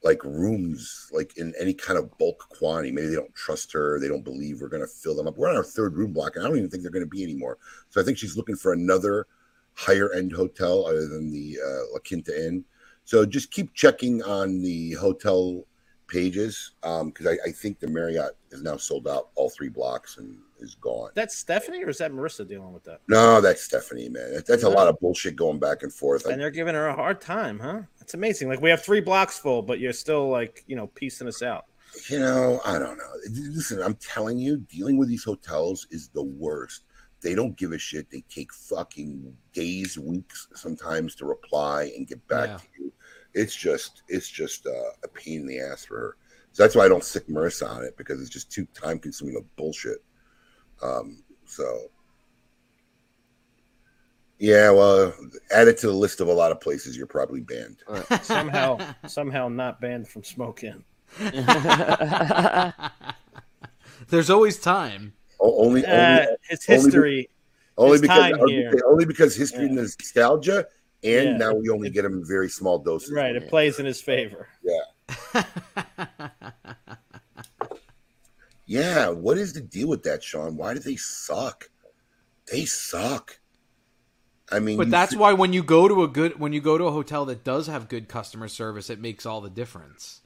like 0.04 0.24
rooms 0.24 1.10
like 1.14 1.38
in 1.38 1.54
any 1.60 1.74
kind 1.74 1.98
of 1.98 2.16
bulk 2.18 2.48
quantity. 2.50 2.92
Maybe 2.92 3.08
they 3.08 3.16
don't 3.16 3.34
trust 3.36 3.72
her. 3.72 4.00
They 4.00 4.10
don't 4.10 4.24
believe 4.24 4.60
we're 4.60 4.68
going 4.68 4.82
to 4.82 4.88
fill 4.88 5.16
them 5.16 5.28
up. 5.28 5.38
We're 5.38 5.50
on 5.50 5.56
our 5.56 5.64
third 5.64 5.96
room 5.96 6.12
block, 6.12 6.36
and 6.36 6.44
I 6.44 6.48
don't 6.48 6.58
even 6.58 6.70
think 6.70 6.84
they're 6.84 6.92
going 6.92 7.06
to 7.06 7.10
be 7.10 7.24
anymore. 7.24 7.58
So 7.90 8.02
I 8.02 8.04
think 8.04 8.18
she's 8.18 8.36
looking 8.36 8.58
for 8.58 8.74
another 8.74 9.28
higher 9.76 10.12
end 10.14 10.34
hotel 10.34 10.86
other 10.86 11.08
than 11.08 11.32
the 11.32 11.58
uh, 11.66 11.94
La 11.94 12.00
Quinta 12.00 12.48
Inn. 12.48 12.66
So 13.06 13.26
just 13.26 13.52
keep 13.52 13.74
checking 13.74 14.22
on 14.24 14.62
the 14.62 14.94
hotel 14.94 15.66
pages 16.14 16.74
um, 16.84 17.08
because 17.10 17.28
I, 17.28 17.50
I 17.50 17.52
think 17.52 17.80
the 17.80 17.88
Marriott 17.88 18.38
is 18.52 18.62
now 18.62 18.78
sold 18.78 19.08
out 19.08 19.30
all 19.36 19.50
three 19.50 19.70
blocks 19.70 20.18
and 20.18 20.38
is 20.60 20.76
gone. 20.76 21.10
That's 21.16 21.36
Stephanie, 21.36 21.84
or 21.84 21.90
is 21.90 21.98
that 21.98 22.12
Marissa 22.12 22.48
dealing 22.48 22.72
with 22.72 22.84
that? 22.86 23.02
No, 23.10 23.42
that's 23.42 23.64
Stephanie, 23.64 24.10
man. 24.10 24.34
That- 24.34 24.46
That's 24.46 24.64
a 24.64 24.70
lot 24.70 24.88
of 24.88 25.00
bullshit 25.00 25.36
going 25.36 25.60
back 25.60 25.84
and 25.84 25.92
forth. 25.92 26.26
And 26.26 26.36
I, 26.36 26.38
they're 26.38 26.52
giving 26.52 26.76
her 26.76 26.88
a 26.88 26.96
hard 26.96 27.20
time, 27.20 27.60
huh? 27.60 27.82
That's 28.00 28.14
amazing. 28.14 28.48
Like 28.48 28.62
we 28.62 28.70
have 28.70 28.84
three 28.84 29.02
blocks 29.02 29.40
full, 29.40 29.62
but 29.64 29.80
you're 29.80 29.92
still 29.94 30.30
like 30.30 30.64
you 30.68 30.76
know 30.76 30.88
piecing 30.88 31.28
us 31.28 31.42
out. 31.42 31.66
you 32.10 32.20
know, 32.20 32.62
I 32.64 32.78
don't 32.80 32.98
know. 32.98 33.14
Listen, 33.32 33.82
I'm 33.82 33.96
telling 33.96 34.38
you, 34.38 34.58
dealing 34.58 34.98
with 34.98 35.10
these 35.10 35.24
hotels 35.24 35.88
is 35.92 36.10
the 36.10 36.24
worst. 36.24 36.84
They 37.22 37.36
don't 37.36 37.56
give 37.58 37.72
a 37.72 37.78
shit. 37.78 38.10
They 38.12 38.24
take 38.30 38.54
fucking 38.54 39.34
days, 39.54 39.98
weeks, 39.98 40.48
sometimes 40.56 41.16
to 41.16 41.26
reply 41.26 41.92
and 41.96 42.06
get 42.08 42.26
back 42.28 42.50
Yeah. 42.50 42.58
to 42.58 42.64
you. 42.80 42.94
It's 43.34 43.56
just, 43.56 44.04
it's 44.08 44.30
just 44.30 44.68
uh, 44.68 44.92
a 45.04 45.08
pain 45.08 45.42
in 45.42 45.48
the 45.48 45.60
ass 45.60 45.86
for 45.86 45.98
her. 46.00 46.18
So 46.52 46.62
that's 46.64 46.76
why 46.76 46.86
I 46.86 46.88
don't 46.88 47.04
stick 47.04 47.28
Marissa 47.28 47.68
on 47.70 47.84
it 47.84 47.98
because 47.98 48.22
it's 48.22 48.30
just 48.30 48.52
too 48.52 48.68
time 48.76 49.00
consuming 49.00 49.36
of 49.38 49.56
bullshit. 49.56 50.04
Um, 50.84 51.24
so, 51.46 51.90
yeah, 54.40 54.70
well, 54.72 55.14
add 55.52 55.68
it 55.68 55.78
to 55.80 55.88
the 55.88 55.94
list 55.94 56.20
of 56.22 56.28
a 56.28 56.34
lot 56.34 56.52
of 56.52 56.60
places 56.62 56.96
you're 56.98 57.08
probably 57.08 57.40
banned. 57.42 57.78
Somehow, 58.22 58.78
somehow 59.08 59.48
not 59.50 59.80
banned 59.82 60.08
from 60.08 60.24
smoking. 60.24 60.84
There's 64.10 64.30
always 64.30 64.60
time. 64.60 65.14
O- 65.40 65.66
Only, 65.66 65.86
Uh, 65.86 65.92
only, 66.22 66.28
his 66.50 66.66
only 66.70 66.82
be- 66.82 66.86
history. 66.86 67.30
only 67.78 67.92
his 67.94 68.02
because 68.02 68.20
time 68.20 68.34
I 68.36 68.46
here. 68.52 68.72
only 68.88 69.06
because 69.06 69.36
history 69.36 69.62
Yeah. 69.64 69.68
and 69.68 69.76
nostalgia, 69.78 70.66
and 71.04 71.30
Yeah. 71.32 71.38
now 71.38 71.54
we 71.54 71.70
only 71.70 71.90
get 71.90 72.04
them 72.04 72.14
in 72.14 72.26
very 72.26 72.50
small 72.50 72.80
doses. 72.80 73.12
Right, 73.12 73.36
it 73.36 73.50
plays 73.50 73.80
in 73.80 73.86
his 73.86 74.02
favor. 74.02 74.48
Yeah, 74.64 75.44
yeah, 78.66 79.10
what 79.10 79.38
is 79.38 79.54
the 79.54 79.62
deal 79.62 79.90
with 79.90 80.04
that, 80.04 80.24
Sean? 80.24 80.56
Why 80.56 80.74
do 80.74 80.80
they 80.80 80.96
suck? 80.96 81.70
They 82.52 82.66
suck. 82.66 83.40
I 84.52 84.60
mean, 84.60 84.78
But 84.78 84.90
that's 84.92 85.12
see- 85.12 85.18
why 85.18 85.34
when 85.34 85.54
you 85.54 85.64
go 85.64 85.88
to 85.88 86.04
a 86.04 86.08
good 86.08 86.40
when 86.40 86.54
you 86.54 86.62
go 86.62 86.78
to 86.78 86.86
a 86.86 86.92
hotel 86.92 87.26
that 87.26 87.44
does 87.44 87.68
have 87.68 87.90
good 87.90 88.08
customer 88.08 88.48
service, 88.48 88.90
it 88.90 89.00
makes 89.00 89.26
all 89.26 89.42
the 89.42 89.50
difference. 89.50 90.22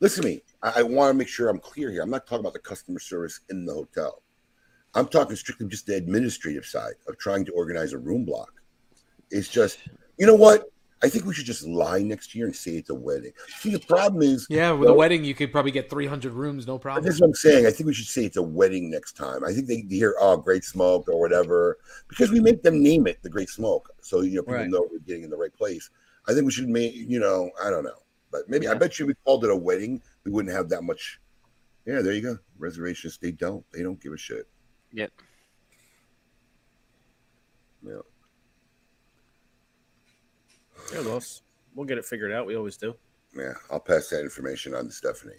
listen 0.00 0.22
to 0.22 0.28
me. 0.28 0.42
I, 0.62 0.80
I 0.80 0.82
want 0.82 1.10
to 1.10 1.14
make 1.14 1.28
sure 1.28 1.48
I'm 1.48 1.58
clear 1.58 1.90
here. 1.90 2.02
I'm 2.02 2.10
not 2.10 2.26
talking 2.26 2.40
about 2.40 2.52
the 2.52 2.58
customer 2.58 2.98
service 2.98 3.40
in 3.50 3.64
the 3.64 3.72
hotel. 3.72 4.22
I'm 4.94 5.08
talking 5.08 5.36
strictly 5.36 5.68
just 5.68 5.86
the 5.86 5.94
administrative 5.96 6.64
side 6.66 6.94
of 7.08 7.18
trying 7.18 7.44
to 7.46 7.52
organize 7.52 7.92
a 7.92 7.98
room 7.98 8.24
block. 8.24 8.52
It's 9.30 9.48
just, 9.48 9.78
you 10.18 10.26
know 10.26 10.34
what? 10.34 10.64
I 11.02 11.10
think 11.10 11.26
we 11.26 11.34
should 11.34 11.44
just 11.44 11.66
lie 11.66 12.00
next 12.00 12.34
year 12.34 12.46
and 12.46 12.56
say 12.56 12.72
it's 12.72 12.88
a 12.88 12.94
wedding. 12.94 13.32
See, 13.60 13.70
the 13.70 13.78
problem 13.80 14.22
is, 14.22 14.46
Yeah, 14.48 14.72
with 14.72 14.86
Well- 14.86 14.94
a 14.94 14.96
wedding 14.96 15.24
you 15.24 15.34
could 15.34 15.52
probably 15.52 15.70
get 15.70 15.90
300 15.90 16.32
rooms, 16.32 16.66
no 16.66 16.78
problem. 16.78 17.04
This 17.04 17.16
is 17.16 17.20
what 17.20 17.26
I'm 17.28 17.34
saying. 17.34 17.66
I 17.66 17.70
think 17.70 17.86
we 17.86 17.92
should 17.92 18.06
say 18.06 18.24
it's 18.24 18.38
a 18.38 18.42
wedding 18.42 18.90
next 18.90 19.12
time. 19.12 19.44
I 19.44 19.52
think 19.52 19.66
they 19.68 19.80
hear, 19.90 20.16
oh, 20.18 20.38
Great 20.38 20.64
Smoke 20.64 21.08
or 21.08 21.20
whatever, 21.20 21.78
because 22.08 22.30
we 22.30 22.40
make 22.40 22.62
them 22.62 22.82
name 22.82 23.06
it 23.06 23.22
the 23.22 23.28
Great 23.28 23.50
Smoke. 23.50 23.90
So, 24.00 24.22
you 24.22 24.36
know, 24.36 24.42
people 24.42 24.54
Right. 24.54 24.70
know 24.70 24.88
we're 24.90 25.00
getting 25.00 25.22
in 25.24 25.30
the 25.30 25.36
right 25.36 25.52
place. 25.54 25.90
I 26.28 26.32
think 26.32 26.46
we 26.46 26.50
should 26.52 26.68
make, 26.68 26.94
you 26.94 27.20
know, 27.20 27.50
I 27.62 27.68
don't 27.68 27.84
know. 27.84 28.02
But 28.32 28.48
maybe, 28.48 28.66
I 28.66 28.74
bet 28.74 28.98
you 28.98 29.06
we 29.06 29.14
called 29.24 29.44
it 29.44 29.50
a 29.50 29.56
wedding, 29.56 30.02
we 30.24 30.30
wouldn't 30.32 30.54
have 30.54 30.68
that 30.70 30.82
much. 30.82 31.20
Yeah, 31.84 32.00
there 32.00 32.14
you 32.14 32.22
go. 32.22 32.38
Reservations, 32.58 33.18
they 33.18 33.32
don't. 33.32 33.64
They 33.70 33.82
don't 33.82 34.00
give 34.00 34.12
a 34.12 34.16
shit. 34.16 34.48
Yep. 34.92 35.12
Yeah. 37.86 38.00
Here, 40.90 41.00
Los. 41.02 41.42
We'll 41.74 41.86
get 41.86 41.98
it 41.98 42.04
figured 42.04 42.32
out. 42.32 42.46
We 42.46 42.56
always 42.56 42.76
do. 42.76 42.94
Yeah, 43.36 43.52
I'll 43.70 43.80
pass 43.80 44.08
that 44.08 44.20
information 44.22 44.74
on 44.74 44.86
to 44.86 44.90
Stephanie. 44.92 45.34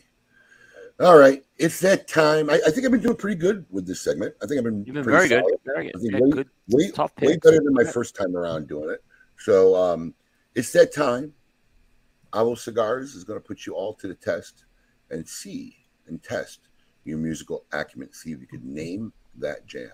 All 0.99 1.17
right, 1.17 1.43
it's 1.57 1.79
that 1.81 2.07
time. 2.07 2.49
I, 2.49 2.55
I 2.65 2.71
think 2.71 2.85
I've 2.85 2.91
been 2.91 3.01
doing 3.01 3.15
pretty 3.15 3.35
good 3.39 3.65
with 3.69 3.85
this 3.85 4.01
segment. 4.01 4.33
I 4.41 4.47
think 4.47 4.57
I've 4.59 4.63
been 4.63 4.83
You've 4.85 4.95
been 4.95 5.03
pretty 5.03 5.27
very 5.27 5.29
good. 5.29 5.43
solid. 5.43 5.59
Very 5.65 5.87
I 5.89 5.91
good. 5.91 6.01
think 6.01 6.13
Yeah, 6.13 6.19
way, 6.19 6.29
good. 6.31 6.49
way, 6.69 6.91
Tough 6.91 7.11
way 7.21 7.27
picks. 7.33 7.45
better 7.45 7.57
than 7.63 7.73
my 7.73 7.83
first 7.83 8.15
time 8.15 8.35
around 8.35 8.67
doing 8.67 8.89
it. 8.89 9.03
So 9.37 9.75
um, 9.75 10.13
it's 10.55 10.71
that 10.73 10.93
time. 10.93 11.33
Avo 12.33 12.57
Cigars 12.57 13.15
is 13.15 13.23
going 13.23 13.39
to 13.39 13.47
put 13.47 13.65
you 13.65 13.73
all 13.73 13.93
to 13.95 14.07
the 14.07 14.15
test 14.15 14.65
and 15.11 15.27
see 15.27 15.75
and 16.07 16.21
test 16.21 16.61
your 17.05 17.17
musical 17.19 17.63
acumen. 17.71 18.11
See 18.11 18.31
if 18.31 18.41
you 18.41 18.47
could 18.47 18.65
name 18.65 19.13
that 19.37 19.65
jam. 19.67 19.91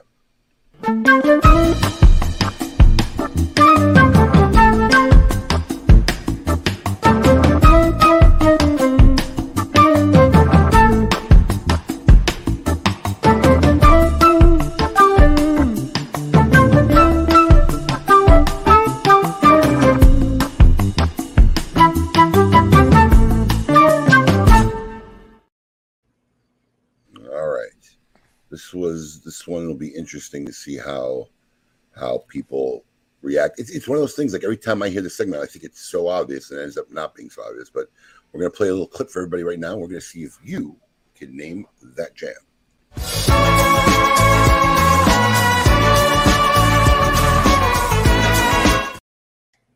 Was 28.83 29.21
this 29.21 29.47
one 29.47 29.65
will 29.67 29.75
be 29.75 29.87
interesting 29.87 30.45
to 30.45 30.53
see 30.53 30.77
how 30.77 31.27
how 31.95 32.23
people 32.27 32.83
react. 33.21 33.59
It's, 33.59 33.69
it's 33.71 33.87
one 33.87 33.97
of 33.97 34.01
those 34.01 34.15
things 34.15 34.33
like 34.33 34.43
every 34.43 34.57
time 34.57 34.83
I 34.83 34.89
hear 34.89 35.01
the 35.01 35.09
segment, 35.09 35.41
I 35.41 35.45
think 35.45 35.63
it's 35.63 35.79
so 35.81 36.07
obvious 36.07 36.51
and 36.51 36.59
it 36.59 36.63
ends 36.63 36.77
up 36.77 36.91
not 36.91 37.15
being 37.15 37.29
so 37.29 37.43
obvious. 37.43 37.69
But 37.69 37.87
we're 38.31 38.41
gonna 38.41 38.51
play 38.51 38.67
a 38.67 38.71
little 38.71 38.87
clip 38.87 39.09
for 39.09 39.19
everybody 39.19 39.43
right 39.43 39.59
now. 39.59 39.77
We're 39.77 39.87
gonna 39.87 40.01
see 40.01 40.23
if 40.23 40.37
you 40.43 40.75
can 41.15 41.35
name 41.35 41.65
that 41.95 42.13
jam. 42.15 42.33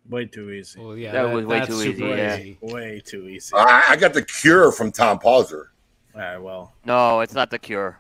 Way 0.10 0.26
too 0.26 0.52
easy. 0.52 0.80
Well, 0.80 0.96
yeah, 0.98 1.12
That 1.12 1.34
was 1.34 1.46
way 1.46 1.66
too 1.66 1.74
super 1.74 1.90
easy, 1.90 2.06
yeah. 2.06 2.38
easy. 2.38 2.58
Way 2.62 3.02
too 3.06 3.28
easy. 3.28 3.54
I, 3.54 3.84
I 3.90 3.96
got 3.98 4.14
the 4.14 4.24
cure 4.24 4.72
from 4.72 4.92
Tom 4.92 5.20
Pauser. 5.20 5.66
All 6.16 6.22
right, 6.22 6.38
well, 6.38 6.74
No, 6.86 7.20
it's 7.20 7.34
not 7.34 7.50
the 7.50 7.60
cure. 7.60 8.00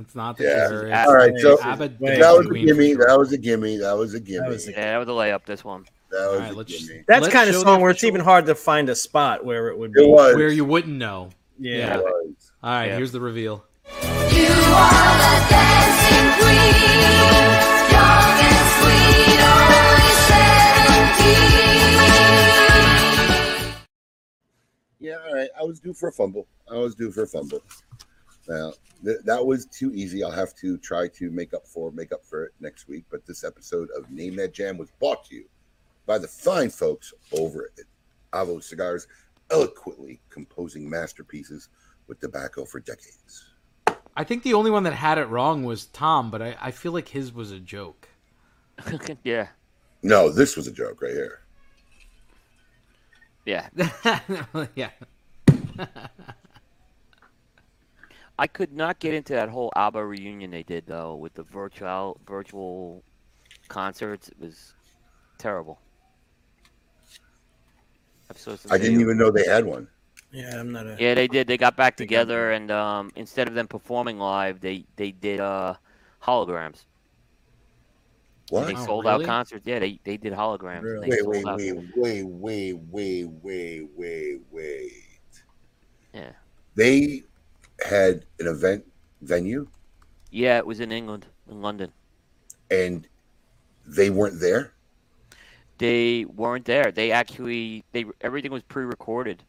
It's 0.00 0.14
not 0.14 0.36
the 0.36 0.44
Yeah. 0.44 0.68
cure. 0.68 0.94
All 0.94 1.14
right, 1.14 1.32
so 1.38 1.60
Abbott 1.60 1.98
that 1.98 2.18
was 2.36 2.46
a 2.46 2.50
gimme. 2.54 2.94
That 2.94 3.18
was 3.18 3.32
a 3.32 3.38
gimme. 3.38 3.76
That 3.78 3.96
was 3.96 4.14
a 4.14 4.20
gimme. 4.20 4.38
That 4.40 4.48
was 4.48 4.68
a- 4.68 4.70
Yeah, 4.72 4.92
that 4.92 4.98
was 4.98 5.08
a 5.08 5.10
layup. 5.12 5.44
This 5.44 5.64
one. 5.64 5.84
That 6.10 6.30
was 6.30 6.40
right, 6.40 6.52
a 6.52 6.54
let's- 6.54 6.86
gimme. 6.86 7.02
that's 7.08 7.22
Let's 7.22 7.34
kind 7.34 7.48
of 7.48 7.54
show 7.56 7.62
song 7.62 7.80
where 7.80 7.90
it's 7.90 8.04
even 8.04 8.20
hard 8.20 8.46
to 8.46 8.54
find 8.54 8.88
a 8.88 8.94
spot 8.94 9.44
where 9.44 9.68
it 9.68 9.76
would 9.78 9.92
be. 9.92 10.04
It 10.04 10.08
was. 10.08 10.36
where 10.36 10.48
you 10.48 10.64
wouldn't 10.64 10.96
know. 10.96 11.30
Yeah. 11.58 11.76
Yeah. 11.78 11.96
It 11.98 12.04
was. 12.04 12.52
All 12.62 12.70
right, 12.70 12.86
Yeah. 12.86 12.96
here's 12.96 13.12
the 13.12 13.20
reveal. 13.20 13.64
You 13.90 13.98
are 13.98 14.14
the 15.18 15.34
dancing 15.50 16.30
queen, 16.38 16.74
young 17.90 18.38
and 18.46 18.68
sweet, 18.78 19.40
only 19.42 20.12
seventeen. 22.38 23.74
Yeah, 25.00 25.16
all 25.26 25.34
right. 25.34 25.48
I 25.58 25.62
was 25.64 25.80
due 25.80 25.92
for 25.94 26.08
a 26.08 26.12
fumble. 26.12 26.46
I 26.70 26.76
was 26.76 26.94
due 26.94 27.10
for 27.10 27.22
a 27.22 27.26
fumble. 27.26 27.62
Now 28.48 28.72
th- 29.04 29.20
that 29.24 29.44
was 29.44 29.66
too 29.66 29.92
easy. 29.94 30.24
I'll 30.24 30.30
have 30.30 30.54
to 30.56 30.78
try 30.78 31.08
to 31.08 31.30
make 31.30 31.54
up 31.54 31.66
for 31.66 31.90
make 31.92 32.12
up 32.12 32.24
for 32.24 32.44
it 32.44 32.52
next 32.60 32.88
week. 32.88 33.04
But 33.10 33.26
this 33.26 33.44
episode 33.44 33.88
of 33.96 34.10
Name 34.10 34.36
That 34.36 34.54
Jam 34.54 34.78
was 34.78 34.90
brought 34.98 35.24
to 35.26 35.34
you 35.34 35.44
by 36.06 36.18
the 36.18 36.28
fine 36.28 36.70
folks 36.70 37.12
over 37.32 37.70
at 37.78 37.84
Avo 38.32 38.62
Cigars, 38.62 39.06
eloquently 39.50 40.20
composing 40.30 40.88
masterpieces 40.88 41.68
with 42.06 42.20
tobacco 42.20 42.64
for 42.64 42.80
decades. 42.80 43.44
I 44.16 44.24
think 44.24 44.42
the 44.42 44.54
only 44.54 44.70
one 44.70 44.82
that 44.82 44.94
had 44.94 45.18
it 45.18 45.26
wrong 45.26 45.62
was 45.62 45.86
Tom, 45.86 46.30
but 46.30 46.42
I, 46.42 46.56
I 46.60 46.70
feel 46.70 46.92
like 46.92 47.08
his 47.08 47.32
was 47.32 47.52
a 47.52 47.60
joke. 47.60 48.08
yeah. 49.24 49.48
No, 50.02 50.30
this 50.30 50.56
was 50.56 50.66
a 50.66 50.72
joke 50.72 51.02
right 51.02 51.12
here. 51.12 51.42
Yeah. 53.44 53.68
yeah. 54.74 54.90
I 58.38 58.46
could 58.46 58.72
not 58.72 59.00
get 59.00 59.14
into 59.14 59.32
that 59.32 59.48
whole 59.48 59.72
ABBA 59.74 60.04
reunion 60.06 60.50
they 60.50 60.62
did 60.62 60.86
though 60.86 61.16
with 61.16 61.34
the 61.34 61.42
virtual 61.42 62.20
virtual 62.26 63.02
concerts. 63.68 64.28
It 64.28 64.36
was 64.40 64.74
terrible. 65.38 65.80
I'm 68.30 68.36
supposed 68.36 68.66
to 68.68 68.72
I 68.74 68.78
didn't 68.78 69.00
even 69.00 69.16
know 69.16 69.30
they 69.30 69.44
had 69.46 69.64
one. 69.64 69.88
Yeah, 70.30 70.60
I'm 70.60 70.70
not 70.70 70.86
a. 70.86 70.96
Yeah, 71.00 71.14
they 71.14 71.26
did. 71.26 71.46
They 71.46 71.56
got 71.56 71.76
back 71.76 71.96
think 71.96 72.12
I'm- 72.12 72.20
together, 72.20 72.52
and 72.52 72.70
um, 72.70 73.10
instead 73.16 73.48
of 73.48 73.54
them 73.54 73.66
performing 73.66 74.18
live, 74.18 74.60
they 74.60 74.84
they 74.96 75.10
did 75.12 75.40
uh, 75.40 75.74
holograms. 76.22 76.84
What? 78.50 78.66
They 78.66 78.74
Oh, 78.74 78.84
sold 78.86 79.04
really? 79.06 79.24
out 79.24 79.26
concerts. 79.26 79.66
Yeah, 79.66 79.78
they 79.78 79.98
they 80.04 80.16
did 80.18 80.32
holograms. 80.34 80.82
Really? 80.82 81.08
They 81.10 81.16
Wait, 81.22 81.22
sold 81.22 81.34
wait, 81.34 81.46
out. 81.46 81.58
wait, 81.96 82.24
wait, 82.24 82.24
wait, 82.26 82.74
wait, 82.90 83.24
wait, 83.42 83.88
wait, 83.96 84.40
wait. 84.50 84.92
Yeah. 86.14 86.32
They 86.74 87.22
had 87.84 88.24
an 88.38 88.46
event 88.46 88.84
venue 89.20 89.68
Yeah, 90.30 90.56
it 90.58 90.66
was 90.66 90.80
in 90.80 90.90
England, 90.92 91.26
in 91.46 91.60
London. 91.62 91.92
and 92.70 93.08
they 93.86 94.10
weren't 94.10 94.40
there. 94.40 94.72
They 95.78 96.24
weren't 96.24 96.64
there. 96.66 96.90
They 96.92 97.10
actually 97.12 97.84
they 97.92 98.04
everything 98.20 98.52
was 98.52 98.62
pre-recorded, 98.62 99.44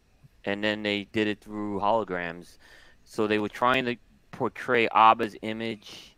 and 0.46 0.64
then 0.64 0.84
they 0.84 1.06
did 1.06 1.28
it 1.28 1.42
through 1.42 1.80
holograms. 1.80 2.58
So 3.04 3.28
they 3.28 3.40
were 3.40 3.50
trying 3.50 3.86
to 3.86 3.98
portray 4.32 4.88
ABBA's 4.90 5.36
image 5.42 6.18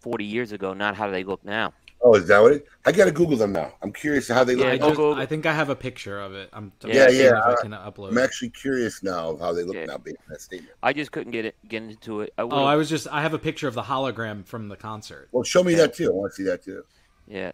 40 0.00 0.24
years 0.24 0.52
ago, 0.52 0.74
not 0.74 0.96
how 0.96 1.10
they 1.10 1.24
look 1.24 1.44
now. 1.44 1.74
Oh, 2.02 2.14
is 2.14 2.26
that 2.28 2.38
what 2.40 2.52
it? 2.52 2.66
I 2.86 2.92
gotta 2.92 3.10
Google 3.12 3.36
them 3.36 3.52
now. 3.52 3.72
I'm 3.82 3.92
curious 3.92 4.26
how 4.26 4.42
they 4.42 4.54
look. 4.54 4.64
Yeah, 4.66 4.72
I, 4.72 4.78
just, 4.78 4.98
I 5.00 5.26
think 5.26 5.44
I 5.44 5.52
have 5.52 5.68
a 5.68 5.76
picture 5.76 6.18
of 6.18 6.32
it. 6.34 6.48
I'm 6.52 6.72
I'm 6.82 6.90
Yeah, 6.90 7.08
yeah, 7.10 7.24
if 7.26 7.32
I 7.34 7.52
I- 7.52 7.56
can 7.60 7.72
upload. 7.72 8.08
I'm 8.08 8.18
actually 8.18 8.50
curious 8.50 9.02
now 9.02 9.30
of 9.30 9.40
how 9.40 9.52
they 9.52 9.64
look 9.64 9.76
Yeah. 9.76 9.84
now 9.84 9.98
based 9.98 10.16
on 10.26 10.32
that 10.32 10.40
statement. 10.40 10.72
I 10.82 10.94
just 10.94 11.12
couldn't 11.12 11.32
get 11.32 11.44
it 11.44 11.56
get 11.68 11.82
into 11.82 12.22
it. 12.22 12.32
I 12.38 12.42
Oh, 12.42 12.64
I 12.64 12.76
was 12.76 12.88
just 12.88 13.06
I 13.08 13.20
have 13.20 13.34
a 13.34 13.38
picture 13.38 13.68
of 13.68 13.74
the 13.74 13.82
hologram 13.82 14.46
from 14.46 14.68
the 14.68 14.76
concert. 14.76 15.28
Well, 15.32 15.44
show 15.44 15.62
me 15.62 15.74
that 15.74 15.92
too. 15.94 16.06
I 16.10 16.14
want 16.14 16.32
to 16.32 16.36
see 16.36 16.44
that 16.44 16.64
too. 16.64 16.84
yeah, 17.26 17.52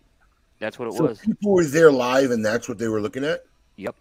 that's 0.60 0.78
what 0.78 0.88
it 0.88 0.94
So 0.94 1.06
was. 1.06 1.18
people 1.18 1.50
were 1.52 1.64
there 1.64 1.90
live, 1.90 2.30
and 2.30 2.44
that's 2.44 2.68
what 2.68 2.78
they 2.78 2.86
were 2.88 3.00
looking 3.00 3.24
at. 3.24 3.44
Yep, 3.76 3.96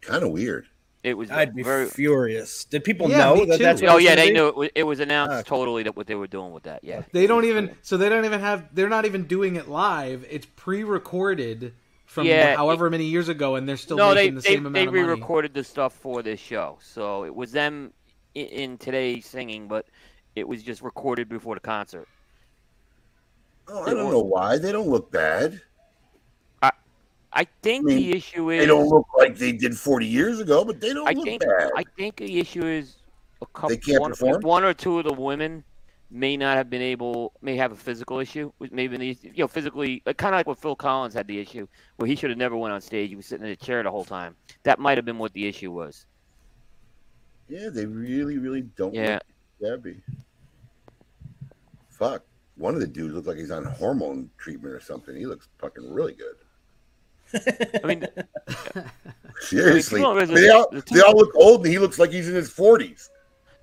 Kind 0.00 0.24
of 0.24 0.30
weird. 0.30 0.66
It 1.04 1.14
was 1.14 1.30
I'd 1.30 1.54
be 1.54 1.62
very. 1.62 1.92
furious. 1.94 2.64
Did 2.64 2.84
people 2.84 3.08
Yeah, 3.08 3.08
know 3.08 3.44
that 3.46 3.62
that's 3.62 3.82
what 3.82 3.90
Oh 3.90 3.96
yeah, 3.98 4.14
gonna 4.14 4.16
they 4.16 4.30
be? 4.30 4.30
knew 4.30 4.48
it 4.48 4.56
was, 4.56 4.70
it 4.74 4.82
was 4.84 5.00
announced 5.00 5.46
Okay. 5.46 5.46
totally 5.46 5.82
that 5.84 5.96
what 5.96 6.06
they 6.06 6.14
were 6.14 6.26
doing 6.28 6.52
with 6.52 6.62
that. 6.64 6.84
Yeah, 6.84 7.02
They 7.12 7.26
don't 7.26 7.44
even 7.44 7.70
so 7.82 7.96
they 7.96 8.08
don't 8.08 8.24
even 8.24 8.40
have 8.40 8.74
they're 8.74 8.88
not 8.88 9.04
even 9.04 9.24
doing 9.26 9.56
it 9.56 9.68
live. 9.68 10.24
It's 10.30 10.46
pre-recorded 10.46 11.74
from 12.06 12.40
Yeah, 12.40 12.56
however 12.56 12.90
many 12.90 13.04
years 13.06 13.28
ago, 13.28 13.56
and 13.56 13.68
they're 13.68 13.76
still 13.76 13.98
no, 13.98 14.14
they 14.14 14.30
making 14.30 14.34
the 14.34 14.42
they, 14.42 14.56
same 14.56 14.66
they 14.72 14.86
amount 14.86 14.88
of 14.88 14.94
money. 14.94 15.30
re-recorded 15.30 15.54
the 15.54 15.64
stuff 15.64 15.92
for 15.92 16.22
this 16.22 16.40
show, 16.40 16.78
so 16.82 17.24
it 17.24 17.34
was 17.34 17.52
them 17.52 17.92
in, 18.34 18.46
in 18.46 18.78
today 18.78 19.20
singing, 19.20 19.68
but 19.68 19.86
it 20.34 20.46
was 20.48 20.62
just 20.62 20.82
recorded 20.82 21.28
before 21.28 21.54
the 21.54 21.60
concert. 21.60 22.08
Oh, 23.66 23.82
I 23.82 23.92
don't 23.94 24.10
know 24.10 24.20
why 24.20 24.58
they 24.58 24.70
don't 24.70 24.88
look 24.88 25.10
bad. 25.10 25.60
I 27.34 27.46
think 27.62 27.84
I 27.84 27.94
mean, 27.94 27.96
the 27.96 28.16
issue 28.16 28.50
is 28.50 28.60
They 28.60 28.66
don't 28.66 28.88
look 28.88 29.06
like 29.16 29.36
they 29.36 29.52
did 29.52 29.76
40 29.76 30.06
years 30.06 30.38
ago, 30.38 30.64
but 30.64 30.80
they 30.80 30.92
don't 30.92 31.08
I 31.08 31.12
look 31.12 31.24
think 31.24 31.42
bad. 31.42 31.70
I 31.76 31.84
think 31.96 32.16
the 32.16 32.38
issue 32.38 32.64
is 32.66 32.96
a 33.40 33.46
couple. 33.46 33.70
They 33.70 33.76
can't 33.78 34.00
one, 34.00 34.10
perform? 34.10 34.42
one 34.42 34.64
or 34.64 34.74
two 34.74 34.98
of 34.98 35.04
the 35.04 35.12
women 35.12 35.64
may 36.10 36.36
not 36.36 36.58
have 36.58 36.68
been 36.68 36.82
able, 36.82 37.32
may 37.40 37.56
have 37.56 37.72
a 37.72 37.76
physical 37.76 38.18
issue. 38.18 38.52
with 38.58 38.70
Maybe 38.70 39.18
you 39.22 39.32
know, 39.38 39.48
physically, 39.48 40.00
kind 40.04 40.34
of 40.34 40.38
like 40.38 40.46
what 40.46 40.58
Phil 40.58 40.76
Collins 40.76 41.14
had 41.14 41.26
the 41.26 41.38
issue, 41.38 41.66
where 41.96 42.06
he 42.06 42.14
should 42.16 42.28
have 42.28 42.38
never 42.38 42.56
went 42.56 42.74
on 42.74 42.82
stage. 42.82 43.08
He 43.08 43.16
was 43.16 43.24
sitting 43.26 43.46
in 43.46 43.52
a 43.52 43.56
chair 43.56 43.82
the 43.82 43.90
whole 43.90 44.04
time. 44.04 44.36
That 44.64 44.78
might 44.78 44.98
have 44.98 45.06
been 45.06 45.18
what 45.18 45.32
the 45.32 45.46
issue 45.46 45.70
was. 45.72 46.04
yeah, 47.48 47.68
they 47.70 47.84
really, 47.86 48.38
really 48.38 48.62
don't 48.62 48.94
Yeah. 48.94 49.18
shabby. 49.60 50.00
Fuck. 51.90 52.24
One 52.56 52.74
of 52.74 52.80
the 52.80 52.86
dudes 52.86 53.14
looked 53.14 53.26
like 53.26 53.36
he's 53.36 53.50
on 53.50 53.64
hormone 53.64 54.30
treatment 54.38 54.74
or 54.74 54.80
something. 54.80 55.14
He 55.16 55.26
looks 55.26 55.48
fucking 55.58 55.92
really 55.92 56.12
good. 56.14 56.36
I 57.82 57.86
mean, 57.86 58.06
Seriously. 59.40 60.00
people 60.00 60.14
don't 60.14 60.34
they, 60.34 60.48
all, 60.50 60.68
the 60.70 60.82
two- 60.82 60.94
they 60.94 61.00
all 61.00 61.16
look 61.16 61.34
old, 61.34 61.64
and 61.64 61.72
he 61.72 61.78
looks 61.78 61.98
like 61.98 62.10
he's 62.10 62.28
in 62.28 62.34
his 62.34 62.50
40s. 62.50 63.08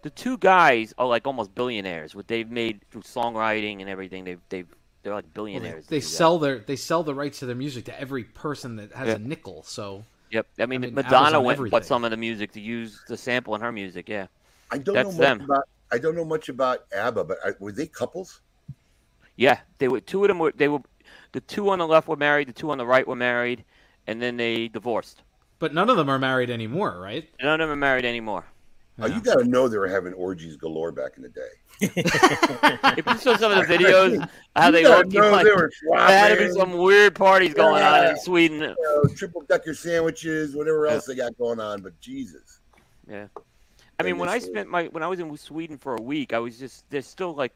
the 0.01 0.09
two 0.09 0.38
guys 0.38 0.93
are 0.97 1.07
like 1.07 1.26
almost 1.28 1.53
billionaires. 1.55 2.15
What 2.15 2.28
they've 2.28 2.49
made 2.49 2.82
through 2.91 3.01
songwriting 3.03 3.80
and 3.82 3.89
everything, 3.89 4.24
they've 4.24 4.41
they've 4.49 4.67
they're 5.03 5.13
like 5.13 5.26
Well, 5.26 5.45
billionaires. 5.45 5.86
they, 5.88 5.97
they 5.97 5.99
the 5.99 6.05
two 6.05 6.11
sell 6.13 6.39
their 6.39 6.59
they 6.59 6.76
sell 6.76 7.03
the 7.03 7.15
rights 7.15 7.39
to 7.39 7.45
their 7.45 7.55
music 7.55 7.86
to 7.86 7.99
every 7.99 8.24
person 8.26 8.76
that 8.78 8.91
has 8.93 9.07
Yeah. 9.07 9.15
a 9.15 9.20
nickel. 9.20 9.63
So 9.63 10.03
Yep. 10.32 10.45
I 10.59 10.65
mean, 10.67 10.84
I 10.84 10.88
mean, 10.88 10.95
Madonna 10.95 11.28
Apple's 11.38 11.45
went 11.45 11.59
and 11.59 11.72
bought 11.72 11.86
some 11.86 12.03
of 12.05 12.11
the 12.11 12.17
music 12.17 12.51
to 12.51 12.59
use 12.61 13.01
the 13.07 13.17
sample 13.17 13.55
in 13.55 13.61
her 13.61 13.72
music. 13.72 14.07
Yeah. 14.09 14.28
I 14.70 14.78
don't 14.78 14.93
That's 14.93 15.09
know 15.17 15.17
much 15.17 15.38
them. 15.39 15.41
about. 15.41 15.63
I 15.91 15.97
don't 15.97 16.15
know 16.15 16.26
much 16.26 16.49
about 16.49 16.86
ABBA, 16.93 17.24
but 17.24 17.38
I, 17.43 17.51
were 17.59 17.72
they 17.72 17.88
couples? 17.88 18.41
Yeah, 19.38 19.59
they 19.80 19.88
were 19.88 20.01
two 20.01 20.24
of 20.24 20.28
them 20.28 20.38
were 20.38 20.51
they 20.55 20.67
were 20.67 20.82
the 21.32 21.41
two 21.41 21.69
on 21.69 21.80
the 21.80 21.88
left 21.88 22.07
were 22.07 22.15
married, 22.15 22.47
the 22.47 22.53
two 22.53 22.71
on 22.71 22.77
the 22.77 22.86
right 22.86 23.07
were 23.07 23.15
married, 23.15 23.63
and 24.07 24.21
then 24.21 24.38
they 24.38 24.67
divorced. 24.67 25.21
but 25.59 25.73
none 25.73 25.89
of 25.89 25.97
them 25.97 26.09
are 26.09 26.19
married 26.19 26.49
anymore, 26.49 26.99
right? 26.99 27.30
None 27.41 27.59
of 27.61 27.67
them 27.67 27.73
are 27.73 27.80
married 27.80 28.05
anymore. 28.05 28.45
Oh, 29.01 29.05
you 29.05 29.21
got 29.21 29.36
to 29.39 29.45
know 29.45 29.69
they 29.69 29.77
were 29.77 29.88
having 29.88 30.11
orgies 30.13 30.57
galore 30.57 30.91
back 30.91 31.13
in 31.15 31.23
the 31.23 31.30
day. 31.30 31.41
If 32.97 33.05
you 33.05 33.17
saw 33.17 33.38
some 33.38 33.53
of 33.53 33.65
the 33.65 33.73
videos 33.73 34.27
how 34.55 34.71
they 34.71 34.84
gotta 34.84 35.07
know 35.07 35.32
like, 35.32 35.45
they 35.45 35.51
were 35.51 35.71
there 35.89 35.99
had 36.07 36.38
to 36.38 36.47
be 36.47 36.51
some 36.51 36.73
weird 36.73 37.15
parties 37.15 37.53
going 37.53 37.82
on 37.82 38.07
in 38.07 38.17
Sweden. 38.17 38.59
you 38.61 38.75
know, 38.77 39.03
triple 39.15 39.41
decker 39.47 39.73
sandwiches, 39.73 40.53
whatever 40.55 40.88
else 40.88 41.05
they 41.05 41.15
got 41.15 41.38
going 41.38 41.61
on. 41.61 41.82
But 41.82 41.97
Jesus, 42.01 42.59
Yeah. 43.07 43.27
I 43.97 44.03
mean, 44.03 44.17
when 44.17 44.27
I 44.27 44.39
spent 44.39 44.69
my 44.69 44.86
when 44.88 45.03
I 45.03 45.07
was 45.07 45.19
in 45.21 45.38
Sweden 45.38 45.77
for 45.77 45.95
a 45.95 46.01
week, 46.01 46.34
I 46.34 46.39
was 46.39 46.59
just 46.59 46.84
they're 46.89 47.01
still 47.01 47.34
like 47.34 47.53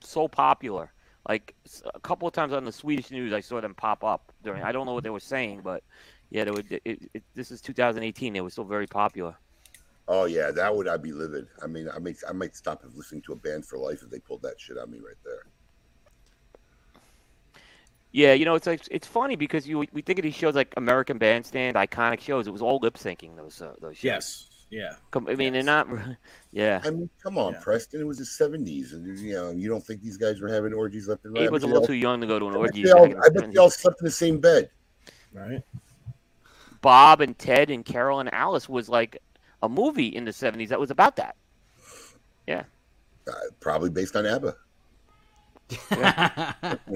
so 0.00 0.28
popular. 0.28 0.92
Like 1.28 1.54
a 1.94 2.00
couple 2.00 2.26
of 2.26 2.34
times 2.34 2.52
on 2.54 2.64
the 2.64 2.72
Swedish 2.72 3.10
news, 3.10 3.32
I 3.34 3.40
saw 3.40 3.60
them 3.60 3.74
pop 3.74 4.02
up 4.02 4.32
during. 4.42 4.62
I 4.62 4.72
don't 4.72 4.86
know 4.86 4.94
what 4.94 5.04
they 5.04 5.10
were 5.10 5.20
saying, 5.20 5.60
but 5.62 5.82
yeah, 6.30 6.44
they 6.44 6.50
would. 6.50 6.72
It, 6.84 7.10
it, 7.14 7.22
this 7.34 7.50
is 7.50 7.60
2018. 7.60 8.32
They 8.32 8.40
were 8.40 8.50
still 8.50 8.64
very 8.64 8.86
popular. 8.86 9.36
oh 10.08 10.24
yeah, 10.24 10.50
that 10.50 10.74
would 10.74 10.88
I'd 10.88 11.02
be 11.02 11.12
livid. 11.12 11.46
I 11.62 11.66
mean, 11.66 11.88
I 11.94 11.98
might 11.98 12.16
I 12.28 12.32
might 12.32 12.56
stop 12.56 12.82
listening 12.94 13.22
to 13.22 13.32
a 13.32 13.36
band 13.36 13.66
for 13.66 13.78
life 13.78 14.02
if 14.02 14.10
they 14.10 14.18
pulled 14.20 14.42
that 14.42 14.58
shit 14.60 14.78
on 14.78 14.90
me 14.90 14.98
right 14.98 15.16
there. 15.24 15.44
Yeah, 18.12 18.32
you 18.32 18.46
know, 18.46 18.54
it's 18.54 18.66
like 18.66 18.82
it's 18.90 19.06
funny 19.06 19.36
because 19.36 19.68
you 19.68 19.84
we 19.92 20.02
think 20.02 20.18
of 20.18 20.22
these 20.22 20.34
shows 20.34 20.54
like 20.54 20.72
American 20.76 21.18
Bandstand, 21.18 21.76
iconic 21.76 22.20
shows. 22.20 22.46
It 22.46 22.52
was 22.52 22.62
all 22.62 22.78
lip 22.80 22.94
syncing 22.94 23.36
those 23.36 23.60
uh, 23.60 23.74
those 23.80 23.96
shows. 23.98 24.04
Yes. 24.04 24.47
Yeah. 24.70 24.94
Com- 25.10 25.28
I 25.28 25.34
mean, 25.34 25.52
they're 25.54 25.62
Yes. 25.62 25.66
not. 25.66 25.88
Yeah, 26.50 26.80
I 26.82 26.88
mean, 26.90 27.10
come 27.22 27.36
on, 27.36 27.52
Yeah. 27.52 27.60
Preston. 27.62 28.00
It 28.00 28.06
was 28.06 28.16
the 28.16 28.24
'70s, 28.24 28.92
and 28.94 29.18
you 29.18 29.34
know, 29.34 29.50
you 29.50 29.68
don't 29.68 29.84
think 29.84 30.00
these 30.02 30.16
guys 30.16 30.40
were 30.40 30.48
having 30.48 30.72
orgies 30.72 31.06
left 31.06 31.26
and 31.26 31.34
right? 31.34 31.42
he 31.42 31.48
was 31.50 31.62
a 31.62 31.66
little 31.66 31.82
they 31.82 31.88
too 31.88 31.92
young 31.94 32.22
to 32.22 32.26
go 32.26 32.38
to 32.38 32.48
an 32.48 32.54
all- 32.56 32.62
I 32.62 32.68
bet 32.68 32.74
orgy. 32.76 32.82
they 32.84 32.90
all- 32.92 33.06
back 33.06 33.12
in 33.14 33.18
the 33.20 33.24
I 33.26 33.28
bet 33.28 33.52
they 33.52 33.58
all 33.58 33.68
slept 33.70 34.00
in 34.00 34.06
the 34.06 34.10
same 34.10 34.40
bed. 34.40 34.70
Right. 35.34 35.62
Bob 36.80 37.20
and 37.20 37.38
Ted 37.38 37.68
and 37.70 37.84
Carol 37.84 38.20
and 38.20 38.32
Alice 38.32 38.66
was 38.66 38.88
like 38.88 39.20
a 39.62 39.68
movie 39.68 40.06
in 40.06 40.24
the 40.24 40.30
70s 40.32 40.68
that 40.70 40.80
was 40.80 40.90
about 40.90 41.16
that. 41.16 41.36
Uh, 42.48 43.32
probably 43.60 43.90
based 43.90 44.16
on 44.16 44.24
ABBA. 44.24 44.56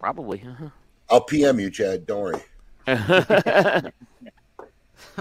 Probably. 0.00 0.42
Uh-huh. 0.46 0.68
I'll 1.08 1.20
PM 1.20 1.60
you, 1.60 1.70
Chad. 1.70 2.06
Don't 2.06 2.22
worry. 2.22 2.42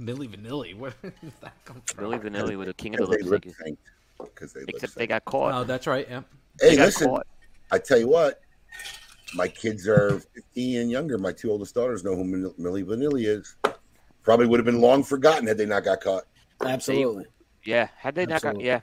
Milli 0.00 0.28
Vanilli, 0.28 0.76
where 0.76 0.92
did 1.02 1.12
that 1.40 1.54
come 1.64 1.82
from? 1.84 2.04
Billy 2.04 2.18
Vanilli 2.18 2.56
was 2.56 2.68
the 2.68 2.74
king 2.74 2.94
of 2.94 3.00
the 3.00 3.06
Because 3.16 3.24
they 3.24 3.30
lip 3.30 3.44
lip 3.44 3.54
syncing. 3.54 3.72
synced. 3.72 4.26
Because 4.26 4.52
they 4.52 4.60
Except 4.68 4.94
they 4.96 5.06
got 5.06 5.24
caught. 5.24 5.54
Oh, 5.54 5.64
that's 5.64 5.86
right. 5.86 6.06
Yeah. 6.08 6.22
Hey, 6.60 6.70
they 6.70 6.76
got 6.76 6.86
listen. 6.86 7.08
caught. 7.08 7.26
I 7.70 7.78
tell 7.78 7.98
you 7.98 8.08
what, 8.08 8.40
my 9.34 9.48
kids 9.48 9.86
are 9.86 10.20
15 10.34 10.80
and 10.80 10.90
younger. 10.90 11.18
My 11.18 11.32
two 11.32 11.50
oldest 11.50 11.74
daughters 11.74 12.02
know 12.04 12.16
who 12.16 12.24
Min- 12.24 12.54
Milli 12.58 12.84
Vanilli 12.84 13.26
is. 13.26 13.56
Probably 14.22 14.46
would 14.46 14.58
have 14.58 14.64
been 14.66 14.80
long 14.80 15.02
forgotten 15.02 15.46
had 15.46 15.58
they 15.58 15.66
not 15.66 15.84
got 15.84 16.00
caught. 16.00 16.24
Absolutely. 16.64 17.26
Yeah, 17.64 17.88
had 17.96 18.14
they 18.14 18.26
not 18.26 18.42
got 18.42 18.60
yeah, 18.60 18.80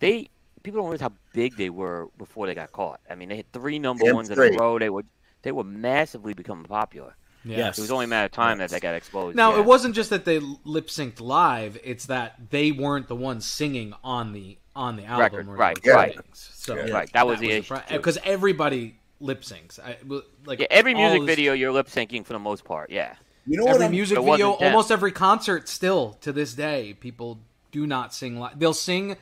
they 0.00 0.30
people 0.62 0.80
don't 0.80 0.90
realize 0.90 1.00
how 1.00 1.12
big 1.32 1.56
they 1.56 1.70
were 1.70 2.08
before 2.18 2.46
they 2.46 2.54
got 2.54 2.72
caught. 2.72 3.00
I 3.10 3.14
mean, 3.14 3.28
they 3.28 3.36
had 3.36 3.52
three 3.52 3.78
number 3.78 4.04
Damn 4.04 4.14
ones 4.16 4.30
in 4.30 4.38
a 4.38 4.56
row. 4.56 4.78
They 4.78 4.90
were 4.90 5.04
they 5.42 5.52
were 5.52 5.64
massively 5.64 6.34
becoming 6.34 6.64
popular. 6.64 7.14
Yes. 7.44 7.78
It 7.78 7.82
was 7.82 7.90
only 7.90 8.06
a 8.06 8.08
matter 8.08 8.26
of 8.26 8.32
time 8.32 8.58
that 8.58 8.70
they 8.70 8.80
got 8.80 8.94
exposed. 8.94 9.36
Now 9.36 9.54
yeah. 9.54 9.60
it 9.60 9.64
wasn't 9.64 9.94
just 9.94 10.10
that 10.10 10.24
they 10.24 10.40
lip 10.64 10.88
synced 10.88 11.20
live; 11.20 11.78
it's 11.84 12.06
that 12.06 12.50
they 12.50 12.72
weren't 12.72 13.08
the 13.08 13.16
ones 13.16 13.46
singing 13.46 13.94
on 14.02 14.32
the 14.32 14.58
on 14.74 14.96
the 14.96 15.04
album. 15.04 15.20
Record, 15.20 15.48
or 15.48 15.52
the 15.52 15.58
right, 15.58 15.78
Yeah. 15.84 15.92
right. 15.92 16.18
So 16.32 16.76
Yeah. 16.76 16.92
Right, 16.92 17.12
that 17.12 17.26
was 17.26 17.40
the 17.40 17.50
issue, 17.50 17.76
because 17.90 18.18
everybody 18.24 18.98
lip 19.20 19.42
syncs. 19.42 19.78
I, 19.80 19.96
like 20.44 20.60
Yeah, 20.60 20.66
every 20.70 20.94
music 20.94 21.20
this- 21.20 21.26
video 21.26 21.52
you're 21.52 21.72
lip 21.72 21.88
syncing 21.88 22.24
for 22.24 22.32
the 22.32 22.38
most 22.38 22.64
part. 22.64 22.90
Yeah, 22.90 23.14
You 23.46 23.56
know 23.56 23.64
what? 23.64 23.74
every 23.74 23.86
I'm, 23.86 23.92
music 23.92 24.18
video, 24.18 24.52
almost 24.52 24.90
every 24.90 25.12
concert, 25.12 25.68
still 25.68 26.14
to 26.20 26.32
this 26.32 26.54
day, 26.54 26.94
people 27.00 27.40
do 27.72 27.86
not 27.86 28.14
sing 28.14 28.38
live. 28.38 28.58
They'll 28.58 28.74
sing 28.74 29.16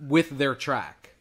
with 0.00 0.38
their 0.38 0.54
track, 0.54 1.14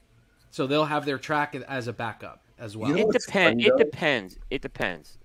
so 0.51 0.67
they'll 0.67 0.85
have 0.85 1.05
their 1.05 1.17
track 1.17 1.55
as 1.55 1.87
a 1.87 1.93
backup 1.93 2.42
as 2.63 2.77
well. 2.77 2.89
You 2.89 2.95
know 2.95 3.09
it 3.09 3.13
depends. 3.25 3.65
It 3.65 3.77
depends. 3.77 4.37
It 4.49 4.61
depends. 4.61 5.17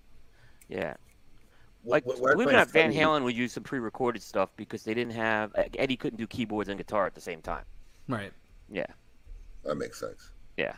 Yeah, 0.69 0.94
like 1.85 2.05
what- 2.05 2.20
what 2.20 2.31
I 2.31 2.35
believe 2.35 2.48
it 2.48 2.51
or 2.51 2.56
not, 2.56 2.69
Van 2.70 2.90
funny- 2.93 2.97
Halen 3.02 3.24
would 3.24 3.36
use 3.36 3.52
some 3.52 3.62
pre-recorded 3.62 4.23
stuff 4.23 4.51
because 4.56 4.82
they 4.82 4.93
didn't 4.93 5.15
have 5.15 5.52
Eddie 5.56 5.97
couldn't 5.97 6.19
do 6.19 6.27
keyboards 6.27 6.69
and 6.69 6.77
guitar 6.77 7.06
at 7.06 7.15
the 7.15 7.20
same 7.20 7.40
time. 7.40 7.65
right. 8.09 8.32
Yeah, 8.70 8.85
That 9.65 9.77
makes 9.77 9.98
sense. 9.98 10.31
yeah. 10.59 10.74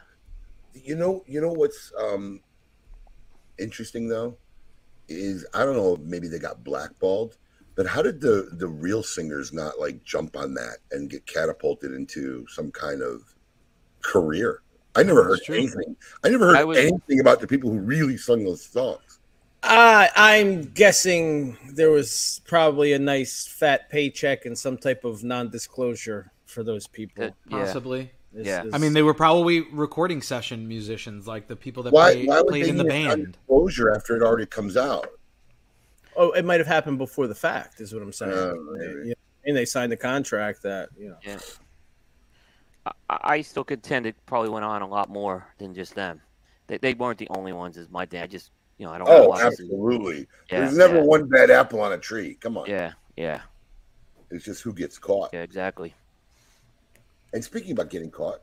You 0.75 0.95
know, 0.95 1.25
you 1.27 1.41
know 1.41 1.51
what's 1.53 1.93
um, 1.99 2.41
interesting 3.59 4.09
though 4.09 4.37
is 5.09 5.45
I 5.55 5.65
don't 5.65 5.75
know, 5.77 5.97
maybe 6.05 6.29
they 6.29 6.39
got 6.39 6.63
blackballed, 6.63 7.37
but 7.75 7.85
how 7.87 8.01
did 8.03 8.21
the 8.21 8.51
the 8.53 8.69
real 8.69 9.03
singers 9.03 9.53
not 9.53 9.81
like 9.81 10.05
jump 10.05 10.37
on 10.37 10.55
that 10.55 10.79
and 10.93 11.11
get 11.11 11.27
catapulted 11.27 11.93
into 11.93 12.47
some 12.49 12.71
kind 12.71 13.03
of 13.03 13.23
career? 14.03 14.63
I 14.97 15.03
never 15.03 15.23
heard 15.25 15.41
true. 15.45 15.57
anything. 15.57 15.97
I 16.25 16.29
never 16.29 16.47
heard 16.49 16.57
I 16.57 16.65
was- 16.65 16.79
anything 16.79 17.21
about 17.21 17.41
the 17.41 17.47
people 17.47 17.71
who 17.71 17.79
really 17.79 18.17
sung 18.17 18.45
those 18.45 18.65
songs. 18.65 19.19
Uh, 19.63 20.09
I'm 20.17 20.63
guessing 20.73 21.57
there 21.75 21.91
was 21.91 22.41
probably 22.47 22.93
a 22.95 22.99
nice 22.99 23.47
fat 23.47 23.91
paycheck 23.91 24.47
and 24.47 24.59
some 24.59 24.79
type 24.79 25.05
of 25.05 25.23
non-disclosure 25.23 26.33
for 26.47 26.63
those 26.65 26.87
people. 26.87 27.25
That- 27.25 27.35
yeah. 27.49 27.59
Possibly. 27.59 28.11
Is- 28.35 28.47
Yeah. 28.47 28.65
is- 28.65 28.73
I 28.75 28.79
mean, 28.79 28.95
they 28.95 29.03
were 29.03 29.13
probably 29.15 29.61
recording 29.73 30.23
session 30.23 30.67
musicians, 30.67 31.27
like 31.27 31.47
the 31.47 31.57
people 31.57 31.83
that 31.85 31.93
Why, 31.93 32.13
play, 32.15 32.27
why 32.27 32.43
played 32.49 32.65
they 32.65 32.69
in 32.71 32.77
the 32.79 32.85
band. 32.85 33.29
exposure 33.37 33.95
after 33.95 34.17
it 34.17 34.23
already 34.23 34.47
comes 34.47 34.77
out? 34.77 35.09
oh, 36.17 36.33
it 36.33 36.45
might 36.45 36.59
have 36.61 36.67
happened 36.67 36.99
before 36.99 37.27
the 37.29 37.35
fact, 37.35 37.81
is 37.81 37.95
what 37.95 38.03
I'm 38.03 38.13
saying. 38.13 38.33
Uh, 38.33 38.53
They- 38.79 38.87
maybe. 38.87 39.09
you 39.11 39.15
and 39.47 39.57
they 39.57 39.65
signed 39.65 39.91
the 39.91 39.97
contract 39.97 40.63
that 40.65 40.91
you 40.99 41.09
know. 41.09 41.17
I, 41.27 41.39
I 43.09 43.41
still 43.43 43.65
contend 43.65 44.07
it 44.07 44.17
probably 44.27 44.51
went 44.51 44.65
on 44.65 44.83
a 44.83 44.87
lot 44.89 45.09
more 45.09 45.47
than 45.59 45.75
just 45.75 45.95
them. 45.95 46.21
They, 46.67 46.79
they 46.79 46.95
weren't 46.95 47.19
the 47.19 47.29
only 47.31 47.53
ones. 47.53 47.77
Is 47.77 47.91
my 47.91 48.05
dad 48.05 48.31
just 48.31 48.51
you 48.79 48.87
know 48.87 48.93
I 48.93 48.99
don't. 48.99 49.09
Oh, 49.09 49.39
absolutely. 49.39 50.27
Yeah, 50.51 50.61
There's 50.61 50.77
never 50.77 50.97
yeah. 50.97 51.03
one 51.03 51.29
bad 51.29 51.51
apple 51.51 51.81
on 51.81 51.93
a 51.93 51.99
tree. 51.99 52.35
Come 52.41 52.57
on. 52.57 52.67
Yeah, 52.69 52.93
yeah, 53.17 53.41
It's 54.31 54.45
just 54.45 54.63
who 54.63 54.73
gets 54.73 54.99
caught. 54.99 55.31
yeah, 55.33 55.43
exactly. 55.43 55.95
And 57.33 57.45
speaking 57.45 57.73
about 57.73 57.91
getting 57.91 58.11
caught, 58.11 58.41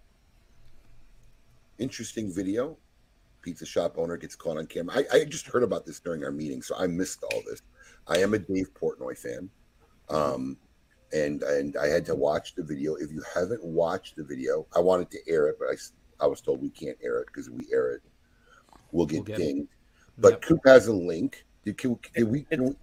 interesting 1.78 2.32
video. 2.32 2.78
Pizza 3.42 3.66
shop 3.66 3.98
owner 3.98 4.18
gets 4.18 4.36
caught 4.36 4.58
on 4.58 4.66
camera. 4.66 4.96
I, 4.98 5.18
I 5.20 5.24
just 5.24 5.48
heard 5.48 5.64
about 5.64 5.86
this 5.86 6.00
during 6.02 6.24
our 6.24 6.32
meeting, 6.32 6.62
so 6.62 6.76
I 6.78 6.88
missed 6.88 7.24
all 7.24 7.42
this. 7.50 7.62
I 8.08 8.18
am 8.18 8.34
a 8.34 8.40
Dave 8.40 8.74
Portnoy 8.74 9.18
fan. 9.18 9.50
Um, 10.10 10.58
and 11.14 11.44
and 11.44 11.78
I 11.78 11.88
had 11.88 12.06
to 12.08 12.16
watch 12.16 12.56
the 12.56 12.64
video. 12.64 12.96
If 12.96 13.12
you 13.12 13.24
haven't 13.34 13.64
watched 13.64 14.16
the 14.16 14.24
video, 14.24 14.66
I 14.76 14.80
wanted 14.80 15.10
to 15.12 15.20
air 15.28 15.48
it, 15.48 15.58
but 15.60 15.68
I, 15.70 16.24
I 16.24 16.28
was 16.28 16.42
told 16.42 16.62
we 16.62 16.70
can't 16.70 16.98
air 17.04 17.20
it 17.20 17.28
because 17.28 17.50
we 17.50 17.66
air 17.72 17.92
it, 17.94 18.02
we'll 18.92 19.06
get 19.06 19.16
We'll 19.18 19.24
get 19.24 19.40
it. 19.40 19.44
dinged. 19.44 19.70
But 20.18 20.34
Yep. 20.34 20.42
Coop 20.42 20.60
has 20.66 20.88
a 20.88 20.94
link. 20.94 21.46
Did, 21.64 21.78
can, 21.78 21.96
can 21.96 22.30
we 22.32 22.42
can 22.44 22.64
we, 22.66 22.76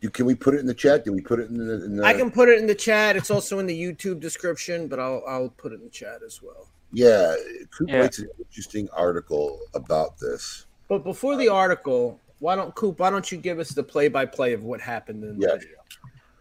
do- 0.00 0.10
can 0.10 0.26
we 0.26 0.34
put 0.34 0.54
it 0.54 0.60
in 0.60 0.66
the 0.66 0.74
chat? 0.74 1.04
Did 1.04 1.10
we 1.12 1.20
put 1.20 1.40
it 1.40 1.48
in 1.50 1.58
the? 1.58 1.84
In 1.84 1.96
the 1.96 2.04
I 2.04 2.14
can 2.14 2.30
put 2.30 2.48
it 2.48 2.58
in 2.58 2.66
the 2.66 2.74
chat. 2.74 3.16
It's 3.16 3.30
also 3.30 3.58
in 3.58 3.66
the 3.66 3.78
YouTube 3.78 4.20
description, 4.20 4.86
but 4.88 4.98
I'll 5.00 5.22
I'll 5.26 5.48
put 5.50 5.72
it 5.72 5.76
in 5.76 5.84
the 5.84 5.90
chat 5.90 6.20
as 6.24 6.40
well. 6.42 6.68
Yeah, 6.92 7.34
Coop 7.76 7.88
Yeah. 7.90 7.98
writes 7.98 8.18
an 8.20 8.28
interesting 8.38 8.88
article 8.94 9.60
about 9.74 10.18
this. 10.18 10.66
But 10.88 11.04
before 11.04 11.36
the 11.36 11.48
article, 11.48 12.18
why 12.38 12.54
don't 12.56 12.74
Coop? 12.74 13.00
Why 13.00 13.10
don't 13.10 13.30
you 13.30 13.36
give 13.36 13.58
us 13.58 13.70
the 13.70 13.82
play-by-play 13.82 14.54
of 14.54 14.62
what 14.62 14.80
happened 14.80 15.22
in 15.24 15.38
the 15.38 15.46
Yeah. 15.48 15.54
video? 15.56 15.77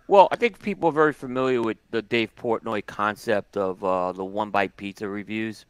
Well, 0.09 0.29
I 0.31 0.38
think 0.38 0.61
people 0.61 0.88
are 0.88 0.93
very 0.93 1.11
familiar 1.11 1.61
with 1.61 1.77
the 1.91 2.01
Dave 2.01 2.34
Portnoy 2.34 2.85
concept 2.85 3.57
of 3.57 3.84
uh, 3.84 4.13
the 4.13 4.23
one 4.23 4.51
bite 4.51 4.77
pizza 4.77 5.07
reviews. 5.07 5.65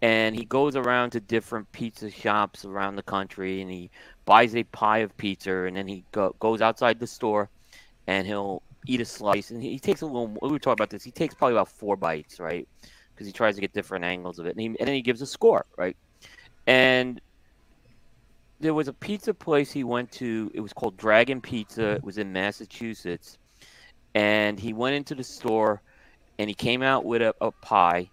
And 0.00 0.36
he 0.36 0.44
goes 0.44 0.76
around 0.76 1.10
to 1.10 1.20
different 1.20 1.70
pizza 1.72 2.08
shops 2.08 2.64
around 2.64 2.94
the 2.94 3.02
country 3.02 3.62
and 3.62 3.70
he 3.70 3.90
buys 4.26 4.54
a 4.54 4.62
pie 4.64 4.98
of 4.98 5.16
pizza 5.16 5.64
and 5.64 5.76
then 5.76 5.88
he 5.88 6.04
go, 6.12 6.36
goes 6.38 6.60
outside 6.60 7.00
the 7.00 7.06
store 7.06 7.48
and 8.06 8.26
he'll 8.26 8.62
eat 8.86 9.00
a 9.00 9.04
slice. 9.04 9.50
And 9.50 9.60
he, 9.60 9.78
takes 9.80 10.02
a 10.02 10.06
little, 10.06 10.28
we 10.28 10.50
were 10.50 10.58
talking 10.58 10.74
about 10.74 10.90
this, 10.90 11.02
he 11.02 11.10
takes 11.10 11.34
probably 11.34 11.56
about 11.56 11.68
four 11.68 11.96
bites, 11.96 12.38
right? 12.38 12.68
Because 13.12 13.26
he 13.26 13.32
tries 13.32 13.56
to 13.56 13.60
get 13.60 13.72
different 13.72 14.04
angles 14.04 14.38
of 14.38 14.46
it. 14.46 14.50
And, 14.50 14.60
he, 14.60 14.66
and 14.66 14.76
then 14.78 14.94
he 14.94 15.02
gives 15.02 15.20
a 15.20 15.26
score, 15.26 15.64
right? 15.76 15.96
And 16.68 17.20
there 18.60 18.74
was 18.74 18.86
a 18.86 18.92
pizza 18.92 19.34
place 19.34 19.72
he 19.72 19.82
went 19.82 20.12
to. 20.12 20.50
It 20.54 20.60
was 20.60 20.72
called 20.72 20.96
Dragon 20.96 21.40
Pizza. 21.40 21.92
It 21.92 22.04
was 22.04 22.18
in 22.18 22.32
Massachusetts 22.32 23.38
and 24.14 24.58
he 24.58 24.72
went 24.72 24.94
into 24.96 25.14
the 25.14 25.24
store 25.24 25.82
and 26.38 26.48
he 26.48 26.54
came 26.54 26.82
out 26.82 27.04
with 27.04 27.22
a, 27.22 27.34
a 27.40 27.50
pie 27.50 28.08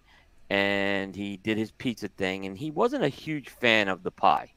and 0.50 1.14
he 1.16 1.36
did 1.38 1.56
his 1.58 1.70
pizza 1.72 2.08
thing 2.08 2.44
and 2.46 2.56
he 2.58 2.70
wasn't 2.70 3.02
a 3.02 3.08
huge 3.08 3.48
fan 3.48 3.88
of 3.88 4.02
the 4.02 4.10
pie 4.10 4.52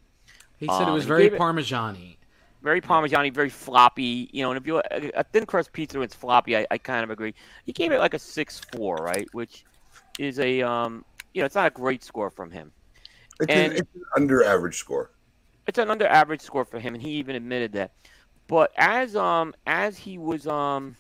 He 0.58 0.68
said 0.68 0.82
it 0.88 0.88
Um, 0.88 0.94
was 0.94 1.06
very 1.06 1.30
gave 1.30 1.38
parmesan-y. 1.38 2.18
very 2.62 2.82
parmesan 2.82 3.32
very 3.34 3.50
floppy 3.50 4.30
you 4.34 4.44
know 4.44 4.52
and 4.52 4.58
if 4.58 4.66
you 4.68 4.78
a, 4.80 5.12
a 5.16 5.24
thin 5.24 5.46
crust 5.46 5.72
pizza 5.72 5.98
when 5.98 6.06
it's 6.06 6.16
floppy 6.16 6.58
I, 6.58 6.66
I 6.72 6.78
kind 6.78 7.04
of 7.04 7.10
agree 7.12 7.34
he 7.66 7.72
gave 7.74 7.92
it 7.92 8.00
like 8.00 8.14
a 8.14 8.18
6-4 8.20 9.00
right 9.00 9.28
which 9.34 9.66
is 10.20 10.40
a 10.40 10.62
um 10.64 11.06
you 11.34 11.42
know 11.42 11.46
it's 11.46 11.56
not 11.56 11.68
a 11.68 11.72
great 11.72 12.04
score 12.04 12.30
from 12.30 12.52
him 12.52 12.72
It's, 13.40 13.54
And- 13.54 13.74
an, 13.74 13.78
it's 13.80 13.96
an 13.96 14.02
under 14.16 14.44
average 14.44 14.78
score. 14.78 15.12
it's 15.68 15.78
an 15.78 15.90
under 15.92 16.08
average 16.08 16.42
score 16.42 16.64
for 16.66 16.80
him, 16.80 16.94
and 16.94 17.02
he 17.04 17.12
even 17.12 17.36
admitted 17.36 17.72
that. 17.74 17.92
But 18.48 18.72
as 18.78 19.16
um 19.16 19.54
as 19.66 19.98
he 19.98 20.18
was 20.18 20.46
um 20.48 20.96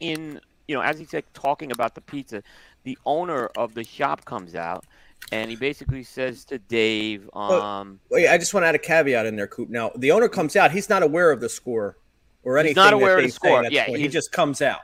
in 0.00 0.40
you 0.68 0.74
know 0.74 0.82
as 0.82 0.98
he's 0.98 1.12
like 1.12 1.32
talking 1.32 1.72
about 1.72 1.94
the 1.94 2.00
pizza, 2.00 2.42
the 2.84 2.98
owner 3.06 3.46
of 3.56 3.74
the 3.74 3.84
shop 3.84 4.24
comes 4.24 4.54
out, 4.54 4.84
and 5.32 5.50
he 5.50 5.56
basically 5.56 6.02
says 6.02 6.44
to 6.46 6.58
Dave, 6.58 7.28
um, 7.34 8.00
Wait, 8.10 8.28
I 8.28 8.38
just 8.38 8.52
want 8.54 8.64
to 8.64 8.68
add 8.68 8.74
a 8.74 8.78
caveat 8.78 9.26
in 9.26 9.36
there, 9.36 9.46
Coop. 9.46 9.68
Now, 9.68 9.92
the 9.96 10.10
owner 10.10 10.28
comes 10.28 10.56
out. 10.56 10.72
He's 10.72 10.88
not 10.88 11.02
aware 11.02 11.30
of 11.30 11.40
the 11.40 11.48
score 11.48 11.96
or 12.42 12.56
He's 12.56 12.64
anything. 12.64 12.82
not 12.82 12.92
aware 12.92 13.18
of 13.18 13.24
the 13.24 13.30
score. 13.30 13.64
Yeah, 13.70 13.86
he 13.86 14.08
just 14.08 14.32
comes 14.32 14.62
out. 14.62 14.80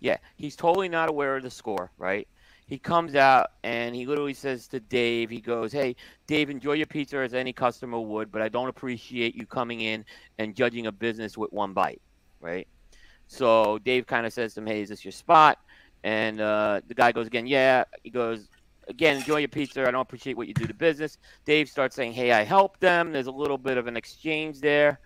Yeah, 0.00 0.18
he's 0.36 0.54
totally 0.54 0.88
not 0.88 1.08
aware 1.08 1.36
of 1.36 1.42
the 1.42 1.50
score, 1.50 1.90
right? 1.98 2.28
He 2.66 2.78
comes 2.78 3.14
out 3.14 3.52
and 3.64 3.96
he 3.96 4.04
literally 4.06 4.34
says 4.34 4.68
to 4.68 4.78
Dave, 4.80 5.30
he 5.30 5.40
goes, 5.40 5.72
Hey, 5.72 5.96
Dave, 6.26 6.50
enjoy 6.50 6.74
your 6.74 6.86
pizza 6.86 7.16
as 7.16 7.32
any 7.32 7.52
customer 7.52 7.98
would, 7.98 8.30
but 8.30 8.42
I 8.42 8.48
don't 8.48 8.68
appreciate 8.68 9.34
you 9.34 9.46
coming 9.46 9.80
in 9.80 10.04
and 10.38 10.54
judging 10.54 10.86
a 10.86 10.92
business 10.92 11.38
with 11.38 11.50
one 11.52 11.72
bite, 11.72 12.02
right? 12.40 12.68
So 13.28 13.78
Dave 13.78 14.06
kind 14.06 14.26
of 14.26 14.32
says 14.32 14.54
to 14.54 14.60
him, 14.60 14.66
Hey, 14.66 14.82
is 14.82 14.88
this 14.88 15.04
your 15.04 15.12
spot? 15.12 15.58
And 16.02 16.40
uh, 16.40 16.80
the 16.88 16.94
guy 16.94 17.12
goes 17.12 17.26
again, 17.26 17.46
Yeah. 17.46 17.84
He 18.02 18.10
goes, 18.10 18.48
Again, 18.88 19.18
enjoy 19.18 19.36
your 19.36 19.48
pizza. 19.48 19.86
I 19.86 19.90
don't 19.90 20.00
appreciate 20.00 20.36
what 20.36 20.48
you 20.48 20.54
do 20.54 20.66
to 20.66 20.74
business. 20.74 21.18
Dave 21.44 21.68
starts 21.68 21.94
saying, 21.94 22.12
Hey, 22.12 22.32
I 22.32 22.42
helped 22.42 22.80
them. 22.80 23.12
There's 23.12 23.26
a 23.26 23.32
little 23.32 23.58
bit 23.58 23.76
of 23.76 23.86
an 23.86 23.96
exchange 23.96 24.60
there. 24.60 24.98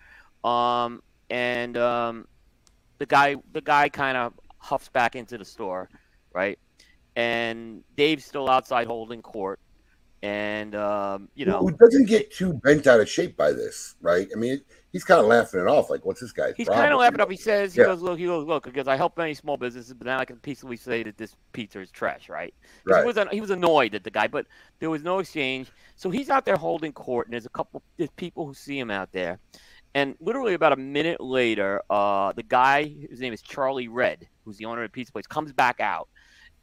Um, 0.43 1.03
and 1.29 1.77
um, 1.77 2.27
the 2.97 3.05
guy 3.05 3.35
the 3.51 3.61
guy 3.61 3.89
kind 3.89 4.17
of 4.17 4.33
huffs 4.57 4.89
back 4.89 5.15
into 5.15 5.37
the 5.37 5.45
store, 5.45 5.89
right? 6.33 6.57
And 7.15 7.83
Dave's 7.95 8.25
still 8.25 8.49
outside 8.49 8.87
holding 8.87 9.21
court, 9.21 9.59
and 10.23 10.73
um, 10.73 11.27
you 11.35 11.45
know 11.45 11.59
who 11.59 11.71
doesn't 11.73 12.05
get 12.05 12.31
too 12.31 12.53
bent 12.53 12.87
out 12.87 13.01
of 13.01 13.09
shape 13.09 13.35
by 13.35 13.51
this, 13.51 13.95
right? 14.01 14.27
I 14.33 14.39
mean, 14.39 14.61
he's 14.93 15.03
kind 15.03 15.19
of 15.19 15.27
laughing 15.27 15.59
it 15.59 15.67
off, 15.67 15.89
like, 15.89 16.05
"What's 16.05 16.21
this 16.21 16.31
guy's 16.31 16.55
he's 16.55 16.69
kind 16.69 16.93
of 16.93 16.99
laughing 16.99 17.19
up. 17.19 17.29
He 17.29 17.35
says, 17.35 17.73
he 17.73 17.81
Yeah. 17.81 17.87
goes, 17.87 18.01
look, 18.01 18.17
he 18.17 18.25
goes, 18.25 18.47
look, 18.47 18.63
because 18.63 18.87
I 18.87 18.95
help 18.95 19.17
many 19.17 19.33
small 19.33 19.57
businesses, 19.57 19.93
but 19.93 20.07
now 20.07 20.19
I 20.19 20.25
can 20.25 20.37
peacefully 20.37 20.77
say 20.77 21.03
that 21.03 21.17
this 21.17 21.35
pizza 21.51 21.81
is 21.81 21.91
trash, 21.91 22.29
right? 22.29 22.53
Right. 22.85 23.01
He 23.01 23.05
was 23.05 23.27
he 23.31 23.41
was 23.41 23.49
annoyed 23.49 23.95
at 23.95 24.05
the 24.05 24.11
guy, 24.11 24.27
but 24.27 24.47
there 24.79 24.89
was 24.89 25.03
no 25.03 25.19
exchange. 25.19 25.69
So 25.97 26.09
he's 26.09 26.29
out 26.29 26.45
there 26.45 26.55
holding 26.55 26.93
court, 26.93 27.27
and 27.27 27.33
there's 27.33 27.45
a 27.45 27.49
couple 27.49 27.83
there's 27.97 28.09
people 28.11 28.45
who 28.45 28.53
see 28.53 28.79
him 28.79 28.89
out 28.89 29.11
there, 29.11 29.39
and 29.93 30.15
literally 30.21 30.53
about 30.53 30.71
a 30.71 30.77
minute 30.77 31.19
later, 31.19 31.81
uh, 31.89 32.31
the 32.31 32.43
guy 32.43 32.85
his 33.09 33.19
name 33.19 33.33
is 33.33 33.41
Charlie 33.41 33.89
Red, 33.89 34.25
who's 34.45 34.55
the 34.55 34.65
owner 34.65 34.83
of 34.83 34.89
the 34.89 34.93
pizza 34.93 35.11
place, 35.11 35.27
comes 35.27 35.51
back 35.51 35.81
out, 35.81 36.07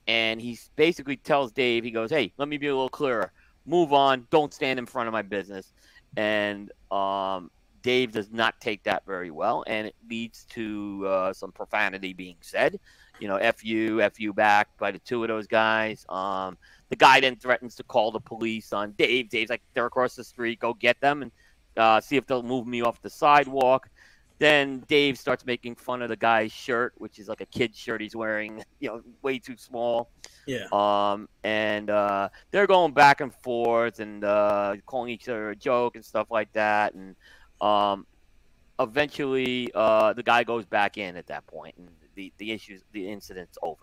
and 0.07 0.41
he 0.41 0.59
basically 0.77 1.17
tells 1.19 1.53
Dave, 1.53 1.85
he 1.85 1.91
goes, 1.91 2.11
"Hey, 2.11 2.33
let 2.39 2.49
me 2.49 2.57
be 2.57 2.69
a 2.69 2.75
little 2.75 2.89
clearer. 2.89 3.33
Move 3.67 3.93
on. 3.93 4.27
Don't 4.31 4.53
stand 4.53 4.79
in 4.79 4.87
front 4.87 5.09
of 5.09 5.13
my 5.13 5.23
business." 5.23 5.73
And 6.17 6.73
um, 6.91 7.51
Dave 7.83 8.13
does 8.13 8.31
not 8.31 8.61
take 8.61 8.83
that 8.85 9.05
very 9.07 9.31
well, 9.31 9.65
and 9.67 9.87
it 9.87 9.95
leads 10.09 10.45
to 10.51 11.07
uh, 11.07 11.33
some 11.33 11.53
profanity 11.53 12.13
being 12.13 12.37
said. 12.41 12.79
You 13.19 13.29
know, 13.29 13.37
"f 13.37 13.65
you, 13.65 14.01
f 14.01 14.19
you" 14.19 14.33
back 14.33 14.69
by 14.79 14.91
the 14.91 14.99
two 14.99 15.23
of 15.23 15.29
those 15.29 15.47
guys. 15.47 16.05
Um, 16.09 16.57
the 16.89 16.97
guy 16.97 17.21
then 17.21 17.37
threatens 17.37 17.75
to 17.77 17.83
call 17.85 18.11
the 18.11 18.21
police 18.21 18.73
on 18.73 18.93
Dave. 18.93 19.29
Dave's 19.29 19.51
like, 19.51 19.63
"They're 19.75 19.87
across 19.87 20.15
the 20.15 20.25
street. 20.25 20.59
Go 20.59 20.75
get 20.75 21.01
them 21.01 21.23
and 21.23 21.33
uh, 21.77 22.01
see 22.01 22.17
if 22.17 22.27
they'll 22.27 22.43
move 22.43 22.67
me 22.67 22.83
off 22.83 23.01
the 23.03 23.11
sidewalk." 23.11 23.89
Then 24.41 24.83
Dave 24.89 25.19
starts 25.19 25.45
making 25.45 25.75
fun 25.75 26.01
of 26.01 26.09
the 26.09 26.17
guy's 26.17 26.51
shirt, 26.51 26.95
which 26.97 27.19
is 27.19 27.29
like 27.29 27.43
a 27.43 27.47
kid's 27.47 27.79
shirt 27.79 28.01
he's 28.01 28.17
wearing, 28.17 28.65
you 28.81 28.89
know, 28.89 29.03
way 29.21 29.39
too 29.39 29.57
small. 29.59 30.11
Yeah. 30.47 30.67
Um, 30.73 31.29
and 31.45 31.91
uh, 31.91 32.31
they're 32.51 32.67
going 32.67 32.95
back 32.95 33.21
and 33.21 33.35
forth 33.35 34.01
and 34.01 34.25
uh, 34.25 34.77
calling 34.87 35.11
each 35.11 35.29
other 35.29 35.51
a 35.51 35.57
joke 35.57 35.95
and 35.95 36.03
stuff 36.03 36.29
like 36.31 36.51
that. 36.55 36.95
And 36.95 37.17
um, 37.61 38.07
eventually, 38.81 39.71
uh, 39.75 40.15
the 40.15 40.23
guy 40.23 40.43
goes 40.43 40.65
back 40.65 40.97
in 40.97 41.17
at 41.17 41.27
that 41.27 41.47
point, 41.47 41.75
and 41.77 41.91
the 42.15 42.33
the 42.39 42.51
issues, 42.51 42.83
the 42.93 43.11
incident's 43.11 43.59
over. 43.63 43.83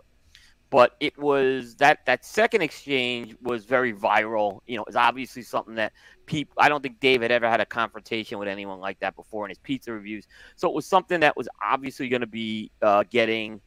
But 0.70 0.96
it 1.00 1.18
was 1.18 1.76
that 1.76 2.06
that 2.06 2.26
second 2.26 2.62
exchange 2.62 3.36
was 3.42 3.64
very 3.64 3.94
viral. 3.94 4.60
You 4.68 4.78
know, 4.78 4.84
it's 4.86 4.98
obviously 4.98 5.42
something 5.42 5.76
that 5.76 5.94
people. 6.26 6.56
I 6.58 6.68
don't 6.68 6.82
think 6.82 7.00
Dave 7.00 7.22
had 7.22 7.32
ever 7.32 7.50
had 7.50 7.62
a 7.62 7.66
confrontation 7.66 8.38
with 8.38 8.50
anyone 8.50 8.80
like 8.80 9.00
that 9.00 9.16
before 9.16 9.46
in 9.46 9.50
his 9.50 9.60
pizza 9.60 9.94
reviews. 9.94 10.28
So 10.58 10.68
it 10.68 10.74
was 10.74 10.86
something 10.86 11.22
that 11.22 11.38
was 11.38 11.48
obviously 11.64 12.10
going 12.10 12.22
to 12.22 12.28
be 12.28 12.72
uh, 12.82 13.04
getting 13.10 13.62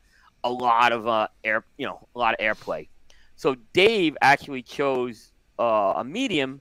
a 0.45 0.51
lot 0.51 0.93
of 0.93 1.07
uh, 1.07 1.29
air, 1.43 1.65
you 1.79 1.87
know, 1.87 2.07
a 2.15 2.19
lot 2.19 2.35
of 2.35 2.41
airplay. 2.41 2.89
So 3.37 3.57
Dave 3.73 4.17
actually 4.21 4.63
chose 4.63 5.33
uh, 5.59 5.95
a 5.97 6.05
medium 6.05 6.61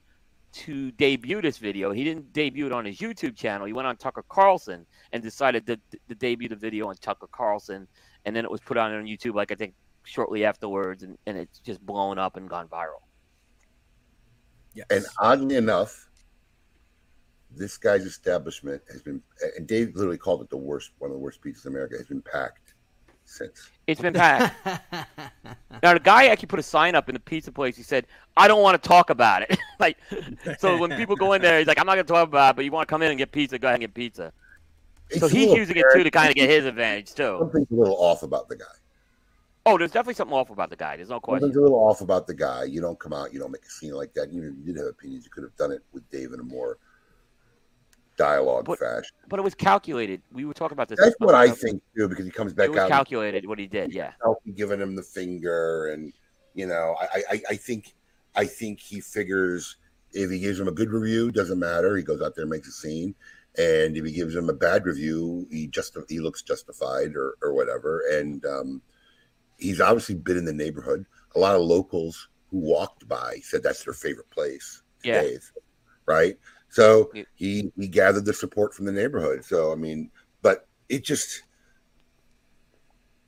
to 0.52 0.92
debut 0.92 1.42
this 1.42 1.58
video. 1.58 1.92
He 1.92 2.04
didn't 2.04 2.34
debut 2.34 2.66
it 2.66 2.72
on 2.72 2.86
his 2.86 2.98
YouTube 2.98 3.36
channel. 3.36 3.68
He 3.68 3.74
went 3.74 3.88
on 3.88 3.98
Tucker 3.98 4.24
Carlson 4.28 4.86
and 5.12 5.22
decided 5.22 5.66
to, 5.68 5.80
to 6.08 6.16
debut 6.16 6.50
the 6.50 6.56
video 6.56 6.88
on 6.88 6.96
Tucker 6.96 7.28
Carlson, 7.32 7.88
and 8.26 8.36
then 8.36 8.46
it 8.46 8.52
was 8.52 8.62
put 8.62 8.78
on 8.78 8.94
on 8.94 9.06
YouTube. 9.06 9.36
Like 9.36 9.52
I 9.52 9.56
think 9.56 9.74
shortly 10.04 10.46
afterwards, 10.46 11.04
and, 11.04 11.18
and 11.26 11.38
it's 11.38 11.60
just 11.60 11.86
blown 11.86 12.18
up 12.18 12.38
and 12.38 12.50
gone 12.50 12.68
viral. 12.68 13.02
Yes. 14.74 14.86
And 14.90 15.06
oddly 15.20 15.56
enough, 15.56 16.08
this 17.56 17.78
guy's 17.78 18.06
establishment 18.06 18.82
has 18.92 19.02
been, 19.02 19.22
and 19.58 19.68
Dave 19.68 19.96
literally 19.96 20.18
called 20.18 20.42
it 20.42 20.50
the 20.50 20.58
worst, 20.58 20.92
one 21.00 21.10
of 21.10 21.16
the 21.16 21.20
worst 21.20 21.42
pizzas 21.42 21.66
in 21.66 21.72
America, 21.72 21.98
has 21.98 22.08
been 22.08 22.22
packed 22.22 22.74
since. 23.26 23.70
It's 23.88 24.02
been 24.02 24.14
packed. 24.14 24.56
now 25.84 25.94
the 25.94 26.00
guy 26.00 26.28
actually 26.28 26.48
put 26.48 26.60
a 26.60 26.64
sign 26.64 26.96
up 26.96 27.10
in 27.10 27.14
the 27.14 27.20
pizza 27.20 27.52
place. 27.52 27.76
He 27.76 27.84
said, 27.84 28.06
"I 28.38 28.48
don't 28.48 28.62
want 28.62 28.82
to 28.82 28.88
talk 28.88 29.10
about 29.10 29.42
it." 29.44 29.58
like, 29.80 29.98
so 30.60 30.78
when 30.78 30.96
people 30.96 31.16
go 31.16 31.34
in 31.34 31.42
there, 31.42 31.58
he's 31.58 31.68
like, 31.68 31.80
"I'm 31.80 31.86
not 31.86 31.96
going 31.96 32.06
to 32.06 32.14
talk 32.14 32.28
about 32.28 32.52
it, 32.52 32.56
but 32.56 32.66
you 32.66 32.72
want 32.72 32.88
to 32.88 32.92
come 32.92 33.02
in 33.02 33.10
and 33.10 33.18
get 33.18 33.32
pizza? 33.32 33.58
Go 33.58 33.68
ahead 33.68 33.76
and 33.76 33.82
get 33.82 33.94
pizza." 33.94 34.32
It's 35.10 35.20
So 35.20 35.28
he's 35.28 35.52
using 35.54 35.78
it 35.78 35.86
too 35.94 36.04
to 36.04 36.12
kind 36.12 36.30
of 36.30 36.36
get 36.36 36.50
his 36.50 36.66
advantage 36.66 37.14
too. 37.16 37.38
Something's 37.40 37.72
a 37.72 37.76
little 37.76 37.98
off 37.98 38.22
about 38.22 38.48
the 38.48 38.58
guy. 38.58 38.66
Oh, 39.66 39.78
there's 39.78 39.92
definitely 39.92 40.16
something 40.16 40.36
awful 40.36 40.54
about 40.54 40.70
the 40.70 40.76
guy. 40.76 40.96
There's 40.96 41.10
no 41.10 41.20
question. 41.20 41.42
Something's 41.42 41.58
a 41.58 41.62
little 41.62 41.78
off 41.78 42.02
about 42.02 42.28
the 42.28 42.34
guy. 42.34 42.64
You 42.64 42.82
don't 42.82 43.00
come 43.00 43.14
out, 43.14 43.34
you 43.34 43.40
don't 43.40 43.52
make 43.52 43.66
a 43.66 43.70
scene 43.70 43.94
like 43.94 44.14
that. 44.14 44.32
You, 44.32 44.42
know, 44.42 44.48
you 44.48 44.74
did 44.74 44.78
have 44.78 44.88
opinions. 44.88 45.26
You 45.26 45.32
could 45.32 45.44
have 45.44 45.56
done 45.58 45.72
it 45.72 45.82
with 45.92 46.10
Dave 46.10 46.34
in 46.34 46.40
a 46.40 46.44
more 46.44 46.78
dialogue 48.18 48.66
But- 48.66 48.80
fashion. 48.80 49.12
But 49.28 49.40
it 49.40 49.44
was 49.44 49.56
calculated. 49.56 50.22
We 50.32 50.46
were 50.46 50.54
talking 50.54 50.76
about 50.76 50.88
this. 50.88 51.00
That's 51.00 51.16
what 51.20 51.36
I 51.36 51.46
It 51.46 51.58
think 51.58 51.82
too, 51.96 52.08
because 52.08 52.26
he 52.26 52.32
comes 52.32 52.54
back 52.54 52.70
was 52.70 52.80
out. 52.80 52.90
calculated 52.90 53.46
what 53.48 53.60
he 53.60 53.68
did. 53.68 53.94
Yeah. 53.94 54.12
Giving 54.56 54.80
him 54.82 54.96
the 54.96 55.04
finger, 55.04 55.88
and 55.88 56.14
you 56.54 56.66
know, 56.68 56.96
I, 57.00 57.24
I, 57.32 57.42
I 57.52 57.56
think, 57.56 57.94
I 58.36 58.46
think 58.46 58.80
he 58.80 59.00
figures 59.00 59.78
if 60.12 60.32
he 60.32 60.40
gives 60.40 60.60
him 60.60 60.68
a 60.68 60.72
good 60.72 60.90
review, 60.90 61.32
doesn't 61.32 61.60
matter. 61.60 61.96
He 61.96 62.04
goes 62.04 62.22
out 62.22 62.36
there 62.36 62.44
and 62.44 62.50
makes 62.50 62.68
a 62.68 62.72
scene, 62.72 63.14
and 63.58 63.96
if 63.96 64.04
he 64.04 64.12
gives 64.12 64.36
him 64.36 64.50
a 64.50 64.54
bad 64.54 64.86
review, 64.86 65.48
he 65.52 65.68
just 65.68 65.96
he 66.10 66.20
looks 66.20 66.42
justified 66.42 67.16
or 67.16 67.36
or 67.42 67.54
whatever. 67.54 68.02
And 68.12 68.44
um, 68.46 68.82
he's 69.60 69.82
obviously 69.82 70.16
been 70.16 70.38
in 70.38 70.46
the 70.46 70.54
neighborhood. 70.54 71.06
A 71.36 71.40
lot 71.40 71.56
of 71.56 71.62
locals 71.62 72.28
who 72.50 72.58
walked 72.60 73.08
by 73.08 73.40
said 73.44 73.62
that's 73.62 73.84
their 73.84 73.94
favorite 73.94 74.30
place. 74.32 74.82
Yeah. 75.04 75.22
Dave, 75.22 75.52
right? 76.06 76.38
So 76.70 77.12
he 77.36 77.72
he 77.76 77.88
gathered 77.88 78.26
the 78.26 78.34
support 78.34 78.74
from 78.74 78.86
the 78.86 78.92
neighborhood. 78.92 79.46
So 79.46 79.72
I 79.72 79.76
mean, 79.76 80.12
but 80.42 80.68
it 80.90 81.04
just 81.04 81.44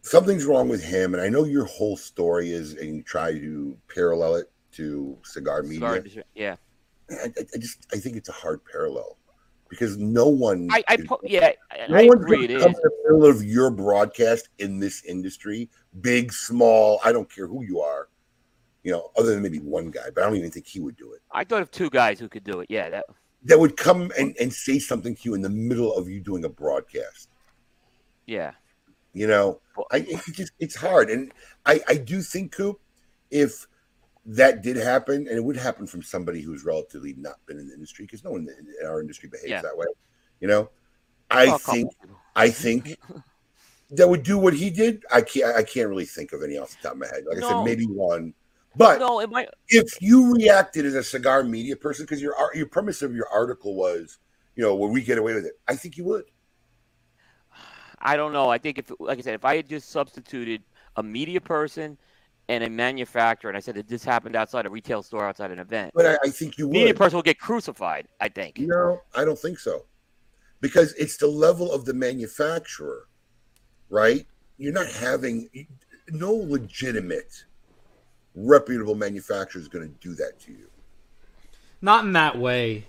something's 0.02 0.45
wrong 0.45 0.68
with 0.68 0.84
him, 0.84 1.14
and 1.14 1.22
I 1.22 1.30
know 1.30 1.44
your 1.44 1.66
whole 1.66 1.98
story 1.98 2.52
is, 2.52 2.74
and 2.74 2.95
you 2.95 3.03
try 3.03 3.32
to 3.34 3.78
parallel 3.94 4.36
it 4.36 4.52
to 4.74 5.18
cigar 5.24 5.64
media. 5.64 5.80
Sorry, 5.88 6.24
yeah. 6.36 6.56
I- 7.12 7.34
I 7.53 7.58
just 7.58 7.86
I 7.91 7.98
think 7.98 8.16
it's 8.16 8.30
a 8.30 8.34
hard 8.34 8.62
parallel 8.66 9.18
because 9.72 9.98
no 9.98 10.27
one, 10.27 10.68
I, 10.69 10.84
I 10.89 10.98
po- 10.98 11.22
yeah, 11.23 11.53
no 11.89 11.98
I 11.98 12.06
one's 12.06 12.22
agree. 12.22 12.43
It 12.43 12.60
come 12.60 12.72
is. 12.72 12.77
in 12.77 12.84
the 12.84 12.91
middle 13.06 13.26
of 13.26 13.43
your 13.43 13.72
broadcast 13.72 14.49
in 14.60 14.80
this 14.80 15.03
industry, 15.06 15.69
big, 16.02 16.34
small. 16.34 16.99
I 17.06 17.14
don't 17.14 17.34
care 17.34 17.48
who 17.48 17.64
you 17.64 17.80
are. 17.80 18.10
You 18.84 18.91
know, 18.91 19.11
other 19.18 19.34
than 19.34 19.41
maybe 19.41 19.60
one 19.60 19.89
guy, 19.89 20.10
but 20.14 20.23
I 20.23 20.27
don't 20.27 20.35
even 20.35 20.52
think 20.52 20.68
he 20.68 20.80
would 20.81 20.98
do 20.98 21.14
it. 21.14 21.22
I 21.31 21.45
thought 21.45 21.61
of 21.61 21.72
two 21.72 21.89
guys 21.89 22.19
who 22.19 22.27
could 22.27 22.43
do 22.43 22.60
it. 22.60 22.68
Yeah, 22.69 22.89
that. 22.89 23.06
That 23.45 23.60
would 23.60 23.77
come 23.77 24.11
and, 24.19 24.35
and 24.39 24.52
say 24.53 24.77
something 24.77 25.15
to 25.15 25.22
you 25.23 25.34
in 25.34 25.41
the 25.41 25.49
middle 25.49 25.95
of 25.95 26.10
you 26.10 26.19
doing 26.19 26.43
a 26.45 26.49
broadcast. 26.49 27.30
Yeah. 28.26 28.52
You 29.14 29.27
know, 29.27 29.61
I 29.91 29.98
it 30.07 30.22
just 30.34 30.52
it's 30.60 30.76
hard, 30.76 31.10
and 31.10 31.31
I 31.65 31.81
I 31.88 31.95
do 31.95 32.22
think 32.22 32.52
Coop, 32.52 32.80
if 33.30 33.68
that 34.26 34.61
did 34.61 34.77
happen, 34.77 35.27
and 35.27 35.38
it 35.38 35.43
would 35.43 35.57
happen 35.57 35.88
from 35.88 36.02
somebody 36.03 36.41
who's 36.41 36.64
relatively 36.64 37.14
not 37.18 37.35
been 37.48 37.57
in 37.57 37.68
the 37.68 37.73
industry, 37.73 38.06
because 38.06 38.23
no 38.23 38.31
one 38.31 38.48
in 38.80 38.85
our 38.88 39.02
industry 39.02 39.30
behaves 39.30 39.49
Yeah. 39.49 39.61
that 39.61 39.76
way. 39.76 39.88
You 40.39 40.48
know, 40.48 40.69
I 41.30 41.48
couple 41.48 41.73
think. 41.73 41.91
I 42.35 42.49
think 42.49 42.98
that 43.91 44.07
would 44.07 44.23
do 44.23 44.38
what 44.38 44.53
he 44.53 44.69
did. 44.69 45.03
I 45.11 45.22
can't 45.22 45.56
I 45.56 45.64
can't 45.64 45.89
really 45.89 46.06
think 46.06 46.34
of 46.34 46.43
any 46.43 46.57
off 46.57 46.69
the 46.72 46.77
top 46.84 46.93
of 46.93 46.99
my 46.99 47.07
head. 47.07 47.26
Like 47.27 47.43
I 47.43 47.48
said, 47.48 47.64
maybe 47.64 47.85
one, 47.85 48.34
but 48.76 48.99
No, 48.99 49.19
it 49.19 49.30
might. 49.30 49.49
if 49.68 50.02
you 50.02 50.34
reacted 50.34 50.85
as 50.85 50.95
a 50.95 51.03
cigar 51.03 51.43
media 51.43 51.76
person, 51.76 52.06
because 52.06 52.22
your 52.22 52.35
your 52.53 52.68
premise 52.68 53.02
of 53.02 53.14
your 53.15 53.27
article 53.30 53.76
was, 53.76 54.19
you 54.56 54.64
know, 54.64 54.76
will 54.76 54.89
we 54.89 55.02
get 55.02 55.18
away 55.18 55.34
with 55.34 55.45
it? 55.45 55.53
I 55.68 55.76
think 55.76 55.98
you 55.98 56.03
would. 56.06 56.26
I 58.03 58.15
don't 58.15 58.34
know. 58.34 58.49
I 58.49 58.57
think 58.57 58.80
if, 58.80 58.91
like 58.99 59.19
I 59.19 59.22
said, 59.22 59.35
if 59.35 59.45
I 59.45 59.56
had 59.57 59.69
just 59.69 59.89
substituted 59.89 60.64
a 60.95 61.03
media 61.03 61.39
person 61.39 61.98
and 62.52 62.65
a 62.65 62.69
manufacturer, 62.69 63.49
and 63.49 63.56
I 63.56 63.61
said 63.61 63.76
that 63.76 63.88
this 63.88 64.03
happened 64.03 64.36
outside 64.36 64.65
a 64.65 64.69
retail 64.69 65.02
store, 65.02 65.26
outside 65.26 65.52
an 65.52 65.60
event, 65.60 65.94
But 65.95 66.06
I, 66.06 66.18
I 66.26 66.30
think 66.30 66.57
you 66.57 66.68
media 66.68 66.88
would. 66.88 66.98
person 66.98 67.15
will 67.15 67.23
get 67.23 67.40
crucified. 67.40 68.10
I 68.19 68.28
think. 68.28 68.60
No, 68.60 68.99
I 69.15 69.23
don't 69.23 69.40
think 69.40 69.57
so. 69.57 69.86
Because 70.60 70.91
it's 70.94 71.15
the 71.15 71.28
level 71.28 71.72
of 71.72 71.86
the 71.86 71.94
manufacturer, 71.94 73.07
right? 73.90 74.28
You're 74.57 74.73
not 74.73 74.88
having 74.88 75.49
no 76.10 76.34
legitimate, 76.34 77.45
reputable 78.36 78.95
manufacturer 78.95 79.61
is 79.61 79.69
going 79.69 79.88
to 79.88 79.95
do 80.06 80.14
that 80.15 80.38
to 80.41 80.52
you. 80.52 80.68
Not 81.82 82.03
in 82.03 82.11
that 82.14 82.38
way. 82.38 82.86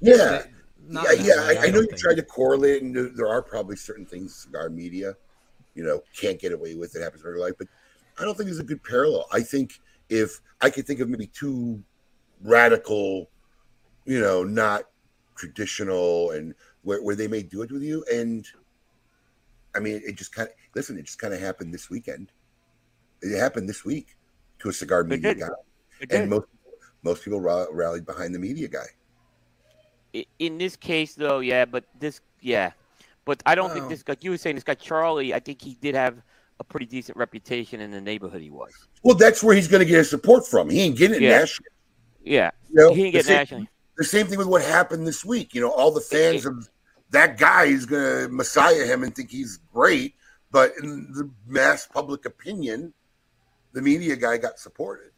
Yeah. 0.00 0.44
Not 0.88 1.04
yeah, 1.04 1.24
yeah. 1.24 1.46
way, 1.46 1.58
I, 1.58 1.66
I 1.66 1.70
know 1.70 1.80
you 1.80 1.86
think. 1.88 1.98
tried 1.98 2.16
to 2.16 2.22
correlate, 2.22 2.82
and 2.82 2.96
there, 2.96 3.10
there 3.10 3.28
are 3.28 3.42
probably 3.42 3.76
certain 3.76 4.06
things 4.06 4.34
cigar 4.34 4.70
media, 4.70 5.14
you 5.74 5.84
know, 5.84 6.02
can't 6.18 6.40
get 6.40 6.52
away 6.52 6.74
with. 6.74 6.96
It 6.96 7.02
happens 7.02 7.22
in 7.22 7.30
real 7.30 7.42
life, 7.42 7.54
but 7.58 7.68
I 8.18 8.24
don't 8.24 8.36
think 8.36 8.46
there's 8.46 8.60
a 8.60 8.64
good 8.64 8.82
parallel. 8.82 9.26
I 9.32 9.40
think 9.40 9.80
if 10.08 10.40
I 10.60 10.70
could 10.70 10.86
think 10.86 11.00
of 11.00 11.08
maybe 11.08 11.26
two 11.26 11.82
radical, 12.42 13.30
you 14.04 14.20
know, 14.20 14.44
not 14.44 14.84
traditional, 15.36 16.30
and 16.30 16.54
where, 16.82 17.02
where 17.02 17.16
they 17.16 17.26
may 17.28 17.42
do 17.42 17.62
it 17.62 17.72
with 17.72 17.82
you, 17.82 18.04
and 18.12 18.46
I 19.74 19.80
mean, 19.80 20.00
it 20.04 20.16
just 20.16 20.34
kind 20.34 20.48
of 20.48 20.54
listen. 20.74 20.98
It 20.98 21.06
just 21.06 21.18
kind 21.18 21.34
of 21.34 21.40
happened 21.40 21.74
this 21.74 21.90
weekend. 21.90 22.30
It 23.22 23.38
happened 23.38 23.68
this 23.68 23.84
week 23.84 24.16
to 24.60 24.68
a 24.68 24.72
cigar 24.72 25.00
It 25.00 25.08
media 25.08 25.34
did. 25.34 25.40
guy, 25.40 25.48
It 26.00 26.08
did. 26.10 26.20
and 26.20 26.30
most 26.30 26.46
most 27.02 27.24
people 27.24 27.40
ra- 27.40 27.66
rallied 27.72 28.06
behind 28.06 28.34
the 28.34 28.38
media 28.38 28.68
guy. 28.68 28.86
In 30.38 30.58
this 30.58 30.76
case, 30.76 31.14
though, 31.14 31.40
yeah, 31.40 31.64
but 31.64 31.84
this, 31.98 32.20
yeah, 32.40 32.70
but 33.24 33.42
I 33.44 33.56
don't 33.56 33.72
think 33.72 33.88
this. 33.88 34.04
Like 34.06 34.22
you 34.22 34.30
were 34.30 34.36
saying, 34.36 34.54
this 34.54 34.62
guy 34.62 34.74
Charlie, 34.74 35.34
I 35.34 35.40
think 35.40 35.60
he 35.60 35.74
did 35.80 35.96
have 35.96 36.22
a 36.60 36.64
pretty 36.64 36.86
decent 36.86 37.16
reputation 37.18 37.80
in 37.80 37.90
the 37.90 38.00
neighborhood 38.00 38.40
he 38.42 38.50
was. 38.50 38.72
Well, 39.02 39.14
that's 39.16 39.42
where 39.42 39.54
he's 39.54 39.68
going 39.68 39.80
to 39.80 39.84
get 39.86 39.96
his 39.98 40.10
support 40.10 40.46
from. 40.46 40.70
He 40.70 40.80
ain't 40.80 40.96
getting 40.96 41.16
it 41.16 41.22
Yeah. 41.22 41.38
nationally. 41.40 41.68
Yeah, 42.22 42.50
You 42.70 42.74
know, 42.76 42.94
he 42.94 43.02
didn't 43.02 43.12
the 43.12 43.18
get 43.18 43.24
same- 43.26 43.36
nationally. 43.36 43.68
The 43.96 44.04
same 44.04 44.26
thing 44.26 44.38
with 44.38 44.48
what 44.48 44.62
happened 44.62 45.06
this 45.06 45.24
week. 45.24 45.54
You 45.54 45.60
know, 45.60 45.70
all 45.70 45.90
the 45.92 46.00
fans 46.00 46.46
of 46.46 46.68
that 47.10 47.38
guy 47.38 47.64
is 47.66 47.86
going 47.86 48.02
to 48.26 48.28
messiah 48.32 48.84
him 48.86 49.02
and 49.04 49.14
think 49.14 49.30
he's 49.30 49.58
great, 49.72 50.14
but 50.50 50.72
in 50.82 51.12
the 51.12 51.30
mass 51.46 51.86
public 51.86 52.24
opinion, 52.24 52.92
the 53.72 53.82
media 53.82 54.16
guy 54.16 54.36
got 54.38 54.58
supported. 54.58 55.10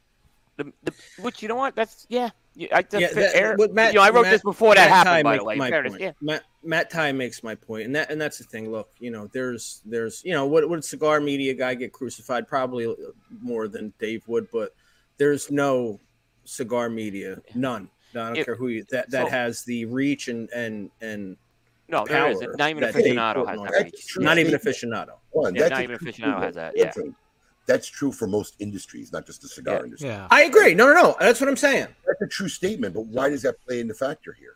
The, 0.56 0.72
the, 0.82 0.92
which 1.20 1.42
you 1.42 1.48
know 1.48 1.54
what? 1.56 1.74
That's 1.76 2.06
yeah. 2.10 2.30
yeah 2.54 2.68
I, 2.72 2.82
that's 2.82 2.94
Yeah, 3.00 3.12
that- 3.14 3.34
air- 3.36 3.56
Matt- 3.72 3.92
you 3.94 3.98
know, 3.98 4.04
I 4.04 4.10
wrote 4.10 4.22
Matt- 4.22 4.32
this 4.32 4.42
before 4.42 4.74
that 4.74 4.90
Matt 4.90 5.06
happened. 5.06 5.10
Ty 5.10 5.22
by 5.22 5.30
makes 5.32 5.40
the 5.42 5.44
way, 5.46 5.56
my 5.56 5.70
Fairness, 5.70 5.92
point. 5.92 6.02
yeah. 6.02 6.12
Matt, 6.20 6.42
Matt 6.66 6.90
Ty 6.90 7.12
makes 7.12 7.42
my 7.42 7.54
point, 7.54 7.86
and 7.86 7.94
that 7.96 8.10
and 8.10 8.20
that's 8.20 8.38
the 8.38 8.44
thing. 8.44 8.70
Look, 8.70 8.90
you 8.98 9.10
know, 9.10 9.28
there's 9.32 9.80
there's 9.84 10.22
you 10.24 10.32
know, 10.32 10.46
what 10.46 10.68
would 10.68 10.84
cigar 10.84 11.20
media 11.20 11.54
guy 11.54 11.74
get 11.74 11.92
crucified? 11.92 12.46
Probably 12.48 12.94
more 13.40 13.68
than 13.68 13.92
Dave 13.98 14.26
would, 14.28 14.50
but 14.50 14.74
there's 15.18 15.50
no 15.50 16.00
cigar 16.44 16.88
media, 16.88 17.40
none. 17.54 17.88
I 18.14 18.18
don't 18.18 18.36
If- 18.36 18.46
care 18.46 18.54
who 18.56 18.68
you 18.68 18.84
that 18.90 19.10
that 19.10 19.26
so- 19.26 19.30
has 19.30 19.62
the 19.64 19.84
reach 19.86 20.28
and 20.28 20.48
and 20.50 20.90
and 21.00 21.36
No, 21.88 22.04
there 22.06 22.18
power 22.22 22.30
isn't. 22.30 22.58
Not 22.58 22.70
even 22.70 22.82
that 22.82 22.94
aficionado 22.94 23.46
has 23.48 23.60
has. 23.60 23.70
that 23.70 23.84
reach. 23.84 24.16
Not 24.18 24.38
even 24.38 24.52
aficionado. 24.54 25.12
One, 25.30 25.54
Yeah, 25.54 25.62
that's 25.62 25.70
not 25.72 25.82
even 25.82 25.98
true 25.98 26.12
aficionado 26.12 26.42
has 26.42 26.54
that, 26.56 26.76
yeah. 26.76 26.86
Listen, 26.86 27.16
That's 27.66 27.88
true 27.88 28.12
for 28.12 28.28
most 28.28 28.54
industries, 28.60 29.12
not 29.12 29.26
just 29.26 29.42
the 29.42 29.48
cigar 29.48 29.78
Yeah. 29.78 29.82
industry. 29.84 30.08
Yeah. 30.08 30.28
I 30.30 30.44
agree. 30.44 30.72
No, 30.74 30.86
no, 30.86 30.94
no. 30.94 31.16
That's 31.18 31.40
what 31.40 31.48
I'm 31.48 31.56
saying. 31.56 31.88
That's 32.06 32.22
a 32.22 32.26
true 32.28 32.48
statement, 32.48 32.94
but 32.94 33.06
why 33.06 33.28
does 33.28 33.42
that 33.42 33.60
play 33.66 33.80
into 33.80 33.92
factor 33.94 34.32
here? 34.32 34.54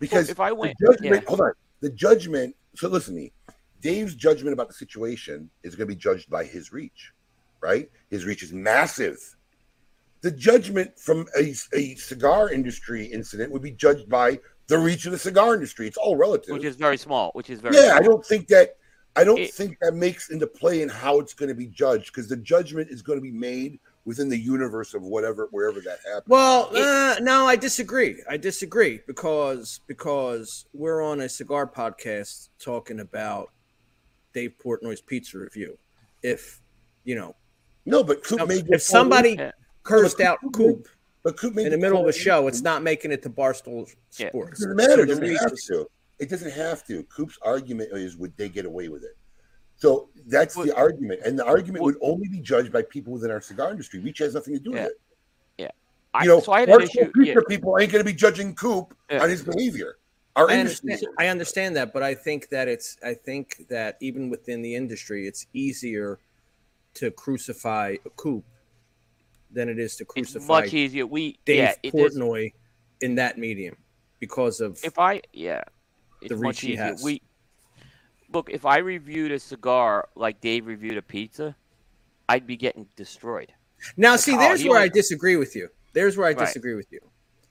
Because 0.00 0.28
if 0.30 0.40
I 0.40 0.50
went- 0.52 0.76
judgment, 0.80 1.22
yeah. 1.22 1.28
hold 1.28 1.40
on, 1.42 1.52
the 1.80 1.90
judgment. 1.90 2.56
So 2.74 2.88
listen 2.88 3.14
to 3.14 3.20
me. 3.20 3.32
Dave's 3.80 4.14
judgment 4.14 4.52
about 4.52 4.68
the 4.68 4.74
situation 4.74 5.48
is 5.62 5.74
going 5.74 5.88
to 5.88 5.94
be 5.94 5.98
judged 5.98 6.28
by 6.28 6.44
his 6.44 6.72
reach, 6.72 7.12
right? 7.60 7.90
His 8.10 8.24
reach 8.24 8.42
is 8.42 8.52
massive. 8.52 9.18
The 10.22 10.30
judgment 10.30 10.98
from 10.98 11.26
a, 11.38 11.54
a 11.74 11.94
cigar 11.94 12.50
industry 12.50 13.06
incident 13.06 13.50
would 13.52 13.62
be 13.62 13.70
judged 13.72 14.08
by 14.08 14.38
the 14.66 14.78
reach 14.78 15.06
of 15.06 15.12
the 15.12 15.18
cigar 15.18 15.54
industry. 15.54 15.86
It's 15.86 15.96
all 15.96 16.16
relative. 16.16 16.52
which 16.52 16.64
is 16.64 16.76
very 16.76 16.98
small. 16.98 17.30
Which 17.32 17.48
is 17.48 17.60
very 17.60 17.74
yeah, 17.76 17.94
I 17.96 18.00
don't 18.02 18.24
think 18.24 18.48
that. 18.48 18.76
I 19.16 19.24
don't 19.24 19.40
It- 19.40 19.52
think 19.54 19.78
that 19.80 19.94
makes 19.94 20.30
into 20.30 20.46
play 20.46 20.82
in 20.82 20.88
how 20.88 21.18
it's 21.18 21.34
going 21.34 21.48
to 21.48 21.54
be 21.54 21.66
judged 21.66 22.06
because 22.12 22.28
the 22.28 22.36
judgment 22.36 22.90
is 22.90 23.02
going 23.02 23.18
to 23.18 23.22
be 23.22 23.32
made 23.32 23.80
within 24.04 24.28
the 24.28 24.38
universe 24.38 24.94
of 24.94 25.02
whatever 25.02 25.48
wherever 25.50 25.80
that 25.80 25.98
happens. 26.06 26.28
Well, 26.28 26.70
uh, 26.74 27.16
no, 27.20 27.46
I 27.46 27.56
disagree. 27.56 28.22
I 28.28 28.36
disagree 28.36 29.00
because 29.06 29.80
because 29.86 30.66
we're 30.72 31.02
on 31.02 31.20
a 31.22 31.28
cigar 31.28 31.66
podcast 31.66 32.48
talking 32.58 33.00
about 33.00 33.50
Dave 34.32 34.54
Portnoy's 34.64 35.00
pizza 35.00 35.38
review. 35.38 35.78
If 36.22 36.60
you 37.04 37.14
know, 37.14 37.34
no, 37.86 38.02
but 38.02 38.24
Coop 38.24 38.38
now, 38.38 38.46
made 38.46 38.68
if 38.68 38.82
somebody 38.82 39.36
Yeah. 39.38 39.52
cursed 39.82 40.20
out 40.20 40.38
Coop, 40.52 40.88
But 41.22 41.36
Coop 41.36 41.54
made 41.54 41.66
in 41.66 41.72
the 41.72 41.78
middle 41.78 42.00
of 42.00 42.06
a 42.06 42.12
show. 42.12 42.46
It's 42.48 42.62
not 42.62 42.82
making 42.82 43.12
it 43.12 43.22
to 43.24 43.30
Barstool 43.30 43.86
Yeah. 44.18 44.26
It 44.26 44.30
Sports. 44.30 44.60
doesn't 44.60 44.76
matter. 44.76 45.02
It 45.02 45.06
doesn't 45.06 45.36
have 45.36 45.54
to. 45.68 45.86
It 46.18 46.28
doesn't 46.28 46.50
have 46.52 46.84
to. 46.86 47.02
Coop's 47.04 47.38
argument 47.42 47.90
is 47.92 48.16
would 48.16 48.36
they 48.36 48.48
get 48.48 48.64
away 48.66 48.88
with 48.88 49.02
it? 49.04 49.16
So 49.80 50.10
that's 50.26 50.54
the 50.54 50.76
argument, 50.76 51.22
and 51.24 51.38
the 51.38 51.44
argument 51.44 51.82
well- 51.82 51.94
would 51.94 51.98
only 52.02 52.28
be 52.28 52.38
judged 52.40 52.70
by 52.70 52.82
people 52.82 53.14
within 53.14 53.30
our 53.30 53.40
cigar 53.40 53.70
industry. 53.70 53.98
Reach 53.98 54.18
has 54.18 54.34
nothing 54.34 54.54
to 54.54 54.60
do 54.60 54.70
Yeah. 54.70 54.84
with 54.84 54.92
it. 54.92 55.00
I, 56.12 56.24
You 56.24 56.28
know, 56.30 56.40
so 56.40 56.50
I 56.50 56.60
had 56.60 56.68
an 56.70 56.82
issue. 56.82 57.08
Yeah, 57.22 57.36
people 57.48 57.78
ain't 57.78 57.92
going 57.92 58.04
to 58.04 58.10
be 58.10 58.16
judging 58.16 58.52
Coop 58.56 58.96
Yeah. 59.08 59.22
on 59.22 59.30
his 59.30 59.44
behavior. 59.44 59.96
Our 60.34 60.50
I 60.50 60.58
industry. 60.58 60.90
understand, 60.90 61.14
I 61.20 61.26
understand 61.28 61.76
that, 61.76 61.92
but 61.92 62.02
I 62.02 62.14
think 62.16 62.48
that 62.48 62.66
it's 62.66 62.96
I 63.00 63.14
think 63.14 63.68
that 63.68 63.96
even 64.00 64.28
within 64.28 64.60
the 64.60 64.74
industry, 64.74 65.28
it's 65.28 65.46
easier 65.52 66.18
to 66.94 67.12
crucify 67.12 67.96
a 68.04 68.10
Coop 68.10 68.44
than 69.52 69.68
it 69.68 69.78
is 69.78 69.94
to 69.96 70.02
it's 70.02 70.12
crucify 70.12 70.62
much 70.62 70.74
easier. 70.74 71.06
We 71.06 71.38
Dave 71.44 71.76
yeah, 71.80 71.90
Portnoy 71.92 72.54
in 73.00 73.14
that 73.14 73.38
medium 73.38 73.76
because 74.18 74.60
of 74.60 74.80
if 74.84 74.98
I 74.98 75.22
yeah, 75.32 75.62
it's 76.20 76.30
the 76.30 76.36
reach 76.36 76.60
he 76.60 76.74
has. 76.74 77.04
We 77.04 77.22
look 78.32 78.50
if 78.50 78.64
I 78.64 78.78
reviewed 78.78 79.32
a 79.32 79.38
cigar 79.38 80.08
like 80.14 80.40
Dave 80.40 80.66
reviewed 80.66 80.96
a 80.96 81.02
pizza, 81.02 81.56
I'd 82.28 82.46
be 82.46 82.56
getting 82.56 82.86
destroyed. 82.96 83.52
Now, 83.96 84.12
Like, 84.12 84.20
see, 84.20 84.34
oh, 84.34 84.38
there's 84.38 84.60
he 84.60 84.68
where 84.68 84.80
I 84.80 84.88
disagree 84.88 85.36
with 85.36 85.56
you. 85.56 85.68
There's 85.92 86.16
where 86.16 86.26
I 86.28 86.30
Right. 86.30 86.38
disagree 86.38 86.74
with 86.74 86.90
you. 86.92 87.00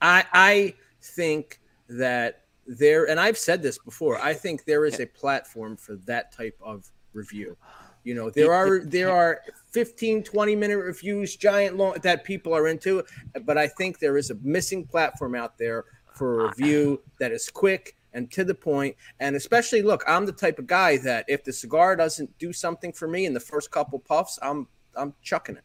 I 0.01 0.25
I 0.31 0.75
think 1.01 1.59
that 1.89 2.45
there, 2.67 3.09
and 3.09 3.19
I've 3.19 3.37
said 3.37 3.61
this 3.61 3.77
before. 3.79 4.19
I 4.21 4.33
think 4.33 4.65
there 4.65 4.85
is 4.85 4.99
a 4.99 5.05
platform 5.07 5.75
for 5.75 5.95
that 6.05 6.31
type 6.31 6.57
of 6.61 6.89
review. 7.13 7.57
You 8.03 8.13
know, 8.13 8.29
there 8.29 8.53
are 8.53 8.79
there 8.79 9.11
are 9.11 9.41
15, 9.71 10.23
20 10.23 10.55
minute 10.55 10.77
reviews, 10.77 11.35
giant 11.35 11.75
long 11.77 11.95
that 12.03 12.23
people 12.23 12.53
are 12.53 12.67
into, 12.67 13.03
but 13.43 13.57
I 13.57 13.67
think 13.67 13.99
there 13.99 14.17
is 14.17 14.29
a 14.29 14.35
missing 14.35 14.85
platform 14.85 15.35
out 15.35 15.57
there 15.57 15.83
for 16.13 16.45
a 16.45 16.47
review 16.49 17.01
that 17.19 17.31
is 17.31 17.49
quick 17.49 17.95
and 18.13 18.31
to 18.31 18.43
the 18.43 18.55
point. 18.55 18.95
And 19.19 19.35
especially, 19.35 19.81
look, 19.81 20.03
I'm 20.07 20.25
the 20.25 20.31
type 20.31 20.59
of 20.59 20.67
guy 20.67 20.97
that 20.97 21.25
if 21.27 21.43
the 21.43 21.53
cigar 21.53 21.95
doesn't 21.95 22.37
do 22.37 22.53
something 22.53 22.91
for 22.91 23.07
me 23.07 23.25
in 23.25 23.33
the 23.33 23.39
first 23.39 23.71
couple 23.71 23.99
puffs, 23.99 24.39
I'm 24.41 24.67
I'm 24.95 25.13
chucking 25.21 25.57
it. 25.57 25.63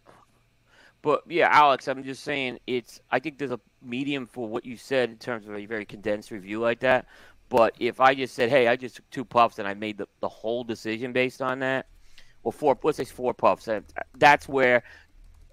But 1.02 1.22
yeah, 1.28 1.48
Alex, 1.50 1.86
I'm 1.88 2.02
just 2.02 2.24
saying 2.24 2.58
it's. 2.66 3.00
I 3.10 3.18
think 3.18 3.38
there's 3.38 3.50
a 3.50 3.60
medium 3.82 4.26
for 4.26 4.48
what 4.48 4.64
you 4.64 4.76
said 4.76 5.10
in 5.10 5.16
terms 5.16 5.46
of 5.46 5.54
a 5.54 5.66
very 5.66 5.84
condensed 5.84 6.30
review 6.30 6.60
like 6.60 6.80
that. 6.80 7.06
But 7.50 7.74
if 7.78 8.00
I 8.00 8.14
just 8.14 8.34
said, 8.34 8.48
"Hey, 8.48 8.68
I 8.68 8.76
just 8.76 8.96
took 8.96 9.10
two 9.10 9.24
puffs 9.24 9.58
and 9.58 9.68
I 9.68 9.74
made 9.74 9.98
the, 9.98 10.08
the 10.20 10.28
whole 10.28 10.64
decision 10.64 11.12
based 11.12 11.42
on 11.42 11.58
that," 11.58 11.86
well, 12.42 12.52
four 12.52 12.78
let's 12.82 12.96
say 12.96 13.04
four 13.04 13.34
puffs. 13.34 13.68
That's 14.16 14.48
where 14.48 14.82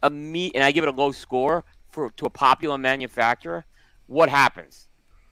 a 0.04 0.10
me 0.10 0.52
and 0.56 0.64
I 0.64 0.72
give 0.72 0.84
it 0.84 0.88
a 0.88 0.96
low 0.96 1.12
score 1.12 1.66
for 1.90 2.12
to 2.12 2.26
a 2.26 2.30
popular 2.30 2.78
manufacturer. 2.78 3.66
What 4.08 4.30
happens? 4.30 4.88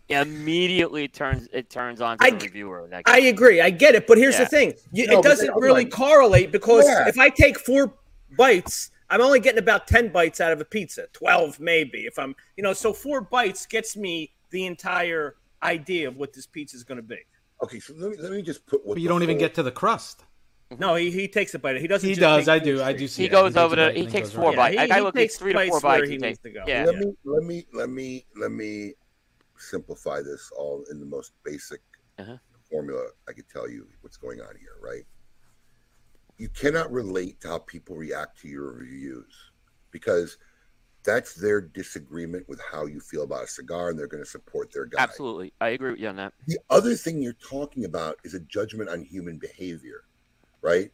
Immediately, 0.10 1.04
it 1.06 1.14
turns 1.14 1.48
it 1.54 1.70
turns 1.70 2.02
on 2.02 2.18
to 2.18 2.24
I 2.24 2.32
the 2.32 2.38
g- 2.38 2.48
reviewer. 2.48 2.88
that 2.90 3.04
I 3.06 3.20
agree. 3.22 3.62
I 3.62 3.70
get 3.70 3.96
it, 3.96 4.08
but 4.08 4.18
here's 4.18 4.36
Yeah. 4.36 4.46
the 4.46 4.50
thing: 4.50 4.74
you, 4.92 5.08
No, 5.08 5.20
it 5.20 5.24
doesn't 5.24 5.54
really 5.56 5.86
on. 5.86 5.92
correlate 5.92 6.52
because 6.52 6.86
Yeah. 6.88 7.08
if 7.08 7.20
I 7.20 7.30
take 7.30 7.60
four 7.60 7.94
bites, 8.38 8.92
I'm 9.10 9.22
only 9.22 9.40
getting 9.40 9.60
about 9.60 9.88
ten 9.88 10.10
bites 10.10 10.42
out 10.42 10.52
of 10.52 10.60
a 10.62 10.66
pizza, 10.66 11.08
twelve 11.14 11.60
maybe. 11.60 12.06
If 12.06 12.18
I'm, 12.18 12.36
you 12.58 12.64
know, 12.64 12.74
so 12.74 12.92
four 12.94 13.22
bites 13.22 13.66
gets 13.66 13.96
me 13.96 14.34
the 14.50 14.66
entire 14.66 15.36
idea 15.62 16.08
of 16.08 16.18
what 16.18 16.34
this 16.34 16.48
pizza 16.48 16.76
is 16.76 16.84
going 16.84 16.98
to 16.98 17.04
be. 17.04 17.20
Okay, 17.64 17.80
so 17.80 17.94
let 17.98 18.12
me 18.12 18.18
let 18.18 18.32
me 18.32 18.42
just 18.42 18.66
put 18.66 18.86
what 18.86 18.96
But 18.96 19.02
you 19.02 19.10
don't 19.10 19.22
even 19.24 19.38
get 19.38 19.54
to 19.56 19.64
the 19.64 19.72
crust. 19.72 20.24
No, 20.78 20.94
he, 20.96 21.10
he 21.10 21.28
takes 21.28 21.54
a 21.56 21.60
bite. 21.60 21.78
He 21.82 21.88
doesn't. 21.88 22.08
He 22.08 22.14
just 22.16 22.22
does. 22.22 22.48
I 22.48 22.60
do. 22.60 22.80
or 22.80 22.84
I 22.84 22.94
do 22.94 23.08
see 23.08 23.24
he 23.24 23.28
it. 23.28 23.32
goes 23.32 23.54
takes 23.54 23.58
over 23.58 23.74
a 23.76 23.92
to 23.92 24.00
he 24.00 24.06
takes 24.06 24.30
four 24.32 24.54
right. 24.54 24.74
Yeah, 24.74 24.82
bites. 24.82 24.94
he- 24.94 25.00
I 25.00 25.04
look, 25.04 25.16
takes 25.16 25.36
three 25.38 25.54
to 25.54 25.68
four 25.68 25.82
bites. 25.82 26.06
he 26.08 26.12
He 26.14 26.18
needs 26.20 26.40
takes. 26.40 26.40
to 26.44 26.50
go. 26.52 26.64
Yeah, 26.68 26.86
let 26.86 26.96
me 26.98 27.14
let 27.26 27.44
me 27.44 27.66
let 27.74 27.90
me 27.90 28.26
let 28.36 28.52
me 28.52 28.94
simplify 29.60 30.22
this 30.22 30.52
all 30.58 30.84
in 30.92 31.00
the 31.00 31.06
most 31.06 31.34
basic 31.44 31.82
Uh-huh. 32.18 32.38
formula 32.70 33.08
I 33.28 33.34
could 33.34 33.50
tell 33.50 33.70
you 33.70 33.88
what's 34.02 34.18
going 34.18 34.42
on 34.42 34.56
here, 34.60 34.76
right? 34.82 35.04
You 36.38 36.50
cannot 36.50 36.92
relate 36.92 37.42
to 37.42 37.50
how 37.50 37.60
people 37.60 37.96
react 37.96 38.40
to 38.42 38.48
your 38.48 38.72
reviews 38.74 39.34
because 39.92 40.38
that's 41.04 41.34
their 41.34 41.62
disagreement 41.62 42.48
with 42.48 42.60
how 42.72 42.86
you 42.86 43.00
feel 43.00 43.24
about 43.24 43.44
a 43.46 43.48
cigar 43.48 43.90
and 43.90 43.98
they're 43.98 44.08
going 44.08 44.24
to 44.24 44.30
support 44.30 44.72
their 44.72 44.86
guy. 44.86 45.02
absolutely. 45.02 45.54
I 45.62 45.70
agree 45.70 45.92
with 45.92 46.00
you 46.00 46.08
on 46.10 46.18
that. 46.18 46.34
The 46.48 46.60
other 46.70 46.96
thing 46.96 47.22
you're 47.22 47.34
talking 47.34 47.86
about 47.86 48.18
is 48.24 48.34
a 48.34 48.40
judgment 48.42 48.90
on 48.90 49.02
human 49.04 49.38
behavior, 49.38 50.04
right? 50.62 50.92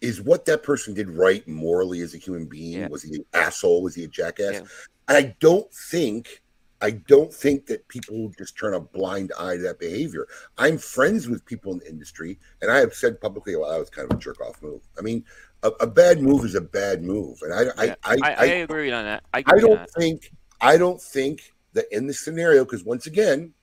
Is 0.00 0.20
what 0.20 0.44
that 0.46 0.62
person 0.62 0.94
did 0.94 1.08
right 1.10 1.46
morally 1.46 2.00
as 2.00 2.14
a 2.14 2.18
human 2.18 2.46
being? 2.46 2.80
Yeah. 2.80 2.88
Was 2.88 3.02
he 3.02 3.16
an 3.16 3.24
asshole? 3.34 3.82
Was 3.82 3.94
he 3.94 4.04
a 4.04 4.08
jackass? 4.08 4.54
Yeah. 4.54 4.62
I 5.08 5.36
don't 5.40 5.72
think, 5.72 6.42
I 6.82 6.90
don't 6.90 7.32
think 7.32 7.66
that 7.66 7.86
people 7.86 8.32
just 8.36 8.58
turn 8.58 8.74
a 8.74 8.80
blind 8.80 9.32
eye 9.38 9.56
to 9.56 9.62
that 9.62 9.78
behavior. 9.78 10.26
I'm 10.58 10.76
friends 10.76 11.28
with 11.28 11.46
people 11.46 11.72
in 11.72 11.78
the 11.78 11.88
industry, 11.88 12.40
and 12.60 12.70
I 12.70 12.78
have 12.78 12.92
said 12.92 13.20
publicly, 13.20 13.54
well, 13.54 13.70
that 13.70 13.78
was 13.78 13.88
kind 13.88 14.10
of 14.10 14.18
a 14.18 14.20
jerk 14.20 14.40
off 14.40 14.60
move. 14.60 14.82
I 14.98 15.02
mean, 15.02 15.24
a, 15.62 15.68
a 15.80 15.86
bad 15.86 16.20
move 16.20 16.44
is 16.44 16.56
a 16.56 16.60
bad 16.60 17.04
move, 17.04 17.38
and 17.42 17.54
I, 17.54 17.86
Yeah. 17.86 17.94
I, 18.04 18.12
I, 18.12 18.16
I, 18.22 18.34
I 18.34 18.44
agree 18.46 18.90
on 18.90 19.04
that. 19.04 19.22
I, 19.32 19.44
I 19.46 19.54
with 19.54 19.62
you 19.62 19.70
on 19.70 19.76
don't 19.76 19.90
think 19.90 20.32
I 20.60 20.76
don't 20.76 21.00
think 21.00 21.52
that 21.72 21.86
in 21.92 22.08
this 22.08 22.24
scenario, 22.24 22.64
because 22.64 22.84
once 22.84 23.06
again, 23.06 23.54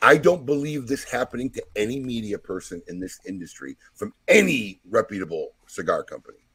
I 0.00 0.16
don't 0.16 0.46
believe 0.46 0.86
this 0.86 1.02
happening 1.04 1.50
to 1.50 1.64
any 1.74 1.98
media 1.98 2.38
person 2.38 2.80
in 2.86 3.00
this 3.00 3.18
industry 3.26 3.76
from 3.94 4.14
any 4.28 4.80
reputable 4.88 5.54
cigar 5.66 6.04
company, 6.04 6.46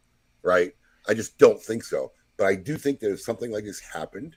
right? 0.42 0.74
I 1.08 1.16
just 1.16 1.38
don't 1.38 1.62
think 1.62 1.84
so. 1.84 2.12
But 2.38 2.46
I 2.46 2.56
do 2.56 2.78
think 2.78 3.00
that 3.02 3.12
if 3.12 3.22
something 3.22 3.52
like 3.52 3.66
this 3.66 3.80
happened, 3.80 4.36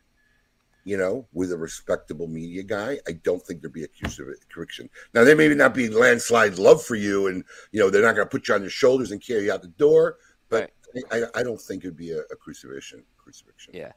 you 0.84 0.96
know, 0.96 1.26
with 1.32 1.50
a 1.52 1.56
respectable 1.56 2.26
media 2.28 2.62
guy, 2.62 2.98
I 3.08 3.12
don't 3.12 3.42
think 3.44 3.60
there'd 3.60 3.72
be 3.72 3.84
a 3.84 3.88
crucifixion. 3.88 4.88
Now, 5.14 5.24
there 5.24 5.34
may 5.36 5.48
not 5.54 5.74
be 5.74 5.88
landslide 5.88 6.58
love 6.58 6.82
for 6.84 6.94
you, 6.94 7.26
and 7.28 7.42
you 7.72 7.80
know 7.80 7.90
they're 7.90 8.02
not 8.02 8.14
going 8.14 8.26
to 8.26 8.30
put 8.30 8.48
you 8.48 8.54
on 8.54 8.60
their 8.60 8.70
shoulders 8.70 9.10
and 9.10 9.20
carry 9.20 9.44
you 9.46 9.52
out 9.52 9.62
the 9.62 9.68
door. 9.68 10.16
But 10.50 10.70
I, 11.10 11.22
I 11.34 11.42
don't 11.42 11.60
think 11.60 11.84
it'd 11.84 11.96
be 11.96 12.12
a, 12.12 12.20
a 12.20 12.36
crucifixion. 12.36 13.02
Crucifixion. 13.18 13.72
Yeah. 13.74 13.92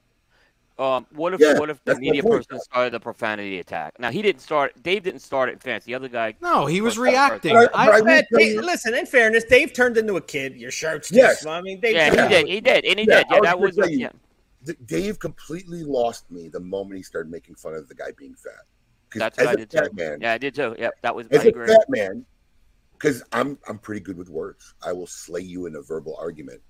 Um, 0.79 1.07
what 1.11 1.33
if 1.33 1.39
Yeah, 1.39 1.57
what 1.57 1.71
if 1.71 1.77
the 1.83 1.93
that's 1.93 1.97
my 1.97 2.01
media 2.01 2.21
point. 2.21 2.47
person 2.47 2.59
started 2.63 2.93
the 2.93 2.99
profanity 2.99 3.59
attack? 3.59 3.99
Now 3.99 4.11
he 4.11 4.21
didn't 4.21 4.41
start. 4.41 4.73
Dave 4.83 5.03
didn't 5.03 5.21
start 5.21 5.49
it 5.49 5.53
in 5.53 5.59
fans. 5.59 5.83
The 5.85 5.95
other 5.95 6.07
guy. 6.07 6.35
No, 6.39 6.67
he 6.67 6.81
was 6.81 6.99
reacting. 6.99 7.53
But 7.55 7.75
I- 7.75 7.85
but 7.87 7.95
I 7.95 7.97
I, 7.97 8.01
will 8.01 8.21
Dave- 8.37 8.61
listen, 8.61 8.93
in 8.93 9.07
fairness, 9.07 9.43
Dave 9.43 9.73
turned 9.73 9.97
into 9.97 10.15
a 10.17 10.21
kid. 10.21 10.55
Your 10.55 10.69
shirt's 10.71 11.09
too 11.09 11.15
Yes. 11.15 11.41
small. 11.41 11.53
I 11.55 11.61
mean, 11.61 11.79
Dave. 11.79 11.95
Yeah, 11.95 12.09
he 12.11 12.15
Yeah. 12.15 12.27
did. 12.29 12.47
He 12.47 12.61
did, 12.61 12.85
and 12.85 12.99
he 12.99 13.05
Yeah, 13.07 13.17
did. 13.23 13.25
Yeah, 13.31 13.53
was 13.55 13.75
that 13.75 13.81
gonna 13.81 13.87
was. 13.91 13.99
Yeah. 13.99 14.09
Dave 14.85 15.19
completely 15.19 15.83
lost 15.83 16.29
me 16.31 16.49
the 16.49 16.59
moment 16.59 16.97
he 16.97 17.03
started 17.03 17.31
making 17.31 17.55
fun 17.55 17.73
of 17.73 17.87
the 17.87 17.95
guy 17.95 18.11
being 18.17 18.35
fat. 18.35 18.51
That's 19.15 19.37
what 19.37 19.47
I 19.47 19.55
did 19.55 19.69
too. 19.69 19.89
man, 19.93 20.19
Yeah, 20.21 20.33
I 20.33 20.37
did 20.37 20.53
too. 20.55 20.75
Yep, 20.77 20.93
that 21.01 21.15
was. 21.15 21.27
as 21.27 21.41
I 21.41 21.45
a 21.45 21.47
agree. 21.47 21.67
fat 21.67 21.85
man, 21.89 22.25
because 22.93 23.23
I'm 23.31 23.57
I'm 23.67 23.79
pretty 23.79 24.01
good 24.01 24.17
with 24.17 24.29
words. 24.29 24.73
I 24.85 24.91
will 24.93 25.07
slay 25.07 25.41
you 25.41 25.65
in 25.65 25.75
a 25.75 25.81
verbal 25.81 26.15
argument. 26.19 26.61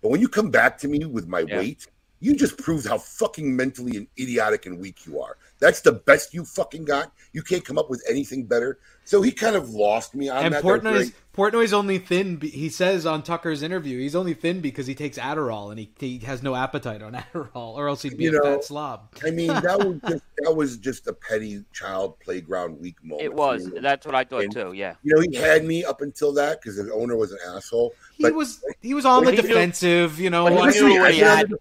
But 0.00 0.10
when 0.10 0.20
you 0.20 0.28
come 0.28 0.50
back 0.50 0.78
to 0.78 0.88
me 0.88 1.04
with 1.04 1.28
my 1.28 1.40
Yeah. 1.40 1.58
weight, 1.58 1.86
you 2.20 2.34
just 2.34 2.56
proved 2.56 2.86
how 2.86 2.98
fucking 2.98 3.54
mentally 3.54 3.96
and 3.96 4.06
idiotic 4.18 4.66
and 4.66 4.78
weak 4.78 5.06
you 5.06 5.20
are. 5.20 5.36
That's 5.58 5.80
the 5.80 5.92
best 5.92 6.32
you 6.32 6.44
fucking 6.44 6.84
got. 6.84 7.12
You 7.32 7.42
can't 7.42 7.64
come 7.64 7.78
up 7.78 7.90
with 7.90 8.02
anything 8.08 8.46
better. 8.46 8.78
So 9.04 9.20
he 9.20 9.32
kind 9.32 9.56
of 9.56 9.70
lost 9.70 10.14
me 10.14 10.28
on 10.28 10.44
and 10.44 10.54
that. 10.54 10.62
That's 10.62 10.84
Portnoy's. 10.84 11.12
Portnoy's 11.34 11.72
only 11.72 11.98
thin. 11.98 12.38
He 12.42 12.68
says 12.68 13.06
on 13.06 13.22
Tucker's 13.22 13.62
interview, 13.62 13.98
he's 13.98 14.14
only 14.14 14.34
thin 14.34 14.60
because 14.60 14.86
he 14.86 14.94
takes 14.94 15.16
Adderall 15.18 15.70
and 15.70 15.78
he, 15.80 15.90
he 15.98 16.18
has 16.20 16.42
no 16.42 16.54
appetite 16.54 17.00
on 17.02 17.12
Adderall, 17.34 17.74
or 17.74 17.88
else 17.88 18.02
he'd 18.02 18.18
be 18.18 18.24
You 18.24 18.30
a 18.30 18.32
know, 18.32 18.54
fat 18.56 18.64
slob. 18.64 19.14
I 19.24 19.30
mean, 19.30 19.46
that 19.48 19.78
was 19.78 19.98
just 20.08 20.22
that 20.38 20.54
was 20.54 20.76
just 20.76 21.06
a 21.06 21.12
petty 21.14 21.64
child 21.72 22.20
playground 22.20 22.78
weak 22.80 23.02
moment. 23.02 23.24
It 23.26 23.30
for 23.30 23.36
was. 23.36 23.66
me. 23.66 23.80
That's 23.80 24.04
what 24.04 24.14
I 24.14 24.24
thought 24.24 24.42
And- 24.44 24.52
too. 24.52 24.72
Yeah. 24.74 24.94
You 25.02 25.14
know, 25.16 25.22
he 25.22 25.34
had 25.36 25.64
me 25.64 25.84
up 25.84 26.02
until 26.02 26.32
that 26.34 26.60
because 26.60 26.76
the 26.76 26.92
owner 26.92 27.16
was 27.16 27.32
an 27.32 27.38
asshole. 27.48 27.94
He 28.18 28.24
but- 28.24 28.34
was 28.34 28.62
he 28.82 28.92
was 28.92 29.06
on 29.06 29.24
the 29.24 29.30
He 29.32 29.36
knew- 29.38 29.48
defensive, 29.48 30.20
you 30.20 30.28
know. 30.30 30.44
But 30.44 30.52
he 30.52 30.58
I- 30.58 30.64
Listen, 30.66 30.86
knew 30.88 30.96
I 30.98 31.00
what 31.00 31.14
he 31.14 31.20
had. 31.20 31.52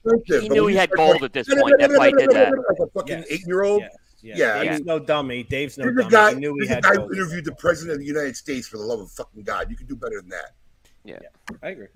He 0.41 0.49
knew 0.49 0.67
he 0.67 0.75
had 0.75 0.91
gold 0.91 1.23
at 1.23 1.31
this 1.33 1.47
point. 1.47 1.75
That's 1.79 1.97
why 1.97 2.07
he 2.07 2.13
did 2.13 2.29
that. 2.31 2.51
Like 2.51 2.77
a 2.79 2.87
fucking 2.87 3.17
Yes. 3.19 3.27
eight 3.29 3.47
year 3.47 3.63
old. 3.63 3.83
Yes, 4.23 4.37
yes. 4.37 4.39
Yeah, 4.39 4.59
I 4.61 4.63
Dave's 4.65 4.77
mean- 4.79 4.85
no 4.85 4.99
dummy. 4.99 5.43
Dave's 5.43 5.77
no 5.77 5.83
Here's 5.85 5.95
dummy. 5.97 6.09
guy, 6.11 6.33
he 6.33 6.39
knew 6.39 6.55
he 6.59 6.67
had 6.67 6.83
guy 6.83 6.95
who 6.95 7.11
interviewed 7.13 7.45
the 7.45 7.55
president 7.55 7.93
of 7.95 7.99
the 7.99 8.05
United 8.05 8.35
States 8.37 8.67
for 8.67 8.77
the 8.77 8.83
love 8.83 8.99
of 8.99 9.11
fucking 9.11 9.43
God. 9.43 9.69
You 9.69 9.75
can 9.75 9.87
do 9.87 9.95
better 9.95 10.19
than 10.21 10.29
that. 10.29 10.51
Yeah. 11.03 11.19
I 11.63 11.69
agree. 11.69 11.87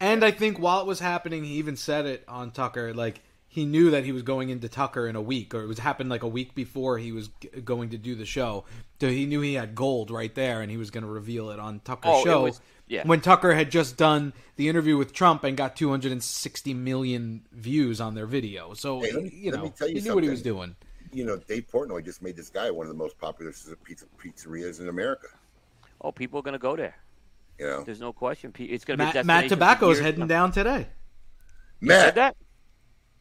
And 0.00 0.24
I 0.24 0.30
think 0.30 0.58
while 0.58 0.80
it 0.80 0.86
was 0.86 1.00
happening, 1.00 1.44
he 1.44 1.54
even 1.54 1.76
said 1.76 2.06
it 2.06 2.24
on 2.28 2.52
Tucker. 2.52 2.94
Like 2.94 3.20
he 3.48 3.64
knew 3.64 3.90
that 3.90 4.04
he 4.04 4.12
was 4.12 4.22
going 4.22 4.50
into 4.50 4.68
Tucker 4.68 5.08
in 5.08 5.16
a 5.16 5.22
week, 5.22 5.54
or 5.54 5.62
it 5.62 5.66
was 5.66 5.78
happened 5.78 6.08
like 6.10 6.22
a 6.22 6.28
week 6.28 6.54
before 6.54 6.98
he 6.98 7.10
was 7.10 7.28
g- 7.40 7.48
going 7.64 7.90
to 7.90 7.98
do 7.98 8.14
the 8.14 8.26
show. 8.26 8.64
So 9.00 9.08
he 9.08 9.26
knew 9.26 9.40
he 9.40 9.54
had 9.54 9.74
gold 9.74 10.10
right 10.10 10.32
there, 10.34 10.60
and 10.60 10.70
he 10.70 10.76
was 10.76 10.90
going 10.90 11.04
to 11.04 11.10
reveal 11.10 11.50
it 11.50 11.58
on 11.58 11.80
Tucker's 11.80 12.10
Oh, 12.12 12.20
it 12.20 12.24
show. 12.24 12.42
was- 12.42 12.60
yeah. 12.86 13.04
When 13.06 13.20
Tucker 13.20 13.54
had 13.54 13.70
just 13.70 13.96
done 13.96 14.34
the 14.56 14.68
interview 14.68 14.96
with 14.96 15.12
Trump 15.12 15.42
and 15.42 15.56
got 15.56 15.74
260 15.74 16.74
million 16.74 17.46
views 17.50 18.00
on 18.00 18.14
their 18.14 18.26
video, 18.26 18.74
so 18.74 19.00
Hey, 19.00 19.12
let 19.12 19.22
me- 19.24 19.30
you 19.34 19.50
know 19.52 19.64
you 19.80 19.86
he 19.94 20.00
knew 20.02 20.14
what 20.14 20.22
he 20.22 20.30
was 20.30 20.42
doing. 20.42 20.76
You 21.16 21.24
know, 21.24 21.38
Dave 21.38 21.66
Portnoy 21.72 22.04
just 22.04 22.20
made 22.20 22.36
this 22.36 22.50
guy 22.50 22.70
one 22.70 22.86
of 22.86 22.92
the 22.92 22.98
most 22.98 23.18
popular 23.18 23.50
pizza, 23.84 24.04
pizzerias 24.22 24.80
in 24.80 24.88
America. 24.90 25.28
Oh, 26.02 26.12
people 26.12 26.40
are 26.40 26.42
gonna 26.42 26.58
go 26.58 26.76
there. 26.76 26.94
You 27.58 27.66
know, 27.66 27.82
There's 27.84 28.00
no 28.00 28.12
question. 28.12 28.52
It's 28.58 28.84
gonna 28.84 28.98
be. 28.98 29.04
Matt, 29.04 29.14
destination 29.14 29.26
Matt 29.26 29.44
for 29.44 29.48
Tobacco's 29.48 29.98
heading 29.98 30.20
come. 30.20 30.28
down 30.28 30.52
today. 30.52 30.88
You 31.80 31.88
said 31.88 32.04
Matt, 32.04 32.14
that? 32.16 32.36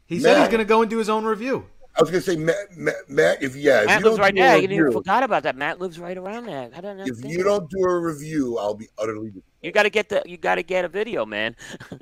He 0.08 0.20
said 0.20 0.40
he's 0.40 0.48
going 0.48 0.60
to 0.60 0.66
go 0.66 0.82
and 0.82 0.90
do 0.90 0.98
his 0.98 1.10
own 1.10 1.24
review. 1.24 1.66
I 1.98 2.02
was 2.02 2.12
gonna 2.12 2.22
say, 2.22 2.36
Matt, 2.36 2.76
Matt, 2.76 2.96
Matt 3.08 3.42
if 3.42 3.56
yeah, 3.56 3.80
if 3.80 3.86
Matt 3.86 4.00
you 4.02 4.06
lives 4.08 4.20
right 4.20 4.36
do 4.36 4.42
a 4.42 4.44
there. 4.44 4.58
You 4.58 4.64
even 4.64 4.78
review- 4.78 5.00
forgot 5.00 5.24
about 5.24 5.44
that. 5.44 5.56
Matt 5.56 5.80
lives 5.80 5.98
right 5.98 6.18
around 6.18 6.48
there. 6.48 6.70
I 6.76 6.82
don't 6.82 6.98
know. 6.98 7.06
if 7.08 7.24
you 7.24 7.44
don't 7.44 7.70
do 7.70 7.80
a 7.80 8.00
review, 8.00 8.58
I'll 8.58 8.74
be 8.74 8.90
utterly. 8.98 9.32
you 9.62 9.72
got 9.72 9.84
to 9.84 9.90
get 9.90 10.10
the 10.10 10.22
you 10.26 10.36
got 10.36 10.56
to 10.56 10.64
get 10.64 10.84
a 10.84 10.90
video, 10.90 11.26
man. 11.26 11.56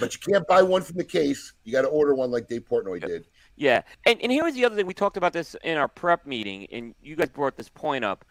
But 0.00 0.14
you 0.14 0.32
can't 0.32 0.46
buy 0.48 0.62
one 0.62 0.82
from 0.82 0.96
the 0.96 1.04
case. 1.04 1.52
You 1.64 1.72
got 1.72 1.82
to 1.82 1.88
order 1.88 2.14
one 2.14 2.32
like 2.32 2.48
Dave 2.48 2.64
Portnoy 2.68 3.06
did. 3.06 3.28
Yeah, 3.56 3.82
and 4.04 4.20
and 4.22 4.30
here's 4.30 4.54
the 4.54 4.64
other 4.64 4.76
thing. 4.76 4.86
We 4.86 4.94
talked 4.94 5.16
about 5.16 5.32
this 5.32 5.56
in 5.64 5.76
our 5.78 5.88
prep 5.88 6.26
meeting, 6.26 6.66
and 6.70 6.94
you 7.02 7.16
guys 7.16 7.30
brought 7.30 7.56
this 7.56 7.68
point 7.70 8.04
up. 8.04 8.24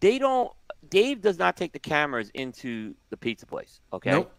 They 0.00 0.18
don't. 0.18 0.52
Dave 0.88 1.20
does 1.20 1.38
not 1.38 1.56
take 1.56 1.72
the 1.72 1.78
cameras 1.80 2.30
into 2.34 2.94
the 3.10 3.16
pizza 3.16 3.44
place. 3.46 3.80
Okay. 3.92 4.12
Nope. 4.12 4.32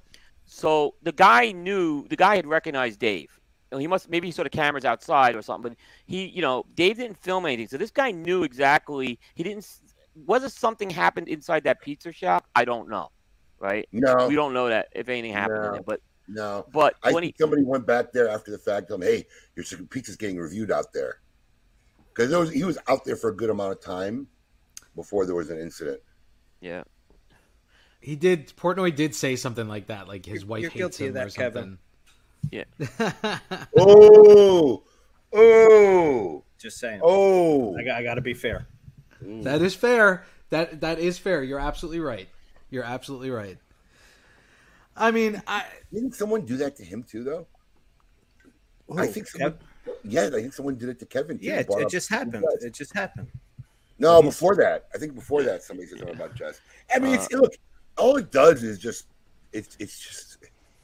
So 0.46 0.96
the 1.04 1.12
guy 1.12 1.52
knew. 1.52 2.08
The 2.08 2.16
guy 2.16 2.36
had 2.38 2.48
recognized 2.48 3.00
Dave. 3.00 3.38
He 3.78 3.86
must 3.86 4.10
maybe 4.10 4.28
he 4.28 4.32
saw 4.32 4.44
the 4.44 4.50
cameras 4.50 4.86
outside 4.86 5.36
or 5.36 5.42
something, 5.42 5.72
but 5.72 5.78
he, 6.08 6.26
you 6.26 6.42
know, 6.42 6.66
Dave 6.74 6.98
didn't 6.98 7.18
film 7.18 7.46
anything. 7.46 7.68
So 7.68 7.78
this 7.78 7.92
guy 7.92 8.10
knew 8.12 8.44
exactly. 8.44 9.20
He 9.36 9.44
didn't. 9.44 9.60
s- 9.60 9.82
Whether 10.26 10.50
something 10.50 10.90
happened 10.90 11.28
inside 11.28 11.66
that 11.66 11.82
pizza 11.82 12.12
shop, 12.12 12.48
I 12.56 12.66
don't 12.66 12.90
know. 12.90 13.10
Right? 13.60 13.88
No, 13.92 14.28
We 14.28 14.36
don't 14.36 14.54
know 14.54 14.70
that 14.70 14.88
if 14.94 15.10
anything 15.10 15.34
happened 15.34 15.58
in 15.58 15.64
No. 15.66 15.72
there. 15.74 15.82
But 15.84 16.02
no. 16.30 16.66
but 16.72 16.96
I 17.04 17.12
when 17.12 17.24
think 17.24 17.36
he 17.38 17.42
somebody 17.42 17.64
went 17.64 17.86
back 17.86 18.12
there 18.14 18.30
after 18.30 18.52
the 18.52 18.58
fact. 18.58 18.88
Told 18.90 19.04
him, 19.04 19.10
"Hey, 19.10 19.26
your 19.56 19.66
pizza's 19.90 20.16
getting 20.16 20.38
reviewed 20.38 20.72
out 20.72 20.94
there," 20.94 21.20
because 22.14 22.52
he 22.52 22.64
was 22.64 22.78
out 22.88 23.04
there 23.04 23.16
for 23.16 23.30
a 23.30 23.36
good 23.36 23.50
amount 23.50 23.72
of 23.74 23.82
time 23.82 24.28
before 24.96 25.26
there 25.26 25.36
was 25.36 25.50
an 25.50 25.60
incident. 25.60 26.02
yeah. 26.62 26.84
He 28.02 28.16
did. 28.16 28.54
Portnoy 28.56 28.96
did 28.96 29.14
say 29.14 29.36
something 29.36 29.68
like 29.68 29.88
that, 29.88 30.08
like 30.08 30.26
his 30.26 30.46
wife 30.46 30.62
you're 30.62 30.72
hates 30.72 30.98
guilty 30.98 31.08
him 31.08 31.18
of 31.18 31.22
or 31.22 31.26
that, 31.26 31.36
Kevin. 31.36 31.78
something. 32.52 33.40
Oh, 33.78 34.84
oh, 35.34 36.44
Just 36.58 36.78
saying. 36.80 37.02
oh! 37.04 37.76
I 37.78 37.84
got, 37.84 37.98
I 37.98 38.04
got 38.04 38.14
to 38.16 38.22
be 38.22 38.34
fair. 38.34 38.68
that 39.22 39.62
is 39.62 39.76
fair. 39.76 40.24
That 40.50 40.80
that 40.82 41.00
is 41.00 41.18
fair. 41.20 41.44
You're 41.44 41.60
absolutely 41.60 42.00
right. 42.00 42.30
You're 42.70 42.86
absolutely 42.86 43.32
right. 43.32 43.58
I 45.00 45.12
mean, 45.12 45.42
I 45.48 45.64
Didn't 45.94 46.14
someone 46.14 46.46
do 46.46 46.58
that 46.58 46.76
to 46.76 46.84
him 46.84 47.04
too, 47.04 47.24
though? 47.24 47.48
I 48.98 49.08
think 49.08 49.28
someone. 49.28 49.58
Yeah, 50.04 50.28
I 50.28 50.30
think 50.30 50.54
someone 50.54 50.76
did 50.76 50.90
it 50.90 51.00
to 51.00 51.06
Kevin. 51.06 51.40
Too. 51.40 51.46
Yeah, 51.46 51.60
it, 51.60 51.68
it 51.70 51.90
just 51.90 52.10
happened. 52.10 52.44
It 52.62 52.74
just 52.74 52.94
happened. 52.94 53.28
No, 53.98 54.22
before 54.22 54.56
that, 54.56 54.88
I 54.94 54.98
think 54.98 55.16
before 55.16 55.44
that, 55.44 55.64
somebody 55.64 55.88
said 55.88 56.00
something 56.00 56.16
about 56.16 56.36
Jess. 56.36 56.62
I 56.94 57.00
mean, 57.00 57.16
it's 57.16 57.34
uh, 57.34 57.38
look, 57.38 57.54
all 57.98 58.16
it 58.18 58.32
does 58.32 58.64
is 58.64 58.80
just, 58.80 59.08
it's 59.52 59.76
it's 59.80 60.00
just, 60.00 60.38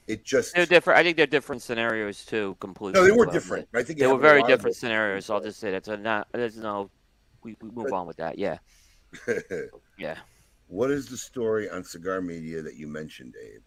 it 0.07 0.23
just. 0.23 0.53
They're 0.53 0.65
different. 0.65 0.99
I 0.99 1.03
think 1.03 1.17
they're 1.17 1.25
different 1.25 1.61
scenarios 1.61 2.25
too. 2.25 2.55
Completely. 2.59 2.99
No, 2.99 3.05
they 3.05 3.11
were 3.11 3.25
But 3.25 3.33
different. 3.33 3.67
I 3.73 3.83
think 3.83 3.99
They 3.99 4.07
were 4.07 4.17
very 4.17 4.43
different 4.43 4.75
scenarios. 4.75 5.29
I'll 5.29 5.41
just 5.41 5.59
say 5.59 5.71
that. 5.71 5.85
So 5.85 5.95
not, 5.95 6.27
there's 6.31 6.57
no. 6.57 6.89
We, 7.43 7.55
we 7.61 7.69
move 7.69 7.93
on 7.93 8.07
with 8.07 8.17
that. 8.17 8.37
Yeah. 8.37 8.57
Yeah. 9.97 10.17
what 10.67 10.91
is 10.91 11.07
the 11.07 11.15
story 11.15 11.69
on 11.69 11.85
Cigar 11.85 12.19
Media 12.19 12.61
that 12.61 12.75
you 12.75 12.85
mentioned, 12.85 13.33
Abe? 13.41 13.65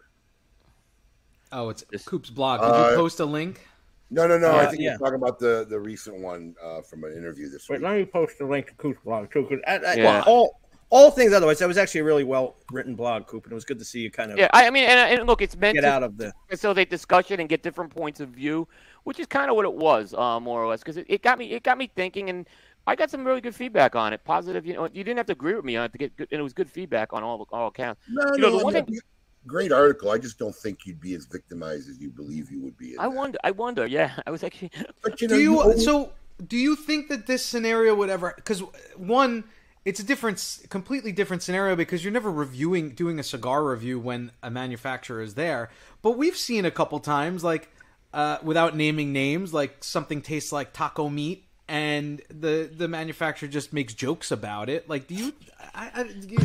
Oh, 1.51 1.69
it's 1.69 1.83
This- 1.91 2.03
Coop's 2.05 2.29
blog. 2.29 2.61
Did 2.61 2.67
you 2.67 2.73
Uh, 2.73 2.95
post 2.95 3.19
a 3.19 3.25
link? 3.25 3.65
No, 4.11 4.25
no, 4.27 4.39
no. 4.39 4.55
I 4.55 4.65
think 4.65 4.81
yeah. 4.81 4.91
you're 4.91 4.97
talking 4.99 5.15
about 5.15 5.37
the 5.39 5.65
the 5.69 5.79
recent 5.79 6.17
one 6.19 6.55
uh, 6.63 6.81
from 6.81 7.03
an 7.03 7.13
interview 7.13 7.47
this 7.49 7.69
Wait, 7.69 7.79
week. 7.79 7.87
let 7.87 7.95
me 7.97 8.05
post 8.05 8.41
a 8.41 8.45
link 8.45 8.67
to 8.67 8.73
Coop's 8.73 8.99
blog 9.03 9.31
too. 9.31 9.45
'cause 9.47 9.59
I, 9.67 9.77
I, 9.77 9.93
Yeah. 9.95 10.23
all 10.25 10.59
all 10.91 11.11
things 11.11 11.31
otherwise, 11.33 11.59
that 11.59 11.67
was 11.67 11.77
actually 11.77 12.01
a 12.01 12.03
really 12.03 12.23
well 12.23 12.55
written 12.71 12.95
blog, 12.95 13.27
Coop, 13.27 13.43
and 13.43 13.51
it 13.51 13.55
was 13.55 13.63
good 13.65 13.77
to 13.77 13.85
see 13.85 13.99
you 13.99 14.09
kind 14.09 14.31
of 14.31 14.39
Yeah. 14.39 14.47
I, 14.53 14.65
I 14.65 14.69
mean, 14.71 14.85
and, 14.85 15.19
and 15.19 15.27
look, 15.27 15.43
it's 15.43 15.55
meant 15.55 15.75
get 15.75 15.81
to 15.81 15.87
out 15.87 16.01
of 16.01 16.17
the. 16.17 16.33
facilitate 16.49 16.89
discussion 16.89 17.39
and 17.39 17.47
get 17.47 17.61
different 17.61 17.91
points 17.93 18.19
of 18.19 18.29
view, 18.29 18.67
which 19.03 19.19
is 19.19 19.27
kind 19.27 19.51
of 19.51 19.55
what 19.55 19.65
it 19.65 19.73
was, 19.73 20.15
uh, 20.15 20.39
more 20.39 20.63
or 20.63 20.67
less, 20.67 20.79
because 20.79 20.97
it, 20.97 21.05
it 21.07 21.21
got 21.21 21.37
me 21.37 21.51
it 21.51 21.61
got 21.61 21.77
me 21.77 21.91
thinking, 21.95 22.31
and 22.31 22.47
I 22.87 22.95
got 22.95 23.11
some 23.11 23.23
really 23.23 23.41
good 23.41 23.53
feedback 23.53 23.95
on 23.95 24.13
it. 24.13 24.23
Positive, 24.23 24.65
you 24.65 24.73
know, 24.73 24.85
you 24.85 25.03
didn't 25.03 25.17
have 25.17 25.27
to 25.27 25.33
agree 25.33 25.53
with 25.53 25.63
me 25.65 25.75
on 25.77 25.85
it 25.85 25.91
to 25.91 25.99
get 25.99 26.17
good, 26.17 26.27
and 26.31 26.39
it 26.39 26.43
was 26.43 26.53
good 26.53 26.71
feedback 26.71 27.13
on 27.13 27.21
all 27.21 27.47
all 27.51 27.67
accounts. 27.67 28.01
No, 28.09 28.23
You 28.33 28.41
know, 28.41 28.49
no, 28.49 28.57
the 28.57 28.63
one 28.65 28.75
I 28.75 28.79
mean, 28.79 28.85
thing- 28.87 28.99
great 29.47 29.71
article. 29.71 30.11
I 30.11 30.17
just 30.17 30.37
don't 30.39 30.55
think 30.55 30.85
you'd 30.85 30.99
be 31.01 31.13
as 31.15 31.25
victimized 31.25 31.89
as 31.89 31.99
you 31.99 32.09
believe 32.09 32.51
you 32.51 32.61
would 32.61 32.77
be. 32.77 32.97
I 32.97 33.03
that. 33.03 33.11
wonder. 33.15 33.37
I 33.43 33.51
wonder. 33.51 33.85
Yeah, 33.85 34.11
I 34.27 34.31
was 34.31 34.43
actually. 34.43 34.71
But 35.03 35.21
you 35.21 35.27
know, 35.27 35.35
Do 35.35 35.41
you 35.41 35.59
always- 35.61 35.83
so? 35.83 36.11
Do 36.45 36.55
you 36.55 36.75
think 36.77 37.09
that 37.09 37.27
this 37.27 37.43
scenario 37.45 37.93
would 37.95 38.09
ever? 38.09 38.31
Because 38.35 38.61
one, 38.95 39.43
it's 39.83 39.99
a 39.99 40.03
different, 40.03 40.59
completely 40.69 41.11
different 41.11 41.43
scenario 41.43 41.75
because 41.75 42.01
you're 42.03 42.13
never 42.13 42.31
reviewing, 42.31 42.91
doing 42.91 43.19
a 43.19 43.23
cigar 43.23 43.65
review 43.65 43.99
when 43.99 44.31
a 44.41 44.49
manufacturer 44.49 45.21
is 45.21 45.33
there. 45.33 45.69
But 46.01 46.11
we've 46.11 46.37
seen 46.37 46.63
a 46.63 46.71
couple 46.71 46.99
times, 46.99 47.43
like 47.43 47.69
uh, 48.13 48.37
without 48.41 48.73
naming 48.75 49.11
names, 49.11 49.53
like 49.53 49.83
something 49.83 50.21
tastes 50.21 50.53
like 50.53 50.71
taco 50.71 51.09
meat, 51.09 51.43
and 51.67 52.21
the 52.29 52.69
the 52.73 52.87
manufacturer 52.87 53.49
just 53.49 53.73
makes 53.73 53.93
jokes 53.93 54.31
about 54.31 54.69
it. 54.69 54.87
Like, 54.89 55.07
do 55.07 55.15
you? 55.15 55.33
I, 55.75 55.91
I, 55.93 56.03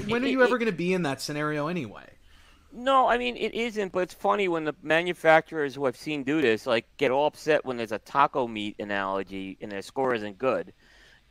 when 0.09 0.25
are 0.25 0.29
you 0.29 0.43
ever 0.43 0.59
going 0.59 0.71
to 0.71 0.77
be 0.77 0.93
in 0.93 1.03
that 1.03 1.21
scenario 1.21 1.69
anyway? 1.69 2.09
No, 2.75 3.07
I 3.09 3.19
mean 3.19 3.37
it 3.37 3.55
isn't, 3.55 3.93
but 3.93 4.01
it's 4.01 4.15
funny 4.15 4.49
when 4.49 4.65
the 4.65 4.75
manufacturers 4.83 5.75
who 5.75 5.87
I've 5.87 5.97
seen 5.97 6.25
do 6.25 6.43
this 6.43 6.67
like 6.67 6.87
get 6.97 7.11
all 7.11 7.27
upset 7.27 7.65
when 7.65 7.77
there's 7.77 7.93
a 7.93 7.99
taco 8.01 8.49
meat 8.49 8.77
analogy 8.81 9.57
and 9.61 9.71
their 9.71 9.83
score 9.83 10.15
isn't 10.15 10.39
good, 10.39 10.73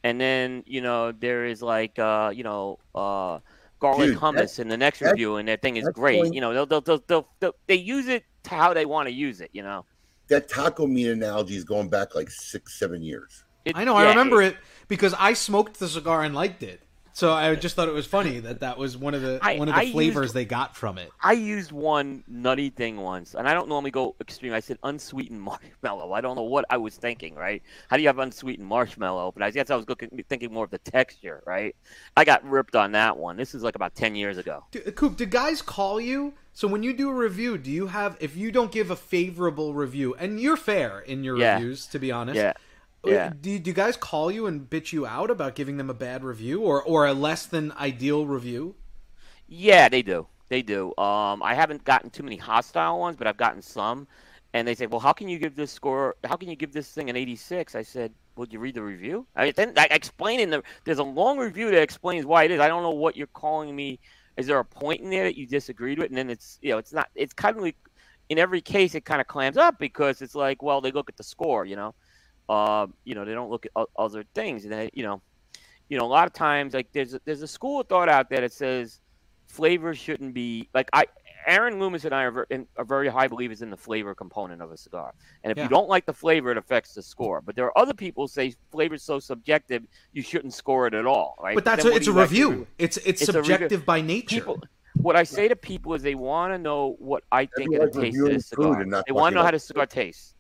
and 0.04 0.20
then 0.22 0.64
you 0.66 0.82
know 0.82 1.12
there 1.12 1.46
is 1.46 1.62
like 1.62 2.00
uh, 2.00 2.32
you 2.34 2.44
know 2.44 2.80
uh, 2.96 3.40
garlic 3.80 4.12
Dude, 4.12 4.18
hummus 4.20 4.60
in 4.60 4.70
the 4.70 4.78
next 4.78 5.02
review, 5.02 5.36
and 5.36 5.48
their 5.48 5.58
thing 5.58 5.76
is 5.76 5.88
great. 5.94 6.22
going- 6.22 6.34
You 6.34 6.42
know 6.42 6.54
they'll, 6.54 6.66
they'll, 6.66 6.82
they'll, 6.82 7.04
they'll, 7.08 7.28
they'll 7.40 7.56
they 7.68 7.76
use 7.76 8.08
it 8.08 8.24
to 8.44 8.50
how 8.52 8.74
they 8.74 8.86
want 8.86 9.08
to 9.10 9.14
use 9.14 9.42
it. 9.42 9.50
You 9.54 9.64
know. 9.64 9.86
that 10.30 10.48
taco 10.48 10.88
meat 10.88 11.08
analogy 11.10 11.56
is 11.58 11.66
going 11.66 11.90
back 11.90 12.16
like 12.16 12.32
six, 12.32 12.80
seven 12.80 13.02
years. 13.04 13.44
It- 13.66 13.76
I 13.76 13.84
know, 13.84 13.96
I 13.96 14.04
yeah, 14.04 14.10
remember 14.10 14.42
it 14.42 14.56
because 14.88 15.14
I 15.20 15.34
smoked 15.34 15.80
the 15.80 15.88
cigar 15.90 16.24
and 16.24 16.34
liked 16.34 16.64
it. 16.64 16.82
So 17.16 17.32
I 17.32 17.54
just 17.54 17.76
thought 17.76 17.88
it 17.88 17.94
was 17.94 18.08
funny 18.08 18.40
that 18.40 18.62
that 18.62 18.78
was 18.80 18.98
one 18.98 19.14
of 19.14 19.22
the 19.22 19.38
I- 19.42 19.58
one 19.60 19.70
of 19.70 19.76
the 19.76 19.82
I 19.82 19.92
flavors 19.92 20.24
used- 20.24 20.34
they 20.34 20.46
got 20.46 20.76
from 20.76 20.98
it. 20.98 21.12
I 21.22 21.34
used 21.34 21.72
one 21.72 22.24
nutty 22.28 22.72
thing 22.72 22.98
once, 22.98 23.36
and 23.36 23.48
I 23.48 23.54
don't 23.54 23.70
normally 23.70 23.92
go 23.92 24.16
extreme. 24.20 24.52
I 24.52 24.60
said 24.60 24.80
unsweetened 24.82 25.40
marshmallow. 25.52 26.12
I 26.12 26.22
don't 26.22 26.36
know 26.36 26.42
what 26.42 26.66
I 26.72 26.78
was 26.78 26.96
thinking, 26.96 27.36
right? 27.36 27.62
How 27.88 27.98
do 27.98 28.02
you 28.02 28.10
have 28.10 28.18
unsweetened 28.18 28.68
marshmallow? 28.68 29.32
But 29.32 29.44
I 29.44 29.52
guess 29.52 29.70
I 29.70 29.76
was 29.76 29.88
looking, 29.88 30.10
thinking 30.28 30.52
more 30.52 30.66
of 30.66 30.72
the 30.72 30.80
texture, 30.80 31.44
right? 31.46 31.76
I 32.18 32.26
got 32.26 32.44
ripped 32.50 32.76
on 32.76 32.94
that 32.94 33.16
one. 33.18 33.38
This 33.38 33.54
is 33.54 33.62
like 33.62 33.76
about 33.76 33.94
10 33.94 34.16
years 34.16 34.40
ago. 34.40 34.66
Do, 34.72 34.80
Coop, 34.80 35.16
do 35.16 35.28
guys 35.28 35.62
call 35.62 36.02
you? 36.02 36.34
So 36.56 36.68
when 36.68 36.82
you 36.82 36.94
do 36.94 37.10
a 37.10 37.14
review, 37.14 37.60
do 37.60 37.70
you 37.70 37.88
have 37.88 38.18
if 38.22 38.36
you 38.36 38.52
don't 38.52 38.72
give 38.72 38.90
a 38.90 38.96
favorable 38.96 39.76
review, 39.76 40.16
and 40.16 40.40
you're 40.40 40.58
fair 40.58 41.00
in 41.00 41.24
your 41.24 41.38
Yeah. 41.38 41.56
reviews, 41.56 41.86
to 41.88 42.00
be 42.00 42.12
honest. 42.12 42.38
Yeah. 42.38 42.54
Yeah. 43.06 43.34
Do, 43.40 43.60
do 43.60 43.74
guys 43.74 43.98
call 43.98 44.32
you 44.32 44.46
and 44.46 44.70
bitch 44.70 44.94
you 44.94 45.06
out 45.06 45.30
about 45.30 45.56
giving 45.56 45.78
them 45.78 45.90
a 45.90 45.94
bad 45.94 46.24
review 46.24 46.62
or, 46.62 46.82
or 46.82 47.06
a 47.06 47.14
less 47.14 47.46
than 47.46 47.72
ideal 47.74 48.26
review? 48.26 48.76
Yeah, 49.48 49.90
they 49.90 50.02
do. 50.02 50.28
They 50.50 50.62
do. 50.62 50.90
Um, 50.98 51.42
I 51.44 51.54
haven't 51.54 51.84
gotten 51.84 52.10
too 52.10 52.24
many 52.24 52.38
hostile 52.38 53.00
ones, 53.00 53.18
but 53.18 53.28
I've 53.28 53.38
gotten 53.38 53.62
some. 53.62 54.08
And 54.54 54.68
they 54.68 54.76
say, 54.76 54.86
"Well, 54.86 55.00
how 55.00 55.14
can 55.14 55.28
you 55.28 55.40
give 55.40 55.56
this 55.56 55.72
score? 55.72 56.16
How 56.24 56.36
can 56.36 56.48
you 56.48 56.56
give 56.56 56.74
this 56.74 56.92
thing 56.92 57.10
an 57.10 57.16
86?" 57.16 57.74
I 57.74 57.82
said, 57.82 58.14
"Well, 58.36 58.46
did 58.46 58.54
you 58.54 58.60
read 58.60 58.76
the 58.76 58.84
review?" 58.84 59.26
I 59.36 59.46
mean, 59.46 59.54
then 59.56 59.74
I 59.78 59.88
explain 59.90 60.40
in 60.40 60.52
the 60.52 60.64
there's 60.86 61.00
a 61.00 61.04
long 61.04 61.40
review 61.40 61.72
that 61.72 61.82
explains 61.82 62.26
why 62.26 62.44
it 62.44 62.52
is. 62.52 62.60
I 62.60 62.68
don't 62.68 62.84
know 62.84 62.92
what 62.92 63.18
you're 63.18 63.28
calling 63.28 63.76
me. 63.76 64.00
Is 64.38 64.46
there 64.46 64.60
a 64.60 64.66
point 64.66 65.02
in 65.02 65.10
there 65.10 65.24
that 65.24 65.38
you 65.38 65.48
disagreed 65.48 65.98
with? 65.98 66.10
And 66.10 66.18
then 66.18 66.30
it's 66.30 66.60
you 66.62 66.70
know 66.70 66.78
it's 66.78 66.94
not. 66.94 67.10
It's 67.16 67.34
kind 67.34 67.58
of 67.58 67.64
like 67.64 67.78
in 68.30 68.38
every 68.38 68.62
case 68.62 68.94
it 68.94 69.06
kind 69.06 69.22
of 69.22 69.28
clams 69.28 69.58
up 69.58 69.80
because 69.80 70.22
it's 70.22 70.36
like, 70.36 70.62
well, 70.62 70.82
they 70.82 70.92
look 70.92 71.10
at 71.10 71.18
the 71.18 71.24
score, 71.24 71.66
you 71.66 71.76
know. 71.76 71.96
Uh, 72.50 72.88
you 73.04 73.16
know, 73.16 73.26
they 73.26 73.34
don't 73.34 73.50
look 73.50 73.66
at 73.66 73.86
other 73.98 74.24
things, 74.36 74.64
and 74.64 74.74
they, 74.74 74.90
you 74.94 75.04
know, 75.04 75.22
you 75.90 75.98
know, 75.98 76.06
a 76.06 76.08
lot 76.08 76.28
of 76.28 76.34
times 76.34 76.74
like 76.74 76.88
there's 76.92 77.14
a, 77.14 77.22
there's 77.26 77.42
a 77.42 77.48
school 77.48 77.82
of 77.82 77.88
thought 77.88 78.10
out 78.10 78.30
there 78.30 78.42
that 78.42 78.54
says 78.54 79.00
flavor 79.48 79.94
shouldn't 79.94 80.34
be 80.34 80.70
like 80.74 80.90
I. 80.94 81.06
Aaron 81.46 81.78
Loomis 81.78 82.06
and 82.06 82.16
I 82.16 82.24
are, 82.24 82.48
in, 82.52 82.66
are 82.78 82.86
very 82.86 83.10
high 83.10 83.28
believers 83.28 83.62
in 83.62 83.70
the 83.70 83.76
flavor 83.76 84.16
component 84.16 84.62
of 84.62 84.72
a 84.72 84.78
cigar, 84.78 85.14
and 85.44 85.52
if 85.52 85.58
Yeah. 85.58 85.64
you 85.64 85.70
don't 85.70 85.90
like 85.90 86.06
the 86.06 86.14
flavor, 86.14 86.52
it 86.52 86.58
affects 86.58 86.94
the 86.94 87.04
score. 87.04 87.42
But 87.42 87.58
there 87.58 87.66
are 87.66 87.78
other 87.78 87.94
people 87.94 88.24
who 88.24 88.28
say 88.30 88.56
flavor's 88.72 89.04
so 89.04 89.20
subjective 89.20 89.84
you 90.14 90.22
shouldn't 90.22 90.54
score 90.54 90.88
it 90.88 90.94
at 90.94 91.06
all, 91.06 91.36
right? 91.42 91.56
But 91.56 91.66
that's 91.66 91.84
then 91.84 91.92
a, 91.92 91.96
it's 91.98 92.08
a 92.08 92.12
you 92.12 92.20
actually 92.22 92.44
review. 92.44 92.68
It's 92.78 92.96
it's, 92.98 93.22
It's 93.24 93.32
subjective 93.32 93.86
by 93.86 94.00
nature. 94.00 94.40
people 94.40 94.64
what 95.02 95.16
I 95.16 95.24
say 95.24 95.48
to 95.48 95.56
people 95.56 95.94
is 95.96 96.02
they 96.02 96.16
want 96.16 96.54
to 96.54 96.58
know 96.58 96.96
what 97.00 97.24
I 97.32 97.46
think 97.58 97.72
That'd 97.74 97.88
of 97.90 97.94
the 97.94 98.00
like 98.00 98.06
taste 98.06 98.16
of 98.16 98.22
reviewing 98.22 98.34
this 98.38 98.48
cigar. 98.48 99.04
They 99.06 99.12
want 99.12 99.34
to 99.34 99.36
know 99.40 99.44
how 99.44 99.52
the 99.52 99.60
cigar 99.60 99.86
tastes. 99.86 100.33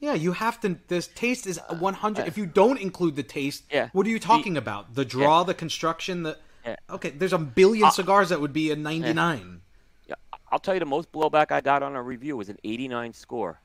Yeah, 0.00 0.14
you 0.14 0.32
have 0.32 0.58
to. 0.60 0.78
This 0.88 1.08
taste 1.08 1.46
is 1.46 1.60
100. 1.78 2.26
If 2.26 2.38
you 2.38 2.46
don't 2.46 2.78
include 2.78 3.16
the 3.16 3.22
taste, 3.22 3.64
Uh, 3.70 3.76
Yeah. 3.76 3.88
what 3.92 4.06
are 4.06 4.10
you 4.10 4.18
talking 4.18 4.56
about? 4.56 4.94
The 4.94 5.04
draw, 5.04 5.44
the 5.44 5.54
construction, 5.54 6.22
the. 6.22 6.38
Yeah. 6.64 6.76
Okay, 6.90 7.10
there's 7.10 7.32
a 7.32 7.38
billion 7.38 7.86
Uh, 7.86 7.90
cigars 7.90 8.28
that 8.30 8.40
would 8.40 8.52
be 8.52 8.70
a 8.70 8.76
99. 8.76 9.60
Yeah, 10.06 10.14
I'll 10.50 10.58
tell 10.58 10.74
you 10.74 10.80
the 10.80 10.86
most 10.86 11.10
blowback 11.12 11.50
I 11.52 11.60
got 11.60 11.82
on 11.82 11.94
a 11.96 12.02
review 12.02 12.36
was 12.36 12.48
an 12.48 12.58
89 12.64 13.12
score. 13.12 13.60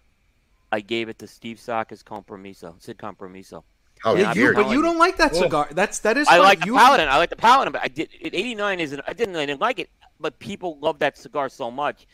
I 0.72 0.82
gave 0.82 1.08
it 1.10 1.20
to 1.20 1.28
Steve 1.28 1.60
Saka's 1.60 2.04
Compromiso, 2.04 2.76
Sin 2.80 2.96
Compromiso. 2.96 3.64
How 4.04 4.14
Yeah, 4.16 4.34
Yeah, 4.34 4.34
you, 4.50 4.54
but 4.54 4.68
you 4.68 4.74
you. 4.78 4.82
don't 4.82 4.98
like 4.98 5.18
that 5.18 5.32
Whoa. 5.34 5.44
cigar. 5.44 5.68
That's 5.72 6.00
that 6.00 6.18
is. 6.18 6.28
I 6.28 6.32
fine. 6.32 6.40
like 6.42 6.60
the 6.62 6.66
you, 6.68 6.76
Paladin. 6.76 7.08
I 7.08 7.18
like 7.18 7.30
the 7.30 7.36
Paladin, 7.38 7.72
but 7.72 7.82
I 7.82 7.88
did 7.88 8.10
89 8.22 8.80
isn't. 8.82 9.02
I 9.08 9.14
didn't. 9.14 9.36
I 9.38 9.46
didn't 9.46 9.62
like 9.62 9.80
it. 9.80 9.90
But 10.20 10.38
people 10.40 10.78
love 10.82 11.00
that 11.00 11.18
cigar 11.18 11.48
so 11.50 11.72
much. 11.72 12.08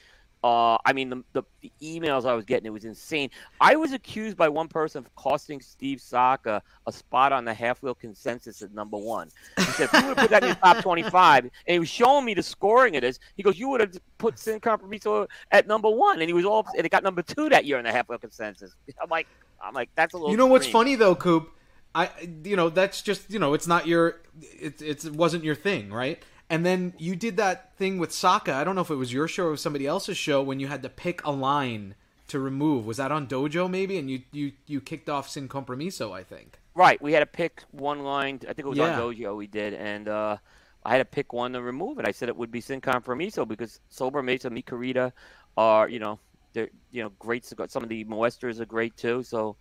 Uh, 0.44 0.76
I 0.86 0.94
mean, 0.94 1.10
the, 1.10 1.24
the, 1.34 1.44
the 1.62 1.72
emails 1.84 2.26
I 2.26 2.34
was 2.34 2.46
getting, 2.46 2.66
it 2.66 2.74
was 2.74 2.86
insane. 2.86 3.30
I 3.60 3.76
was 3.76 3.94
accused 3.94 4.36
by 4.38 4.50
one 4.50 4.68
person 4.68 5.00
of 5.00 5.16
costing 5.16 5.62
Steve 5.62 6.02
Saka 6.02 6.64
a 6.88 6.92
spot 6.92 7.32
on 7.32 7.46
the 7.46 7.54
half 7.54 7.84
wheel 7.84 7.94
consensus 7.94 8.64
at 8.64 8.74
number 8.74 8.98
one. 8.98 9.30
He 9.58 9.64
said, 9.66 9.90
if 9.92 9.94
you 9.94 10.08
would 10.08 10.18
have 10.18 10.30
put 10.30 10.30
that 10.32 10.44
in 10.44 10.50
your 10.50 10.56
top 10.56 10.82
25, 10.82 11.44
and 11.44 11.52
he 11.68 11.78
was 11.80 11.90
showing 11.90 12.26
me 12.26 12.34
the 12.34 12.42
scoring 12.42 12.96
of 12.96 13.02
this, 13.02 13.20
he 13.36 13.44
goes, 13.44 13.60
you 13.60 13.70
would 13.70 13.82
have 13.82 13.96
put 14.18 14.40
Sin 14.40 14.60
Compromiso 14.60 15.28
at 15.52 15.68
number 15.68 15.90
one, 15.90 16.20
and 16.20 16.28
he 16.28 16.34
was 16.34 16.46
all, 16.46 16.66
and 16.76 16.86
it 16.86 16.90
got 16.90 17.04
number 17.04 17.22
two 17.22 17.50
that 17.50 17.66
year 17.66 17.78
in 17.78 17.84
the 17.84 17.92
half 17.92 18.10
wheel 18.10 18.18
consensus. 18.18 18.74
I'm 19.02 19.10
like, 19.10 19.28
I'm 19.64 19.76
like, 19.76 19.90
that's 19.96 20.16
a 20.16 20.18
little. 20.18 20.32
You 20.32 20.38
know 20.38 20.48
what's 20.48 20.68
funny 20.68 20.96
though, 20.96 21.16
Coop? 21.16 21.52
I 21.94 22.10
you 22.46 22.56
know 22.56 22.70
that's 22.70 23.02
just 23.02 23.30
you 23.30 23.38
know 23.38 23.54
it's 23.54 23.68
not 23.68 23.86
your 23.86 24.22
it 24.42 24.82
it's, 24.82 25.04
it 25.04 25.14
wasn't 25.14 25.44
your 25.44 25.56
thing, 25.56 25.92
right? 25.92 26.24
And 26.52 26.66
then 26.66 26.94
you 26.98 27.16
did 27.16 27.38
that 27.38 27.78
thing 27.78 27.98
with 27.98 28.12
Saka. 28.12 28.54
I 28.54 28.66
don't 28.66 28.76
know 28.76 28.82
if 28.82 28.90
it 28.90 28.96
was 28.96 29.14
your 29.14 29.30
show 29.30 29.46
or 29.48 29.56
somebody 29.56 29.88
else's 29.88 30.18
show 30.18 30.44
when 30.44 30.60
you 30.60 30.68
had 30.68 30.84
to 30.84 30.90
pick 30.90 31.26
a 31.26 31.32
line 31.32 31.96
to 32.28 32.40
remove. 32.40 32.86
Was 32.86 32.98
that 32.98 33.10
on 33.10 33.26
Dojo 33.26 33.70
maybe? 33.70 33.98
And 33.98 34.12
you 34.12 34.24
you 34.34 34.52
you 34.68 34.82
kicked 34.82 35.08
off 35.10 35.30
Sin 35.30 35.48
Compromiso, 35.48 36.12
I 36.12 36.24
think. 36.24 36.60
Right, 36.76 37.02
we 37.02 37.14
had 37.14 37.22
to 37.22 37.26
pick 37.26 37.64
one 37.72 38.04
line. 38.04 38.42
I 38.44 38.48
think 38.54 38.66
it 38.66 38.68
was 38.68 38.78
Yeah. 38.78 39.00
on 39.00 39.14
Dojo 39.16 39.38
we 39.38 39.48
did, 39.48 39.74
and 39.76 40.10
uh, 40.10 40.38
I 40.84 40.92
had 40.92 40.98
to 40.98 41.06
pick 41.06 41.32
one 41.32 41.54
to 41.54 41.62
remove 41.62 42.00
and 42.00 42.08
I 42.08 42.12
said 42.12 42.28
it 42.28 42.36
would 42.36 42.52
be 42.52 42.60
Sin 42.60 42.82
Compromiso 42.82 43.46
because 43.48 43.80
Sobremesa, 43.90 44.52
Mikarita 44.52 45.14
are 45.56 45.88
you 45.88 46.00
know 46.00 46.20
they're 46.52 46.70
you 46.92 47.02
know 47.02 47.12
great. 47.18 47.46
Some 47.46 47.84
of 47.84 47.88
the 47.88 48.04
Muestras 48.04 48.60
are 48.60 48.66
great 48.66 48.98
too. 48.98 49.24
So 49.24 49.56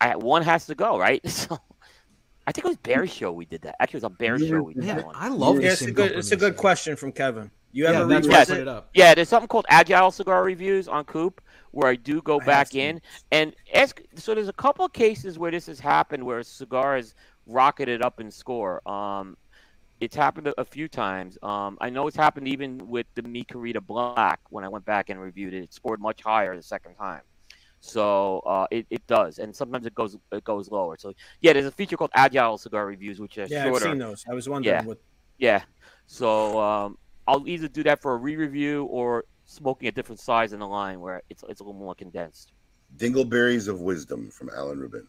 I, 0.00 0.14
one 0.14 0.42
has 0.42 0.66
to 0.66 0.76
go, 0.76 0.96
right? 0.96 1.20
So 1.28 1.58
I 2.46 2.52
think 2.52 2.64
it 2.64 2.68
was 2.68 2.76
Bear 2.76 3.06
Show 3.06 3.32
we 3.32 3.44
did 3.44 3.62
that. 3.62 3.74
Actually, 3.80 3.98
it 3.98 4.02
was 4.02 4.04
on 4.04 4.14
Bear 4.14 4.38
Show 4.38 4.62
we 4.62 4.74
did 4.74 4.84
Man, 4.84 4.96
that 4.98 5.06
one. 5.06 5.14
I 5.18 5.28
love 5.28 5.56
Yeah, 5.56 5.62
this 5.62 5.82
it's 5.82 5.90
a 5.90 5.92
good. 5.92 6.12
It's 6.12 6.32
a 6.32 6.36
good 6.36 6.56
question 6.56 6.94
from 6.96 7.10
Kevin. 7.12 7.50
You 7.72 7.84
Yeah, 7.84 7.90
ever 7.90 8.06
that's 8.06 8.26
read 8.26 8.32
why 8.32 8.36
I 8.36 8.38
Yes. 8.38 8.50
it 8.50 8.68
up. 8.68 8.90
Yeah, 8.94 9.14
there's 9.14 9.28
something 9.28 9.48
called 9.48 9.66
Agile 9.68 10.10
Cigar 10.12 10.44
Reviews 10.44 10.86
on 10.88 11.04
Coop 11.04 11.40
where 11.72 11.88
I 11.88 11.96
do 11.96 12.22
go 12.22 12.40
I 12.40 12.44
back 12.44 12.74
in 12.74 13.00
and 13.32 13.54
ask. 13.74 14.00
So 14.14 14.34
there's 14.34 14.48
a 14.48 14.52
couple 14.52 14.84
of 14.84 14.92
cases 14.92 15.38
where 15.38 15.50
this 15.50 15.66
has 15.66 15.80
happened 15.80 16.24
where 16.24 16.38
a 16.38 16.44
cigar 16.44 16.96
has 16.96 17.14
rocketed 17.46 18.00
up 18.00 18.20
in 18.20 18.30
score. 18.30 18.80
Um, 18.88 19.36
it's 20.00 20.14
happened 20.14 20.46
a, 20.46 20.60
a 20.60 20.64
few 20.64 20.88
times. 20.88 21.38
Um, 21.42 21.76
I 21.80 21.90
know 21.90 22.06
it's 22.06 22.16
happened 22.16 22.46
even 22.48 22.86
with 22.88 23.06
the 23.16 23.22
Mi 23.22 23.44
Querida 23.44 23.80
Black 23.84 24.40
when 24.50 24.62
I 24.64 24.68
went 24.68 24.84
back 24.84 25.10
and 25.10 25.20
reviewed 25.20 25.52
it. 25.52 25.64
It 25.64 25.74
scored 25.74 26.00
much 26.00 26.22
higher 26.22 26.54
the 26.56 26.62
second 26.62 26.94
time. 26.94 27.22
So 27.80 28.40
uh, 28.40 28.66
it, 28.70 28.86
it 28.90 29.06
does, 29.06 29.38
and 29.38 29.54
sometimes 29.54 29.86
it 29.86 29.94
goes 29.94 30.16
it 30.32 30.44
goes 30.44 30.70
lower. 30.70 30.96
So 30.98 31.12
yeah, 31.40 31.52
there's 31.52 31.66
a 31.66 31.70
feature 31.70 31.96
called 31.96 32.10
Agile 32.14 32.58
Cigar 32.58 32.86
Reviews, 32.86 33.20
which 33.20 33.38
are 33.38 33.46
Yeah, 33.46 33.68
I've 33.68 33.82
seen 33.82 33.98
those. 33.98 34.24
I 34.28 34.34
was 34.34 34.48
wondering 34.48 34.74
Yeah. 34.74 34.84
what. 34.84 34.98
Yeah. 35.38 35.62
So 36.06 36.58
um, 36.60 36.98
I'll 37.28 37.46
either 37.46 37.68
do 37.68 37.82
that 37.84 38.00
for 38.00 38.14
a 38.14 38.16
re-review 38.16 38.84
or 38.84 39.24
smoking 39.44 39.88
a 39.88 39.92
different 39.92 40.20
size 40.20 40.52
in 40.52 40.60
the 40.60 40.66
line 40.66 41.00
where 41.00 41.22
it's 41.30 41.44
it's 41.48 41.60
a 41.60 41.64
little 41.64 41.78
more 41.78 41.94
condensed. 41.94 42.52
Dingleberries 42.96 43.68
of 43.68 43.80
Wisdom 43.80 44.30
from 44.30 44.50
Alan 44.56 44.78
Rubin. 44.78 45.06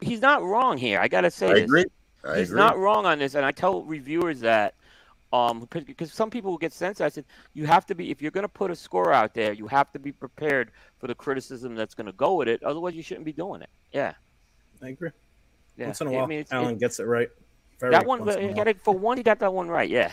He's 0.00 0.20
not 0.20 0.42
wrong 0.42 0.78
here. 0.78 0.98
I 0.98 1.08
gotta 1.08 1.30
say 1.30 1.48
I 1.50 1.54
this. 1.54 1.64
agree. 1.64 1.84
I 2.24 2.38
He's 2.38 2.48
agree. 2.50 2.60
not 2.60 2.78
wrong 2.78 3.06
on 3.06 3.18
this, 3.18 3.34
and 3.34 3.44
I 3.44 3.52
tell 3.52 3.82
reviewers 3.82 4.40
that 4.40 4.74
um 5.32 5.66
because 5.70 6.12
some 6.12 6.30
people 6.30 6.50
will 6.50 6.58
get 6.58 6.72
sensitive. 6.72 7.06
I 7.06 7.08
said 7.08 7.24
you 7.54 7.66
have 7.66 7.86
to 7.86 7.94
be 7.94 8.10
if 8.10 8.20
you're 8.20 8.30
going 8.30 8.42
to 8.44 8.48
put 8.48 8.70
a 8.70 8.76
score 8.76 9.12
out 9.12 9.32
there, 9.34 9.52
you 9.52 9.66
have 9.68 9.90
to 9.92 9.98
be 9.98 10.12
prepared 10.12 10.72
for 10.98 11.06
the 11.06 11.14
criticism 11.14 11.74
that's 11.74 11.94
going 11.94 12.06
to 12.06 12.12
go 12.12 12.34
with 12.34 12.48
it. 12.48 12.62
Otherwise, 12.62 12.94
you 12.94 13.02
shouldn't 13.02 13.24
be 13.24 13.32
doing 13.32 13.62
it. 13.62 13.70
Yeah. 13.92 14.12
I 14.82 14.88
agree. 14.88 15.10
Yeah. 15.76 15.86
Once 15.86 16.00
in 16.00 16.08
a 16.08 16.10
I 16.10 16.14
while, 16.16 16.26
mean, 16.26 16.40
it's- 16.40 16.52
Alan 16.52 16.74
it- 16.74 16.80
gets 16.80 16.98
it 17.00 17.04
right. 17.04 17.28
Very 17.80 17.92
that 17.92 18.06
one, 18.06 18.20
once 18.24 18.34
in 18.34 18.38
a 18.38 18.40
he 18.42 18.46
while. 18.48 18.56
got 18.56 18.68
it 18.68 18.80
for 18.80 18.94
one. 18.94 19.16
He 19.16 19.22
got 19.22 19.38
that 19.40 19.52
one 19.52 19.68
right. 19.68 19.88
Yeah. 19.88 20.12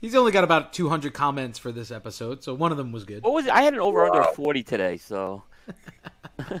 He's 0.00 0.14
only 0.14 0.30
got 0.30 0.44
about 0.44 0.72
200 0.72 1.12
comments 1.14 1.58
for 1.58 1.72
this 1.72 1.90
episode, 1.90 2.44
so 2.44 2.54
one 2.54 2.70
of 2.70 2.76
them 2.78 2.92
was 2.92 3.04
good. 3.04 3.22
What 3.24 3.32
was 3.32 3.46
it? 3.46 3.52
I 3.52 3.62
had 3.62 3.74
an 3.74 3.80
over 3.80 4.04
under 4.06 4.22
forty 4.32 4.62
today, 4.62 4.96
so 4.96 5.42
I 6.38 6.60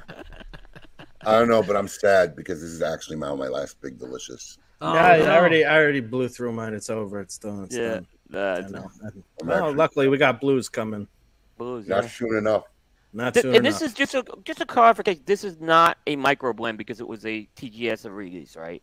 don't 1.38 1.48
know, 1.48 1.62
but 1.62 1.76
I'm 1.76 1.88
sad 1.88 2.34
because 2.34 2.60
this 2.60 2.70
is 2.70 2.82
actually 2.82 3.16
my 3.16 3.32
my 3.34 3.48
last 3.48 3.80
big 3.80 3.98
delicious. 3.98 4.58
Oh, 4.80 4.94
yeah, 4.94 5.06
I 5.06 5.36
already, 5.36 5.64
I 5.64 5.76
already 5.76 6.00
blew 6.00 6.28
through 6.28 6.52
mine. 6.52 6.72
It's 6.74 6.88
over. 6.90 7.20
It's 7.20 7.38
done. 7.38 7.64
It's 7.64 7.76
yeah. 7.76 7.94
done. 7.94 8.06
I 8.32 8.60
That's 8.60 8.70
know. 8.72 8.90
I'm 9.02 9.24
Well, 9.46 9.72
luckily 9.74 10.08
we 10.08 10.18
got 10.18 10.40
blues 10.40 10.68
coming. 10.68 11.08
blues. 11.56 11.88
not 11.88 12.04
yeah. 12.04 12.08
soon 12.10 12.36
enough. 12.36 12.64
Not 13.12 13.34
Th- 13.34 13.42
soon 13.42 13.54
and 13.56 13.66
enough. 13.66 13.80
this 13.80 13.88
is 13.88 13.94
just 13.94 14.14
a 14.14 14.22
just 14.44 14.60
a 14.60 14.66
clarification. 14.66 15.22
This 15.24 15.42
is 15.42 15.60
not 15.60 15.96
a 16.06 16.14
micro 16.14 16.52
blend 16.52 16.78
because 16.78 17.00
it 17.00 17.08
was 17.08 17.24
a 17.24 17.48
TGS 17.56 18.08
release, 18.14 18.54
right? 18.54 18.82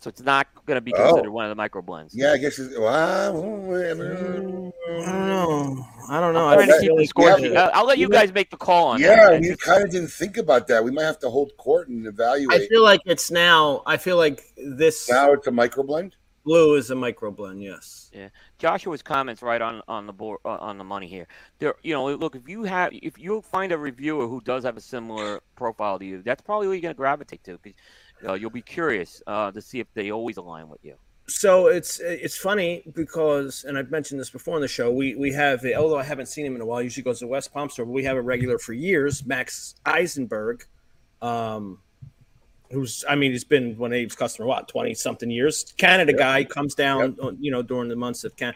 So 0.00 0.08
it's 0.08 0.22
not 0.22 0.46
going 0.64 0.76
to 0.76 0.80
be 0.80 0.94
Oh. 0.94 1.08
considered 1.08 1.30
one 1.30 1.44
of 1.44 1.48
the 1.50 1.54
micro 1.56 1.82
blends. 1.82 2.14
Yeah, 2.14 2.32
I 2.32 2.36
guess. 2.38 2.58
It's, 2.58 2.76
well, 2.78 2.86
I 2.88 3.32
don't 3.32 3.98
know. 3.98 5.86
I 6.08 6.20
don't 6.20 6.34
know. 6.34 6.48
I'm 6.48 6.58
I 6.58 6.66
trying 6.66 6.68
to 6.68 6.72
feel 6.74 6.80
keep 6.80 6.88
the 6.90 6.94
like 6.94 7.08
score 7.08 7.34
we 7.36 7.42
sheet. 7.42 7.52
have 7.56 7.70
I'll, 7.74 7.80
I'll 7.80 7.86
let 7.86 7.98
you 7.98 8.02
you 8.06 8.08
guys 8.10 8.32
make 8.32 8.50
the 8.50 8.56
call 8.56 8.88
on 8.88 9.00
it. 9.00 9.04
yeah, 9.04 9.30
that. 9.30 9.40
we 9.40 9.54
kind 9.56 9.84
of 9.84 9.90
didn't 9.90 10.10
think 10.10 10.36
about 10.36 10.66
that. 10.68 10.82
We 10.82 10.90
might 10.90 11.02
have 11.04 11.18
to 11.20 11.30
hold 11.30 11.56
court 11.56 11.88
and 11.88 12.06
evaluate. 12.06 12.60
I 12.62 12.66
feel 12.68 12.82
like 12.82 13.00
it's 13.06 13.30
now. 13.30 13.82
I 13.86 13.96
feel 13.96 14.16
like 14.16 14.42
this 14.56 15.08
now 15.10 15.32
it's 15.32 15.46
a 15.46 15.50
micro 15.50 15.82
blend. 15.82 16.14
blue 16.44 16.76
is 16.76 16.90
a 16.90 16.94
micro 16.94 17.30
blend. 17.30 17.62
Yes. 17.62 18.10
Joshua's 18.58 19.02
comments 19.02 19.42
right 19.42 19.60
on 19.60 19.82
on 19.88 20.06
the 20.06 20.12
board 20.12 20.38
uh, 20.44 20.56
on 20.60 20.78
the 20.78 20.84
money 20.84 21.06
here. 21.06 21.26
There, 21.58 21.74
you 21.82 21.92
know, 21.92 22.12
look 22.14 22.34
if 22.34 22.48
you 22.48 22.64
have 22.64 22.90
if 22.92 23.18
you 23.18 23.42
find 23.42 23.70
a 23.72 23.78
reviewer 23.78 24.26
who 24.26 24.40
does 24.40 24.64
have 24.64 24.76
a 24.76 24.80
similar 24.80 25.40
profile 25.56 25.98
to 25.98 26.04
you, 26.04 26.22
that's 26.22 26.40
probably 26.40 26.66
what 26.68 26.74
you're 26.74 26.82
going 26.82 26.94
to 26.94 26.96
gravitate 26.96 27.44
to 27.44 27.58
because 27.58 27.78
uh, 28.26 28.34
you'll 28.34 28.50
be 28.50 28.62
curious 28.62 29.22
uh, 29.26 29.50
to 29.50 29.60
see 29.60 29.80
if 29.80 29.86
they 29.94 30.10
always 30.10 30.36
align 30.36 30.68
with 30.68 30.84
you. 30.84 30.94
So 31.28 31.66
it's 31.66 32.00
it's 32.00 32.38
funny 32.38 32.82
because, 32.94 33.64
and 33.64 33.76
I've 33.76 33.90
mentioned 33.90 34.18
this 34.18 34.30
before 34.30 34.54
on 34.54 34.62
the 34.62 34.68
show. 34.68 34.90
We 34.90 35.14
we 35.14 35.30
have, 35.34 35.64
although 35.76 35.98
I 35.98 36.02
haven't 36.02 36.26
seen 36.26 36.46
him 36.46 36.54
in 36.54 36.62
a 36.62 36.66
while. 36.66 36.80
Usually 36.80 37.04
goes 37.04 37.18
to 37.18 37.26
West 37.26 37.52
Palm 37.52 37.68
Store, 37.68 37.84
but 37.84 37.92
we 37.92 38.04
have 38.04 38.16
a 38.16 38.22
regular 38.22 38.58
for 38.58 38.72
years, 38.72 39.26
Max 39.26 39.74
Eisenberg, 39.84 40.64
um, 41.20 41.80
who's 42.70 43.04
I 43.06 43.14
mean 43.14 43.32
he's 43.32 43.44
been 43.44 43.76
one 43.76 43.92
of 43.92 43.98
Abe's 43.98 44.14
customer 44.14 44.48
what 44.48 44.68
twenty 44.68 44.94
something 44.94 45.30
years. 45.30 45.64
Canada 45.76 46.14
guy 46.14 46.44
comes 46.44 46.74
down, 46.74 47.18
uh, 47.22 47.32
you 47.38 47.50
know, 47.50 47.60
during 47.60 47.90
the 47.90 47.96
months 47.96 48.24
of 48.24 48.34
Can. 48.36 48.54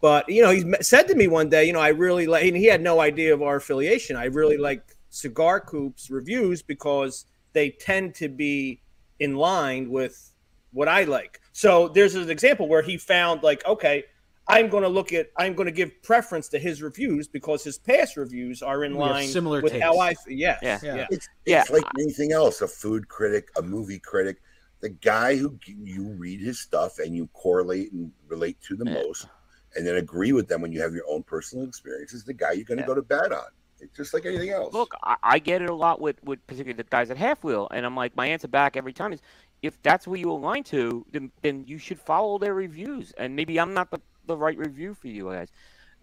But 0.00 0.28
you 0.28 0.42
know, 0.42 0.50
he 0.50 0.64
said 0.80 1.08
to 1.08 1.16
me 1.16 1.26
one 1.26 1.48
day, 1.48 1.64
you 1.64 1.72
know, 1.72 1.80
I 1.80 1.88
really 1.88 2.28
like, 2.28 2.44
and 2.44 2.56
he 2.56 2.66
had 2.66 2.82
no 2.82 3.00
idea 3.00 3.34
of 3.34 3.42
our 3.42 3.56
affiliation. 3.56 4.14
I 4.14 4.26
really 4.26 4.58
like 4.58 4.84
Cigar 5.10 5.58
Coop's 5.60 6.08
reviews 6.08 6.62
because 6.62 7.26
they 7.52 7.70
tend 7.70 8.14
to 8.16 8.28
be 8.28 8.80
in 9.22 9.36
line 9.36 9.88
with 9.88 10.32
what 10.72 10.88
I 10.88 11.04
like. 11.04 11.40
So 11.52 11.88
there's 11.88 12.14
an 12.16 12.28
example 12.28 12.66
where 12.68 12.82
he 12.82 12.96
found 12.96 13.42
like, 13.42 13.64
okay, 13.66 14.04
I'm 14.48 14.68
going 14.68 14.82
to 14.82 14.88
look 14.88 15.12
at, 15.12 15.28
I'm 15.38 15.54
going 15.54 15.66
to 15.66 15.72
give 15.72 16.02
preference 16.02 16.48
to 16.48 16.58
his 16.58 16.82
reviews 16.82 17.28
because 17.28 17.62
his 17.62 17.78
past 17.78 18.16
reviews 18.16 18.62
are 18.62 18.82
in 18.82 18.94
We 18.94 18.98
line 18.98 19.28
similar 19.28 19.60
with 19.60 19.80
how 19.80 19.98
I, 19.98 20.08
tastes. 20.08 20.24
yes, 20.28 20.58
Yeah. 20.62 20.80
yeah, 20.82 20.94
Yeah. 20.96 21.06
It's, 21.10 21.28
Yeah, 21.46 21.64
like 21.70 21.84
anything 22.00 22.32
else 22.32 22.60
a 22.62 22.66
food 22.68 23.06
critic, 23.06 23.48
a 23.56 23.62
movie 23.62 24.00
critic, 24.00 24.38
the 24.80 24.88
guy 24.88 25.36
who 25.36 25.56
you 25.64 26.08
read 26.08 26.40
his 26.40 26.58
stuff 26.58 26.98
and 26.98 27.14
you 27.14 27.28
correlate 27.34 27.92
and 27.92 28.10
relate 28.26 28.60
to 28.62 28.74
the 28.74 28.84
Yeah. 28.84 28.94
most 28.94 29.28
and 29.76 29.86
then 29.86 29.94
agree 29.96 30.32
with 30.32 30.48
them 30.48 30.60
when 30.60 30.72
you 30.72 30.80
have 30.82 30.92
your 30.94 31.08
own 31.08 31.22
personal 31.22 31.64
experiences, 31.66 32.24
the 32.24 32.34
guy 32.34 32.52
you're 32.52 32.64
going 32.64 32.78
to 32.78 32.82
Yeah. 32.82 32.88
go 32.88 32.94
to 32.96 33.02
bed 33.02 33.32
on. 33.32 33.50
It's 33.82 33.96
just 33.96 34.14
like 34.14 34.24
anything 34.24 34.50
else. 34.50 34.72
Look, 34.72 34.94
I, 35.02 35.16
I 35.22 35.38
get 35.38 35.60
it 35.60 35.68
a 35.68 35.74
lot 35.74 36.00
with, 36.00 36.22
with 36.22 36.46
particularly 36.46 36.76
the 36.76 36.84
guys 36.84 37.10
at 37.10 37.16
Half 37.16 37.42
Wheel, 37.42 37.68
and 37.72 37.84
I'm 37.84 37.96
like, 37.96 38.16
my 38.16 38.26
answer 38.26 38.48
back 38.48 38.76
every 38.76 38.92
time 38.92 39.12
is, 39.12 39.20
if 39.62 39.80
that's 39.82 40.06
where 40.06 40.18
you 40.18 40.30
align 40.30 40.64
to, 40.64 41.04
then, 41.10 41.30
then 41.42 41.64
you 41.66 41.78
should 41.78 41.98
follow 41.98 42.38
their 42.38 42.54
reviews, 42.54 43.12
and 43.18 43.34
maybe 43.34 43.58
I'm 43.58 43.74
not 43.74 43.90
the, 43.90 44.00
the 44.26 44.36
right 44.36 44.56
review 44.56 44.94
for 44.94 45.08
you 45.08 45.30
guys. 45.30 45.48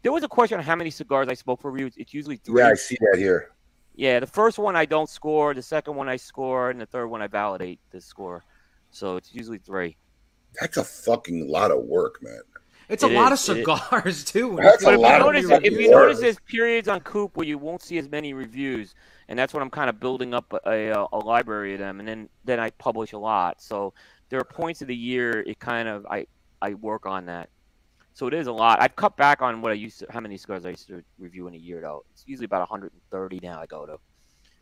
There 0.02 0.12
was 0.12 0.24
a 0.24 0.28
question 0.28 0.58
on 0.58 0.64
how 0.64 0.76
many 0.76 0.90
cigars 0.90 1.28
I 1.30 1.34
smoke 1.34 1.62
for 1.62 1.72
reviews. 1.72 1.94
It's 1.98 2.14
usually 2.14 2.38
three. 2.38 2.62
yeah, 2.62 2.70
I 2.70 2.74
see 2.76 2.98
that 3.00 3.18
here. 3.18 3.52
Yeah, 3.96 4.20
the 4.22 4.28
first 4.28 4.58
one 4.58 4.76
I 4.78 4.86
don't 4.86 5.10
score, 5.10 5.54
the 5.54 5.62
second 5.62 5.96
one 5.96 6.08
I 6.08 6.16
score, 6.16 6.70
and 6.70 6.80
the 6.80 6.86
third 6.86 7.08
one 7.08 7.22
I 7.22 7.28
validate 7.28 7.80
the 7.92 8.00
score. 8.00 8.46
So 8.92 9.18
it's 9.18 9.34
usually 9.34 9.58
three. 9.58 9.98
That's 10.60 10.78
a 10.78 10.84
fucking 10.84 11.50
lot 11.50 11.72
of 11.72 11.84
work, 11.84 12.24
man. 12.24 12.42
It's 12.90 13.04
a 13.04 13.08
It 13.08 13.14
lot 13.14 13.32
of 13.34 13.40
it 13.50 13.58
is. 13.58 13.68
cigars 13.68 14.24
too. 14.26 14.60
That's 14.62 14.86
a 14.86 14.90
if 14.90 14.92
you 14.92 14.98
lot 14.98 15.22
about 15.22 15.22
of 15.22 15.34
notice, 15.34 15.52
if 15.64 15.80
you 15.80 15.90
notice, 15.90 16.20
there's 16.20 16.40
periods 16.42 16.88
on 16.88 17.02
Coop 17.02 17.38
where 17.38 17.48
you 17.48 17.58
won't 17.58 17.84
see 17.84 17.98
as 18.00 18.10
many 18.10 18.34
reviews, 18.34 18.96
and 19.30 19.38
that's 19.40 19.54
when 19.54 19.64
I'm 19.64 19.70
kind 19.70 19.90
of 19.90 20.00
building 20.00 20.34
up 20.34 20.52
a, 20.66 20.92
a, 20.92 21.08
a 21.14 21.18
library 21.20 21.74
of 21.74 21.80
them, 21.80 22.00
and 22.00 22.08
then 22.08 22.30
then 22.46 22.60
I 22.60 22.72
publish 22.72 23.14
a 23.14 23.20
lot. 23.20 23.62
So 23.62 23.94
there 24.30 24.40
are 24.40 24.46
points 24.46 24.82
of 24.82 24.88
the 24.88 24.96
year 24.96 25.42
it 25.48 25.60
kind 25.60 25.88
of 25.88 26.06
I 26.08 26.28
I 26.62 26.74
work 26.76 27.06
on 27.06 27.28
that. 27.28 27.50
So 28.14 28.28
it 28.28 28.34
is 28.34 28.48
a 28.48 28.52
lot. 28.54 28.82
I've 28.82 28.96
cut 28.96 29.16
back 29.18 29.42
on 29.42 29.62
what 29.62 29.72
I 29.72 29.76
used 29.76 30.00
to, 30.00 30.08
how 30.12 30.20
many 30.20 30.38
cigars 30.38 30.66
I 30.66 30.72
used 30.72 30.88
to 30.88 31.04
review 31.20 31.48
in 31.48 31.54
a 31.54 31.58
year 31.58 31.82
though. 31.82 32.04
It's 32.14 32.24
usually 32.28 32.46
about 32.46 32.62
130 32.62 33.40
now. 33.44 33.62
I 33.62 33.66
go 33.68 33.86
to. 33.86 33.98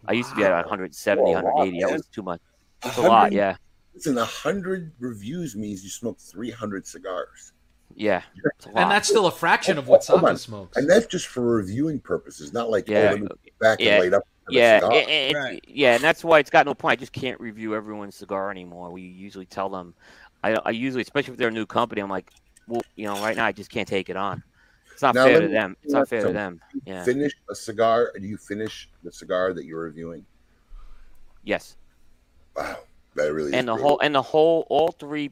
I 0.08 0.14
used 0.14 0.30
to 0.32 0.36
be 0.36 0.44
at 0.44 0.52
170, 0.54 1.34
Whoa, 1.34 1.41
wow, 1.41 1.41
180. 1.41 1.80
That 1.82 1.91
was 1.91 2.08
too 2.08 2.24
much. 2.24 2.41
It's 2.86 2.98
a 2.98 3.02
lot. 3.02 3.32
Yeah, 3.32 3.58
Listen, 3.95 4.18
a 4.20 4.26
hundred 4.26 4.94
reviews 4.99 5.56
means 5.56 5.84
you 5.84 5.90
smoke 5.90 6.20
three 6.20 6.52
hundred 6.52 6.86
cigars, 6.86 7.54
yeah. 7.98 8.22
It's 8.56 8.65
a 8.68 8.69
lot. 8.69 8.78
and 8.84 8.91
that's 8.91 9.10
still 9.10 9.26
a 9.26 9.32
fraction 9.32 9.78
of 9.78 9.88
what 9.88 10.06
Hold 10.06 10.19
on. 10.24 10.26
Saka 10.28 10.38
smokes. 10.40 10.78
and 10.78 10.90
that's 10.90 11.07
just 11.07 11.28
for 11.28 11.41
reviewing 11.41 11.99
purposes, 11.99 12.53
not 12.53 12.69
like 12.69 12.86
oh, 12.90 12.94
Yeah. 12.94 13.10
oh, 13.10 13.11
let 13.14 13.22
me 13.22 13.28
back 13.60 13.80
Yeah. 13.80 13.95
and 13.95 14.02
laid 14.03 14.14
up. 14.14 14.24
for 14.45 14.52
the 14.52 14.57
Yeah, 14.57 14.90
it- 14.94 15.10
it- 15.10 15.36
Right. 15.36 15.65
yeah, 15.68 15.95
and 15.95 16.03
that's 16.03 16.24
why 16.24 16.40
it's 16.40 16.49
got 16.52 16.65
no 16.65 16.74
point. 16.74 16.94
I 16.94 16.95
just 16.95 17.11
can't 17.11 17.40
review 17.41 17.76
everyone's 17.76 18.15
cigar 18.15 18.52
anymore. 18.52 18.91
We 18.91 19.02
usually 19.02 19.45
tell 19.48 19.68
them, 19.68 19.94
I, 20.44 20.53
I 20.64 20.69
usually, 20.69 21.02
especially 21.02 21.34
if 21.34 21.38
they're 21.40 21.48
a 21.49 21.52
new 21.52 21.65
company, 21.65 22.02
I'm 22.02 22.10
like, 22.10 22.30
well, 22.68 22.82
you 22.95 23.07
know, 23.07 23.15
right 23.15 23.36
now 23.36 23.45
I 23.45 23.52
just 23.52 23.69
can't 23.72 23.88
take 23.88 24.10
it 24.10 24.15
on. 24.15 24.44
It's 24.94 25.02
not 25.02 25.15
Now, 25.15 25.26
fair 25.26 25.41
to 25.41 25.48
them. 25.48 25.76
It's 25.84 25.94
not 25.94 26.07
fair 26.07 26.22
to 26.24 26.34
them. 26.34 26.61
Yeah. 26.86 27.03
Finish 27.03 27.34
a 27.49 27.56
cigar. 27.56 28.11
Do 28.19 28.26
you 28.28 28.38
finish 28.38 28.90
the 29.03 29.11
cigar 29.11 29.53
that 29.53 29.65
you're 29.65 29.82
reviewing? 29.82 30.26
Yes. 31.44 31.76
Wow, 32.56 32.78
that 33.15 33.34
really. 33.34 33.53
and 33.53 33.56
is 33.56 33.65
the 33.65 33.72
brutal. 33.74 33.88
whole 33.90 33.99
and 33.99 34.15
the 34.15 34.22
whole 34.22 34.65
all 34.69 34.91
three 34.91 35.32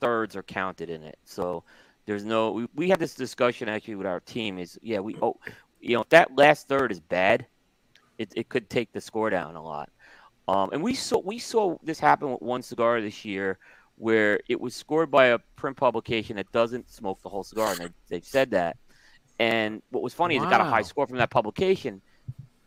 thirds 0.00 0.34
are 0.36 0.42
counted 0.42 0.90
in 0.90 1.02
it 1.02 1.18
so 1.24 1.62
there's 2.06 2.24
no 2.24 2.52
we, 2.52 2.66
we 2.74 2.88
had 2.88 2.98
this 2.98 3.14
discussion 3.14 3.68
actually 3.68 3.94
with 3.94 4.06
our 4.06 4.20
team 4.20 4.58
is 4.58 4.78
yeah 4.82 4.98
we 4.98 5.16
oh 5.22 5.36
you 5.80 5.94
know 5.94 6.02
if 6.02 6.08
that 6.10 6.36
last 6.36 6.68
third 6.68 6.92
is 6.92 7.00
bad. 7.00 7.46
It, 8.18 8.30
it 8.36 8.48
could 8.50 8.68
take 8.68 8.92
the 8.92 9.00
score 9.00 9.30
down 9.30 9.56
a 9.56 9.62
lot. 9.62 9.90
Um 10.46 10.70
and 10.72 10.82
we 10.82 10.94
saw 10.94 11.18
we 11.18 11.38
saw 11.38 11.76
this 11.82 11.98
happen 11.98 12.30
with 12.30 12.42
one 12.42 12.62
cigar 12.62 13.00
this 13.00 13.24
year 13.24 13.58
where 13.96 14.40
it 14.48 14.60
was 14.60 14.74
scored 14.74 15.10
by 15.10 15.26
a 15.26 15.38
print 15.56 15.76
publication 15.76 16.36
that 16.36 16.50
doesn't 16.52 16.90
smoke 16.90 17.20
the 17.22 17.28
whole 17.28 17.44
cigar 17.44 17.72
and 17.72 17.80
they, 17.80 17.88
they 18.08 18.20
said 18.20 18.50
that. 18.50 18.76
And 19.38 19.82
what 19.90 20.02
was 20.02 20.14
funny 20.14 20.36
is 20.36 20.42
it 20.42 20.50
got 20.50 20.60
a 20.60 20.64
high 20.64 20.82
score 20.82 21.06
from 21.06 21.18
that 21.18 21.30
publication. 21.30 22.00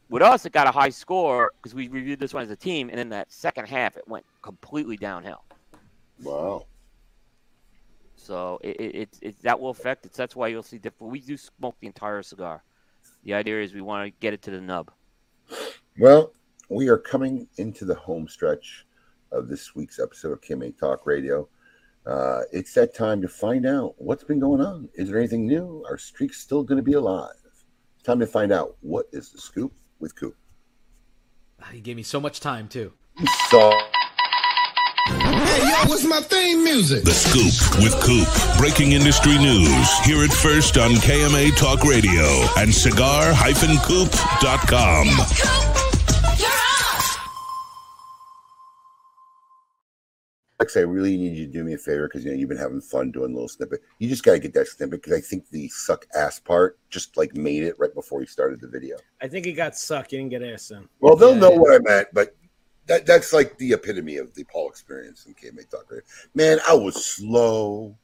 With 0.09 0.21
us, 0.21 0.45
it 0.45 0.51
got 0.51 0.67
a 0.67 0.71
high 0.71 0.89
score 0.89 1.51
because 1.57 1.73
we 1.73 1.87
reviewed 1.87 2.19
this 2.19 2.33
one 2.33 2.43
as 2.43 2.51
a 2.51 2.55
team, 2.55 2.89
and 2.89 2.97
then 2.97 3.09
that 3.09 3.31
second 3.31 3.67
half, 3.67 3.97
it 3.97 4.07
went 4.07 4.25
completely 4.41 4.97
downhill. 4.97 5.43
Wow. 6.21 6.65
So 8.25 8.59
it, 8.63 8.75
it, 8.79 8.95
it, 8.95 9.09
it 9.21 9.41
that 9.43 9.59
will 9.59 9.69
affect 9.69 10.05
it. 10.05 10.13
That's 10.13 10.35
why 10.35 10.47
you'll 10.47 10.63
see 10.63 10.79
different. 10.79 11.11
We 11.11 11.19
do 11.19 11.37
smoke 11.37 11.75
the 11.79 11.87
entire 11.87 12.23
cigar. 12.23 12.63
The 13.23 13.35
idea 13.35 13.61
is 13.61 13.73
we 13.73 13.81
want 13.81 14.07
to 14.07 14.19
get 14.19 14.33
it 14.33 14.41
to 14.43 14.51
the 14.51 14.61
nub. 14.61 14.91
Well, 15.99 16.33
we 16.69 16.89
are 16.89 16.97
coming 16.97 17.47
into 17.57 17.85
the 17.85 17.93
home 17.93 18.27
stretch 18.27 18.85
of 19.31 19.47
this 19.47 19.75
week's 19.75 19.99
episode 19.99 20.31
of 20.31 20.41
KMA 20.41 20.77
Talk 20.77 21.05
Radio. 21.05 21.47
Uh, 22.05 22.41
it's 22.51 22.73
that 22.73 22.95
time 22.95 23.21
to 23.21 23.27
find 23.27 23.65
out 23.65 23.93
what's 23.97 24.23
been 24.23 24.39
going 24.39 24.61
on. 24.61 24.89
Is 24.95 25.09
there 25.09 25.19
anything 25.19 25.45
new? 25.45 25.83
Are 25.87 25.97
streaks 25.97 26.39
still 26.39 26.63
going 26.63 26.77
to 26.77 26.83
be 26.83 26.93
alive? 26.93 27.33
Time 28.03 28.19
to 28.19 28.27
find 28.27 28.51
out 28.51 28.75
what 28.81 29.05
is 29.11 29.31
the 29.31 29.39
scoop 29.39 29.71
with 29.99 30.15
Coop. 30.15 30.35
He 31.71 31.81
gave 31.81 31.95
me 31.95 32.03
so 32.03 32.19
much 32.19 32.39
time 32.39 32.67
too. 32.67 32.93
You 33.17 33.27
saw 33.49 33.71
Hey, 35.35 35.67
yo, 35.69 35.75
what's 35.89 36.05
my 36.05 36.21
theme 36.21 36.63
music? 36.63 37.03
The 37.03 37.11
Scoop 37.11 37.51
with 37.83 37.93
Coop. 38.01 38.25
Breaking 38.57 38.93
industry 38.93 39.37
news. 39.37 39.99
Hear 40.05 40.23
it 40.23 40.31
first 40.31 40.77
on 40.77 40.91
KMA 40.91 41.53
Talk 41.57 41.83
Radio 41.83 42.23
and 42.57 42.73
cigar-coop.com. 42.73 45.07
Alex, 50.61 50.77
I 50.77 50.81
really 50.81 51.17
need 51.17 51.35
you 51.35 51.45
to 51.47 51.51
do 51.51 51.63
me 51.65 51.73
a 51.73 51.77
favor 51.77 52.07
because 52.07 52.23
you 52.23 52.31
know 52.31 52.37
you've 52.37 52.47
been 52.47 52.57
having 52.57 52.79
fun 52.79 53.11
doing 53.11 53.31
a 53.31 53.33
little 53.33 53.49
snippet. 53.49 53.81
You 53.99 54.07
just 54.07 54.23
got 54.23 54.33
to 54.33 54.39
get 54.39 54.53
that 54.53 54.67
snippet 54.67 55.01
because 55.03 55.17
I 55.17 55.21
think 55.21 55.49
the 55.49 55.67
suck 55.67 56.05
ass 56.15 56.39
part 56.39 56.79
just 56.89 57.17
like 57.17 57.35
made 57.35 57.63
it 57.63 57.75
right 57.77 57.93
before 57.93 58.21
you 58.21 58.27
started 58.27 58.61
the 58.61 58.69
video. 58.69 58.95
I 59.21 59.27
think 59.27 59.45
he 59.45 59.51
got 59.51 59.75
sucked. 59.77 60.11
He 60.11 60.17
didn't 60.17 60.31
get 60.31 60.43
ass 60.43 60.71
in. 60.71 60.87
Well, 61.01 61.17
they'll 61.17 61.33
Yeah, 61.33 61.39
know 61.39 61.51
yeah. 61.51 61.57
what 61.59 61.75
I 61.75 61.79
meant, 61.79 62.07
but 62.13 62.35
that 62.87 63.05
that's 63.05 63.33
like 63.33 63.57
the 63.57 63.73
epitome 63.73 64.17
of 64.17 64.33
the 64.33 64.43
Paul 64.43 64.69
experience 64.69 65.25
in 65.25 65.33
KMA 65.33 65.69
Talk 65.69 65.89
Radio. 65.89 66.03
Man, 66.33 66.59
I 66.67 66.73
was 66.73 67.05
slow. 67.05 67.97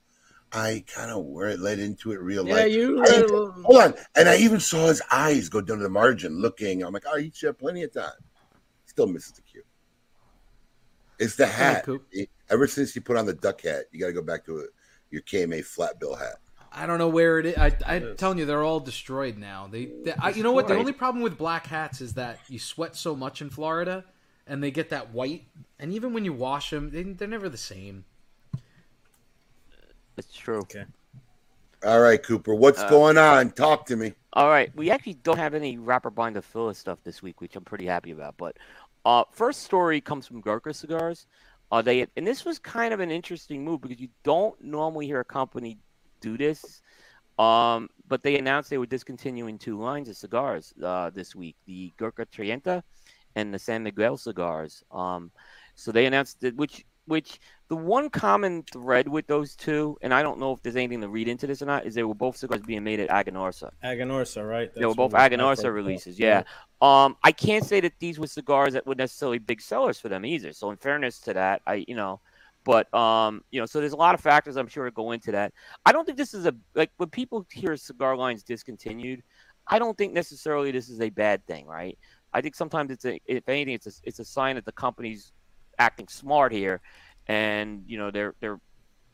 I 0.54 0.84
kind 0.94 1.12
of 1.12 1.24
where 1.26 1.50
it 1.50 1.60
led 1.60 1.80
into 1.80 2.12
it 2.12 2.20
real 2.20 2.46
Yeah, 2.46 2.56
life. 2.56 2.72
you. 2.72 3.02
I 3.04 3.24
hold 3.64 3.82
on, 3.82 3.94
and 4.16 4.28
I 4.28 4.36
even 4.38 4.60
saw 4.60 4.88
his 4.88 5.02
eyes 5.12 5.48
go 5.48 5.62
down 5.62 5.78
to 5.78 5.84
the 5.84 5.90
margin, 5.90 6.40
looking. 6.40 6.84
I'm 6.84 6.94
like, 6.94 7.06
oh, 7.08 7.18
you 7.18 7.32
should 7.34 7.48
have 7.48 7.60
plenty 7.60 7.84
of 7.84 7.94
time. 7.94 8.12
Still 8.86 9.08
misses 9.08 9.32
the 9.34 9.42
cue. 9.42 9.64
It's 11.20 11.36
the 11.36 11.46
hat. 11.48 11.86
Coop. 11.86 12.06
It- 12.12 12.30
ever 12.50 12.68
since 12.68 12.96
you 12.96 13.02
put 13.02 13.16
on 13.16 13.26
the 13.26 13.34
duck 13.34 13.62
hat, 13.62 13.86
you 13.92 14.00
got 14.00 14.08
to 14.08 14.14
go 14.14 14.22
back 14.22 14.46
to 14.46 14.58
it, 14.58 14.72
your 15.10 15.22
KMA 15.22 15.64
flat 15.64 16.00
bill 16.00 16.16
hat. 16.16 16.36
I 16.74 16.86
don't 16.86 16.98
know 16.98 17.10
where 17.10 17.40
it 17.40 17.46
is. 17.46 17.58
I, 17.58 17.72
I'm 17.86 18.16
telling 18.18 18.38
you, 18.38 18.46
they're 18.46 18.64
all 18.64 18.80
destroyed 18.80 19.38
now. 19.38 19.68
They, 19.70 19.92
they 20.04 20.14
I, 20.14 20.30
you 20.30 20.44
know 20.44 20.54
what? 20.54 20.68
The 20.68 20.76
only 20.76 20.94
problem 20.94 21.22
with 21.24 21.38
black 21.38 21.68
hats 21.68 22.00
is 22.02 22.14
that 22.14 22.40
you 22.50 22.60
sweat 22.60 22.96
so 22.96 23.16
much 23.16 23.42
in 23.42 23.50
Florida, 23.50 24.06
and 24.48 24.64
they 24.64 24.72
get 24.72 24.90
that 24.90 25.12
white. 25.14 25.46
And 25.80 25.94
even 25.94 26.14
when 26.14 26.26
you 26.26 26.34
wash 26.34 26.70
them, 26.70 26.92
they, 26.92 27.04
they're 27.04 27.28
never 27.28 27.50
the 27.50 27.58
same. 27.58 28.06
It's 30.18 30.34
true. 30.36 30.60
Okay. 30.60 30.86
All 31.84 32.00
right, 32.00 32.22
Cooper, 32.22 32.54
what's 32.54 32.82
Uh, 32.82 32.90
going 32.90 33.18
on? 33.18 33.52
Talk 33.52 33.88
to 33.88 33.96
me. 33.96 34.14
All 34.34 34.50
right, 34.50 34.74
we 34.76 34.92
actually 34.92 35.16
don't 35.16 35.38
have 35.38 35.56
any 35.56 35.78
wrapper 35.78 36.12
binder 36.12 36.42
filler 36.42 36.74
stuff 36.74 37.00
this 37.04 37.24
week, 37.24 37.42
which 37.42 37.56
I'm 37.56 37.64
pretty 37.64 37.86
happy 37.86 38.12
about. 38.12 38.38
But 38.38 38.58
uh, 39.04 39.24
first 39.32 39.64
story 39.64 40.00
comes 40.00 40.28
from 40.28 40.42
Gurkha 40.42 40.74
Cigars. 40.74 41.26
Uh, 41.72 41.82
they 41.82 42.06
and 42.16 42.28
this 42.28 42.46
was 42.46 42.60
kind 42.60 42.94
of 42.94 43.00
an 43.00 43.10
interesting 43.10 43.64
move 43.64 43.82
because 43.82 44.00
you 44.00 44.10
don't 44.24 44.62
normally 44.62 45.08
hear 45.08 45.22
a 45.22 45.26
company 45.26 45.78
do 46.20 46.38
this. 46.38 46.82
Um, 47.40 47.90
but 48.08 48.22
they 48.22 48.38
announced 48.38 48.70
they 48.70 48.78
were 48.78 48.86
discontinuing 48.86 49.58
two 49.58 49.80
lines 49.80 50.08
of 50.08 50.18
cigars 50.18 50.74
uh, 50.84 51.10
this 51.10 51.34
week: 51.36 51.56
the 51.66 51.92
Gurkha 51.98 52.26
Treinta 52.26 52.84
and 53.36 53.54
the 53.54 53.60
San 53.60 53.84
Miguel 53.84 54.18
cigars. 54.18 54.84
Um, 54.92 55.32
so 55.76 55.92
they 55.92 56.06
announced 56.06 56.42
that 56.42 56.56
which 56.56 56.86
which 57.06 57.40
the 57.68 57.76
one 57.76 58.10
common 58.10 58.64
thread 58.72 59.08
with 59.08 59.28
those 59.28 59.56
two, 59.56 59.98
and 60.02 60.14
I 60.14 60.22
don't 60.22 60.40
know 60.40 60.54
if 60.54 60.62
there's 60.62 60.76
anything 60.76 61.02
to 61.02 61.10
read 61.10 61.28
into 61.28 61.48
this 61.48 61.62
or 61.62 61.66
not, 61.66 61.86
is 61.86 61.96
they 61.96 62.04
were 62.04 62.16
both 62.16 62.38
cigars 62.38 62.62
being 62.62 62.84
made 62.84 63.00
at 63.00 63.10
Aganorsa. 63.10 63.72
Aganorsa, 63.84 64.48
right? 64.48 64.74
They 64.76 64.86
were 64.86 64.94
both 64.94 65.14
Aganorsa 65.14 65.74
releases, 65.74 66.20
yeah. 66.20 66.44
Um, 66.82 67.16
I 67.24 67.32
can't 67.32 67.66
say 67.66 67.80
that 67.82 67.94
these 68.00 68.20
were 68.20 68.28
cigars 68.28 68.74
that 68.74 68.86
were 68.86 68.96
necessarily 68.96 69.40
big 69.40 69.62
sellers 69.62 70.00
for 70.00 70.10
them 70.10 70.26
either. 70.26 70.54
So 70.54 70.72
in 70.72 70.78
fairness 70.78 71.20
to 71.22 71.34
that, 71.34 71.62
I 71.66 71.86
you 71.88 71.96
know, 71.96 72.20
but 72.64 72.94
um, 72.94 73.44
you 73.52 73.60
know, 73.60 73.66
so 73.66 73.80
there's 73.80 73.94
a 73.94 73.98
lot 73.98 74.16
of 74.16 74.22
factors 74.22 74.58
I'm 74.58 74.68
sure 74.68 74.86
to 74.86 74.92
go 74.92 75.12
into 75.12 75.32
that. 75.32 75.54
I 75.86 75.92
don't 75.92 76.06
think 76.06 76.18
this 76.18 76.34
is 76.34 76.46
a 76.46 76.56
like 76.76 76.92
when 76.98 77.10
people 77.10 77.46
hear 77.52 77.76
cigar 77.78 78.16
lines 78.16 78.44
discontinued, 78.44 79.24
I 79.68 79.80
don't 79.80 79.98
think 79.98 80.14
necessarily 80.14 80.72
this 80.72 80.90
is 80.90 81.02
a 81.02 81.10
bad 81.10 81.46
thing, 81.48 81.66
right? 81.66 81.98
I 82.34 82.42
think 82.42 82.56
sometimes 82.56 82.92
it's 82.92 83.06
a 83.06 83.20
if 83.26 83.48
anything, 83.48 83.74
it's 83.74 83.88
a 83.88 83.92
it's 84.04 84.20
a 84.20 84.26
sign 84.26 84.56
that 84.56 84.66
the 84.66 84.72
company's 84.72 85.32
acting 85.80 86.08
smart 86.08 86.52
here, 86.52 86.82
and 87.28 87.84
you 87.88 87.98
know 87.98 88.12
they're 88.12 88.36
they're 88.40 88.60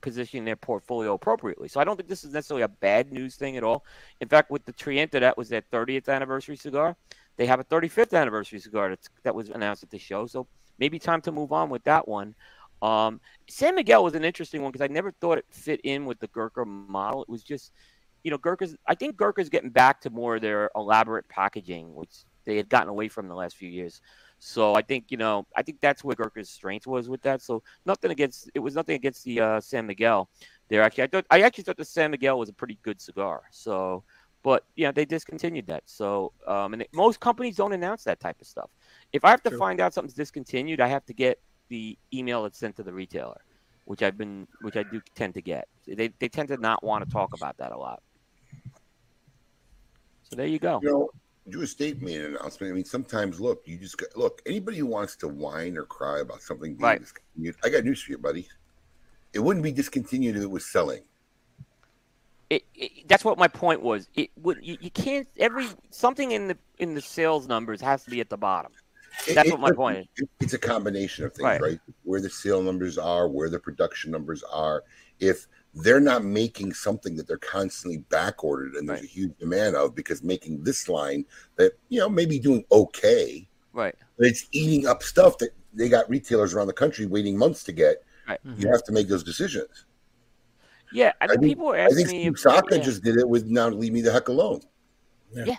positioning 0.02 0.46
their 0.46 0.56
portfolio 0.56 1.14
appropriately. 1.14 1.68
So 1.68 1.80
I 1.80 1.84
don't 1.84 1.98
think 1.98 2.10
this 2.10 2.24
is 2.24 2.34
necessarily 2.34 2.64
a 2.64 2.68
bad 2.68 3.12
news 3.12 3.36
thing 3.36 3.58
at 3.58 3.64
all. 3.64 3.84
In 4.22 4.28
fact, 4.28 4.52
with 4.52 4.64
the 4.66 4.72
Treinta, 4.72 5.20
that 5.20 5.38
was 5.38 5.50
their 5.50 5.64
30th 5.64 6.08
anniversary 6.08 6.56
cigar. 6.56 6.96
They 7.38 7.46
have 7.46 7.60
a 7.60 7.64
35th 7.64 8.14
anniversary 8.14 8.60
cigar 8.60 8.96
that 9.24 9.36
was 9.36 9.50
announced 9.50 9.84
at 9.84 9.90
the 9.90 10.00
show. 10.00 10.26
So 10.28 10.48
maybe 10.80 11.00
time 11.00 11.22
to 11.22 11.32
move 11.32 11.52
on 11.52 11.70
with 11.70 11.84
that 11.86 12.08
one. 12.08 12.36
Um, 12.82 13.20
San 13.50 13.76
Miguel 13.76 14.04
was 14.04 14.14
an 14.14 14.24
interesting 14.24 14.62
one 14.62 14.72
because 14.72 14.84
I 14.84 14.92
never 14.92 15.12
thought 15.12 15.40
it 15.40 15.46
fit 15.50 15.82
in 15.84 16.06
with 16.06 16.20
the 16.20 16.28
Gurkha 16.28 16.64
model. 16.66 17.24
It 17.24 17.30
was 17.30 17.44
just, 17.44 17.72
you 18.24 18.32
know, 18.32 18.38
Gurkha's. 18.38 18.76
I 18.88 18.96
think 18.96 19.18
Gurkha's 19.18 19.50
getting 19.50 19.72
back 19.72 20.02
to 20.02 20.10
more 20.10 20.36
of 20.36 20.42
their 20.42 20.70
elaborate 20.76 21.28
packaging, 21.28 21.96
which 21.96 22.24
they 22.48 22.58
had 22.58 22.70
gotten 22.70 22.88
away 22.88 23.10
from 23.10 23.28
the 23.28 23.36
last 23.36 23.58
few 23.58 23.70
years. 23.70 24.02
So 24.40 24.74
I 24.74 24.82
think 24.82 25.12
you 25.12 25.18
know, 25.18 25.46
I 25.56 25.62
think 25.62 25.80
that's 25.82 26.04
where 26.04 26.16
Gurkha's 26.16 26.50
strength 26.50 26.88
was 26.88 27.10
with 27.10 27.22
that. 27.24 27.42
So 27.42 27.62
nothing 27.86 28.10
against 28.10 28.50
it 28.56 28.60
was 28.60 28.74
nothing 28.74 28.96
against 28.96 29.24
the 29.26 29.42
uh, 29.42 29.60
San 29.60 29.86
Miguel. 29.86 30.30
There 30.70 30.82
actually, 30.82 31.04
I 31.04 31.08
thought 31.08 31.26
I 31.30 31.42
actually 31.42 31.66
thought 31.66 31.78
the 31.78 31.86
San 31.86 32.12
Miguel 32.12 32.40
was 32.40 32.50
a 32.50 32.54
pretty 32.54 32.80
good 32.82 33.02
cigar. 33.02 33.44
So, 33.52 34.04
but 34.44 34.64
yeah, 34.76 34.92
they 34.92 35.06
discontinued 35.06 35.68
that. 35.68 35.84
So, 35.86 36.32
um, 36.48 36.74
and 36.74 36.84
it, 36.84 36.90
most 36.94 37.20
companies 37.20 37.58
don't 37.58 37.74
announce 37.74 38.04
that 38.06 38.20
type 38.20 38.40
of 38.40 38.48
stuff. 38.48 38.70
If 39.12 39.26
I 39.26 39.30
have 39.30 39.44
to 39.44 39.50
True. 39.50 39.60
find 39.60 39.82
out 39.82 39.94
something's 39.94 40.14
discontinued, 40.14 40.80
I 40.80 40.88
have 40.88 41.06
to 41.08 41.14
get 41.14 41.40
the 41.70 41.98
email 42.14 42.44
that's 42.44 42.58
sent 42.58 42.78
to 42.78 42.84
the 42.84 42.94
retailer, 42.94 43.42
which 43.86 44.04
I've 44.04 44.18
been, 44.18 44.48
which 44.62 44.78
I 44.78 44.84
do 44.84 45.02
tend 45.16 45.34
to 45.34 45.42
get. 45.42 45.68
They 45.86 46.14
they 46.20 46.30
tend 46.30 46.48
to 46.50 46.58
not 46.58 46.82
want 46.84 47.04
to 47.06 47.12
talk 47.12 47.34
about 47.34 47.58
that 47.58 47.74
a 47.74 47.78
lot. 47.78 48.02
So 50.30 50.36
there 50.36 50.48
you 50.48 50.60
go. 50.60 50.80
You 50.84 50.90
know, 50.90 51.10
do 51.50 51.62
a 51.62 51.68
statement 51.68 52.16
an 52.16 52.36
announcement. 52.36 52.72
I 52.72 52.76
mean, 52.76 52.86
sometimes 52.86 53.40
look, 53.40 53.64
you 53.66 53.78
just 53.78 53.98
got, 53.98 54.16
look. 54.18 54.42
Anybody 54.46 54.78
who 54.78 54.86
wants 54.86 55.16
to 55.18 55.28
whine 55.28 55.78
or 55.78 55.84
cry 55.84 56.20
about 56.20 56.42
something 56.42 56.74
being 56.74 56.82
Right. 56.82 57.00
discontinued, 57.00 57.56
I 57.64 57.70
got 57.70 57.84
news 57.84 58.02
for 58.04 58.12
you, 58.12 58.18
buddy. 58.18 58.48
It 59.34 59.40
wouldn't 59.40 59.64
be 59.64 59.72
discontinued 59.72 60.36
if 60.36 60.44
it 60.44 60.50
was 60.52 60.66
selling. 60.66 61.02
it, 62.50 62.64
it, 62.76 63.08
that's 63.08 63.26
what 63.26 63.38
my 63.38 63.48
point 63.48 63.82
was. 63.82 64.08
It 64.16 64.30
would 64.38 64.60
you, 64.62 64.78
you 64.80 64.90
can't 64.92 65.28
every 65.38 65.68
something 65.90 66.32
in 66.32 66.48
the 66.48 66.58
in 66.80 66.94
the 66.96 67.02
sales 67.02 67.48
numbers 67.48 67.82
has 67.82 68.04
to 68.06 68.10
be 68.10 68.20
at 68.22 68.30
the 68.30 68.38
bottom. 68.38 68.72
That's 69.34 69.50
it- 69.50 69.52
what 69.52 69.60
my 69.60 69.72
point 69.72 69.98
is. 70.18 70.28
It's 70.40 70.54
a 70.54 70.58
combination 70.60 71.26
of 71.26 71.34
things, 71.34 71.44
right. 71.44 71.62
Right. 71.62 71.80
Where 72.04 72.22
the 72.22 72.30
sale 72.30 72.62
numbers 72.62 72.98
are, 72.98 73.28
where 73.28 73.50
the 73.50 73.60
production 73.60 74.12
numbers 74.12 74.44
are. 74.44 74.84
If 75.20 75.48
they're 75.82 76.00
not 76.00 76.24
making 76.24 76.74
something 76.74 77.16
that 77.16 77.28
they're 77.28 77.38
constantly 77.38 77.98
back 78.10 78.44
ordered 78.44 78.74
and 78.76 78.88
there's 78.88 79.02
Right. 79.02 79.10
a 79.10 79.12
huge 79.12 79.38
demand 79.38 79.76
of, 79.76 79.96
because 79.96 80.24
making 80.24 80.64
this 80.64 80.88
line 80.90 81.26
that 81.56 81.74
you 81.90 82.00
know 82.00 82.10
maybe 82.10 82.40
doing 82.40 82.64
okay, 82.72 83.48
Right. 83.74 83.96
but 84.18 84.28
it's 84.28 84.48
eating 84.52 84.88
up 84.88 85.04
stuff 85.04 85.38
that 85.40 85.50
they 85.74 85.90
got 85.90 86.10
retailers 86.10 86.54
around 86.54 86.68
the 86.68 86.74
country 86.74 87.06
waiting 87.06 87.38
months 87.38 87.64
to 87.66 87.72
get. 87.72 88.04
Right. 88.28 88.40
You 88.44 88.52
mm-hmm. 88.52 88.68
have 88.70 88.84
to 88.86 88.92
make 88.92 89.08
those 89.08 89.24
decisions. 89.24 89.86
Yeah, 90.92 91.12
I 91.22 91.26
I 91.26 91.28
mean, 91.28 91.40
think- 91.40 91.52
people 91.52 91.70
are 91.72 91.78
I 91.80 91.88
think 91.90 92.08
me. 92.10 92.22
Steve 92.22 92.40
Saka 92.40 92.78
yeah. 92.78 92.84
just 92.84 93.04
did 93.04 93.18
it 93.18 93.28
with 93.28 93.46
now 93.46 93.70
leave 93.70 93.94
me 93.94 94.02
the 94.02 94.12
heck 94.12 94.28
alone. 94.30 94.62
Yeah. 95.34 95.44
Yeah. 95.46 95.56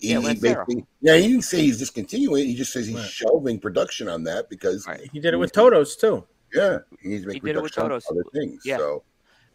He, 0.00 0.08
Yeah, 0.12 0.20
he 0.20 0.26
Lancero. 0.26 0.64
basically, 0.66 0.86
yeah, 1.00 1.16
he 1.16 1.28
didn't 1.28 1.42
say 1.44 1.62
he's 1.62 1.78
discontinuing. 1.78 2.46
He 2.46 2.54
just 2.54 2.72
says 2.72 2.86
he's 2.86 2.96
Right. 2.96 3.04
shelving 3.08 3.58
production 3.58 4.08
on 4.08 4.24
that 4.24 4.48
because 4.48 4.86
Right. 4.86 5.08
He 5.12 5.20
did 5.20 5.34
it 5.34 5.36
with 5.36 5.52
Totos 5.52 5.96
too. 5.96 6.24
yeah, 6.54 6.78
he 7.00 7.08
needs 7.08 7.22
to 7.22 7.28
make 7.28 7.34
He 7.34 7.40
did 7.40 7.56
it 7.56 7.62
with 7.62 7.72
Totos. 7.72 8.04
other 8.10 8.24
things. 8.32 8.62
Yeah. 8.64 8.78
So 8.78 9.02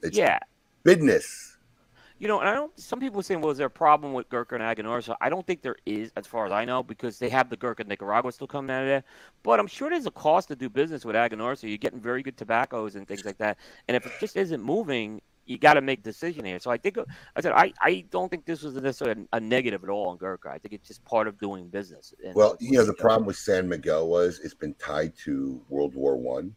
it's 0.01 0.17
Yeah, 0.17 0.39
business. 0.83 1.57
You 2.17 2.29
know, 2.29 2.39
and 2.39 2.47
I 2.47 2.53
don't. 2.53 2.77
Some 2.79 3.01
people 3.01 3.19
are 3.19 3.23
saying, 3.23 3.41
"Well, 3.41 3.51
is 3.51 3.57
there 3.57 3.67
a 3.67 3.69
problem 3.69 4.13
with 4.13 4.29
Gurkha 4.29 4.55
and 4.55 4.63
Aganorsa?" 4.63 5.17
I 5.19 5.27
don't 5.29 5.45
think 5.45 5.61
there 5.61 5.75
is, 5.85 6.13
as 6.15 6.25
far 6.25 6.45
as 6.45 6.53
I 6.53 6.63
know, 6.63 6.81
because 6.81 7.19
they 7.19 7.27
have 7.27 7.49
the 7.49 7.57
Gurkha 7.57 7.83
Nicaragua 7.83 8.31
still 8.31 8.47
coming 8.47 8.73
out 8.73 8.83
of 8.83 8.87
there. 8.87 9.03
But 9.43 9.59
I'm 9.59 9.67
sure 9.67 9.89
there's 9.89 10.05
a 10.05 10.11
cost 10.11 10.47
to 10.47 10.55
do 10.55 10.69
business 10.69 11.03
with 11.03 11.17
Aganorsa. 11.17 11.67
You're 11.67 11.77
getting 11.77 11.99
very 11.99 12.23
good 12.23 12.37
tobaccos 12.37 12.95
and 12.95 13.05
things 13.05 13.25
like 13.25 13.37
that. 13.39 13.57
And 13.89 13.97
if 13.97 14.05
it 14.05 14.13
just 14.21 14.37
isn't 14.37 14.63
moving, 14.63 15.21
you 15.45 15.57
got 15.57 15.73
to 15.75 15.81
make 15.81 15.99
a 15.99 16.03
decision 16.03 16.45
here. 16.45 16.59
So 16.59 16.71
I 16.71 16.77
think, 16.77 16.97
I 17.35 17.41
said, 17.41 17.51
I, 17.51 17.73
I 17.81 18.05
don't 18.09 18.29
think 18.29 18.45
this 18.45 18.63
was 18.63 18.75
necessarily 18.75 19.27
a, 19.31 19.37
a 19.37 19.39
negative 19.39 19.83
at 19.83 19.89
all 19.89 20.09
on 20.09 20.17
Gurkha. 20.17 20.49
I 20.49 20.57
think 20.57 20.73
it's 20.73 20.87
just 20.87 21.03
part 21.05 21.27
of 21.27 21.37
doing 21.37 21.67
business. 21.67 22.13
And 22.23 22.33
Well, 22.33 22.57
you 22.59 22.77
know, 22.77 22.85
the 22.85 22.93
problem 22.93 23.25
with 23.25 23.37
San 23.37 23.67
Miguel 23.67 24.07
was 24.07 24.39
it's 24.39 24.53
been 24.53 24.73
tied 24.75 25.13
to 25.25 25.61
World 25.69 25.95
War 25.95 26.15
One, 26.15 26.55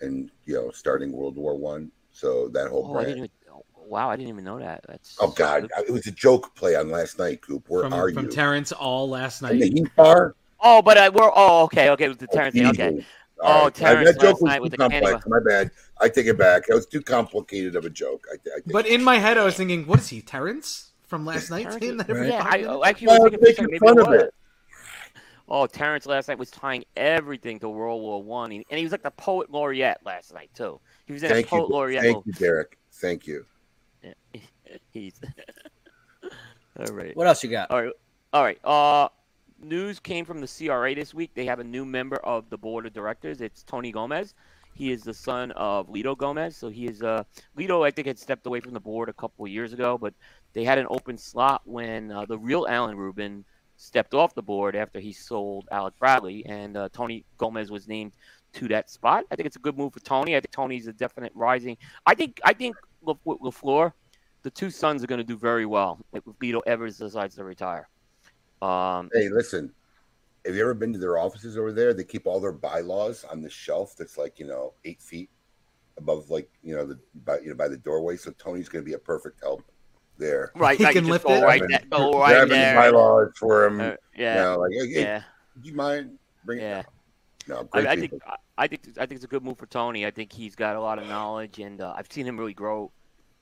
and 0.00 0.30
you 0.44 0.54
know, 0.54 0.70
starting 0.70 1.12
World 1.12 1.36
War 1.36 1.56
One. 1.56 1.90
So 2.16 2.48
that 2.54 2.68
whole 2.68 2.84
Oh, 2.88 2.92
I 2.92 2.92
brand. 2.94 3.08
didn't 3.08 3.18
even, 3.18 3.30
oh, 3.52 3.64
wow, 3.76 4.08
I 4.08 4.16
didn't 4.16 4.30
even 4.30 4.44
know 4.44 4.58
that. 4.58 4.84
That's 4.88 5.18
Oh 5.20 5.28
God, 5.28 5.68
it 5.86 5.92
was 5.92 6.06
a 6.06 6.10
joke 6.10 6.54
play 6.54 6.74
on 6.74 6.90
last 6.90 7.18
night, 7.18 7.42
Coop. 7.42 7.68
Where 7.68 7.82
from, 7.82 7.92
are 7.92 8.08
from 8.08 8.24
you? 8.24 8.28
From 8.28 8.34
Terrence 8.34 8.72
All 8.72 9.06
last 9.08 9.42
In 9.42 9.58
the 9.58 9.66
night. 9.66 9.72
Heat 9.74 9.94
bar? 9.96 10.34
Oh, 10.60 10.80
but 10.80 10.96
I, 10.96 11.10
we're 11.10 11.30
oh 11.34 11.64
okay, 11.64 11.90
okay, 11.90 12.08
with 12.08 12.18
the 12.18 12.26
oh, 12.30 12.34
Terrence 12.34 12.54
thing. 12.54 12.64
Easy. 12.64 12.82
Okay. 12.82 13.06
All 13.42 13.60
Oh, 13.60 13.64
right. 13.64 13.74
Terrence 13.74 14.12
that 14.12 14.20
joke 14.22 14.40
last 14.40 14.42
was 14.42 14.50
night 14.50 14.56
too 14.56 14.62
with 14.62 14.70
the 14.72 14.78
complex. 14.78 15.26
My 15.26 15.40
bad. 15.46 15.70
I 16.00 16.08
take 16.08 16.26
it 16.26 16.38
back. 16.38 16.66
That 16.68 16.74
was 16.74 16.86
too 16.86 17.02
complicated 17.02 17.76
of 17.76 17.84
a 17.84 17.90
joke. 17.90 18.26
I, 18.32 18.36
I 18.36 18.38
think. 18.54 18.72
But 18.72 18.86
in 18.86 19.04
my 19.04 19.18
head, 19.18 19.36
I 19.36 19.44
was 19.44 19.56
thinking, 19.56 19.86
what 19.86 19.98
is 19.98 20.08
he, 20.08 20.22
Terrence 20.22 20.92
from 21.06 21.26
last 21.26 21.50
night? 21.50 21.64
Terrence- 21.64 21.84
saying 21.84 21.98
that 21.98 22.08
every 22.08 22.28
yeah, 22.28 22.42
I? 22.42 22.64
I 22.64 22.88
actually 22.88 23.08
Well, 23.08 23.20
was 23.24 23.30
thinking 23.30 23.38
for 23.40 23.44
a 23.44 23.48
making 23.48 23.64
second, 23.66 23.78
fun 23.80 23.98
of 23.98 24.08
was. 24.08 24.22
it. 24.22 24.34
Oh, 25.48 25.66
Terrence 25.66 26.06
last 26.06 26.28
night 26.28 26.38
was 26.38 26.50
tying 26.50 26.84
everything 26.96 27.60
to 27.60 27.68
World 27.68 28.00
War 28.00 28.22
One, 28.22 28.50
and 28.52 28.64
he 28.68 28.82
was 28.82 28.90
like 28.90 29.02
the 29.02 29.12
poet 29.12 29.50
laureate 29.50 29.98
last 30.04 30.34
night 30.34 30.50
too. 30.54 30.80
He 31.06 31.12
was 31.12 31.22
in 31.22 31.30
Thank 31.30 31.46
a 31.46 31.50
poet 31.50 31.68
you. 31.68 31.74
laureate. 31.74 32.02
Thank 32.02 32.16
mode. 32.16 32.26
you, 32.26 32.32
Derek. 32.32 32.78
Thank 32.92 33.26
you. 33.26 33.46
Yeah. 34.02 34.12
He's 34.90 35.20
all 36.78 36.94
right. 36.94 37.16
What 37.16 37.26
else 37.26 37.42
you 37.44 37.50
got? 37.50 37.70
All 37.70 37.82
right. 37.82 37.92
All 38.32 38.42
right. 38.42 38.64
Uh, 38.64 39.08
news 39.60 40.00
came 40.00 40.24
from 40.24 40.40
the 40.40 40.48
CRA 40.48 40.94
this 40.94 41.14
week. 41.14 41.30
They 41.34 41.46
have 41.46 41.60
a 41.60 41.64
new 41.64 41.84
member 41.84 42.16
of 42.16 42.50
the 42.50 42.58
board 42.58 42.86
of 42.86 42.92
directors. 42.92 43.40
It's 43.40 43.62
Tony 43.62 43.92
Gomez. 43.92 44.34
He 44.74 44.92
is 44.92 45.02
the 45.02 45.14
son 45.14 45.52
of 45.52 45.88
Litto 45.88 46.16
Gomez. 46.16 46.56
So 46.56 46.68
he 46.68 46.86
is 46.86 47.02
uh 47.02 47.22
Litto. 47.56 47.86
I 47.86 47.90
think 47.90 48.06
had 48.06 48.18
stepped 48.18 48.46
away 48.46 48.60
from 48.60 48.74
the 48.74 48.80
board 48.80 49.08
a 49.08 49.14
couple 49.14 49.44
of 49.44 49.50
years 49.50 49.72
ago, 49.72 49.96
but 49.96 50.12
they 50.52 50.64
had 50.64 50.78
an 50.78 50.86
open 50.90 51.16
slot 51.16 51.62
when 51.64 52.10
uh, 52.10 52.26
the 52.26 52.38
real 52.38 52.66
Alan 52.68 52.96
Rubin 52.96 53.44
stepped 53.76 54.14
off 54.14 54.34
the 54.34 54.42
board 54.42 54.74
after 54.74 54.98
he 55.00 55.12
sold 55.12 55.68
Alec 55.70 55.94
Bradley, 55.98 56.44
and 56.46 56.76
uh, 56.76 56.88
Tony 56.92 57.24
Gomez 57.38 57.70
was 57.70 57.88
named 57.88 58.12
to 58.54 58.68
that 58.68 58.90
spot. 58.90 59.24
I 59.30 59.36
think 59.36 59.46
it's 59.46 59.56
a 59.56 59.60
good 59.60 59.76
move 59.76 59.92
for 59.92 60.00
Tony. 60.00 60.36
I 60.36 60.40
think 60.40 60.50
Tony's 60.52 60.86
a 60.86 60.92
definite 60.92 61.32
rising. 61.34 61.76
I 62.06 62.14
think 62.14 62.40
I 62.44 62.52
think 62.52 62.76
La- 63.02 63.14
with 63.24 63.38
La 63.40 63.50
Flor, 63.50 63.94
the 64.42 64.50
two 64.50 64.70
sons 64.70 65.02
are 65.04 65.06
going 65.06 65.18
to 65.20 65.24
do 65.24 65.36
very 65.36 65.66
well 65.66 65.98
if 66.12 66.22
Litto 66.40 66.60
ever 66.66 66.88
decides 66.88 67.34
to 67.36 67.44
retire. 67.44 67.88
Um, 68.62 69.10
Hey, 69.12 69.28
listen. 69.28 69.72
Have 70.46 70.54
you 70.54 70.62
ever 70.62 70.74
been 70.74 70.92
to 70.92 70.98
their 71.00 71.18
offices 71.18 71.58
over 71.58 71.72
there? 71.72 71.92
They 71.92 72.04
keep 72.04 72.24
all 72.26 72.38
their 72.38 72.52
bylaws 72.52 73.24
on 73.24 73.42
the 73.42 73.50
shelf 73.50 73.96
that's 73.98 74.16
like 74.16 74.38
you 74.38 74.46
know 74.46 74.74
eight 74.84 75.02
feet 75.02 75.28
above, 75.98 76.30
like 76.30 76.48
you 76.62 76.76
know 76.76 76.86
the 76.86 76.98
by 77.24 77.40
you 77.40 77.48
know 77.48 77.56
by 77.56 77.66
the 77.68 77.76
doorway. 77.76 78.16
So 78.16 78.30
Tony's 78.38 78.68
going 78.68 78.84
to 78.84 78.88
be 78.88 78.94
a 78.94 78.98
perfect 78.98 79.40
help 79.40 79.64
there. 80.18 80.52
right, 80.54 80.78
He 80.78 80.84
right, 80.84 80.94
can 80.94 81.06
lift 81.06 81.26
go 81.26 81.34
it? 81.34 81.42
right, 81.42 81.58
Grabbing- 81.58 81.88
there, 81.90 81.98
go 81.98 82.12
right 82.20 82.28
grabbing 82.30 82.48
the 82.50 82.54
there. 82.54 82.74
bylaws 82.76 83.32
for 83.36 83.64
him. 83.66 83.80
Uh, 83.80 83.84
you 83.84 83.96
yeah, 84.18 84.34
know, 84.36 84.58
like, 84.60 84.70
hey, 84.72 84.92
hey, 84.92 85.00
yeah, 85.02 85.22
do 85.60 85.68
you 85.68 85.74
mind 85.74 86.16
bring 86.44 86.60
yeah. 86.60 86.78
it? 86.80 86.86
No, 87.48 87.68
I, 87.72 87.86
I 87.86 87.96
think. 87.96 88.12
I- 88.26 88.36
I 88.58 88.66
think 88.68 88.88
I 88.96 89.00
think 89.04 89.16
it's 89.16 89.24
a 89.24 89.28
good 89.28 89.44
move 89.44 89.58
for 89.58 89.66
Tony. 89.66 90.06
I 90.06 90.10
think 90.10 90.32
he's 90.32 90.54
got 90.56 90.76
a 90.76 90.80
lot 90.80 90.98
of 90.98 91.06
knowledge, 91.08 91.58
and 91.58 91.82
uh, 91.82 91.92
I've 91.94 92.10
seen 92.10 92.24
him 92.24 92.38
really 92.38 92.54
grow, 92.54 92.90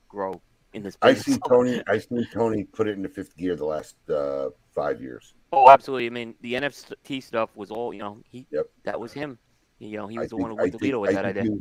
grow 0.09 0.41
in 0.73 0.83
this. 0.83 0.97
I 1.01 1.13
see 1.13 1.37
Tony. 1.47 1.81
I 1.87 1.99
see 1.99 2.25
Tony 2.33 2.65
put 2.65 2.89
it 2.89 2.97
into 2.97 3.07
fifth 3.07 3.37
gear 3.37 3.55
the 3.55 3.63
last 3.63 3.95
uh, 4.09 4.49
five 4.73 5.01
years. 5.01 5.33
Oh, 5.53 5.69
absolutely. 5.69 6.07
I 6.07 6.09
mean, 6.09 6.35
the 6.41 6.55
NFT 6.55 7.23
stuff 7.23 7.49
was 7.55 7.71
all 7.71 7.93
you 7.93 7.99
know. 7.99 8.17
He 8.29 8.45
Yep. 8.51 8.65
that 8.83 8.99
was 8.99 9.13
him. 9.13 9.37
You 9.79 9.95
know, 9.95 10.07
he 10.07 10.17
I 10.17 10.21
was 10.23 10.31
the 10.31 10.35
think- 10.35 10.41
one 10.41 10.51
who 10.51 10.57
I 10.59 10.63
went 10.63 10.79
to 10.79 10.99
with 10.99 11.09
I 11.11 11.13
that 11.13 11.25
idea. 11.27 11.43
He, 11.43 11.57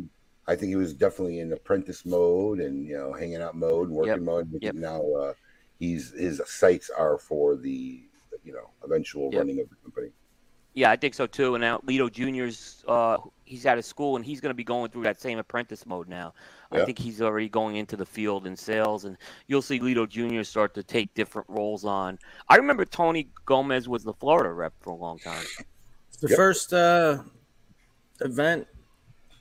I 0.49 0.57
think 0.57 0.71
he 0.71 0.77
was 0.77 0.93
definitely 0.95 1.39
in 1.39 1.53
apprentice 1.53 2.05
mode 2.05 2.59
and 2.59 2.85
you 2.89 2.97
know 2.97 3.13
hanging 3.13 3.41
out 3.41 3.55
mode, 3.55 3.89
working 3.89 4.15
Yep. 4.15 4.21
mode. 4.23 4.51
But 4.53 4.65
Yep. 4.65 4.75
Now 4.75 5.01
uh, 5.13 5.33
he's 5.79 6.11
his 6.11 6.43
sights 6.47 6.91
are 6.91 7.19
for 7.19 7.55
the 7.55 8.03
you 8.43 8.53
know 8.53 8.71
eventual 8.83 9.31
Yep. 9.33 9.39
running 9.39 9.61
of 9.61 9.69
the 9.71 9.77
company. 9.77 10.09
Yeah, 10.75 10.91
I 10.91 10.97
think 10.97 11.15
so 11.15 11.27
too. 11.27 11.55
And 11.55 11.63
now 11.63 11.79
Litto 11.87 12.11
Junior's 12.11 12.85
uh, 12.89 13.19
he's 13.45 13.65
out 13.65 13.79
of 13.79 13.85
school 13.85 14.17
and 14.17 14.25
he's 14.25 14.41
going 14.41 14.51
to 14.51 14.55
be 14.57 14.65
going 14.65 14.91
through 14.91 15.05
that 15.05 15.21
same 15.21 15.39
apprentice 15.39 15.87
mode 15.87 16.09
now. 16.09 16.35
I 16.73 16.85
think 16.85 16.99
he's 16.99 17.23
already 17.23 17.49
going 17.49 17.77
into 17.77 17.97
the 17.97 18.05
field 18.05 18.49
in 18.49 18.57
sales, 18.57 19.05
and 19.05 19.17
you'll 19.47 19.63
see 19.63 19.79
Litto 19.79 20.09
Junior 20.09 20.43
start 20.43 20.75
to 20.75 20.83
take 20.83 21.15
different 21.15 21.49
roles 21.49 21.85
on. 21.85 22.19
I 22.49 22.57
remember 22.57 22.85
Tony 22.85 23.29
Gomez 23.47 23.89
was 23.89 24.03
the 24.03 24.13
Florida 24.13 24.53
rep 24.53 24.73
for 24.81 24.91
a 24.91 24.97
long 24.97 25.19
time. 25.19 25.45
The 26.21 26.29
Yep. 26.29 26.37
first 26.37 26.73
uh, 26.73 27.23
event 28.21 28.67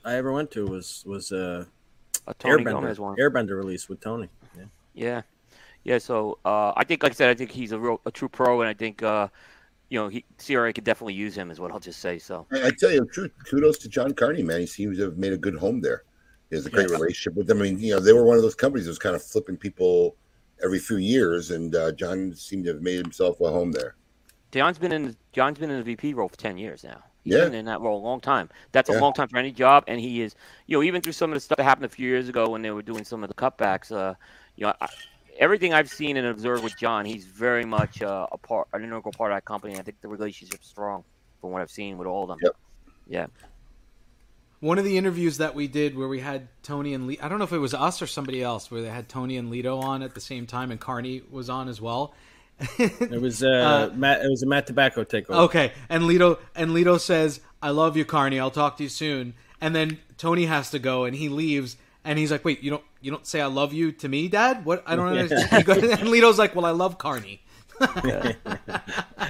I 0.04 0.14
ever 0.16 0.32
went 0.32 0.50
to 0.52 0.66
was 0.66 1.02
was 1.06 1.32
uh, 1.32 1.64
A 2.26 2.34
Tony 2.34 2.62
Airbender 2.64 2.70
Gomez 2.72 3.00
one. 3.00 3.16
Airbender 3.16 3.56
release 3.56 3.88
with 3.88 4.00
Tony. 4.00 4.28
Yeah. 4.56 4.64
Yeah, 4.92 5.22
yeah. 5.84 5.98
So 5.98 6.38
uh, 6.44 6.72
I 6.76 6.84
think, 6.84 7.02
like 7.02 7.12
I 7.12 7.14
said, 7.14 7.30
I 7.30 7.34
think 7.34 7.50
he's 7.52 7.72
a 7.72 7.78
real 7.78 8.00
a 8.06 8.10
true 8.10 8.28
pro, 8.28 8.60
and 8.60 8.68
I 8.68 8.74
think 8.74 9.02
uh, 9.02 9.28
you 9.88 9.98
know 9.98 10.08
he 10.08 10.24
CRA 10.38 10.72
could 10.72 10.84
definitely 10.84 11.14
use 11.14 11.36
him, 11.36 11.50
is 11.50 11.60
what 11.60 11.70
I'll 11.70 11.80
just 11.80 12.00
say. 12.00 12.18
So 12.18 12.46
I, 12.52 12.66
I 12.66 12.70
tell 12.70 12.90
you, 12.90 13.04
true 13.06 13.28
kudos 13.48 13.78
to 13.78 13.88
John 13.88 14.12
Carney, 14.12 14.42
man. 14.42 14.60
He 14.60 14.66
seems 14.66 14.98
to 14.98 15.04
have 15.04 15.16
made 15.16 15.32
a 15.32 15.38
good 15.38 15.56
home 15.56 15.80
there. 15.80 16.04
He 16.50 16.56
has 16.56 16.66
a 16.66 16.70
great 16.70 16.88
Yeah. 16.90 16.98
relationship 16.98 17.34
with 17.34 17.46
them. 17.46 17.58
I 17.60 17.64
mean, 17.64 17.78
you 17.78 17.94
know, 17.94 18.00
they 18.00 18.12
were 18.12 18.24
one 18.24 18.36
of 18.36 18.42
those 18.42 18.54
companies 18.54 18.86
that 18.86 18.90
was 18.90 18.98
kind 18.98 19.16
of 19.16 19.22
flipping 19.22 19.56
people 19.56 20.16
every 20.62 20.78
few 20.78 20.96
years, 20.98 21.50
and 21.50 21.74
uh, 21.74 21.92
John 21.92 22.34
seemed 22.34 22.64
to 22.64 22.74
have 22.74 22.82
made 22.82 22.96
himself 22.98 23.40
a 23.40 23.50
home 23.50 23.72
there. 23.72 23.96
John's 24.52 24.78
been 24.78 24.92
in 24.92 25.16
John's 25.32 25.58
been 25.58 25.70
in 25.70 25.78
the 25.78 25.82
VP 25.82 26.14
role 26.14 26.28
for 26.28 26.36
ten 26.36 26.56
years 26.56 26.84
now. 26.84 27.02
He's 27.24 27.34
Yeah. 27.34 27.44
been 27.44 27.54
in 27.54 27.64
that 27.64 27.80
role 27.80 27.98
a 27.98 28.04
long 28.04 28.20
time. 28.20 28.50
That's 28.72 28.90
a 28.90 28.92
long 28.92 29.14
time 29.14 29.28
for 29.28 29.38
any 29.38 29.50
job, 29.50 29.84
and 29.88 29.98
he 29.98 30.20
is, 30.20 30.36
you 30.66 30.76
know, 30.76 30.82
even 30.82 31.00
through 31.00 31.12
some 31.12 31.30
of 31.30 31.34
the 31.34 31.40
stuff 31.40 31.56
that 31.56 31.64
happened 31.64 31.86
a 31.86 31.88
few 31.88 32.06
years 32.06 32.28
ago 32.28 32.50
when 32.50 32.60
they 32.62 32.70
were 32.70 32.82
doing 32.82 33.04
some 33.04 33.24
of 33.24 33.28
the 33.28 33.34
cutbacks. 33.34 33.90
Uh, 33.90 34.14
you 34.56 34.66
know, 34.66 34.74
I, 34.80 34.88
everything 35.38 35.72
I've 35.72 35.90
seen 35.90 36.16
and 36.16 36.26
observed 36.26 36.62
with 36.64 36.76
John, 36.78 37.04
he's 37.04 37.24
very 37.24 37.64
much 37.64 38.02
uh, 38.02 38.26
a 38.32 38.38
part, 38.38 38.68
an 38.72 38.82
integral 38.82 39.12
part 39.12 39.32
of 39.32 39.36
that 39.36 39.44
company. 39.44 39.76
I 39.78 39.82
think 39.82 40.00
the 40.00 40.08
relationship's 40.08 40.68
strong 40.68 41.04
from 41.40 41.50
what 41.50 41.62
I've 41.62 41.70
seen 41.70 41.98
with 41.98 42.06
all 42.06 42.22
of 42.22 42.28
them. 42.28 42.38
Yep. 42.42 42.56
Yeah. 43.06 43.26
One 44.60 44.78
of 44.78 44.84
the 44.84 44.96
interviews 44.96 45.38
that 45.38 45.54
we 45.54 45.68
did 45.68 45.94
where 45.96 46.08
we 46.08 46.20
had 46.20 46.48
Tony 46.62 46.94
and 46.94 47.06
Lee, 47.06 47.18
I 47.20 47.28
don't 47.28 47.38
know 47.38 47.44
if 47.44 47.52
it 47.52 47.58
was 47.58 47.74
us 47.74 48.00
or 48.00 48.06
somebody 48.06 48.42
else, 48.42 48.70
where 48.70 48.80
they 48.80 48.88
had 48.88 49.08
Tony 49.10 49.36
and 49.36 49.50
Litto 49.50 49.78
on 49.78 50.02
at 50.02 50.14
the 50.14 50.20
same 50.22 50.46
time, 50.46 50.70
and 50.70 50.80
Carney 50.80 51.22
was 51.30 51.50
on 51.50 51.68
as 51.68 51.82
well. 51.82 52.14
It 52.78 53.20
was 53.20 53.42
uh, 53.42 53.90
Uh, 53.92 53.94
Matt. 53.94 54.24
It 54.24 54.28
was 54.30 54.42
a 54.42 54.46
Matt 54.46 54.66
Tobacco 54.66 55.04
takeover. 55.04 55.44
Okay, 55.46 55.72
and 55.90 56.04
Litto 56.04 56.38
and 56.54 56.70
Litto 56.70 56.98
says, 56.98 57.40
"I 57.60 57.70
love 57.70 57.96
you, 57.96 58.06
Carney. 58.06 58.40
I'll 58.40 58.50
talk 58.50 58.78
to 58.78 58.84
you 58.84 58.88
soon." 58.88 59.34
And 59.60 59.74
then 59.74 59.98
Tony 60.16 60.46
has 60.46 60.70
to 60.70 60.78
go, 60.78 61.04
and 61.04 61.14
he 61.16 61.28
leaves, 61.28 61.76
and 62.04 62.18
he's 62.18 62.30
like, 62.30 62.44
"Wait, 62.44 62.62
you 62.62 62.70
don't 62.70 62.84
you 63.00 63.10
don't 63.10 63.26
say 63.26 63.40
I 63.40 63.46
love 63.46 63.72
you 63.72 63.92
to 63.92 64.08
me, 64.08 64.28
Dad? 64.28 64.64
What? 64.64 64.82
I 64.86 64.96
don't 64.96 65.08
understand." 65.08 65.48
He 65.50 65.62
goes, 65.62 65.82
and 65.82 66.08
Litto's 66.08 66.38
like, 66.38 66.54
"Well, 66.54 66.66
I 66.66 66.70
love 66.70 66.98
Carney." 66.98 67.42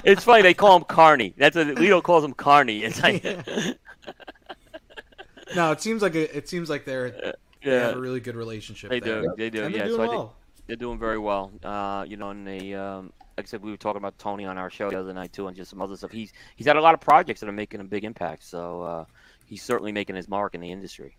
It's 0.03 0.23
funny 0.23 0.43
they 0.43 0.53
call 0.53 0.77
him 0.77 0.83
Carney. 0.83 1.33
That's 1.37 1.55
what 1.55 1.67
Litto 1.67 2.03
calls 2.03 2.23
him 2.23 2.33
Carney. 2.33 2.83
It's 2.83 3.01
like, 3.01 3.23
No, 5.55 5.71
it 5.71 5.81
seems 5.81 6.01
like 6.01 6.15
a, 6.15 6.35
it 6.37 6.49
seems 6.49 6.69
like 6.69 6.85
they're 6.85 7.33
they 7.63 7.71
have 7.71 7.95
a 7.95 7.99
really 7.99 8.19
good 8.19 8.35
relationship. 8.35 8.89
They 8.89 8.99
there. 8.99 9.21
do. 9.21 9.33
They 9.37 9.49
do. 9.49 9.63
And 9.63 9.73
yeah. 9.73 9.83
they're 9.83 9.91
So 9.91 9.97
doing 9.97 10.09
I 10.09 10.11
think 10.11 10.19
well. 10.19 10.35
they're 10.67 10.75
doing 10.75 10.99
very 10.99 11.17
well. 11.17 11.51
Uh, 11.63 12.05
you 12.07 12.17
know, 12.17 12.29
and 12.29 12.45
they, 12.45 12.73
um, 12.73 13.11
like 13.37 13.47
I 13.47 13.49
said, 13.49 13.63
we 13.63 13.71
were 13.71 13.77
talking 13.77 13.97
about 13.97 14.17
Tony 14.19 14.45
on 14.45 14.57
our 14.57 14.69
show 14.69 14.89
the 14.89 14.99
other 14.99 15.13
night 15.13 15.33
too, 15.33 15.47
and 15.47 15.55
just 15.55 15.69
some 15.71 15.81
other 15.81 15.95
stuff. 15.95 16.11
He's 16.11 16.33
he's 16.55 16.67
had 16.67 16.77
a 16.77 16.81
lot 16.81 16.93
of 16.93 17.01
projects 17.01 17.39
that 17.39 17.49
are 17.49 17.53
making 17.53 17.79
a 17.79 17.83
big 17.83 18.03
impact. 18.03 18.43
So 18.43 18.81
uh, 18.83 19.05
he's 19.45 19.63
certainly 19.63 19.91
making 19.91 20.15
his 20.15 20.27
mark 20.27 20.55
in 20.55 20.61
the 20.61 20.71
industry. 20.71 21.17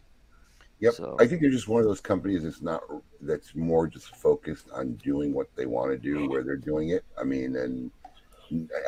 Yep. 0.80 0.94
So- 0.94 1.16
I 1.18 1.26
think 1.26 1.40
they're 1.40 1.50
just 1.50 1.68
one 1.68 1.80
of 1.80 1.86
those 1.86 2.00
companies 2.00 2.42
that's 2.42 2.62
not 2.62 2.82
that's 3.20 3.54
more 3.54 3.86
just 3.86 4.14
focused 4.16 4.68
on 4.72 4.94
doing 4.96 5.32
what 5.32 5.48
they 5.56 5.66
want 5.66 5.90
to 5.90 5.98
do 5.98 6.28
where 6.28 6.42
they're 6.42 6.56
doing 6.56 6.90
it. 6.90 7.04
I 7.18 7.24
mean, 7.24 7.56
and 7.56 7.90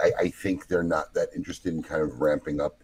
I, 0.03 0.13
I 0.19 0.29
think 0.31 0.67
they're 0.69 0.83
not 0.83 1.15
that 1.15 1.29
interested 1.35 1.75
in 1.75 1.83
kind 1.83 2.03
of 2.03 2.21
ramping 2.21 2.61
up 2.61 2.83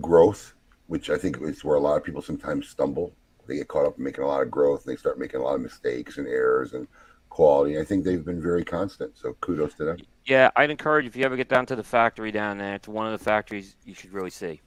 growth, 0.00 0.54
which 0.86 1.10
I 1.10 1.18
think 1.18 1.38
is 1.42 1.64
where 1.64 1.76
a 1.76 1.80
lot 1.80 1.96
of 1.96 2.04
people 2.04 2.22
sometimes 2.22 2.68
stumble. 2.68 3.12
They 3.46 3.56
get 3.56 3.68
caught 3.68 3.86
up 3.86 3.98
in 3.98 4.04
making 4.04 4.24
a 4.24 4.26
lot 4.26 4.42
of 4.42 4.50
growth 4.50 4.86
and 4.86 4.92
they 4.92 4.98
start 4.98 5.18
making 5.18 5.40
a 5.40 5.42
lot 5.42 5.56
of 5.56 5.60
mistakes 5.60 6.18
and 6.18 6.28
errors 6.28 6.74
and 6.74 6.86
quality. 7.28 7.78
I 7.78 7.84
think 7.84 8.04
they've 8.04 8.24
been 8.24 8.40
very 8.40 8.64
constant. 8.64 9.16
So 9.18 9.34
kudos 9.40 9.74
to 9.74 9.84
them. 9.84 9.98
Yeah, 10.24 10.50
I'd 10.54 10.70
encourage 10.70 11.06
if 11.06 11.16
you 11.16 11.24
ever 11.24 11.36
get 11.36 11.48
down 11.48 11.66
to 11.66 11.76
the 11.76 11.82
factory 11.82 12.30
down 12.30 12.58
there. 12.58 12.74
It's 12.74 12.86
one 12.86 13.06
of 13.12 13.18
the 13.18 13.22
factories 13.24 13.74
you 13.84 13.94
should 13.94 14.12
really 14.12 14.30
see. 14.30 14.60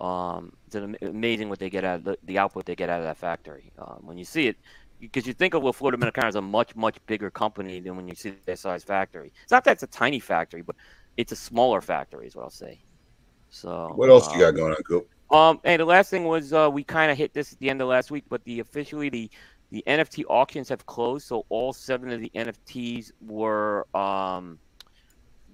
Um, 0.00 0.52
it's 0.66 0.76
amazing 1.02 1.48
what 1.48 1.58
they 1.58 1.70
get 1.70 1.84
out 1.84 1.96
of 1.96 2.04
the, 2.04 2.18
the 2.24 2.38
output 2.38 2.66
they 2.66 2.76
get 2.76 2.88
out 2.88 3.00
of 3.00 3.06
that 3.06 3.16
factory. 3.16 3.72
Um, 3.78 4.00
when 4.02 4.16
you 4.16 4.24
see 4.24 4.46
it, 4.46 4.56
because 5.00 5.26
you 5.26 5.32
think 5.32 5.54
of 5.54 5.64
La 5.64 5.72
Flor 5.72 5.92
Dominicana 5.92 6.28
is 6.28 6.34
a 6.36 6.42
much 6.42 6.74
much 6.76 6.96
bigger 7.06 7.30
company 7.30 7.80
than 7.80 7.96
when 7.96 8.08
you 8.08 8.14
see 8.14 8.34
their 8.46 8.56
size 8.56 8.84
factory. 8.84 9.32
It's 9.42 9.52
not 9.52 9.64
that 9.64 9.72
it's 9.72 9.82
a 9.82 9.88
tiny 9.88 10.20
factory, 10.20 10.62
but 10.62 10.76
it's 11.16 11.32
a 11.32 11.36
smaller 11.36 11.80
factory, 11.80 12.26
is 12.26 12.36
what 12.36 12.44
I'll 12.44 12.50
say. 12.50 12.80
So 13.50 13.92
What 13.94 14.08
else 14.08 14.26
you 14.28 14.34
um, 14.34 14.40
got 14.40 14.50
going 14.54 14.72
on, 14.72 14.82
Coop? 14.82 15.08
Um, 15.30 15.60
and 15.64 15.80
the 15.80 15.84
last 15.84 16.10
thing 16.10 16.24
was 16.24 16.52
uh, 16.52 16.70
we 16.72 16.84
kind 16.84 17.10
of 17.10 17.18
hit 17.18 17.34
this 17.34 17.52
at 17.52 17.58
the 17.58 17.70
end 17.70 17.82
of 17.82 17.88
last 17.88 18.10
week, 18.10 18.24
but 18.28 18.42
the 18.44 18.60
officially 18.60 19.08
the 19.08 19.30
the 19.70 19.84
NFT 19.86 20.24
auctions 20.30 20.68
have 20.70 20.86
closed, 20.86 21.26
so 21.26 21.44
all 21.50 21.74
seven 21.74 22.10
of 22.10 22.20
the 22.20 22.30
NFTs 22.34 23.12
were 23.20 23.86
um, 23.94 24.58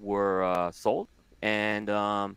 were 0.01 0.45
uh, 0.45 0.71
sold, 0.71 1.09
and 1.43 1.91
um, 1.91 2.37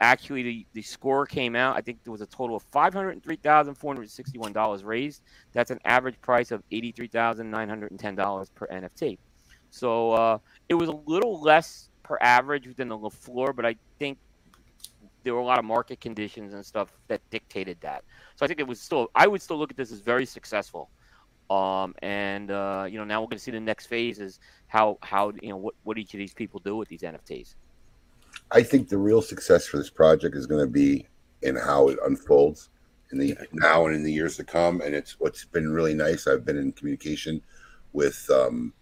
actually 0.00 0.42
the, 0.42 0.66
the 0.72 0.82
score 0.82 1.26
came 1.26 1.56
out. 1.56 1.76
I 1.76 1.80
think 1.80 2.02
there 2.04 2.12
was 2.12 2.20
a 2.20 2.26
total 2.26 2.56
of 2.56 2.62
five 2.64 2.94
hundred 2.94 3.22
three 3.22 3.36
thousand 3.36 3.74
four 3.74 3.94
hundred 3.94 4.10
sixty 4.10 4.38
one 4.38 4.52
dollars 4.52 4.84
raised. 4.84 5.22
That's 5.52 5.70
an 5.70 5.78
average 5.84 6.20
price 6.20 6.50
of 6.50 6.62
eighty 6.70 6.92
three 6.92 7.08
thousand 7.08 7.50
nine 7.50 7.68
hundred 7.68 7.90
and 7.90 8.00
ten 8.00 8.14
dollars 8.14 8.50
per 8.50 8.66
NFT. 8.68 9.18
So 9.70 10.12
uh, 10.12 10.38
it 10.68 10.74
was 10.74 10.88
a 10.88 10.98
little 11.06 11.40
less 11.40 11.90
per 12.02 12.18
average 12.20 12.74
than 12.76 12.88
the 12.88 13.10
floor, 13.10 13.52
but 13.52 13.66
I 13.66 13.76
think 13.98 14.18
there 15.24 15.34
were 15.34 15.40
a 15.40 15.44
lot 15.44 15.58
of 15.58 15.64
market 15.64 16.00
conditions 16.00 16.52
and 16.54 16.64
stuff 16.64 16.92
that 17.08 17.20
dictated 17.30 17.78
that. 17.80 18.04
So 18.36 18.44
I 18.44 18.48
think 18.48 18.60
it 18.60 18.66
was 18.66 18.80
still. 18.80 19.10
I 19.14 19.26
would 19.26 19.42
still 19.42 19.58
look 19.58 19.70
at 19.70 19.76
this 19.76 19.90
as 19.90 20.00
very 20.00 20.26
successful. 20.26 20.90
Um, 21.50 21.94
and 22.00 22.50
uh, 22.50 22.86
you 22.88 22.98
know 22.98 23.04
now 23.04 23.20
we're 23.20 23.26
going 23.26 23.38
to 23.38 23.42
see 23.42 23.50
the 23.50 23.60
next 23.60 23.86
phase 23.86 24.18
is 24.18 24.40
how 24.66 24.98
how 25.02 25.32
you 25.42 25.50
know 25.50 25.56
what, 25.56 25.74
what 25.82 25.98
each 25.98 26.14
of 26.14 26.18
these 26.18 26.32
people 26.34 26.60
do 26.60 26.76
with 26.76 26.88
these 26.88 27.02
NFTs. 27.02 27.54
I 28.50 28.62
think 28.62 28.88
the 28.88 28.98
real 28.98 29.22
success 29.22 29.66
for 29.66 29.78
this 29.78 29.90
project 29.90 30.36
is 30.36 30.46
going 30.46 30.64
to 30.64 30.70
be 30.70 31.06
in 31.42 31.56
how 31.56 31.88
it 31.88 31.98
unfolds 32.04 32.70
in 33.12 33.18
the 33.18 33.36
now 33.52 33.86
and 33.86 33.94
in 33.94 34.02
the 34.02 34.12
years 34.12 34.36
to 34.36 34.44
come. 34.44 34.80
And 34.80 34.94
it's 34.94 35.18
what's 35.20 35.44
been 35.44 35.70
really 35.70 35.94
nice. 35.94 36.26
I've 36.26 36.44
been 36.44 36.58
in 36.58 36.72
communication 36.72 37.42
with 37.92 38.28
um, 38.30 38.72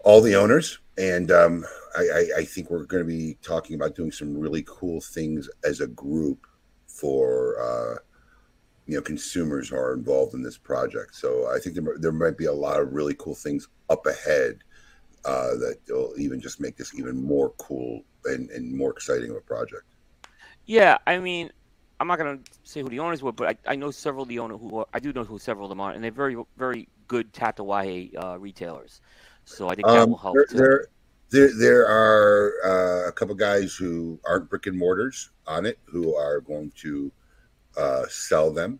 all 0.00 0.20
the 0.20 0.34
owners, 0.34 0.78
and 0.98 1.30
um, 1.30 1.64
I, 1.96 2.02
I, 2.02 2.28
I 2.38 2.44
think 2.44 2.70
we're 2.70 2.84
going 2.84 3.02
to 3.02 3.08
be 3.08 3.36
talking 3.42 3.76
about 3.76 3.94
doing 3.94 4.12
some 4.12 4.36
really 4.36 4.64
cool 4.66 5.00
things 5.00 5.48
as 5.64 5.80
a 5.80 5.86
group 5.86 6.46
for 6.86 7.60
uh, 7.60 7.98
you 8.86 8.96
know 8.96 9.02
consumers 9.02 9.68
who 9.68 9.76
are 9.76 9.94
involved 9.94 10.34
in 10.34 10.42
this 10.42 10.58
project. 10.58 11.14
So 11.14 11.50
I 11.50 11.58
think 11.58 11.76
there, 11.76 11.96
there 11.98 12.12
might 12.12 12.36
be 12.36 12.46
a 12.46 12.52
lot 12.52 12.80
of 12.80 12.92
really 12.92 13.14
cool 13.14 13.34
things 13.34 13.68
up 13.88 14.06
ahead 14.06 14.58
uh, 15.24 15.54
that 15.56 15.78
will 15.88 16.14
even 16.18 16.40
just 16.40 16.60
make 16.60 16.76
this 16.76 16.94
even 16.94 17.22
more 17.22 17.50
cool 17.58 18.02
and, 18.24 18.50
and 18.50 18.72
more 18.72 18.90
exciting 18.90 19.30
of 19.30 19.36
a 19.36 19.40
project. 19.40 19.84
Yeah, 20.66 20.98
I 21.06 21.18
mean, 21.18 21.50
I'm 21.98 22.06
not 22.08 22.18
going 22.18 22.38
to 22.38 22.52
say 22.64 22.82
who 22.82 22.88
the 22.88 22.98
owners 22.98 23.22
were, 23.22 23.32
but 23.32 23.48
I, 23.66 23.72
I 23.72 23.76
know 23.76 23.90
several 23.90 24.22
of 24.22 24.28
the 24.28 24.38
owners 24.38 24.60
who 24.60 24.78
are, 24.78 24.86
I 24.92 25.00
do 25.00 25.12
know 25.12 25.24
who 25.24 25.38
several 25.38 25.66
of 25.66 25.70
them 25.70 25.80
are, 25.80 25.92
and 25.92 26.02
they're 26.02 26.10
very 26.10 26.36
very 26.56 26.88
good 27.08 27.32
Tatuaje 27.32 28.12
uh, 28.16 28.38
retailers. 28.38 29.00
So 29.44 29.68
I 29.68 29.74
think 29.74 29.86
that 29.86 29.98
Um, 29.98 30.10
will 30.10 30.18
help. 30.18 30.34
there, 30.34 30.46
there, 30.50 30.86
there, 31.30 31.50
there 31.58 31.86
are 31.86 32.52
uh, 32.64 33.08
a 33.08 33.12
couple 33.12 33.34
guys 33.34 33.74
who 33.74 34.18
aren't 34.24 34.48
brick 34.48 34.66
and 34.66 34.78
mortars 34.78 35.30
on 35.46 35.66
it 35.66 35.78
who 35.84 36.14
are 36.14 36.40
going 36.40 36.72
to 36.76 37.12
uh, 37.76 38.04
sell 38.08 38.52
them 38.52 38.78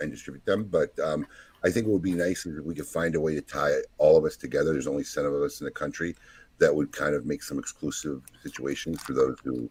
and 0.00 0.10
distribute 0.10 0.44
them. 0.44 0.64
But 0.64 0.98
um, 0.98 1.26
I 1.64 1.70
think 1.70 1.86
it 1.86 1.90
would 1.90 2.02
be 2.02 2.12
nice 2.12 2.46
if 2.46 2.64
we 2.64 2.74
could 2.74 2.86
find 2.86 3.14
a 3.14 3.20
way 3.20 3.34
to 3.34 3.40
tie 3.40 3.76
all 3.98 4.16
of 4.16 4.24
us 4.24 4.36
together. 4.36 4.72
There's 4.72 4.86
only 4.86 5.04
seven 5.04 5.32
of 5.32 5.42
us 5.42 5.60
in 5.60 5.64
the 5.64 5.70
country 5.70 6.14
that 6.58 6.74
would 6.74 6.92
kind 6.92 7.14
of 7.14 7.26
make 7.26 7.42
some 7.42 7.58
exclusive 7.58 8.22
situations 8.42 9.00
for 9.02 9.12
those 9.12 9.36
who. 9.44 9.70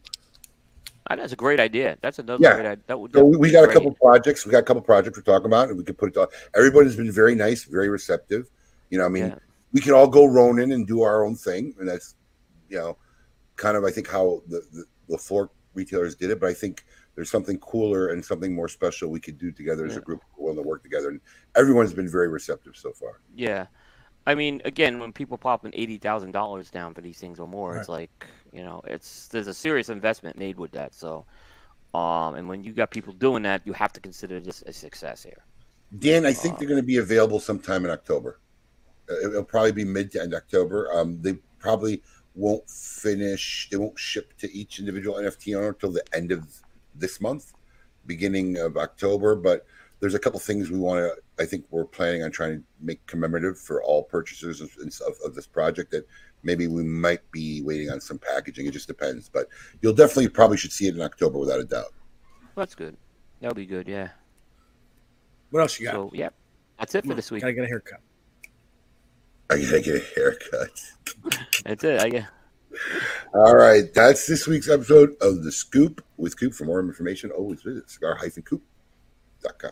Ah, 1.09 1.15
That's 1.15 1.33
a 1.33 1.37
great 1.37 1.59
idea. 1.59 1.97
That's 2.01 2.19
another 2.19 2.41
Yeah. 2.41 2.55
great 2.55 2.65
idea. 2.65 2.83
That 2.87 2.99
would, 2.99 3.13
So 3.13 3.23
we, 3.23 3.31
would 3.31 3.39
we 3.39 3.47
be 3.49 3.53
got 3.53 3.69
a 3.69 3.71
couple 3.73 3.91
projects. 3.93 4.45
We 4.45 4.51
got 4.51 4.59
a 4.59 4.63
couple 4.63 4.81
projects 4.81 5.17
we're 5.17 5.23
talking 5.23 5.45
about, 5.45 5.69
and 5.69 5.77
we 5.77 5.83
could 5.83 5.97
put 5.97 6.09
it 6.09 6.17
on. 6.17 6.27
Everybody's 6.55 6.95
been 6.95 7.11
very 7.11 7.35
nice, 7.35 7.63
very 7.63 7.89
receptive. 7.89 8.49
You 8.89 8.97
know, 8.97 9.05
I 9.05 9.09
mean, 9.09 9.27
Yeah. 9.27 9.35
we 9.73 9.81
can 9.81 9.93
all 9.93 10.07
go 10.07 10.25
Ronin 10.25 10.71
and 10.71 10.85
do 10.87 11.01
our 11.03 11.23
own 11.23 11.35
thing, 11.35 11.75
and 11.79 11.87
that's 11.87 12.15
you 12.69 12.77
know, 12.77 12.97
kind 13.55 13.77
of 13.77 13.85
I 13.85 13.91
think 13.91 14.09
how 14.09 14.41
the, 14.47 14.61
the 14.73 14.83
the 15.07 15.17
floor 15.17 15.49
retailers 15.73 16.15
did 16.15 16.29
it. 16.31 16.39
But 16.41 16.49
I 16.49 16.53
think 16.53 16.83
there's 17.15 17.29
something 17.31 17.57
cooler 17.59 18.09
and 18.09 18.23
something 18.23 18.53
more 18.53 18.67
special 18.67 19.09
we 19.09 19.21
could 19.21 19.37
do 19.37 19.51
together 19.53 19.85
as 19.85 19.95
a 19.95 20.01
group 20.01 20.21
willing 20.37 20.57
to 20.57 20.61
work 20.63 20.83
together. 20.83 21.09
And 21.09 21.21
everyone's 21.55 21.93
been 21.93 22.09
very 22.09 22.27
receptive 22.27 22.75
so 22.75 22.91
far. 22.91 23.21
Yeah. 23.33 23.67
I 24.27 24.35
mean, 24.35 24.61
again, 24.65 24.99
when 24.99 25.13
people 25.13 25.37
popping 25.37 25.71
eighty 25.73 25.97
thousand 25.97 26.33
dollars 26.33 26.69
down 26.69 26.93
for 26.93 26.99
these 26.99 27.17
things 27.17 27.39
or 27.39 27.47
more, 27.47 27.77
it's 27.77 27.87
like 27.87 28.27
you 28.51 28.61
know, 28.61 28.81
it's 28.85 29.29
there's 29.29 29.47
a 29.47 29.53
serious 29.53 29.87
investment 29.87 30.37
made 30.37 30.59
with 30.59 30.71
that. 30.73 30.93
So, 30.93 31.25
um, 31.93 32.35
and 32.35 32.49
when 32.49 32.61
you 32.61 32.73
got 32.73 32.91
people 32.91 33.13
doing 33.13 33.41
that, 33.43 33.61
you 33.65 33.71
have 33.71 33.93
to 33.93 34.01
consider 34.01 34.41
this 34.41 34.63
a 34.63 34.73
success 34.73 35.23
here. 35.23 35.45
Dan, 35.97 36.25
I 36.25 36.33
think 36.33 36.59
they're 36.59 36.67
going 36.67 36.81
to 36.81 36.85
be 36.85 36.97
available 36.97 37.39
sometime 37.39 37.85
in 37.85 37.91
October. 37.91 38.41
Uh, 39.09 39.29
It'll 39.29 39.45
probably 39.45 39.71
be 39.71 39.85
mid 39.85 40.11
to 40.11 40.21
end 40.21 40.33
October. 40.33 40.91
Um, 40.91 41.21
they 41.21 41.35
probably 41.57 42.03
won't 42.35 42.69
finish. 42.69 43.69
They 43.71 43.77
won't 43.77 43.97
ship 43.97 44.37
to 44.39 44.51
each 44.51 44.79
individual 44.79 45.15
NFT 45.15 45.55
owner 45.55 45.69
until 45.69 45.93
the 45.93 46.03
end 46.13 46.33
of 46.33 46.45
this 46.93 47.21
month, 47.21 47.53
beginning 48.05 48.57
of 48.57 48.75
October. 48.75 49.37
But 49.37 49.65
there's 49.99 50.13
a 50.13 50.19
couple 50.19 50.39
things 50.39 50.69
we 50.69 50.77
want 50.77 50.99
to. 50.99 51.43
I 51.43 51.45
think 51.45 51.65
we're 51.69 51.85
planning 51.85 52.23
on 52.23 52.31
trying 52.31 52.57
to 52.57 52.63
make 52.79 53.05
commemorative 53.07 53.59
for 53.59 53.83
all 53.83 54.03
purchasers 54.03 54.61
of, 54.61 54.75
of, 54.79 55.15
of 55.25 55.35
this 55.35 55.47
project. 55.47 55.91
That 55.91 56.07
maybe 56.43 56.67
we 56.67 56.83
might 56.83 57.29
be 57.31 57.61
waiting 57.63 57.89
on 57.89 57.99
some 57.99 58.19
packaging. 58.19 58.67
It 58.67 58.71
just 58.71 58.87
depends. 58.87 59.29
But 59.29 59.47
you'll 59.81 59.93
definitely 59.93 60.29
probably 60.29 60.57
should 60.57 60.71
see 60.71 60.87
it 60.87 60.95
in 60.95 61.01
October 61.01 61.39
without 61.39 61.59
a 61.59 61.65
doubt. 61.65 61.93
That's 62.55 62.75
good. 62.75 62.95
That'll 63.41 63.55
be 63.55 63.65
good. 63.65 63.87
Yeah. 63.87 64.09
What 65.51 65.61
else 65.61 65.79
you 65.79 65.85
got? 65.85 65.93
So 65.93 66.11
yeah, 66.13 66.29
that's 66.79 66.93
it 66.95 67.05
for 67.05 67.11
on, 67.11 67.15
this 67.15 67.31
week. 67.31 67.43
I 67.43 67.51
Gotta 67.51 67.55
get 67.55 67.65
a 67.65 67.67
haircut. 67.67 67.99
I 69.49 69.61
gotta 69.61 69.81
get 69.81 69.95
a 69.95 70.05
haircut. 70.15 70.71
That's 71.63 71.83
it. 71.85 72.01
I 72.01 72.09
guess. 72.09 72.27
All 73.33 73.55
right, 73.55 73.93
that's 73.93 74.27
this 74.27 74.45
week's 74.45 74.69
episode 74.69 75.15
of 75.21 75.43
The 75.43 75.51
Scoop 75.51 76.03
with 76.17 76.39
Coop. 76.39 76.53
For 76.53 76.65
more 76.65 76.79
information, 76.79 77.31
always 77.31 77.61
visit 77.61 77.89
cigar-coop.com. 77.89 79.71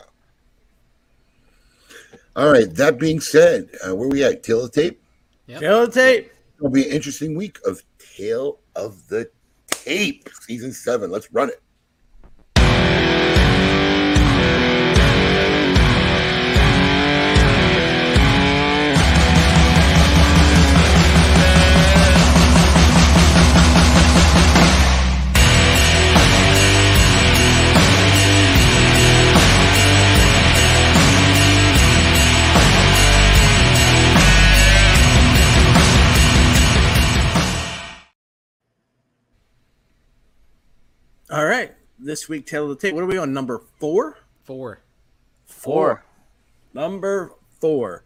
All 2.36 2.52
right, 2.52 2.72
that 2.74 2.98
being 2.98 3.18
said, 3.18 3.70
uh, 3.86 3.96
where 3.96 4.08
we 4.08 4.22
at? 4.22 4.42
Tale 4.42 4.64
of 4.64 4.70
the 4.70 4.82
tape? 4.82 5.02
Yep. 5.46 5.60
Tale 5.60 5.82
of 5.84 5.94
the 5.94 6.00
tape. 6.00 6.32
It'll 6.58 6.68
be 6.68 6.84
an 6.84 6.92
interesting 6.92 7.34
week 7.34 7.58
of 7.64 7.82
Tale 7.98 8.58
of 8.74 9.08
the 9.08 9.30
Tape, 9.68 10.28
season 10.42 10.70
seven. 10.70 11.10
Let's 11.10 11.32
run 11.32 11.48
it. 11.48 11.62
All 41.36 41.44
right. 41.44 41.70
This 41.98 42.30
week, 42.30 42.46
Tale 42.46 42.62
of 42.62 42.70
the 42.70 42.76
Tape. 42.76 42.94
What 42.94 43.04
are 43.04 43.06
we 43.06 43.18
on? 43.18 43.34
Number 43.34 43.60
four? 43.78 44.16
Four. 44.44 44.80
Four. 45.44 46.02
Number 46.72 47.30
four. 47.60 48.04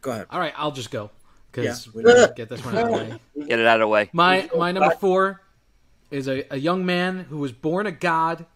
Go 0.00 0.12
ahead. 0.12 0.26
All 0.30 0.38
right, 0.38 0.52
I'll 0.56 0.70
just 0.70 0.92
go 0.92 1.10
because 1.50 1.86
Yeah. 1.88 1.92
we 1.92 2.04
need 2.04 2.14
to 2.14 2.32
get 2.36 2.48
this 2.48 2.64
one 2.64 2.76
out 2.78 2.84
of 2.84 2.90
the 2.90 2.96
way. 2.98 3.20
Get 3.48 3.58
it 3.58 3.66
out 3.66 3.80
of 3.80 3.86
the 3.86 3.88
way. 3.88 4.10
My 4.12 4.48
my 4.56 4.70
number 4.70 4.94
four 4.94 5.42
is 6.12 6.28
a, 6.28 6.44
a 6.54 6.56
young 6.56 6.86
man 6.86 7.18
who 7.18 7.38
was 7.38 7.50
born 7.50 7.84
a 7.88 7.90
god. 7.90 8.46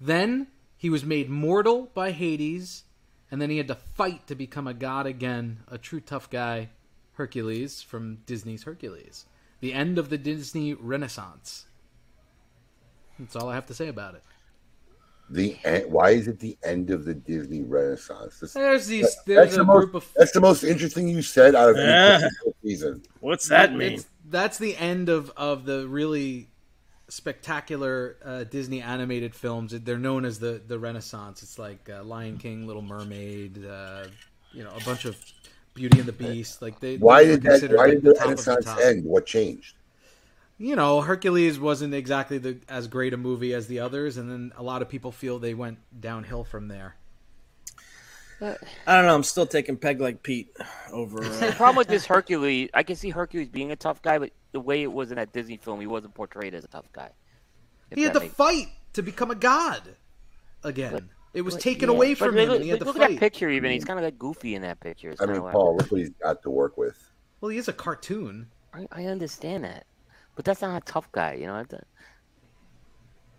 Then 0.00 0.46
he 0.78 0.88
was 0.88 1.04
made 1.04 1.28
mortal 1.28 1.90
by 1.92 2.12
Hades, 2.12 2.84
and 3.30 3.42
then 3.42 3.50
he 3.50 3.58
had 3.58 3.68
to 3.68 3.74
fight 3.74 4.26
to 4.28 4.34
become 4.34 4.66
a 4.66 4.72
god 4.72 5.04
again. 5.04 5.58
A 5.68 5.76
true 5.76 6.00
tough 6.00 6.30
guy, 6.30 6.70
Hercules 7.12 7.82
from 7.82 8.20
Disney's 8.24 8.62
Hercules. 8.62 9.26
The 9.60 9.74
end 9.74 9.98
of 9.98 10.08
the 10.08 10.16
Disney 10.16 10.72
Renaissance. 10.72 11.66
That's 13.20 13.36
all 13.36 13.48
I 13.48 13.54
have 13.54 13.66
to 13.66 13.74
say 13.74 13.88
about 13.88 14.14
it. 14.16 14.22
The 15.32 15.56
en- 15.64 15.90
why 15.90 16.10
is 16.10 16.26
it 16.26 16.40
the 16.40 16.58
end 16.64 16.90
of 16.90 17.04
the 17.04 17.14
Disney 17.14 17.62
Renaissance? 17.62 18.40
This, 18.40 18.52
There's 18.54 18.86
these. 18.88 19.02
that's, 19.02 19.22
There's 19.24 19.54
a 19.54 19.58
the 19.58 19.64
group 19.64 19.92
most, 19.92 20.06
of. 20.08 20.12
that's 20.16 20.32
the 20.32 20.40
most 20.40 20.64
interesting 20.64 21.06
you 21.06 21.22
said 21.22 21.54
out 21.54 21.70
of 21.70 21.76
any 21.76 21.86
Yeah. 21.86 22.28
season. 22.64 23.02
What's 23.20 23.48
that 23.48 23.72
mean? 23.72 23.92
It's- 23.92 24.06
that's 24.28 24.58
the 24.58 24.76
end 24.76 25.08
of 25.08 25.30
of 25.36 25.64
the 25.66 25.86
really 25.88 26.48
spectacular 27.08 28.16
uh, 28.24 28.44
Disney 28.44 28.80
animated 28.80 29.34
films. 29.34 29.72
They're 29.72 29.98
known 29.98 30.24
as 30.24 30.38
the 30.38 30.60
the 30.66 30.78
Renaissance. 30.78 31.42
It's 31.42 31.58
like 31.58 31.88
uh, 31.90 32.02
Lion 32.04 32.38
King, 32.38 32.66
Little 32.66 32.82
Mermaid, 32.82 33.64
uh, 33.66 34.04
you 34.52 34.64
know, 34.64 34.70
a 34.70 34.84
bunch 34.84 35.04
of 35.04 35.16
Beauty 35.74 35.98
and 36.00 36.08
the 36.08 36.12
Beast. 36.12 36.60
Like 36.62 36.80
they. 36.80 36.96
Why 36.96 37.24
they 37.24 37.30
did 37.32 37.42
that? 37.42 37.50
considered, 37.50 37.76
Why 37.76 37.84
like, 37.84 37.92
did 37.94 38.02
the 38.04 38.12
the 38.14 38.20
Renaissance 38.20 38.64
top. 38.64 38.80
end? 38.80 39.04
What 39.04 39.26
changed? 39.26 39.74
You 40.62 40.76
know, 40.76 41.00
Hercules 41.00 41.58
wasn't 41.58 41.94
exactly 41.94 42.36
the 42.36 42.58
as 42.68 42.86
great 42.86 43.14
a 43.14 43.16
movie 43.16 43.54
as 43.54 43.66
the 43.66 43.80
others, 43.80 44.18
and 44.18 44.30
then 44.30 44.52
a 44.58 44.62
lot 44.62 44.82
of 44.82 44.90
people 44.90 45.10
feel 45.10 45.38
they 45.38 45.54
went 45.54 45.78
downhill 45.98 46.44
from 46.44 46.68
there. 46.68 46.96
I 48.42 48.56
don't 48.86 49.06
know. 49.06 49.14
I'm 49.14 49.22
still 49.22 49.46
taking 49.46 49.78
Peg 49.78 50.00
like 50.02 50.22
Pete 50.22 50.54
over. 50.92 51.20
The 51.22 51.48
Uh, 51.48 51.52
problem 51.52 51.76
with 51.76 51.88
this 51.88 52.04
Hercules, 52.04 52.68
I 52.74 52.82
can 52.82 52.96
see 52.96 53.08
Hercules 53.08 53.48
being 53.48 53.70
a 53.72 53.76
tough 53.76 54.02
guy, 54.02 54.18
but 54.18 54.32
the 54.52 54.60
way 54.60 54.82
it 54.82 54.92
was 54.92 55.10
in 55.10 55.16
that 55.16 55.32
Disney 55.32 55.56
film, 55.56 55.80
he 55.80 55.86
wasn't 55.86 56.12
portrayed 56.14 56.54
as 56.54 56.64
a 56.64 56.68
tough 56.68 56.86
guy. 56.92 57.10
He 57.94 58.02
had 58.02 58.12
that 58.14 58.18
to 58.20 58.24
makes- 58.26 58.34
fight 58.34 58.68
to 58.94 59.02
become 59.02 59.30
a 59.30 59.34
god 59.34 59.82
again. 60.62 61.08
It 61.32 61.42
was 61.42 61.54
But 61.54 61.62
taken 61.62 61.88
yeah, 61.88 61.94
away 61.96 62.12
but 62.14 62.18
from 62.18 62.34
look, 62.34 62.48
him, 62.48 62.54
and 62.56 62.64
he 62.64 62.68
had 62.70 62.80
look, 62.80 62.88
to 62.88 62.92
look 62.92 62.96
fight. 62.96 63.04
at 63.04 63.10
that 63.14 63.20
picture. 63.20 63.48
Even 63.48 63.70
he's 63.70 63.84
kind 63.84 63.98
of 63.98 64.04
like 64.04 64.18
goofy 64.18 64.54
in 64.56 64.62
that 64.62 64.80
picture. 64.80 65.10
It's 65.10 65.22
I 65.22 65.26
mean, 65.26 65.40
Paul, 65.40 65.76
look 65.76 65.90
what 65.90 66.00
he's 66.00 66.10
got 66.22 66.42
to 66.42 66.50
work 66.50 66.76
with. 66.76 66.98
Well, 67.40 67.50
he 67.50 67.56
is 67.58 67.68
a 67.68 67.72
cartoon. 67.72 68.48
I, 68.74 68.86
I 68.92 69.04
understand 69.06 69.64
that, 69.64 69.86
but 70.40 70.46
that's 70.46 70.62
not 70.62 70.80
a 70.82 70.84
tough 70.90 71.12
guy. 71.12 71.34
You 71.34 71.48
know, 71.48 71.62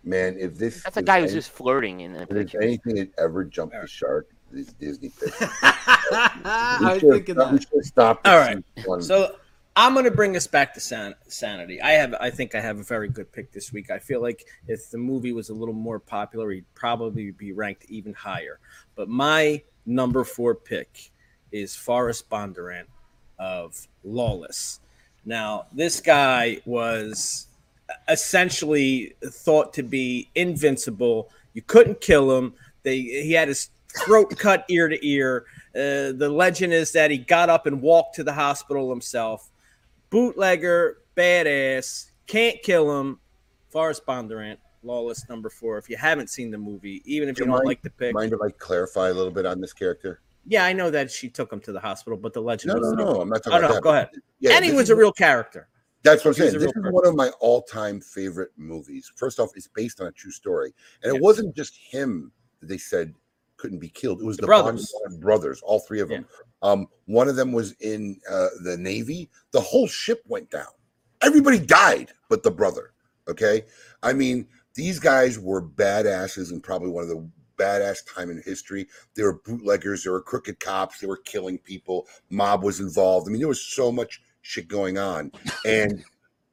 Man, 0.04 0.36
if 0.38 0.56
this 0.56 0.84
that's 0.84 0.96
a 0.96 1.00
if 1.00 1.06
guy 1.06 1.20
who's 1.20 1.32
just 1.32 1.50
flirting 1.50 1.98
in 2.00 2.12
the 2.12 2.22
if 2.22 2.28
picture. 2.28 2.62
anything 2.62 2.94
that 2.94 3.10
ever 3.18 3.44
jumped 3.44 3.74
the 3.80 3.86
shark, 3.88 4.28
these 4.52 4.72
Disney 4.74 5.08
pictures. 5.20 5.48
I 5.62 6.78
was 6.80 7.00
should've- 7.00 7.12
thinking 7.14 7.34
we 7.36 7.44
that. 7.44 7.62
should've 7.68 7.84
stopped 7.84 8.26
All 8.26 8.34
at 8.38 8.46
right. 8.46 8.64
season 8.76 8.88
one. 8.88 9.02
So 9.02 9.34
I'm 9.74 9.94
going 9.94 10.04
to 10.04 10.10
bring 10.12 10.36
us 10.36 10.46
back 10.46 10.74
to 10.74 10.80
san- 10.80 11.14
sanity. 11.26 11.80
I 11.82 11.90
have, 11.92 12.14
I 12.20 12.30
think, 12.30 12.54
I 12.54 12.60
have 12.60 12.78
a 12.78 12.82
very 12.84 13.08
good 13.08 13.32
pick 13.32 13.50
this 13.52 13.72
week. 13.72 13.90
I 13.90 13.98
feel 13.98 14.20
like 14.22 14.44
if 14.68 14.90
the 14.90 14.98
movie 14.98 15.32
was 15.32 15.48
a 15.48 15.54
little 15.54 15.74
more 15.74 15.98
popular, 15.98 16.50
he'd 16.52 16.66
probably 16.74 17.30
be 17.32 17.52
ranked 17.52 17.86
even 17.88 18.12
higher. 18.12 18.60
But 18.94 19.08
my 19.08 19.62
number 19.86 20.22
four 20.24 20.54
pick 20.54 21.10
is 21.50 21.74
Forrest 21.74 22.28
Bondurant 22.30 22.84
of 23.38 23.88
Lawless. 24.04 24.80
Now, 25.24 25.66
this 25.72 26.00
guy 26.00 26.58
was 26.64 27.46
essentially 28.08 29.14
thought 29.24 29.72
to 29.74 29.82
be 29.82 30.28
invincible. 30.34 31.30
You 31.54 31.62
couldn't 31.62 32.00
kill 32.00 32.36
him. 32.36 32.54
They 32.82 33.00
he 33.00 33.32
had 33.32 33.48
his 33.48 33.70
throat 34.04 34.30
cut 34.38 34.64
ear 34.68 34.88
to 34.88 35.06
ear. 35.06 35.44
Uh, 35.74 36.12
the 36.12 36.28
legend 36.28 36.72
is 36.72 36.92
that 36.92 37.10
he 37.10 37.18
got 37.18 37.48
up 37.48 37.66
and 37.66 37.80
walked 37.80 38.16
to 38.16 38.24
the 38.24 38.32
hospital 38.32 38.90
himself. 38.90 39.50
Bootlegger, 40.10 40.98
badass, 41.16 42.10
can't 42.26 42.60
kill 42.62 43.00
him. 43.00 43.18
Forrest 43.70 44.04
Bondurant, 44.04 44.58
Lawless 44.82 45.26
number 45.28 45.48
four. 45.48 45.78
If 45.78 45.88
you 45.88 45.96
haven't 45.96 46.28
seen 46.28 46.50
the 46.50 46.58
movie, 46.58 47.02
even 47.06 47.28
if 47.28 47.38
you 47.38 47.44
you 47.44 47.50
don't 47.50 47.58
mind- 47.58 47.66
like 47.66 47.82
the 47.82 47.90
pick, 47.90 48.12
Mind 48.12 48.32
if 48.32 48.40
I 48.42 48.50
clarify 48.50 49.08
a 49.08 49.14
little 49.14 49.30
bit 49.30 49.46
on 49.46 49.60
this 49.60 49.72
character? 49.72 50.20
Yeah, 50.46 50.64
I 50.64 50.72
know 50.72 50.90
that 50.90 51.10
she 51.10 51.28
took 51.28 51.52
him 51.52 51.60
to 51.60 51.72
the 51.72 51.80
hospital, 51.80 52.18
but 52.18 52.32
the 52.32 52.42
legend. 52.42 52.74
No, 52.74 52.80
no, 52.90 52.92
no. 52.92 53.20
I'm 53.20 53.28
not 53.28 53.42
Oh, 53.46 53.50
talking 53.50 53.68
no, 53.68 53.74
that. 53.74 53.82
go 53.82 53.90
ahead. 53.90 54.10
Yeah, 54.40 54.52
and 54.56 54.64
he 54.64 54.72
was 54.72 54.90
a 54.90 54.96
real 54.96 55.12
character. 55.12 55.68
That's 56.02 56.24
what 56.24 56.32
I'm 56.32 56.34
saying. 56.34 56.54
This 56.54 56.64
is 56.64 56.72
one 56.90 57.06
of 57.06 57.14
my 57.14 57.28
all-time 57.38 58.00
favorite 58.00 58.50
movies. 58.56 59.12
First 59.14 59.38
off, 59.38 59.50
it's 59.54 59.68
based 59.68 60.00
on 60.00 60.08
a 60.08 60.12
true 60.12 60.32
story, 60.32 60.74
and 61.02 61.14
it 61.14 61.22
wasn't 61.22 61.54
just 61.54 61.76
him 61.76 62.32
that 62.60 62.66
they 62.66 62.78
said 62.78 63.14
couldn't 63.56 63.78
be 63.78 63.88
killed. 63.88 64.20
It 64.20 64.24
was 64.24 64.36
The 64.36 64.42
the, 64.42 64.46
brothers. 64.48 64.92
Brothers, 65.20 65.62
all 65.62 65.78
three 65.78 66.00
of 66.00 66.08
them. 66.08 66.26
Um, 66.62 66.88
one 67.06 67.28
of 67.28 67.36
them 67.36 67.52
was 67.52 67.72
in 67.80 68.20
uh, 68.28 68.48
the 68.64 68.76
Navy. 68.76 69.30
The 69.52 69.60
whole 69.60 69.86
ship 69.86 70.22
went 70.26 70.50
down. 70.50 70.66
Everybody 71.22 71.60
died, 71.60 72.12
but 72.28 72.42
the 72.42 72.50
brother. 72.50 72.92
Okay, 73.28 73.62
I 74.02 74.12
mean 74.12 74.48
these 74.74 74.98
guys 74.98 75.38
were 75.38 75.62
badasses 75.62 76.50
and 76.50 76.60
probably 76.60 76.88
one 76.90 77.04
of 77.04 77.08
the 77.10 77.24
badass 77.62 77.98
time 78.12 78.30
in 78.30 78.42
history. 78.42 78.88
There 79.14 79.26
were 79.26 79.40
bootleggers. 79.44 80.02
there 80.02 80.12
were 80.12 80.22
crooked 80.22 80.58
cops. 80.60 81.00
They 81.00 81.06
were 81.06 81.18
killing 81.18 81.58
people. 81.58 82.06
Mob 82.30 82.62
was 82.62 82.80
involved. 82.80 83.28
I 83.28 83.30
mean, 83.30 83.40
there 83.40 83.48
was 83.48 83.62
so 83.62 83.92
much 83.92 84.22
shit 84.42 84.68
going 84.68 84.98
on, 84.98 85.32
and 85.64 86.04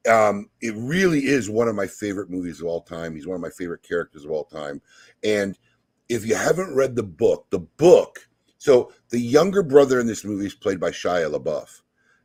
um, 0.10 0.50
it 0.62 0.74
really 0.78 1.26
is 1.26 1.50
one 1.50 1.68
of 1.68 1.76
my 1.76 1.88
favorite 1.88 2.30
movies 2.30 2.62
of 2.62 2.68
all 2.68 2.82
time. 2.82 3.16
He's 3.16 3.28
one 3.28 3.36
of 3.36 3.42
my 3.42 3.50
favorite 3.50 3.84
characters 3.84 4.26
of 4.26 4.32
all 4.32 4.46
time, 4.46 4.82
and 5.24 5.58
if 6.08 6.26
you 6.26 6.36
haven't 6.36 6.76
read 6.76 6.96
the 6.96 7.04
book, 7.04 7.48
the 7.50 7.60
book. 7.60 8.28
So 8.58 8.92
the 9.10 9.20
younger 9.20 9.64
brother 9.64 10.02
in 10.02 10.08
this 10.08 10.26
movie 10.26 10.46
is 10.46 10.54
played 10.54 10.80
by 10.80 10.92
Shia 10.92 11.34
LaBeouf, 11.34 11.82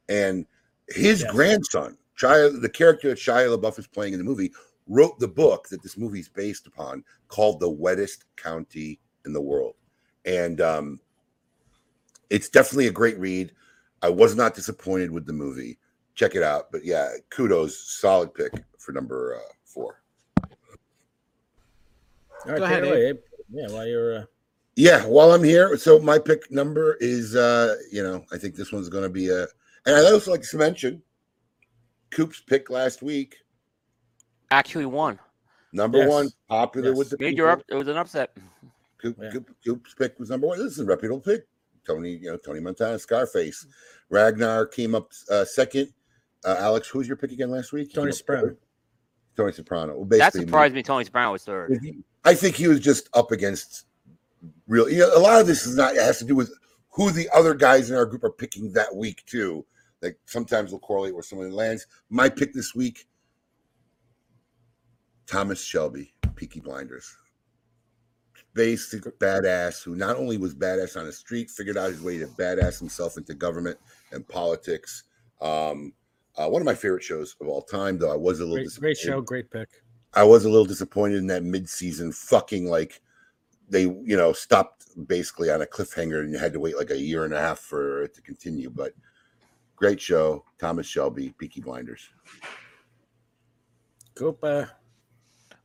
and 0.08 0.46
his 0.88 1.22
Yes. 1.22 1.30
grandson, 1.30 1.96
Shia, 2.18 2.60
the 2.60 2.68
character 2.68 3.08
that 3.08 3.18
Shia 3.18 3.56
LaBeouf 3.56 3.78
is 3.78 3.86
playing 3.86 4.14
in 4.14 4.18
the 4.18 4.24
movie, 4.24 4.52
wrote 4.88 5.18
the 5.18 5.28
book 5.28 5.68
that 5.68 5.82
this 5.82 5.96
movie 5.96 6.20
is 6.20 6.28
based 6.28 6.66
upon, 6.66 7.04
called 7.28 7.60
"The 7.60 7.70
Wettest 7.70 8.24
County 8.36 9.00
in 9.24 9.32
the 9.32 9.40
World," 9.40 9.74
and 10.24 10.60
um, 10.60 11.00
it's 12.30 12.48
definitely 12.48 12.88
a 12.88 12.92
great 12.92 13.18
read. 13.18 13.52
I 14.02 14.10
was 14.10 14.34
not 14.36 14.54
disappointed 14.54 15.10
with 15.10 15.26
the 15.26 15.32
movie. 15.32 15.78
Check 16.14 16.34
it 16.34 16.42
out. 16.42 16.70
But 16.70 16.84
yeah, 16.84 17.10
kudos, 17.30 17.78
solid 17.78 18.34
pick 18.34 18.52
for 18.78 18.92
number 18.92 19.36
uh, 19.36 19.52
four. 19.64 20.02
All 22.46 22.52
right, 22.52 22.58
Go 22.58 22.64
ahead, 22.64 22.84
it 22.84 22.88
away, 22.88 23.06
Abe. 23.08 23.16
Yeah, 23.50 23.70
while 23.70 23.86
you're. 23.86 24.18
Uh... 24.18 24.24
Yeah, 24.76 25.04
while 25.04 25.32
I'm 25.32 25.44
here, 25.44 25.76
so 25.76 26.00
my 26.00 26.18
pick 26.18 26.50
number 26.50 26.96
is 27.00 27.36
uh, 27.36 27.76
you 27.90 28.02
know, 28.02 28.24
I 28.32 28.38
think 28.38 28.56
this 28.56 28.72
one's 28.72 28.88
gonna 28.88 29.08
be 29.08 29.28
a 29.28 29.46
and 29.86 29.96
I'd 29.96 30.12
also 30.12 30.30
like 30.30 30.42
to 30.42 30.56
mention 30.56 31.02
Coop's 32.10 32.40
pick 32.40 32.70
last 32.70 33.02
week, 33.02 33.36
Actually, 34.50 34.86
won. 34.86 35.18
number 35.72 35.98
Yes. 35.98 36.08
one, 36.08 36.28
popular 36.48 36.90
Yes. 36.90 36.98
with 36.98 37.10
the 37.10 37.16
Made 37.18 37.36
your 37.36 37.48
people. 37.56 37.60
up. 37.60 37.64
It 37.68 37.74
was 37.74 37.88
an 37.88 37.96
upset. 37.96 38.36
Coop, 38.98 39.16
Yeah. 39.20 39.30
Coop, 39.32 39.50
Coop's 39.64 39.94
pick 39.94 40.18
was 40.20 40.30
number 40.30 40.46
one. 40.46 40.58
This 40.58 40.72
is 40.72 40.78
a 40.78 40.84
reputable 40.84 41.20
pick. 41.20 41.46
Tony, 41.86 42.12
you 42.12 42.30
know, 42.30 42.36
Tony 42.36 42.60
Montana, 42.60 42.98
Scarface. 42.98 43.66
Ragnar 44.08 44.66
came 44.66 44.94
up 44.94 45.10
uh, 45.30 45.44
second. 45.44 45.92
Uh, 46.44 46.56
Alex, 46.58 46.88
who's 46.88 47.08
your 47.08 47.16
pick 47.16 47.32
again 47.32 47.50
last 47.50 47.72
week? 47.72 47.92
Tony 47.92 48.12
Soprano. 48.12 48.56
Tony 49.36 49.52
Soprano. 49.52 49.94
Well, 49.96 50.04
That 50.04 50.18
basically, 50.18 50.40
surprised 50.42 50.74
me. 50.74 50.82
Tony 50.84 51.04
Soprano 51.04 51.32
was 51.32 51.44
third. 51.44 51.78
I 52.24 52.34
think 52.34 52.54
he 52.54 52.68
was 52.68 52.78
just 52.80 53.08
up 53.12 53.32
against 53.32 53.86
real. 54.68 54.88
You 54.88 54.98
know, 55.00 55.16
a 55.16 55.18
lot 55.18 55.40
of 55.40 55.46
this 55.46 55.66
is 55.66 55.76
not. 55.76 55.94
It 55.96 56.02
has 56.02 56.18
to 56.20 56.24
do 56.24 56.36
with 56.36 56.52
who 56.90 57.10
the 57.10 57.28
other 57.34 57.52
guys 57.54 57.90
in 57.90 57.96
our 57.96 58.06
group 58.06 58.22
are 58.24 58.30
picking 58.30 58.72
that 58.74 58.94
week 58.94 59.24
too. 59.26 59.66
Like 60.00 60.18
sometimes 60.26 60.70
we'll 60.70 60.78
correlate 60.80 61.14
where 61.14 61.22
someone 61.22 61.50
lands. 61.50 61.86
My 62.10 62.28
pick 62.28 62.52
this 62.54 62.74
week, 62.74 63.08
Thomas 65.26 65.62
Shelby, 65.62 66.12
Peaky 66.36 66.60
Blinders. 66.60 67.16
Basic 68.52 69.02
badass 69.18 69.82
who 69.82 69.96
not 69.96 70.16
only 70.16 70.36
was 70.38 70.54
badass 70.54 70.96
on 70.96 71.06
the 71.06 71.12
street, 71.12 71.50
figured 71.50 71.76
out 71.76 71.90
his 71.90 72.00
way 72.02 72.18
to 72.18 72.26
badass 72.26 72.78
himself 72.78 73.16
into 73.16 73.34
government 73.34 73.78
and 74.12 74.26
politics. 74.28 75.04
Um, 75.40 75.92
uh, 76.36 76.48
one 76.48 76.62
of 76.62 76.66
my 76.66 76.74
favorite 76.74 77.02
shows 77.02 77.34
of 77.40 77.48
all 77.48 77.62
time, 77.62 77.98
though 77.98 78.12
I 78.12 78.16
was 78.16 78.40
a 78.40 78.44
little 78.44 78.56
Great, 78.56 78.78
great 78.78 78.96
disappointed. 78.96 78.98
show, 78.98 79.20
great 79.20 79.50
pick. 79.50 79.68
I 80.14 80.22
was 80.22 80.44
a 80.44 80.48
little 80.48 80.64
disappointed 80.64 81.16
in 81.18 81.26
that 81.28 81.42
mid-season 81.42 82.12
fucking 82.12 82.66
like 82.66 83.00
they 83.68 83.82
you 83.82 84.16
know 84.16 84.32
stopped 84.32 84.86
basically 85.08 85.50
on 85.50 85.62
a 85.62 85.66
cliffhanger 85.66 86.20
and 86.20 86.30
you 86.30 86.38
had 86.38 86.52
to 86.52 86.60
wait 86.60 86.76
like 86.76 86.90
a 86.90 86.98
year 86.98 87.24
and 87.24 87.34
a 87.34 87.40
half 87.40 87.58
for 87.58 88.02
it 88.02 88.14
to 88.14 88.22
continue. 88.22 88.70
But 88.70 88.92
great 89.74 90.00
show, 90.00 90.44
Thomas 90.58 90.86
Shelby, 90.86 91.34
Peaky 91.38 91.60
Blinders. 91.60 92.08
Coop, 94.14 94.38
uh, 94.44 94.66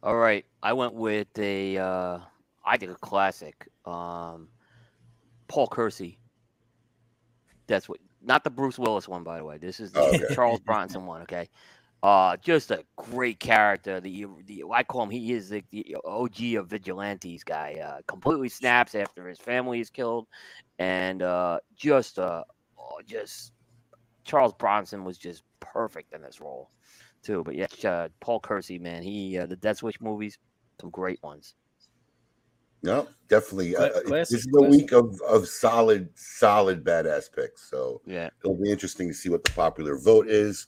All 0.02 0.16
right, 0.16 0.46
I 0.64 0.74
went 0.74 0.94
with 0.94 1.28
a, 1.38 1.78
uh, 1.78 2.20
I 2.66 2.78
think 2.78 2.92
a 2.92 2.96
classic, 2.96 3.68
um, 3.86 4.48
Paul 5.50 5.68
Kersey. 5.68 6.20
That's 7.68 7.90
what, 7.90 8.00
not 8.22 8.46
the 8.46 8.50
Bruce 8.50 8.80
Willis 8.80 9.10
one, 9.10 9.24
by 9.24 9.40
the 9.40 9.44
way. 9.44 9.58
This 9.58 9.82
is 9.82 9.92
the 9.92 10.00
Oh, 10.00 10.16
okay. 10.16 10.34
Charles 10.34 10.62
Bronson 10.62 11.06
one. 11.06 11.22
Okay, 11.24 11.50
uh, 12.02 12.38
just 12.38 12.72
a 12.72 12.86
great 12.96 13.42
character. 13.42 14.00
The, 14.00 14.26
the 14.46 14.64
I 14.74 14.84
call 14.84 15.04
him. 15.04 15.10
He 15.10 15.34
is 15.34 15.50
the, 15.50 15.64
the 15.72 15.98
OG 16.06 16.54
of 16.58 16.68
vigilantes 16.70 17.44
guy. 17.44 17.76
Uh, 17.84 18.00
completely 18.08 18.48
snaps 18.48 18.96
after 18.96 19.28
his 19.28 19.38
family 19.38 19.82
is 19.82 19.90
killed, 19.90 20.28
and 20.80 21.22
uh, 21.22 21.60
just, 21.76 22.20
uh, 22.20 22.46
oh, 22.78 23.02
just 23.06 23.52
Charles 24.24 24.54
Bronson 24.54 25.04
was 25.04 25.18
just 25.18 25.44
perfect 25.60 26.14
in 26.14 26.22
this 26.22 26.40
role 26.40 26.70
too. 27.24 27.44
But 27.44 27.56
yeah, 27.56 27.68
uh, 27.90 28.10
Paul 28.20 28.40
Kersey, 28.40 28.80
man, 28.80 29.04
he 29.04 29.38
uh, 29.38 29.46
the 29.46 29.56
Death 29.56 29.84
Wish 29.84 30.00
movies, 30.02 30.38
some 30.80 30.90
great 30.90 31.22
ones. 31.24 31.56
No, 32.82 33.08
definitely. 33.28 33.74
Cla- 33.74 33.86
Uh, 33.88 33.90
uh, 33.90 34.02
classic, 34.02 34.32
this 34.38 34.46
is 34.46 34.54
a 34.58 34.62
week 34.62 34.92
of 34.94 35.20
of 35.28 35.48
solid, 35.48 36.10
solid 36.16 36.84
badass 36.84 37.30
picks. 37.34 37.70
So 37.70 38.02
Yeah, 38.06 38.30
it'll 38.44 38.56
be 38.56 38.72
interesting 38.72 39.08
to 39.10 39.14
see 39.14 39.30
what 39.30 39.44
the 39.44 39.52
popular 39.52 39.98
vote 39.98 40.28
is. 40.28 40.68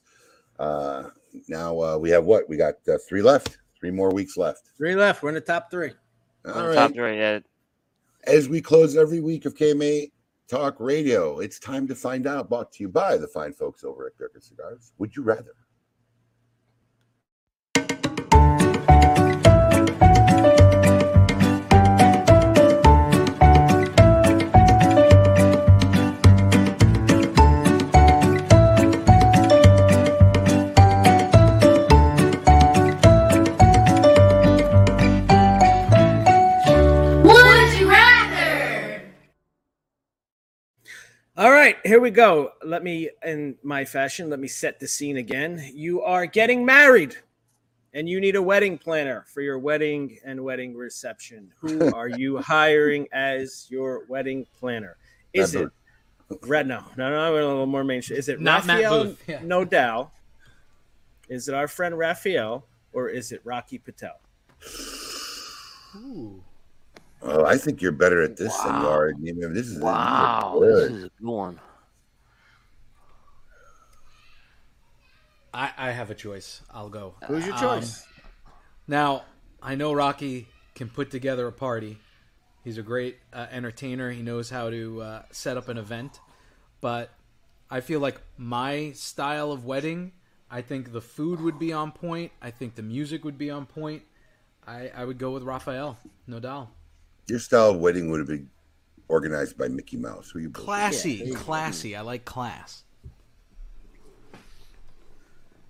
Uh, 0.60 1.10
now 1.48 1.80
uh, 1.80 1.98
we 1.98 2.10
have 2.10 2.26
what 2.26 2.48
we 2.49 2.57
got 2.57 2.76
uh, 2.88 2.98
three 3.07 3.22
left, 3.22 3.57
three 3.80 3.91
more 3.91 4.11
weeks 4.14 4.36
left. 4.38 4.69
three 4.78 4.95
left. 4.95 5.23
We're 5.23 5.30
in 5.30 5.36
the 5.36 5.41
top 5.41 5.72
three. 5.72 5.91
All 6.45 6.53
On 6.53 6.65
right. 6.68 6.76
top 6.76 6.94
three, 6.94 7.18
yeah. 7.18 7.40
As 8.26 8.49
we 8.49 8.61
close 8.61 8.98
every 8.98 9.22
week 9.22 9.45
of 9.45 9.56
KMA 9.56 10.11
Talk 10.48 10.76
Radio, 10.80 11.40
it's 11.40 11.60
time 11.60 11.88
to 11.88 11.95
find 11.95 12.28
out. 12.28 12.49
Brought 12.49 12.72
to 12.73 12.84
you 12.84 12.90
by 12.90 13.18
the 13.18 13.28
fine 13.28 13.53
folks 13.53 13.84
over 13.84 14.06
at 14.07 14.18
Kirkus 14.18 14.49
Cigars. 14.49 14.91
Would 14.98 15.15
you 15.15 15.23
rather? 15.23 15.53
All 41.37 41.51
right, 41.51 41.77
here 41.85 41.99
we 42.01 42.11
go. 42.11 42.51
Let 42.63 42.83
me, 42.83 43.09
in 43.25 43.55
my 43.63 43.85
fashion, 43.85 44.29
let 44.29 44.39
me 44.39 44.47
set 44.49 44.79
the 44.79 44.87
scene 44.87 45.17
again. 45.17 45.71
You 45.73 46.01
are 46.01 46.25
getting 46.25 46.65
married. 46.65 47.15
and 47.93 48.07
you 48.07 48.19
need 48.21 48.35
a 48.35 48.41
wedding 48.41 48.77
planner 48.77 49.25
for 49.27 49.41
your 49.41 49.59
wedding 49.59 50.17
and 50.25 50.41
wedding 50.43 50.75
reception. 50.75 51.51
Who 51.59 51.93
are 51.95 52.07
you 52.09 52.37
hiring 52.37 53.07
as 53.11 53.67
your 53.69 54.05
wedding 54.07 54.45
planner? 54.59 54.97
Is 55.33 55.55
it 55.55 55.69
Red? 56.43 56.67
No, 56.67 56.83
no, 56.97 57.09
no. 57.09 57.19
I'm 57.19 57.33
a 57.33 57.35
little 57.35 57.65
more 57.65 57.83
mainstream. 57.83 58.19
Is 58.19 58.29
it 58.29 58.39
Not 58.39 58.65
Matt 58.65 58.83
Rafael 58.83 59.03
Booth, 59.05 59.23
yeah. 59.27 59.39
Nodal? 59.43 60.11
Is 61.29 61.47
it 61.47 61.53
our 61.53 61.67
friend 61.67 61.97
Rafael, 61.97 62.65
or 62.93 63.09
is 63.09 63.31
it 63.31 63.41
Rocky 63.45 63.77
Patel? 63.77 64.19
Ooh. 65.95 66.43
Oh, 67.23 67.45
I 67.45 67.57
think 67.57 67.81
you're 67.81 67.91
better 67.91 68.22
at 68.23 68.35
this 68.38 68.56
than 68.57 68.81
you 68.81 68.88
are. 68.88 69.10
at- 69.10 69.19
you 69.19 69.34
know, 69.35 69.49
This 69.53 69.68
is 69.68 69.80
Wow, 69.80 70.57
This 70.61 70.76
this 70.76 70.91
is 70.91 70.98
is 70.98 71.03
a 71.06 71.10
good 71.19 71.27
one. 71.27 71.60
I, 75.53 75.72
I 75.77 75.91
have 75.91 76.10
a 76.10 76.15
choice. 76.15 76.61
I'll 76.73 76.89
go. 76.89 77.15
Who's 77.27 77.45
your 77.45 77.56
Um, 77.56 77.61
choice? 77.61 78.06
Now, 78.88 79.26
I 79.61 79.76
know 79.76 79.93
Rocky 79.93 80.48
can 80.76 80.89
put 80.89 81.11
together 81.11 81.45
a 81.48 81.52
party. 81.52 81.99
He's 82.64 82.77
a 82.77 82.84
great 82.84 83.18
uh, 83.34 83.48
entertainer. 83.52 84.11
He 84.11 84.22
knows 84.22 84.49
how 84.49 84.69
to 84.69 85.02
uh, 85.02 85.22
set 85.31 85.57
up 85.57 85.68
an 85.68 85.77
event. 85.77 86.19
But 86.80 87.10
I 87.69 87.81
feel 87.81 87.99
like 87.99 88.22
my 88.38 88.91
style 88.93 89.52
of 89.52 89.65
wedding, 89.65 90.14
I 90.49 90.61
think 90.61 90.93
the 90.93 91.02
food 91.02 91.41
would 91.41 91.60
be 91.60 91.73
on 91.73 91.91
point. 91.91 92.31
I 92.41 92.49
think 92.52 92.76
the 92.76 92.81
music 92.84 93.23
would 93.26 93.38
be 93.38 93.52
on 93.52 93.65
point. 93.65 94.03
I, 94.65 94.89
I 94.95 95.06
would 95.06 95.18
go 95.18 95.31
with 95.31 95.43
Rafael, 95.43 95.98
no 96.27 96.39
doubt. 96.39 96.69
Your 97.31 97.39
style 97.39 97.69
of 97.69 97.77
wedding 97.77 98.11
would 98.11 98.19
have 98.19 98.27
been 98.27 98.49
organized 99.07 99.57
by 99.57 99.69
Mickey 99.69 99.95
Mouse. 99.95 100.31
Who 100.31 100.39
you 100.39 100.49
both- 100.49 100.65
Classy, 100.65 101.31
classy. 101.31 101.95
I 101.95 102.01
like 102.01 102.25
class. 102.25 102.83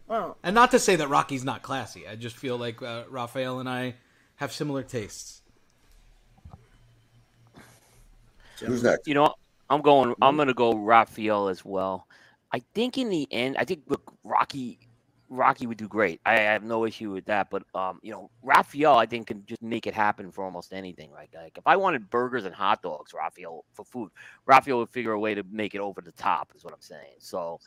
Well, 0.07 0.39
And 0.41 0.55
not 0.55 0.71
to 0.71 0.79
say 0.79 0.95
that 0.95 1.07
Rocky's 1.07 1.43
not 1.43 1.61
classy. 1.61 2.07
I 2.07 2.15
just 2.15 2.35
feel 2.35 2.57
like 2.57 2.81
uh, 2.81 3.03
Rafael 3.11 3.59
and 3.59 3.69
I 3.69 3.93
have 4.38 4.51
similar 4.51 4.81
tastes. 4.81 5.43
Who's 8.59 8.81
next? 8.81 9.07
You 9.07 9.13
know, 9.13 9.35
I'm 9.69 9.81
going. 9.81 10.15
I'm 10.19 10.35
going 10.38 10.47
to 10.47 10.55
go 10.55 10.73
Rafael 10.73 11.47
as 11.47 11.63
well. 11.63 12.07
I 12.51 12.63
think 12.73 12.97
in 12.97 13.09
the 13.09 13.27
end, 13.31 13.55
I 13.59 13.65
think 13.65 13.83
look, 13.88 14.11
Rocky, 14.23 14.79
Rocky 15.32 15.66
would 15.66 15.78
do 15.78 15.88
great. 15.88 16.20
I 16.26 16.40
have 16.40 16.62
no 16.62 16.86
issue 16.86 17.12
with 17.12 17.26
that. 17.26 17.49
But 17.49 17.64
um, 17.74 17.99
you 18.03 18.12
know, 18.12 18.30
Rafael, 18.44 18.95
I 18.95 19.06
think 19.06 19.28
can 19.28 19.45
just 19.45 19.62
make 19.62 19.88
it 19.88 19.94
happen 19.94 20.30
for 20.30 20.44
almost 20.44 20.74
anything. 20.74 21.10
Like, 21.12 21.30
like 21.34 21.58
if 21.58 21.66
I 21.66 21.78
wanted 21.78 22.10
burgers 22.10 22.44
and 22.44 22.53
hot 22.53 22.84
dogs, 22.84 23.14
Rafael 23.14 23.64
for 23.72 23.86
food, 23.86 24.12
Rafael 24.45 24.80
would 24.80 24.90
figure 24.90 25.14
a 25.14 25.20
way 25.20 25.34
to 25.34 25.44
make 25.49 25.74
it 25.74 25.80
over 25.80 26.02
the 26.02 26.12
top. 26.12 26.52
Is 26.53 26.66
what 26.66 26.74
I'm 26.74 26.82
saying. 26.82 27.16
So, 27.20 27.62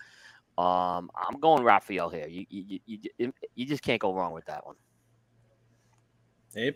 um, 0.58 1.10
I'm 1.16 1.40
going 1.40 1.64
Rafael 1.64 2.10
here. 2.10 2.28
You 2.28 2.44
you 2.50 2.80
you, 2.84 2.98
you, 3.18 3.32
you 3.54 3.66
just 3.66 3.82
can't 3.82 4.00
go 4.00 4.14
wrong 4.14 4.34
with 4.34 4.44
that 4.44 4.64
one. 4.66 4.76
Abe. 6.54 6.74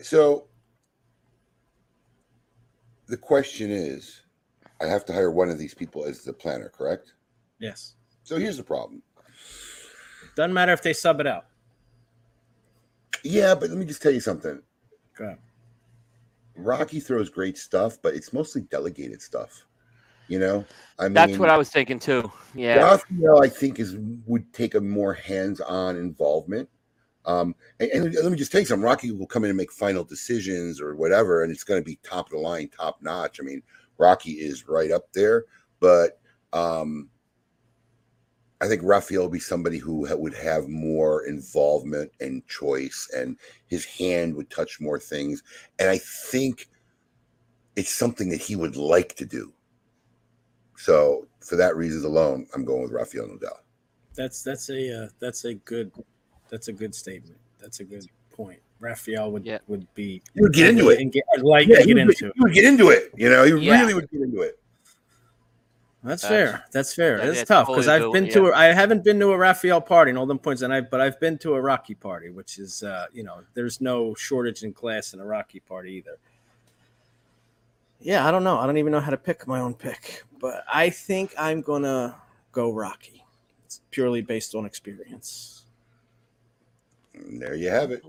So 0.00 0.46
the 3.08 3.16
question 3.16 3.70
is, 3.70 4.22
I 4.80 4.86
have 4.86 5.04
to 5.04 5.12
hire 5.12 5.30
one 5.30 5.50
of 5.50 5.58
these 5.58 5.74
people 5.74 6.04
as 6.04 6.24
the 6.24 6.32
planner, 6.32 6.70
correct? 6.70 7.12
Yes. 7.58 7.94
So 8.28 8.36
here's 8.36 8.58
the 8.58 8.62
problem. 8.62 9.02
Doesn't 10.36 10.52
matter 10.52 10.74
if 10.74 10.82
they 10.82 10.92
sub 10.92 11.18
it 11.18 11.26
out. 11.26 11.46
Yeah, 13.24 13.54
but 13.54 13.70
let 13.70 13.78
me 13.78 13.86
just 13.86 14.02
tell 14.02 14.12
you 14.12 14.20
something. 14.20 14.60
Go 15.16 15.24
ahead. 15.24 15.38
Rocky 16.54 17.00
throws 17.00 17.30
great 17.30 17.56
stuff, 17.56 17.96
but 18.02 18.14
it's 18.14 18.34
mostly 18.34 18.60
delegated 18.60 19.22
stuff. 19.22 19.64
You 20.26 20.40
know, 20.40 20.66
I 20.98 21.04
mean, 21.04 21.14
That's 21.14 21.38
what 21.38 21.48
I 21.48 21.56
was 21.56 21.70
thinking 21.70 21.98
too. 21.98 22.30
Yeah. 22.54 22.76
Rafael, 22.76 23.42
I 23.42 23.48
think, 23.48 23.80
is 23.80 23.96
would 24.26 24.52
take 24.52 24.74
a 24.74 24.80
more 24.80 25.14
hands-on 25.14 25.96
involvement. 25.96 26.68
Um, 27.24 27.54
and, 27.80 27.90
and 27.92 28.14
let 28.14 28.30
me 28.30 28.36
just 28.36 28.52
tell 28.52 28.60
you 28.60 28.66
something. 28.66 28.84
Rocky 28.84 29.10
will 29.10 29.26
come 29.26 29.44
in 29.44 29.50
and 29.50 29.56
make 29.56 29.72
final 29.72 30.04
decisions 30.04 30.82
or 30.82 30.94
whatever, 30.96 31.44
and 31.44 31.50
it's 31.50 31.64
going 31.64 31.80
to 31.80 31.84
be 31.84 31.98
top 32.02 32.26
of 32.26 32.32
the 32.32 32.38
line, 32.38 32.68
top 32.68 33.00
notch. 33.00 33.40
I 33.40 33.44
mean, 33.44 33.62
Rocky 33.96 34.32
is 34.32 34.68
right 34.68 34.90
up 34.90 35.10
there, 35.14 35.46
but 35.80 36.20
um, 36.52 37.08
I 38.60 38.66
think 38.66 38.82
Rafael 38.84 39.22
will 39.22 39.28
be 39.28 39.38
somebody 39.38 39.78
who 39.78 40.06
would 40.10 40.34
have 40.34 40.68
more 40.68 41.26
involvement 41.26 42.10
and 42.20 42.46
choice, 42.48 43.08
and 43.14 43.36
his 43.68 43.84
hand 43.84 44.34
would 44.34 44.50
touch 44.50 44.80
more 44.80 44.98
things. 44.98 45.42
And 45.78 45.88
I 45.88 45.98
think 45.98 46.68
it's 47.76 47.94
something 47.94 48.28
that 48.30 48.40
he 48.40 48.56
would 48.56 48.76
like 48.76 49.14
to 49.16 49.24
do. 49.24 49.52
So, 50.76 51.26
for 51.40 51.56
that 51.56 51.76
reasons 51.76 52.04
alone, 52.04 52.46
I'm 52.54 52.64
going 52.64 52.82
with 52.82 52.92
Rafael 52.92 53.28
Nodal. 53.28 53.60
That's 54.16 54.42
that's 54.42 54.68
a 54.70 55.04
uh, 55.04 55.08
that's 55.20 55.44
a 55.44 55.54
good 55.54 55.92
that's 56.50 56.66
a 56.68 56.72
good 56.72 56.94
statement. 56.94 57.38
That's 57.60 57.78
a 57.80 57.84
good 57.84 58.04
point. 58.32 58.60
Rafael 58.80 59.30
would 59.32 59.44
Yeah. 59.46 59.58
would 59.68 59.92
be 59.94 60.22
He 60.34 60.40
would 60.40 60.52
get 60.52 60.70
into 60.70 60.88
it. 60.90 61.00
and 61.00 61.12
get 61.12 61.24
I'd 61.34 61.42
like 61.42 61.68
Yeah, 61.68 61.78
get 61.78 61.88
would, 61.88 61.98
into 61.98 62.26
it. 62.26 62.32
he 62.34 62.40
would 62.40 62.52
get 62.54 62.64
into 62.64 62.90
it. 62.90 63.12
You 63.16 63.28
know, 63.28 63.44
he 63.44 63.52
Yeah. 63.52 63.80
really 63.80 63.94
would 63.94 64.10
get 64.10 64.20
into 64.22 64.42
it. 64.42 64.58
That's 66.04 66.22
That's- 66.22 66.50
fair. 66.50 66.64
That's 66.70 66.94
fair. 66.94 67.16
that- 67.18 67.28
It's 67.28 67.48
tough 67.48 67.66
because 67.66 67.86
totally 67.86 68.06
I've 68.06 68.12
been 68.12 68.24
doable, 68.26 68.32
to 68.32 68.46
a, 68.48 68.54
I 68.54 68.64
haven't 68.66 69.02
been 69.02 69.18
to 69.20 69.32
a 69.32 69.36
Rafael 69.36 69.80
party 69.80 70.10
and 70.10 70.18
all 70.18 70.26
them 70.26 70.38
points, 70.38 70.62
and 70.62 70.72
I 70.72 70.80
but 70.80 71.00
I've 71.00 71.18
been 71.18 71.38
to 71.38 71.54
a 71.54 71.60
Rocky 71.60 71.94
party, 71.94 72.30
which 72.30 72.58
is 72.58 72.82
uh, 72.82 73.06
you 73.12 73.24
know 73.24 73.42
there's 73.54 73.80
no 73.80 74.14
shortage 74.14 74.62
in 74.62 74.72
class 74.72 75.12
in 75.12 75.20
a 75.20 75.24
Rocky 75.24 75.60
party 75.60 75.92
either. 75.94 76.18
Yeah, 78.00 78.26
I 78.26 78.30
don't 78.30 78.44
know. 78.44 78.58
I 78.58 78.66
don't 78.66 78.78
even 78.78 78.92
know 78.92 79.00
how 79.00 79.10
to 79.10 79.16
pick 79.16 79.46
my 79.48 79.58
own 79.58 79.74
pick, 79.74 80.22
but 80.40 80.64
I 80.72 80.88
think 80.88 81.34
I'm 81.36 81.62
gonna 81.62 82.14
go 82.52 82.72
Rocky. 82.72 83.24
It's 83.66 83.80
purely 83.90 84.22
based 84.22 84.54
on 84.54 84.64
experience. 84.64 85.64
And 87.14 87.42
there 87.42 87.56
you 87.56 87.70
have 87.70 87.90
it. 87.90 88.04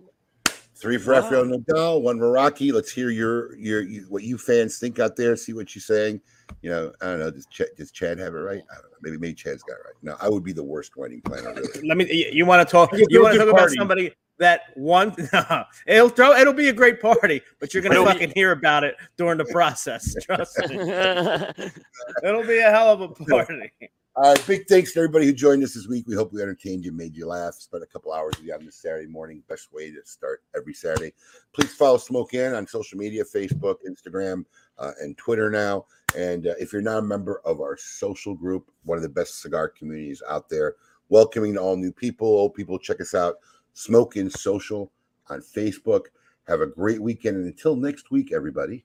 Three 0.75 0.97
for 0.97 1.11
Rafael 1.11 1.43
Nodal, 1.43 2.03
one 2.03 2.19
for 2.19 2.31
Rocky. 2.31 2.71
Let's 2.71 2.91
hear 2.91 3.09
your 3.09 3.55
your 3.55 3.81
you, 3.81 4.05
what 4.09 4.23
you 4.23 4.37
fans 4.37 4.77
think 4.77 4.99
out 4.99 5.15
there. 5.15 5.35
See 5.35 5.53
what 5.53 5.73
you're 5.75 5.81
saying. 5.81 6.21
You 6.61 6.69
know, 6.69 6.91
I 7.01 7.05
don't 7.05 7.19
know. 7.19 7.31
Does 7.31 7.45
Chad, 7.47 7.67
does 7.77 7.91
Chad 7.91 8.19
have 8.19 8.33
it 8.33 8.39
right? 8.39 8.63
I 8.71 8.75
don't 8.75 8.91
know. 8.91 8.97
Maybe 9.01 9.17
maybe 9.17 9.33
Chad's 9.33 9.63
got 9.63 9.73
it 9.73 9.85
right. 9.85 9.95
No, 10.01 10.15
I 10.19 10.29
would 10.29 10.43
be 10.43 10.53
the 10.53 10.63
worst 10.63 10.95
wedding 10.97 11.21
planner. 11.21 11.53
Really. 11.53 11.87
Let 11.87 11.97
me. 11.97 12.05
You, 12.11 12.29
you 12.31 12.45
want 12.45 12.67
to 12.67 12.71
talk? 12.71 12.91
You 12.93 13.21
want 13.21 13.33
to 13.33 13.39
good 13.39 13.45
talk 13.45 13.53
about 13.53 13.69
somebody 13.71 14.13
that 14.39 14.61
one? 14.75 15.15
it'll 15.87 16.09
throw. 16.09 16.33
It'll 16.33 16.53
be 16.53 16.69
a 16.69 16.73
great 16.73 17.01
party, 17.01 17.41
but 17.59 17.73
you're 17.73 17.83
gonna 17.83 18.03
fucking 18.03 18.31
hear 18.35 18.51
about 18.51 18.83
it 18.83 18.95
during 19.17 19.37
the 19.37 19.45
process. 19.45 20.15
Trust 20.21 20.57
me. 20.69 20.75
It'll 22.23 22.45
be 22.45 22.59
a 22.59 22.71
hell 22.71 22.91
of 22.91 23.01
a 23.01 23.09
party. 23.09 23.71
All 24.15 24.33
right, 24.33 24.47
big 24.47 24.67
thanks 24.67 24.91
to 24.93 24.99
everybody 24.99 25.27
who 25.27 25.33
joined 25.33 25.63
us 25.63 25.75
this 25.75 25.87
week. 25.87 26.05
We 26.05 26.13
hope 26.13 26.33
we 26.33 26.41
entertained 26.41 26.83
you, 26.83 26.91
made 26.91 27.15
you 27.15 27.25
laugh, 27.25 27.53
spent 27.53 27.83
a 27.83 27.85
couple 27.85 28.11
hours 28.11 28.33
with 28.37 28.47
you 28.47 28.53
on 28.53 28.65
this 28.65 28.75
Saturday 28.75 29.07
morning. 29.07 29.41
Best 29.47 29.71
way 29.71 29.91
to 29.91 30.01
start 30.03 30.41
every 30.53 30.73
Saturday. 30.73 31.13
Please 31.53 31.73
follow 31.73 31.97
Smoke 31.97 32.33
Inn 32.33 32.53
on 32.53 32.67
social 32.67 32.97
media 32.97 33.23
Facebook, 33.23 33.75
Instagram, 33.87 34.43
uh, 34.77 34.91
and 34.99 35.17
Twitter 35.17 35.49
now. 35.49 35.85
And 36.15 36.47
uh, 36.47 36.53
if 36.59 36.73
you're 36.73 36.81
not 36.81 36.99
a 36.99 37.03
member 37.03 37.41
of 37.45 37.61
our 37.61 37.77
social 37.77 38.33
group, 38.35 38.71
one 38.83 38.97
of 38.97 39.03
the 39.03 39.09
best 39.09 39.41
cigar 39.41 39.69
communities 39.69 40.23
out 40.27 40.49
there, 40.49 40.75
welcoming 41.09 41.57
all 41.57 41.75
new 41.75 41.91
people, 41.91 42.27
old 42.27 42.53
people, 42.53 42.79
check 42.79 43.01
us 43.01 43.13
out. 43.13 43.35
Smoke 43.73 44.17
Inn 44.17 44.29
Social 44.29 44.91
on 45.29 45.41
Facebook. 45.41 46.05
Have 46.47 46.61
a 46.61 46.67
great 46.67 47.01
weekend. 47.01 47.37
And 47.37 47.45
until 47.45 47.75
next 47.75 48.11
week, 48.11 48.31
everybody, 48.33 48.83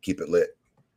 keep 0.00 0.20
it 0.20 0.28
lit. 0.28 0.56